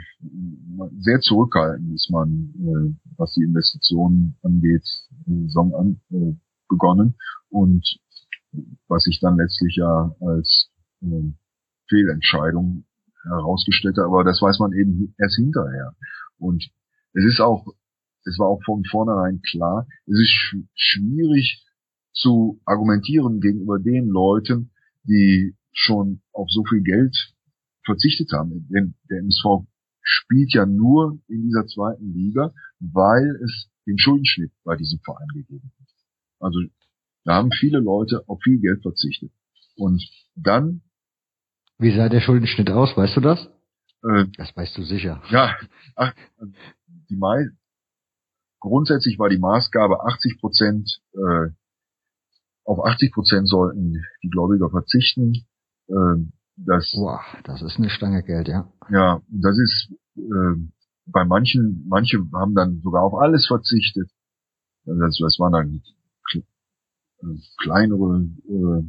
sehr 0.98 1.20
zurückhaltend 1.20 1.94
ist 1.94 2.10
man, 2.10 2.52
äh, 2.58 2.94
was 3.16 3.32
die 3.34 3.42
Investitionen 3.42 4.36
angeht, 4.42 4.84
die 5.26 5.44
Saison 5.44 5.74
an, 5.74 6.00
äh, 6.10 6.34
begonnen 6.68 7.14
und 7.48 7.86
was 8.86 9.04
sich 9.04 9.18
dann 9.20 9.36
letztlich 9.36 9.76
ja 9.76 10.14
als 10.20 10.70
äh, 11.02 11.32
Fehlentscheidung 11.88 12.84
herausgestellt 13.24 13.96
hat, 13.98 14.04
aber 14.04 14.24
das 14.24 14.40
weiß 14.40 14.58
man 14.58 14.72
eben 14.72 15.14
erst 15.18 15.36
hinterher. 15.36 15.94
Und 16.38 16.70
es 17.12 17.24
ist 17.24 17.40
auch, 17.40 17.66
es 18.24 18.38
war 18.38 18.48
auch 18.48 18.62
von 18.64 18.84
vornherein 18.84 19.40
klar, 19.42 19.86
es 20.06 20.18
ist 20.18 20.30
sch 20.30 20.56
schwierig 20.74 21.64
zu 22.12 22.60
argumentieren 22.64 23.40
gegenüber 23.40 23.78
den 23.78 24.08
Leuten, 24.08 24.70
die 25.04 25.56
schon 25.72 26.20
auf 26.32 26.48
so 26.50 26.64
viel 26.64 26.82
Geld 26.82 27.16
verzichtet 27.84 28.32
haben. 28.32 28.68
Denn 28.68 28.94
der 29.08 29.18
MSV 29.18 29.66
spielt 30.02 30.52
ja 30.54 30.66
nur 30.66 31.18
in 31.28 31.42
dieser 31.42 31.66
zweiten 31.66 32.12
Liga, 32.12 32.52
weil 32.80 33.36
es 33.44 33.70
den 33.86 33.98
Schuldenschnitt 33.98 34.52
bei 34.64 34.76
diesem 34.76 35.00
Verein 35.00 35.28
gegeben 35.34 35.72
hat. 35.80 35.88
Also 36.40 36.60
da 37.24 37.34
haben 37.34 37.50
viele 37.52 37.78
Leute 37.78 38.22
auf 38.26 38.40
viel 38.42 38.58
Geld 38.58 38.82
verzichtet. 38.82 39.32
Und 39.76 40.02
dann 40.34 40.82
wie 41.78 41.96
sah 41.96 42.08
der 42.08 42.20
Schuldenschnitt 42.20 42.70
aus, 42.70 42.96
weißt 42.96 43.16
du 43.16 43.20
das? 43.20 43.48
Äh, 44.02 44.26
das 44.36 44.54
weißt 44.56 44.76
du 44.76 44.82
sicher. 44.82 45.22
Ja, 45.30 45.56
ach, 45.96 46.12
die 47.08 47.16
meisten, 47.16 47.58
grundsätzlich 48.60 49.18
war 49.18 49.28
die 49.28 49.38
Maßgabe 49.38 50.04
80 50.04 50.40
Prozent, 50.40 51.00
äh, 51.14 51.50
auf 52.64 52.84
80 52.84 53.12
Prozent 53.12 53.48
sollten 53.48 54.04
die 54.22 54.28
Gläubiger 54.28 54.70
verzichten. 54.70 55.46
Äh, 55.88 56.16
das, 56.56 56.92
Boah, 56.92 57.20
das 57.44 57.62
ist 57.62 57.78
eine 57.78 57.88
Stange 57.88 58.22
Geld, 58.22 58.48
ja. 58.48 58.70
Ja, 58.90 59.22
das 59.28 59.58
ist 59.58 59.94
äh, 60.16 60.54
bei 61.06 61.24
manchen, 61.24 61.86
manche 61.88 62.18
haben 62.34 62.54
dann 62.54 62.80
sogar 62.82 63.02
auf 63.02 63.14
alles 63.14 63.46
verzichtet. 63.46 64.10
Das, 64.84 65.18
das 65.18 65.38
waren 65.38 65.52
dann 65.52 65.82
äh, 67.22 67.38
kleinere, 67.58 68.28
äh, 68.48 68.82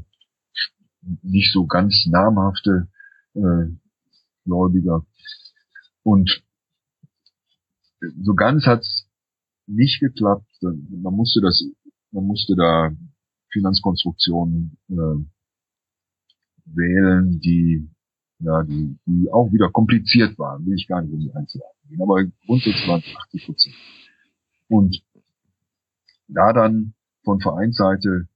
nicht 1.02 1.52
so 1.54 1.66
ganz 1.66 2.06
namhafte 2.10 2.88
äh, 3.36 3.72
Gläubiger. 4.46 5.06
Und 6.04 6.44
so 8.22 8.34
ganz 8.34 8.66
hat's 8.66 9.08
nicht 9.68 10.00
geklappt. 10.00 10.48
Man 10.62 11.14
musste 11.14 11.42
das, 11.42 11.64
man 12.12 12.26
musste 12.26 12.56
da 12.56 12.92
Finanzkonstruktionen 13.52 14.78
äh, 14.90 15.26
wählen, 16.66 17.40
die 17.40 17.90
ja, 18.40 18.64
die, 18.64 18.98
die 19.06 19.30
auch 19.32 19.52
wieder 19.52 19.70
kompliziert 19.70 20.38
waren, 20.40 20.66
will 20.66 20.76
ich 20.76 20.88
gar 20.88 21.02
nicht 21.02 21.14
in 21.14 21.20
die 21.20 21.34
Einzelheiten 21.34 21.90
gehen, 21.90 22.02
aber 22.02 22.24
grundsätzlich 22.46 22.88
waren 22.88 23.04
es 23.06 23.16
80 23.18 23.46
Prozent. 23.46 23.76
Und 24.70 25.04
da 26.28 26.54
dann 26.54 26.94
von 27.24 27.42
Vereinsseite 27.42 28.30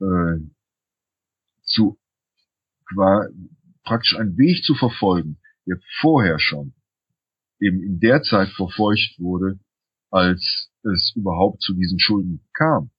äh, 0.00 0.38
zu 1.70 1.98
war 2.94 3.28
praktisch 3.84 4.16
ein 4.18 4.36
Weg 4.36 4.64
zu 4.64 4.74
verfolgen, 4.74 5.38
der 5.66 5.78
vorher 6.00 6.38
schon 6.38 6.74
eben 7.60 7.82
in 7.82 8.00
der 8.00 8.22
Zeit 8.22 8.48
verfolgt 8.50 9.16
wurde, 9.18 9.58
als 10.10 10.70
es 10.82 11.12
überhaupt 11.14 11.60
zu 11.62 11.74
diesen 11.74 12.00
Schulden 12.00 12.40
kam, 12.54 12.90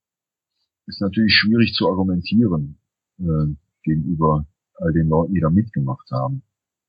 ist 0.86 1.00
natürlich 1.00 1.34
schwierig 1.34 1.74
zu 1.74 1.88
argumentieren 1.88 2.78
äh, 3.18 3.54
gegenüber 3.82 4.46
all 4.76 4.92
den 4.92 5.08
Leuten, 5.08 5.34
die 5.34 5.40
da 5.40 5.50
mitgemacht 5.50 6.10
haben. 6.10 6.42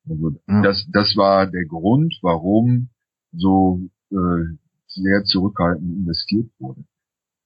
Also 0.08 0.32
ja. 0.48 0.62
das, 0.62 0.88
das 0.92 1.16
war 1.16 1.48
der 1.48 1.66
Grund, 1.66 2.18
warum 2.22 2.90
so 3.32 3.82
äh, 4.12 4.58
sehr 4.88 5.24
zurückhaltend 5.24 5.92
investiert 5.92 6.50
wurde. 6.60 6.84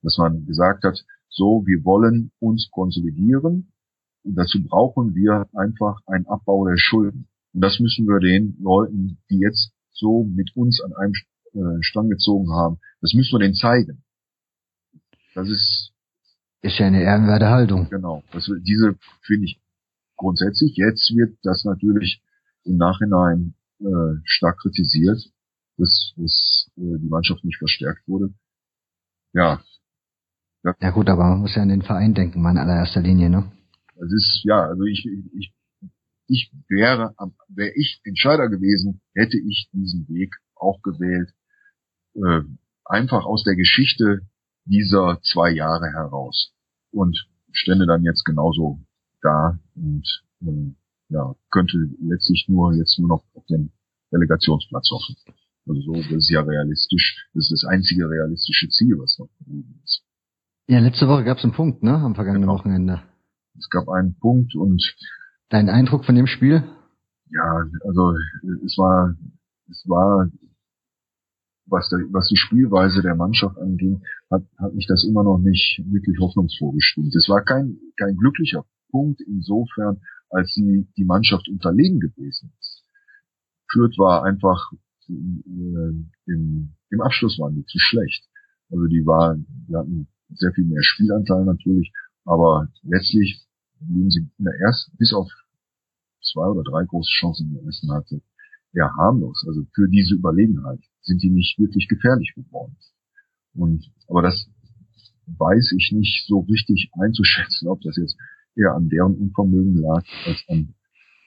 Dass 0.02 0.18
man 0.18 0.46
gesagt 0.46 0.84
hat, 0.84 1.04
so, 1.30 1.64
wir 1.66 1.84
wollen 1.84 2.32
uns 2.40 2.70
konsolidieren 2.72 3.72
und 4.28 4.36
dazu 4.36 4.62
brauchen 4.62 5.16
wir 5.16 5.48
einfach 5.54 6.02
einen 6.06 6.28
Abbau 6.28 6.68
der 6.68 6.78
Schulden. 6.78 7.28
Und 7.54 7.62
das 7.62 7.80
müssen 7.80 8.06
wir 8.06 8.20
den 8.20 8.58
Leuten, 8.62 9.18
die 9.30 9.40
jetzt 9.40 9.72
so 9.92 10.26
mit 10.26 10.56
uns 10.56 10.82
an 10.82 10.94
einem 10.94 11.14
äh, 11.54 11.82
Strang 11.82 12.10
gezogen 12.10 12.52
haben, 12.52 12.78
das 13.02 13.14
müssen 13.14 13.34
wir 13.34 13.40
denen 13.40 13.54
zeigen. 13.54 14.04
Das 15.34 15.48
ist 15.50 15.94
ist 16.62 16.80
ja 16.80 16.88
eine 16.88 17.02
ehrenwerte 17.02 17.48
Haltung. 17.48 17.88
Genau. 17.90 18.24
Das, 18.32 18.52
diese 18.64 18.96
finde 19.22 19.46
ich 19.46 19.62
grundsätzlich. 20.18 20.76
Jetzt 20.76 21.16
wird 21.16 21.38
das 21.44 21.64
natürlich 21.64 22.22
im 22.66 22.78
Nachhinein 22.78 23.54
äh, 23.80 24.20
stark 24.26 24.58
kritisiert, 24.60 25.20
dass, 25.78 26.14
dass 26.18 26.70
äh, 26.78 26.98
die 27.00 27.08
Mannschaft 27.08 27.46
nicht 27.46 27.58
verstärkt 27.58 28.08
wurde. 28.08 28.34
Ja. 29.34 29.62
ja. 30.64 30.76
Ja 30.82 30.90
gut, 30.90 31.10
aber 31.10 31.30
man 31.30 31.40
muss 31.40 31.56
ja 31.56 31.62
an 31.62 31.70
den 31.70 31.84
Verein 31.84 32.14
denken, 32.14 32.42
mal 32.42 32.52
in 32.52 32.58
allererster 32.58 33.02
Linie, 33.02 33.30
ne? 33.30 33.52
Das 34.00 34.12
ist, 34.12 34.42
ja, 34.44 34.64
also 34.66 34.84
ich, 34.84 35.06
ich, 35.34 35.54
ich 36.28 36.52
wäre, 36.68 37.16
wäre 37.50 37.72
ich 37.76 38.02
Entscheider 38.04 38.50
gewesen, 38.50 39.02
hätte 39.14 39.38
ich 39.38 39.70
diesen 39.72 40.08
Weg 40.10 40.36
auch 40.56 40.82
gewählt. 40.82 41.34
Äh, 42.16 42.42
einfach 42.86 43.26
aus 43.26 43.44
der 43.44 43.56
Geschichte 43.56 44.22
dieser 44.66 45.20
zwei 45.22 45.52
Jahre 45.52 45.88
heraus. 45.92 46.54
Und 46.92 47.28
stände 47.52 47.86
dann 47.86 48.04
jetzt 48.04 48.24
genauso 48.24 48.80
da 49.22 49.60
und 49.76 50.24
äh, 50.42 50.74
ja, 51.10 51.36
könnte 51.50 51.78
letztlich 52.02 52.46
nur 52.48 52.74
jetzt 52.74 53.00
nur 53.00 53.08
noch 53.10 53.24
auf 53.34 53.46
den 53.46 53.72
Relegationsplatz 54.12 54.90
hoffen. 54.92 55.16
Also 55.68 55.82
so, 55.82 55.94
das 55.94 56.12
ist 56.12 56.30
ja 56.30 56.42
realistisch. 56.42 57.28
Das 57.34 57.46
ist 57.46 57.64
das 57.64 57.70
einzige 57.70 58.10
realistische 58.10 58.70
Ziel, 58.70 58.98
was 59.00 59.18
noch 59.20 59.30
geblieben 59.40 59.82
ist. 59.84 60.04
Ja, 60.68 60.80
letzte 60.80 61.08
Woche 61.08 61.24
gab 61.24 61.38
es 61.38 61.44
einen 61.44 61.54
Punkt, 61.54 61.84
ne? 61.84 61.94
Am 61.94 62.16
vergangenen 62.16 62.44
genau. 62.44 62.60
Wochenende. 62.60 63.02
Es 63.58 63.70
gab 63.70 63.90
einen 63.90 64.18
Punkt 64.20 64.56
und 64.56 64.82
Dein 65.50 65.70
Eindruck 65.70 66.04
von 66.04 66.16
dem 66.16 66.28
Spiel? 66.28 66.64
Ja, 67.30 67.66
also 67.86 68.16
es 68.66 68.78
war 68.78 69.16
es 69.70 69.84
war 69.88 70.30
was, 71.70 71.90
der, 71.90 72.00
was 72.12 72.28
die 72.30 72.38
Spielweise 72.38 73.02
der 73.02 73.16
Mannschaft 73.16 73.58
anging, 73.58 74.02
hat, 74.32 74.44
hat 74.58 74.74
mich 74.74 74.88
das 74.88 75.04
immer 75.04 75.24
noch 75.24 75.38
nicht 75.38 75.82
wirklich 75.86 76.18
hoffnungsvoll 76.20 76.74
gestimmt. 76.74 77.14
Es 77.16 77.28
war 77.30 77.44
kein, 77.44 77.78
kein 77.98 78.16
glücklicher 78.16 78.66
Punkt 78.90 79.22
insofern, 79.22 80.00
als 80.30 80.54
sie 80.54 80.88
die 80.98 81.06
Mannschaft 81.06 81.50
unterlegen 81.50 82.00
gewesen 82.00 82.54
ist. 82.60 82.84
Fürth 83.70 83.98
war 83.98 84.24
einfach 84.24 84.72
äh, 85.10 85.14
im, 86.26 86.74
im 86.90 87.02
Abschluss 87.02 87.38
waren 87.40 87.56
die 87.56 87.66
zu 87.66 87.80
schlecht. 87.80 88.26
Also 88.70 88.86
die 88.86 89.06
waren, 89.06 89.46
die 89.68 89.76
hatten 89.76 90.08
sehr 90.30 90.52
viel 90.54 90.66
mehr 90.66 90.84
Spielanteil 90.84 91.46
natürlich, 91.46 91.92
aber 92.24 92.70
letztlich 92.84 93.47
blieben 93.80 94.12
sie 94.12 94.30
in 94.38 94.46
der 94.46 94.56
ersten, 94.60 94.96
bis 94.98 95.14
auf 95.14 95.30
zwei 96.22 96.48
oder 96.48 96.64
drei 96.64 96.86
große 96.86 97.10
Chancen 97.10 97.48
in 97.48 97.54
der 97.56 97.64
ersten 97.64 97.92
Halbzeit, 97.92 98.22
ja 98.74 98.90
harmlos. 98.98 99.44
Also 99.48 99.66
für 99.74 99.88
diese 99.90 100.16
Überlegenheit 100.16 100.80
sind 101.02 101.22
die 101.24 101.30
nicht 101.30 101.58
wirklich 101.60 101.88
gefährlich 101.88 102.34
geworden. 102.36 102.76
Und 103.54 103.92
aber 104.08 104.22
das 104.22 104.50
weiß 105.26 105.74
ich 105.78 105.92
nicht 105.92 106.26
so 106.28 106.40
richtig 106.42 106.92
einzuschätzen, 106.94 107.68
ob 107.68 107.82
das 107.82 107.98
jetzt 107.98 108.18
eher 108.56 108.74
an 108.74 108.90
deren 108.90 109.16
Unvermögen 109.16 109.76
lag 109.76 110.04
als 110.26 110.44
an, 110.48 110.74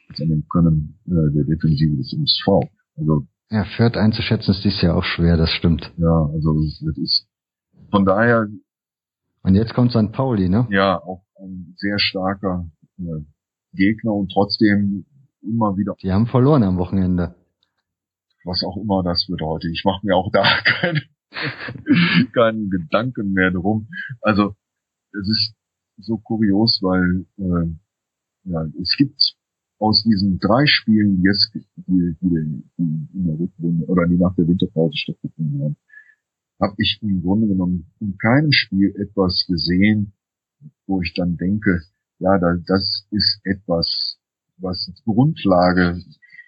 als 0.09 0.21
an 0.21 0.29
dem 0.29 0.49
Können 0.49 0.99
äh, 1.07 1.33
der 1.35 1.45
Defensive 1.45 1.97
des 1.97 2.13
MSV. 2.13 2.71
Also 2.97 3.27
ja, 3.51 3.65
Fürth 3.65 3.97
einzuschätzen 3.97 4.53
ist 4.53 4.65
dies 4.65 4.81
ja 4.81 4.95
auch 4.95 5.05
schwer, 5.05 5.37
das 5.37 5.51
stimmt. 5.51 5.93
Ja, 5.97 6.31
also 6.33 6.63
das 6.63 6.97
ist 6.99 7.27
von 7.91 8.05
daher. 8.05 8.49
Und 9.43 9.55
jetzt 9.55 9.75
kommt 9.75 9.93
St. 9.93 10.13
Pauli, 10.13 10.49
ne? 10.49 10.67
Ja, 10.71 11.03
auch 11.03 11.25
ein 11.39 11.75
sehr 11.77 11.99
starker 11.99 12.71
äh, 12.99 13.25
Gegner 13.73 14.13
und 14.13 14.31
trotzdem 14.33 15.07
immer 15.43 15.77
wieder. 15.77 15.95
Die 16.03 16.13
haben 16.13 16.27
verloren 16.27 16.63
am 16.63 16.77
Wochenende. 16.77 17.35
Was 18.45 18.63
auch 18.65 18.77
immer 18.77 19.03
das 19.03 19.27
bedeutet. 19.29 19.71
Ich 19.73 19.85
mache 19.85 20.05
mir 20.07 20.17
auch 20.17 20.31
da 20.33 20.43
keine, 20.65 21.03
keinen 22.33 22.71
Gedanken 22.71 23.33
mehr 23.33 23.51
drum. 23.51 23.89
Also 24.21 24.55
es 25.13 25.29
ist 25.29 25.55
so 25.99 26.19
kurios, 26.19 26.81
weil 26.83 27.27
äh, 27.39 28.51
ja, 28.51 28.65
es 28.81 28.95
gibt 28.97 29.21
aus 29.79 30.03
diesen 30.03 30.39
drei 30.39 30.67
Spielen, 30.67 31.23
jetzt 31.23 31.53
die, 31.55 31.67
die, 31.77 32.17
die 32.21 32.65
in 32.77 33.09
der 33.13 33.39
Rückrunde 33.39 33.87
oder 33.87 34.07
die 34.07 34.17
nach 34.17 34.35
der 34.37 34.47
Winterpause 34.47 34.97
stattgefunden 34.97 35.63
haben, 35.63 35.77
habe 36.61 36.75
ich 36.79 36.99
im 37.03 37.23
Grunde 37.23 37.49
genommen 37.49 37.91
in 38.01 38.19
keinem 38.19 38.53
Spiel 38.53 38.95
etwas 38.97 39.45
gesehen, 39.49 40.13
wo 40.87 41.01
ich 41.01 41.15
dann 41.15 41.37
denke, 41.37 41.83
ja, 42.19 42.39
da, 42.39 42.57
das 42.67 43.07
ist 43.11 43.41
etwas, 43.45 44.19
was 44.59 44.93
Grundlage 45.05 45.99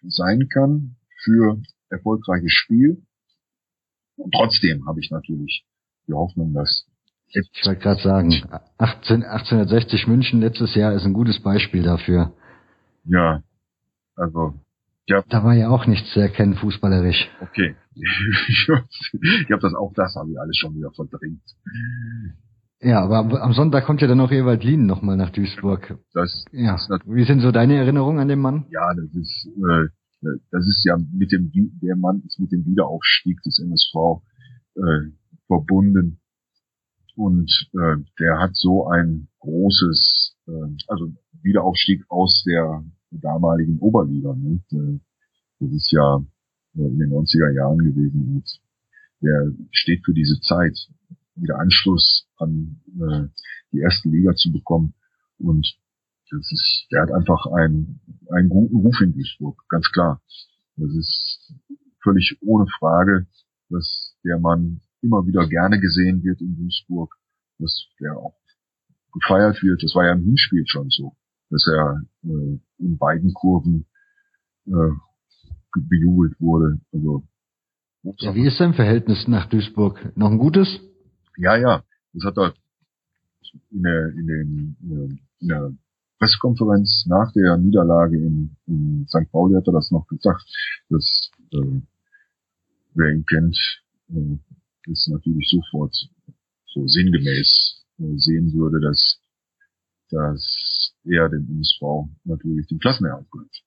sein 0.03 0.49
kann 0.53 0.97
für 1.25 1.61
erfolgreiches 1.89 2.53
Spiel. 2.53 3.03
Und 4.17 4.35
trotzdem 4.35 4.87
habe 4.87 5.01
ich 5.01 5.11
natürlich 5.11 5.65
die 6.07 6.13
Hoffnung, 6.13 6.53
dass 6.53 6.87
ich 7.35 7.65
wollte 7.65 7.81
gerade 7.81 8.03
sagen, 8.03 8.29
18, 8.77 9.25
1860 9.25 10.07
München 10.07 10.41
letztes 10.41 10.75
Jahr 10.75 10.93
ist 10.93 11.07
ein 11.07 11.15
gutes 11.15 11.41
Beispiel 11.41 11.83
dafür. 11.83 12.35
Ja, 13.05 13.43
also 14.17 14.55
ja. 15.07 15.23
Da 15.29 15.45
war 15.45 15.55
ja 15.55 15.69
auch 15.69 15.87
nichts 15.87 16.13
zu 16.13 16.21
erkennen, 16.21 16.55
fußballerisch. 16.55 17.29
Okay. 17.41 17.77
ich 17.95 18.69
habe 18.69 19.61
das 19.61 19.75
auch 19.75 19.93
das 19.95 20.15
habe 20.15 20.31
ich 20.31 20.39
alles 20.39 20.57
schon 20.57 20.75
wieder 20.75 20.91
verdrängt. 20.93 21.43
Ja, 22.81 23.05
aber 23.05 23.43
am 23.43 23.53
Sonntag 23.53 23.85
kommt 23.85 24.01
ja 24.01 24.09
dann 24.09 24.21
auch 24.21 24.33
Ewald 24.33 24.65
Lien 24.65 24.87
nochmal 24.87 25.17
nach 25.17 25.31
Duisburg. 25.31 25.99
Das, 26.15 26.45
ja. 26.51 26.77
Wie 27.07 27.25
sind 27.25 27.41
so 27.41 27.53
deine 27.53 27.77
Erinnerungen 27.77 28.19
an 28.19 28.29
den 28.29 28.41
Mann? 28.41 28.67
Ja, 28.71 28.93
das 28.95 29.15
ist, 29.15 29.49
äh, 29.57 29.89
das 30.51 30.67
ist 30.67 30.85
ja 30.85 30.97
mit 31.13 31.31
dem, 31.31 31.53
der 31.81 31.97
Mann 31.97 32.23
ist 32.27 32.41
mit 32.41 32.51
dem 32.51 32.67
Wiederaufstieg 32.67 33.41
des 33.43 33.61
MSV 33.61 34.23
äh, 34.75 35.11
verbunden. 35.47 36.19
Und 37.15 37.51
äh, 37.75 38.03
der 38.19 38.41
hat 38.41 38.55
so 38.55 38.89
ein 38.89 39.29
großes, 39.41 40.37
äh, 40.49 40.77
also 40.89 41.13
Wiederaufstieg 41.43 42.03
aus 42.09 42.43
der 42.47 42.83
damaligen 43.21 43.79
Oberliga. 43.79 44.35
Ne? 44.35 44.61
Das 45.61 45.71
ist 45.71 45.91
ja 45.93 46.25
äh, 46.77 46.87
in 46.87 46.99
den 46.99 47.11
90er 47.11 47.55
Jahren 47.55 47.79
gewesen. 47.79 48.37
Und 48.37 48.61
der 49.21 49.53
steht 49.71 50.05
für 50.05 50.15
diese 50.15 50.41
Zeit, 50.41 50.77
wieder 51.35 51.59
Anschluss 51.59 52.27
an 52.37 52.81
äh, 53.01 53.29
die 53.73 53.79
erste 53.81 54.09
Liga 54.09 54.35
zu 54.35 54.53
bekommen. 54.53 54.95
Und 55.39 55.67
das 56.31 56.51
ist, 56.51 56.87
der 56.91 57.03
hat 57.03 57.13
einfach 57.13 57.47
einen, 57.47 58.01
einen 58.31 58.49
guten 58.49 58.77
Ruf 58.77 59.01
in 59.01 59.13
Duisburg, 59.13 59.63
ganz 59.69 59.91
klar. 59.93 60.23
Das 60.77 60.91
ist 60.95 61.55
völlig 62.03 62.39
ohne 62.41 62.67
Frage, 62.79 63.27
dass 63.69 64.17
der 64.25 64.39
Mann 64.39 64.81
immer 65.03 65.27
wieder 65.27 65.47
gerne 65.49 65.81
gesehen 65.81 66.23
wird 66.23 66.41
in 66.41 66.57
Duisburg, 66.57 67.15
dass 67.59 67.87
der 68.01 68.17
auch 68.17 68.35
gefeiert 69.13 69.63
wird. 69.63 69.83
Das 69.83 69.95
war 69.95 70.07
ja 70.07 70.13
im 70.13 70.25
Hinspiel 70.25 70.65
schon 70.67 70.89
so, 70.91 71.17
dass 71.53 71.69
er 71.69 72.03
äh, 72.25 72.59
in 72.79 72.99
beiden 72.99 73.33
Kurven 73.35 73.85
äh, 74.67 74.91
bejubelt 75.89 76.41
wurde. 76.41 76.81
Also, 76.93 77.23
ja, 78.19 78.35
wie 78.35 78.47
ist 78.47 78.59
sein 78.59 78.75
Verhältnis 78.75 79.29
nach 79.29 79.47
Duisburg? 79.49 80.17
Noch 80.17 80.31
ein 80.31 80.39
gutes? 80.39 80.81
Ja, 81.37 81.57
ja. 81.57 81.85
Das 82.15 82.25
hat 82.25 82.39
er 82.39 82.55
in 83.71 83.83
der, 83.83 84.09
in, 84.09 84.27
den, 84.27 85.19
in 85.41 85.49
der 85.49 85.73
Pressekonferenz 86.19 87.05
nach 87.07 87.33
der 87.33 87.57
Niederlage 87.59 88.17
in, 88.17 88.57
in 88.67 89.07
St. 89.09 89.31
Pauli 89.31 89.55
hat 89.55 89.67
er 89.67 89.73
das 89.73 89.91
noch 89.91 90.07
gesagt, 90.07 90.43
dass 90.89 91.31
äh, 91.53 91.81
wer 92.95 93.13
ihn 93.13 93.27
kennt, 93.27 93.59
äh, 94.09 94.39
ist 94.91 95.09
natürlich 95.09 95.49
sofort 95.51 95.95
so 96.67 96.87
sinngemäß 96.87 97.85
äh, 97.99 98.17
sehen 98.17 98.53
würde, 98.55 98.81
dass, 98.81 99.21
dass 100.13 100.95
er 101.05 101.29
dem 101.29 101.49
USV 101.59 102.09
natürlich 102.25 102.67
den 102.69 102.79
Klassenerhalt 102.79 103.31
gönnt. 103.31 103.63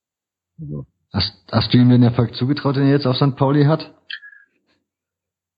Also, 0.59 0.85
hast, 1.11 1.33
hast 1.51 1.73
du 1.73 1.77
ihm 1.77 1.89
den 1.89 2.03
Erfolg 2.03 2.35
zugetraut, 2.35 2.75
den 2.75 2.83
er 2.83 2.91
jetzt 2.91 3.07
auf 3.07 3.17
St. 3.17 3.35
Pauli 3.35 3.65
hat? 3.65 3.93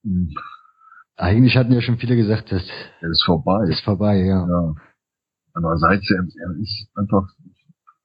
Hm. 0.04 0.34
Eigentlich 1.18 1.58
hatten 1.58 1.74
ja 1.74 1.82
schon 1.82 1.98
viele 1.98 2.16
gesagt, 2.16 2.52
dass 2.52 2.64
er 3.02 3.10
ist 3.10 3.26
vorbei. 3.26 3.68
Ist 3.70 3.84
vorbei, 3.84 4.24
ja. 4.24 4.48
ja. 4.48 4.76
Andererseits, 5.54 6.10
er, 6.12 6.20
er 6.20 6.56
ist 6.60 6.88
einfach, 6.96 7.28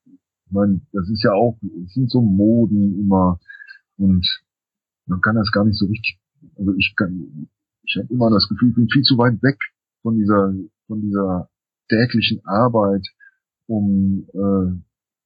ich 0.06 0.52
meine, 0.52 0.80
das 0.92 1.08
ist 1.08 1.22
ja 1.22 1.32
auch, 1.32 1.58
es 1.84 1.92
sind 1.94 2.10
so 2.10 2.20
Moden 2.20 2.98
immer 2.98 3.38
und 3.98 4.26
man 5.06 5.20
kann 5.20 5.36
das 5.36 5.52
gar 5.52 5.64
nicht 5.64 5.78
so 5.78 5.86
richtig, 5.86 6.18
also 6.56 6.72
ich 6.76 6.94
kann, 6.96 7.48
ich 7.84 7.96
habe 7.98 8.12
immer 8.12 8.30
das 8.30 8.48
Gefühl, 8.48 8.70
ich 8.70 8.74
bin 8.74 8.88
viel 8.88 9.02
zu 9.02 9.18
weit 9.18 9.42
weg 9.42 9.58
von 10.00 10.16
dieser, 10.16 10.54
von 10.86 11.02
dieser 11.02 11.50
täglichen 11.92 12.40
Arbeit, 12.44 13.06
um 13.66 14.26
äh, 14.32 14.80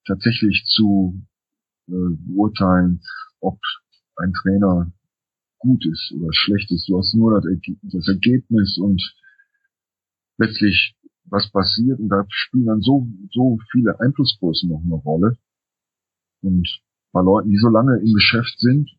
tatsächlich 0.06 0.64
zu 0.66 1.22
äh, 1.88 2.16
beurteilen, 2.26 3.02
ob 3.40 3.58
ein 4.16 4.32
Trainer 4.32 4.92
gut 5.58 5.84
ist 5.86 6.12
oder 6.16 6.28
schlecht 6.32 6.70
ist. 6.72 6.88
Du 6.88 6.98
hast 6.98 7.14
nur 7.14 7.40
das, 7.40 7.44
das 7.82 8.08
Ergebnis 8.08 8.78
und 8.78 9.02
letztlich 10.38 10.96
was 11.28 11.50
passiert 11.50 11.98
und 11.98 12.08
da 12.08 12.24
spielen 12.28 12.66
dann 12.66 12.82
so, 12.82 13.08
so 13.32 13.58
viele 13.72 13.98
Einflussgrößen 14.00 14.68
noch 14.68 14.82
eine 14.84 14.94
Rolle. 14.94 15.36
Und 16.42 16.68
bei 17.12 17.20
Leuten, 17.20 17.50
die 17.50 17.58
so 17.58 17.68
lange 17.68 17.98
im 17.98 18.14
Geschäft 18.14 18.58
sind, 18.58 18.90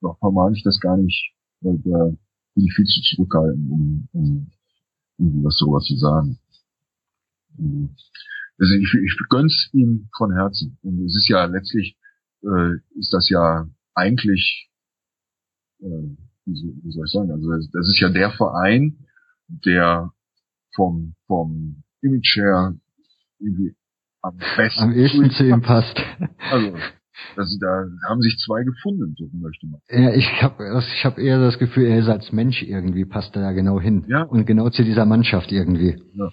noch 0.00 0.18
vermag 0.18 0.52
ich 0.54 0.62
das 0.62 0.80
gar 0.80 0.96
nicht, 0.96 1.34
weil 1.60 1.78
da 1.78 2.12
bin 2.54 2.64
ich 2.64 2.72
viel 2.74 2.86
zu 2.86 3.00
zurückhaltend, 3.02 3.70
um, 3.70 4.08
um 4.12 4.50
irgendwie 5.18 5.44
was 5.44 5.56
sowas 5.56 5.84
zu 5.84 5.96
sagen. 5.96 6.38
Also 7.58 8.74
ich, 8.74 8.94
ich 8.94 9.18
gönn's 9.28 9.70
ihm 9.72 10.08
von 10.16 10.32
Herzen. 10.32 10.78
Und 10.82 11.04
es 11.04 11.16
ist 11.16 11.28
ja 11.28 11.44
letztlich, 11.46 11.96
äh, 12.42 12.76
ist 12.98 13.12
das 13.12 13.28
ja 13.28 13.68
eigentlich, 13.94 14.70
äh, 15.80 16.16
wie 16.44 16.90
soll 16.92 17.06
ich 17.06 17.12
sagen, 17.12 17.30
also 17.30 17.50
das 17.50 17.88
ist 17.88 18.00
ja 18.00 18.08
der 18.08 18.30
Verein, 18.30 18.98
der 19.48 20.12
vom, 20.74 21.14
vom 21.26 21.82
Image 22.00 22.36
her 22.36 22.74
irgendwie 23.38 23.74
am 24.22 24.36
besten. 24.56 24.82
Am 24.82 24.92
ehesten 24.92 25.30
zu 25.30 25.44
ihm 25.44 25.62
passt. 25.62 26.00
Also, 26.50 26.76
das, 27.36 27.58
da 27.60 27.84
haben 28.08 28.20
sich 28.20 28.38
zwei 28.38 28.62
gefunden, 28.64 29.14
so 29.16 29.28
möchte 29.32 29.66
man. 29.66 29.80
Ja, 29.88 30.14
ich 30.14 30.26
habe 30.42 30.82
ich 30.94 31.04
hab 31.04 31.18
eher 31.18 31.38
das 31.38 31.58
Gefühl, 31.58 31.86
er 31.86 31.98
ist 31.98 32.08
als 32.08 32.32
Mensch 32.32 32.62
irgendwie, 32.62 33.04
passt 33.04 33.34
er 33.36 33.42
da 33.42 33.52
genau 33.52 33.80
hin. 33.80 34.04
Ja. 34.08 34.22
Und 34.22 34.46
genau 34.46 34.70
zu 34.70 34.82
dieser 34.82 35.04
Mannschaft 35.04 35.52
irgendwie. 35.52 36.02
Ja. 36.14 36.32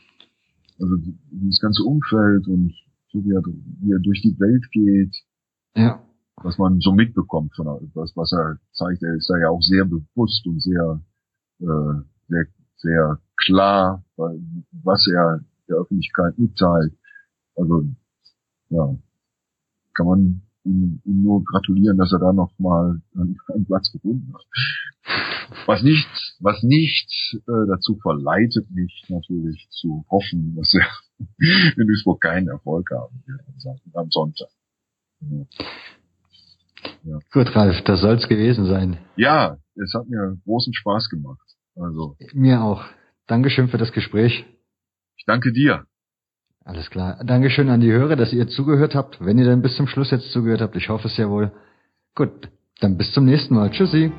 Also 0.80 0.96
das 1.32 1.60
ganze 1.60 1.84
Umfeld 1.84 2.48
und 2.48 2.74
so 3.12 3.24
wie 3.24 3.34
er, 3.34 3.42
wie 3.44 3.92
er 3.92 4.00
durch 4.00 4.22
die 4.22 4.40
Welt 4.40 4.70
geht. 4.72 5.16
Ja. 5.76 6.02
Was 6.42 6.58
man 6.58 6.80
so 6.80 6.94
mitbekommt 6.94 7.54
von 7.56 7.68
was, 7.94 8.16
was 8.16 8.32
er 8.32 8.60
zeigt, 8.72 9.04
er 9.04 9.16
ist 9.16 9.30
da 9.30 9.38
ja 9.38 9.50
auch 9.50 9.62
sehr 9.62 9.84
bewusst 9.84 10.46
und 10.48 10.62
sehr, 10.62 11.02
äh, 11.60 12.02
sehr, 12.30 12.46
sehr 12.78 13.20
klar, 13.36 14.06
was 14.16 15.08
er 15.08 15.44
der 15.68 15.78
Öffentlichkeit 15.78 16.38
mitteilt. 16.38 16.94
Also 17.56 17.86
ja, 18.70 18.96
kann 19.94 20.06
man 20.06 20.42
ihm, 20.64 21.02
ihm 21.04 21.24
nur 21.24 21.44
gratulieren, 21.44 21.98
dass 21.98 22.14
er 22.14 22.20
da 22.20 22.32
noch 22.32 22.58
mal 22.58 23.02
einen, 23.16 23.38
einen 23.54 23.66
Platz 23.66 23.92
gefunden 23.92 24.34
hat. 24.34 24.46
Was 25.66 25.82
nicht, 25.84 26.08
was 26.40 26.62
nicht 26.64 27.10
äh, 27.34 27.68
dazu 27.68 27.98
verleitet, 28.02 28.70
mich 28.72 29.06
natürlich 29.10 29.68
zu 29.70 30.06
hoffen, 30.10 30.56
dass 30.56 30.74
er 30.74 30.88
in 31.78 31.88
Duisburg 31.88 32.22
keinen 32.22 32.48
Erfolg 32.48 32.90
haben 32.92 33.24
wird 33.26 33.42
am 33.94 34.10
Sonntag. 34.10 34.50
Ja. 35.22 35.46
Ja. 37.04 37.20
Gut, 37.32 37.56
Ralf, 37.56 37.82
das 37.84 38.02
soll's 38.02 38.28
gewesen 38.28 38.66
sein. 38.66 38.98
Ja, 39.16 39.58
es 39.76 39.94
hat 39.94 40.08
mir 40.08 40.38
großen 40.46 40.74
Spaß 40.74 41.10
gemacht. 41.10 41.40
Also 41.76 42.16
mir 42.34 42.62
auch. 42.62 42.84
Dankeschön 43.28 43.70
für 43.70 43.78
das 43.78 43.92
Gespräch. 43.92 44.46
Ich 45.18 45.26
danke 45.26 45.52
dir. 45.52 45.86
Alles 46.66 46.90
klar. 46.90 47.24
Dankeschön 47.24 47.70
an 47.70 47.80
die 47.80 47.92
Hörer, 47.92 48.16
dass 48.16 48.34
ihr 48.34 48.48
zugehört 48.48 48.96
habt. 48.96 49.24
Wenn 49.24 49.38
ihr 49.38 49.46
dann 49.46 49.62
bis 49.62 49.76
zum 49.76 49.88
Schluss 49.88 50.12
jetzt 50.12 50.32
zugehört 50.32 50.62
habt, 50.62 50.76
ich 50.76 50.90
hoffe 50.90 51.08
es 51.08 51.18
ja 51.18 51.30
wohl. 51.30 51.52
Gut, 52.16 52.50
dann 52.80 52.98
bis 52.98 53.12
zum 53.14 53.26
nächsten 53.26 53.56
Mal. 53.56 53.72
Tschüssi. 53.72 54.12